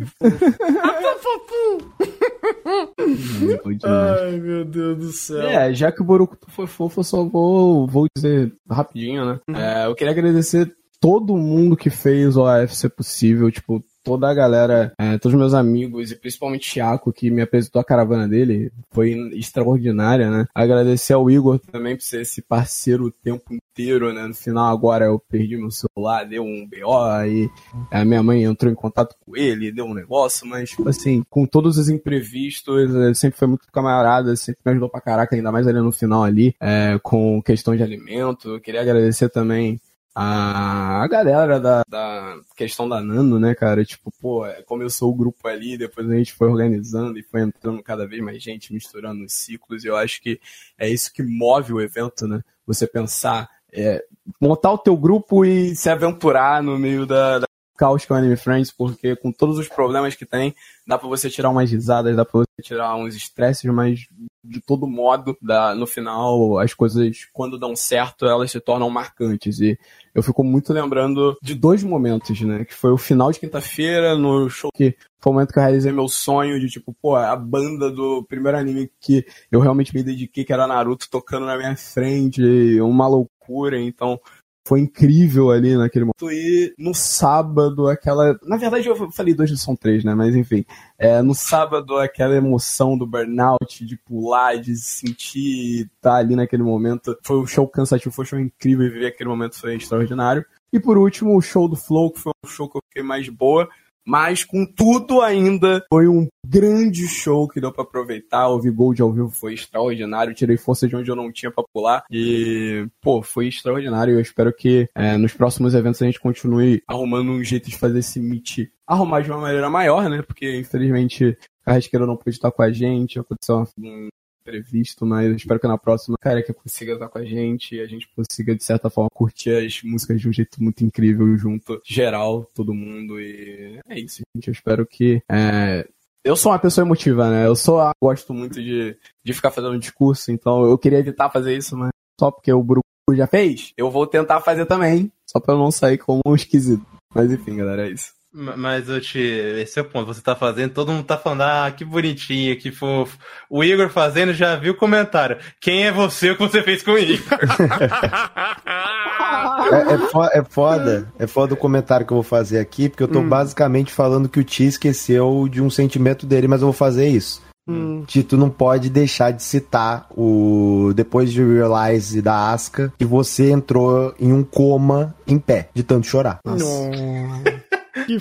[3.62, 4.20] Bom demais.
[4.20, 5.42] Ai, meu Deus do céu.
[5.42, 9.40] É, já que o Borukutu foi fofo, eu só vou, vou dizer rapidinho, né?
[9.54, 14.34] É, eu queria agradecer todo mundo que fez o AF ser possível, tipo, toda a
[14.34, 18.70] galera, é, todos os meus amigos e principalmente Thiago, que me apresentou a caravana dele,
[18.92, 20.46] foi extraordinária, né?
[20.54, 24.24] Agradecer ao Igor também por ser esse parceiro o tempo inteiro, né?
[24.24, 27.50] No final agora eu perdi meu celular, deu um BO, aí
[27.90, 31.44] a minha mãe entrou em contato com ele, deu um negócio, mas, tipo assim, com
[31.44, 35.66] todos os imprevistos, ele sempre foi muito camarada, sempre me ajudou pra caraca, ainda mais
[35.66, 38.50] ali no final ali, é, com questão de alimento.
[38.50, 39.80] Eu queria agradecer também
[40.18, 43.84] a, galera da, da questão da Nano, né, cara?
[43.84, 47.82] Tipo, pô, é, começou o grupo ali, depois a gente foi organizando e foi entrando
[47.82, 50.40] cada vez mais gente, misturando os ciclos, e eu acho que
[50.78, 52.40] é isso que move o evento, né?
[52.66, 54.02] Você pensar, é,
[54.40, 57.46] montar o teu grupo e se aventurar no meio da, da
[57.76, 60.54] caos o Anime Friends, porque com todos os problemas que tem,
[60.86, 64.08] dá pra você tirar umas risadas, dá pra você tirar uns estresses, mas
[64.48, 69.60] de todo modo, dá, no final, as coisas, quando dão certo, elas se tornam marcantes.
[69.60, 69.78] E
[70.14, 72.64] eu fico muito lembrando de dois momentos, né?
[72.64, 75.92] Que foi o final de quinta-feira, no show que foi o momento que eu realizei
[75.92, 80.44] meu sonho de, tipo, pô, a banda do primeiro anime que eu realmente me dediquei,
[80.44, 82.40] que era Naruto, tocando na minha frente,
[82.80, 83.80] uma loucura.
[83.80, 84.20] Então,
[84.66, 86.28] foi incrível ali naquele momento.
[86.28, 88.36] E no sábado, aquela.
[88.42, 90.12] Na verdade, eu falei dois, são três, né?
[90.12, 90.64] Mas enfim.
[90.98, 96.64] É, no sábado, aquela emoção do burnout, de pular, de sentir estar tá ali naquele
[96.64, 97.16] momento.
[97.22, 100.44] Foi um show cansativo, foi um show incrível e viver aquele momento foi extraordinário.
[100.72, 103.28] E por último, o show do Flow, que foi um show que eu fiquei mais
[103.28, 103.68] boa.
[104.06, 108.48] Mas, contudo, ainda foi um grande show que deu para aproveitar.
[108.48, 110.34] O Gold ao vivo foi extraordinário.
[110.34, 112.04] Tirei força de onde eu não tinha pra pular.
[112.10, 114.14] E, pô, foi extraordinário.
[114.14, 117.98] Eu espero que é, nos próximos eventos a gente continue arrumando um jeito de fazer
[117.98, 120.22] esse meet arrumar de uma maneira maior, né?
[120.22, 123.18] Porque, infelizmente, a Rasqueira não pôde estar com a gente.
[123.18, 124.08] Aconteceu um
[124.46, 127.86] previsto, mas espero que na próxima, cara, que consiga estar com a gente e a
[127.86, 132.48] gente consiga, de certa forma, curtir as músicas de um jeito muito incrível junto, geral,
[132.54, 133.20] todo mundo.
[133.20, 134.48] E é isso, gente.
[134.48, 135.20] Eu espero que.
[135.28, 135.86] É...
[136.24, 137.46] Eu sou uma pessoa emotiva, né?
[137.46, 141.76] Eu sou, gosto muito de, de ficar fazendo discurso, então eu queria evitar fazer isso,
[141.76, 145.58] mas só porque o Bruno já fez, eu vou tentar fazer também, só pra eu
[145.58, 146.84] não sair como um esquisito.
[147.14, 148.15] Mas enfim, galera, é isso.
[148.38, 149.18] Mas eu te.
[149.18, 150.12] Esse é o ponto.
[150.12, 153.16] Você tá fazendo, todo mundo tá falando, ah, que bonitinho, que fofo.
[153.48, 155.38] O Igor fazendo já viu o comentário.
[155.58, 157.24] Quem é você o que você fez com o Igor?
[159.72, 163.02] é, é, foda, é, foda, é foda o comentário que eu vou fazer aqui, porque
[163.02, 163.28] eu tô hum.
[163.28, 167.40] basicamente falando que o Ti esqueceu de um sentimento dele, mas eu vou fazer isso.
[167.68, 168.04] Hum.
[168.06, 174.14] Tito não pode deixar de citar o depois de Realize da Aska que você entrou
[174.20, 176.38] em um coma em pé de tanto chorar.
[176.44, 176.64] Nossa.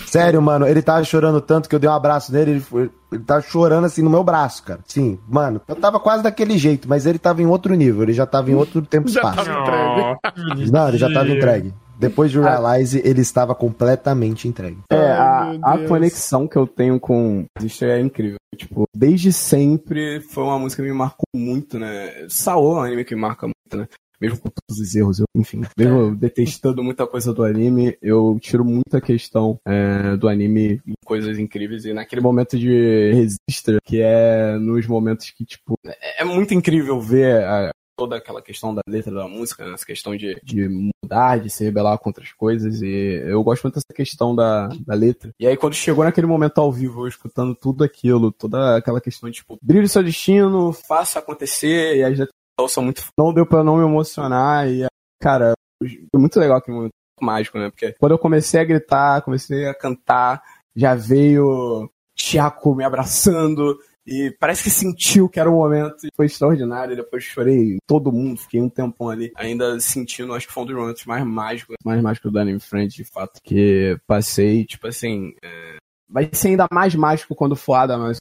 [0.05, 3.23] Sério, mano, ele tava chorando tanto que eu dei um abraço nele, ele, foi, ele
[3.23, 4.79] tava chorando assim no meu braço, cara.
[4.85, 8.25] Sim, mano, eu tava quase daquele jeito, mas ele tava em outro nível, ele já
[8.25, 9.43] tava em outro tempo e espaço.
[9.43, 10.71] Já tava entregue.
[10.71, 11.73] Não, ele já tava entregue.
[11.97, 14.79] Depois de Realize, ele estava completamente entregue.
[14.91, 18.37] É, a, a conexão que eu tenho com isso é incrível.
[18.55, 22.25] Tipo, desde sempre foi uma música que me marcou muito, né?
[22.27, 23.87] Saô é um anime que me marca muito, né?
[24.19, 28.63] Mesmo com todos os erros, eu, enfim, mesmo detestando muita coisa do anime, eu tiro
[28.63, 31.85] muita questão é, do anime em coisas incríveis.
[31.85, 36.99] E naquele momento de Resistor, que é nos momentos que, tipo, é, é muito incrível
[36.99, 39.73] ver a, toda aquela questão da letra da música, né?
[39.73, 43.75] essa questão de, de mudar, de se rebelar contra as coisas, e eu gosto muito
[43.75, 45.31] dessa questão da, da letra.
[45.39, 49.29] E aí, quando chegou naquele momento ao vivo, eu escutando tudo aquilo, toda aquela questão
[49.29, 52.34] de, tipo, brilhe seu destino, faça acontecer, e as letras
[52.67, 53.03] são muito.
[53.17, 54.67] Não deu pra não me emocionar.
[54.67, 54.85] E,
[55.21, 57.69] cara, foi muito legal aquele momento mágico, né?
[57.69, 60.41] Porque quando eu comecei a gritar, comecei a cantar,
[60.75, 63.77] já veio Tiago me abraçando.
[64.07, 66.95] E parece que sentiu que era o momento e foi extraordinário.
[66.95, 70.75] Depois chorei todo mundo, fiquei um tempão ali, ainda sentindo, acho que foi um dos
[70.75, 75.33] momentos mais mágicos, mais mágicos do Anime Friend, de fato, que passei, tipo assim.
[75.43, 75.77] É...
[76.07, 78.17] Vai ser ainda mais mágico quando for Ada, mas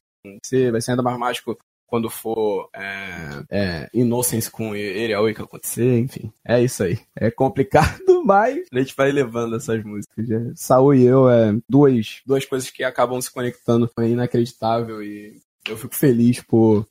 [0.73, 1.59] vai ser ainda mais mágico
[1.95, 6.33] quando for é, é, Innocence com Erial que acontecer, enfim.
[6.45, 6.99] É isso aí.
[7.15, 10.29] É complicado, mas a gente vai levando essas músicas.
[10.29, 13.89] É, Saul e eu, é duas, duas coisas que acabam se conectando.
[13.95, 16.85] Foi inacreditável e eu fico feliz por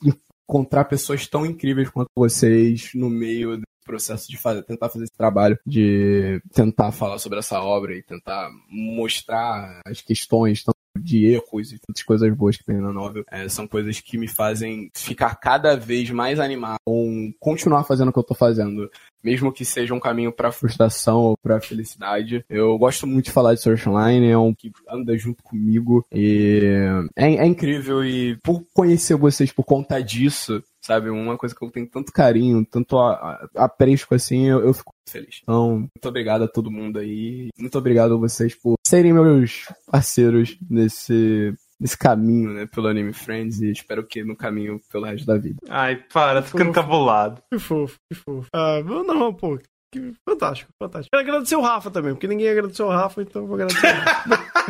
[0.47, 5.59] encontrar pessoas tão incríveis quanto vocês no meio processo de fazer, tentar fazer esse trabalho
[5.65, 10.63] de tentar falar sobre essa obra e tentar mostrar as questões
[10.99, 13.23] de erros e tantas coisas boas que tem na novel.
[13.31, 18.13] É, são coisas que me fazem ficar cada vez mais animado com continuar fazendo o
[18.13, 18.89] que eu tô fazendo.
[19.23, 22.43] Mesmo que seja um caminho para frustração ou para felicidade.
[22.49, 26.61] Eu gosto muito de falar de Sword Online, é um que anda junto comigo e
[27.15, 31.09] é, é incrível e por conhecer vocês por conta disso, sabe?
[31.09, 32.97] Uma coisa que eu tenho tanto carinho, tanto
[33.55, 35.39] apreço assim, eu, eu, fico feliz.
[35.41, 37.49] Então, muito obrigado a todo mundo aí.
[37.57, 43.59] Muito obrigado a vocês por serem meus parceiros nesse nesse caminho, né, pelo Anime Friends
[43.59, 45.57] e espero que no caminho pelo resto da vida.
[45.67, 47.41] Ai, para, tô ficando cabulado.
[47.51, 48.47] Que fofo, que fofo.
[48.53, 49.59] Ah, não, pô,
[49.91, 51.09] que fantástico, fantástico.
[51.11, 53.99] Quero agradecer o Rafa também, porque ninguém agradeceu o Rafa, então eu vou agradecer o
[53.99, 54.53] Rafa.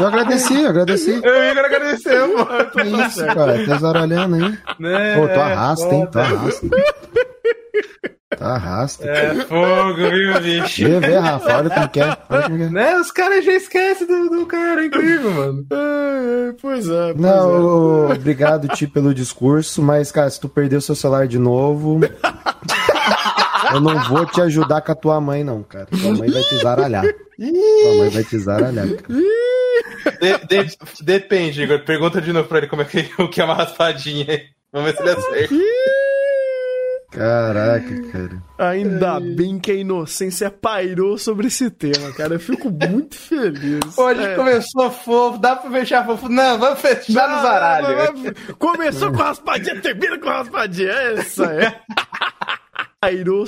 [0.00, 1.20] Eu agradeci, eu agradeci.
[1.22, 2.70] Eu ia agradecer, mano.
[2.72, 4.58] Que isso, cara, tá zaralhando aí.
[4.78, 5.16] Né?
[5.16, 6.66] Pô, tu arrasta, hein, tu arrasta.
[8.40, 9.08] Arrasta.
[9.08, 10.84] É fogo, viu, bicho?
[10.88, 12.04] Vê, vê, Rafa, olha como que é.
[12.30, 12.48] É.
[12.70, 12.96] Né?
[12.96, 15.66] Os caras já esquecem do, do cara, é incrível, mano.
[15.70, 17.12] É, pois é.
[17.12, 18.14] Pois Não, é.
[18.14, 22.00] obrigado, Ti, pelo discurso, mas, cara, se tu perder o seu celular de novo,
[23.72, 25.86] eu não vou te ajudar com a tua mãe, não, cara.
[25.86, 27.04] Tua mãe vai te zaralhar.
[27.04, 29.20] Tua mãe vai te zaralhar, cara.
[30.20, 31.80] De- de- depende, Igor.
[31.80, 34.42] Pergunta de novo pra ele como é que, o que é uma raspadinha aí.
[34.72, 35.54] Vamos ver se ele acerta.
[37.10, 38.42] Caraca, cara.
[38.70, 42.34] Ainda bem que a inocência pairou sobre esse tema, cara.
[42.36, 43.84] Eu fico muito feliz.
[43.94, 44.34] Pô, a gente É.
[44.34, 46.26] começou fofo, dá pra fechar fofo?
[46.30, 48.34] Não, vamos fechar no zaralho.
[48.58, 50.90] Começou com raspadinha, termina com raspadinha.
[50.90, 51.80] Essa é.
[52.98, 53.44] Pairou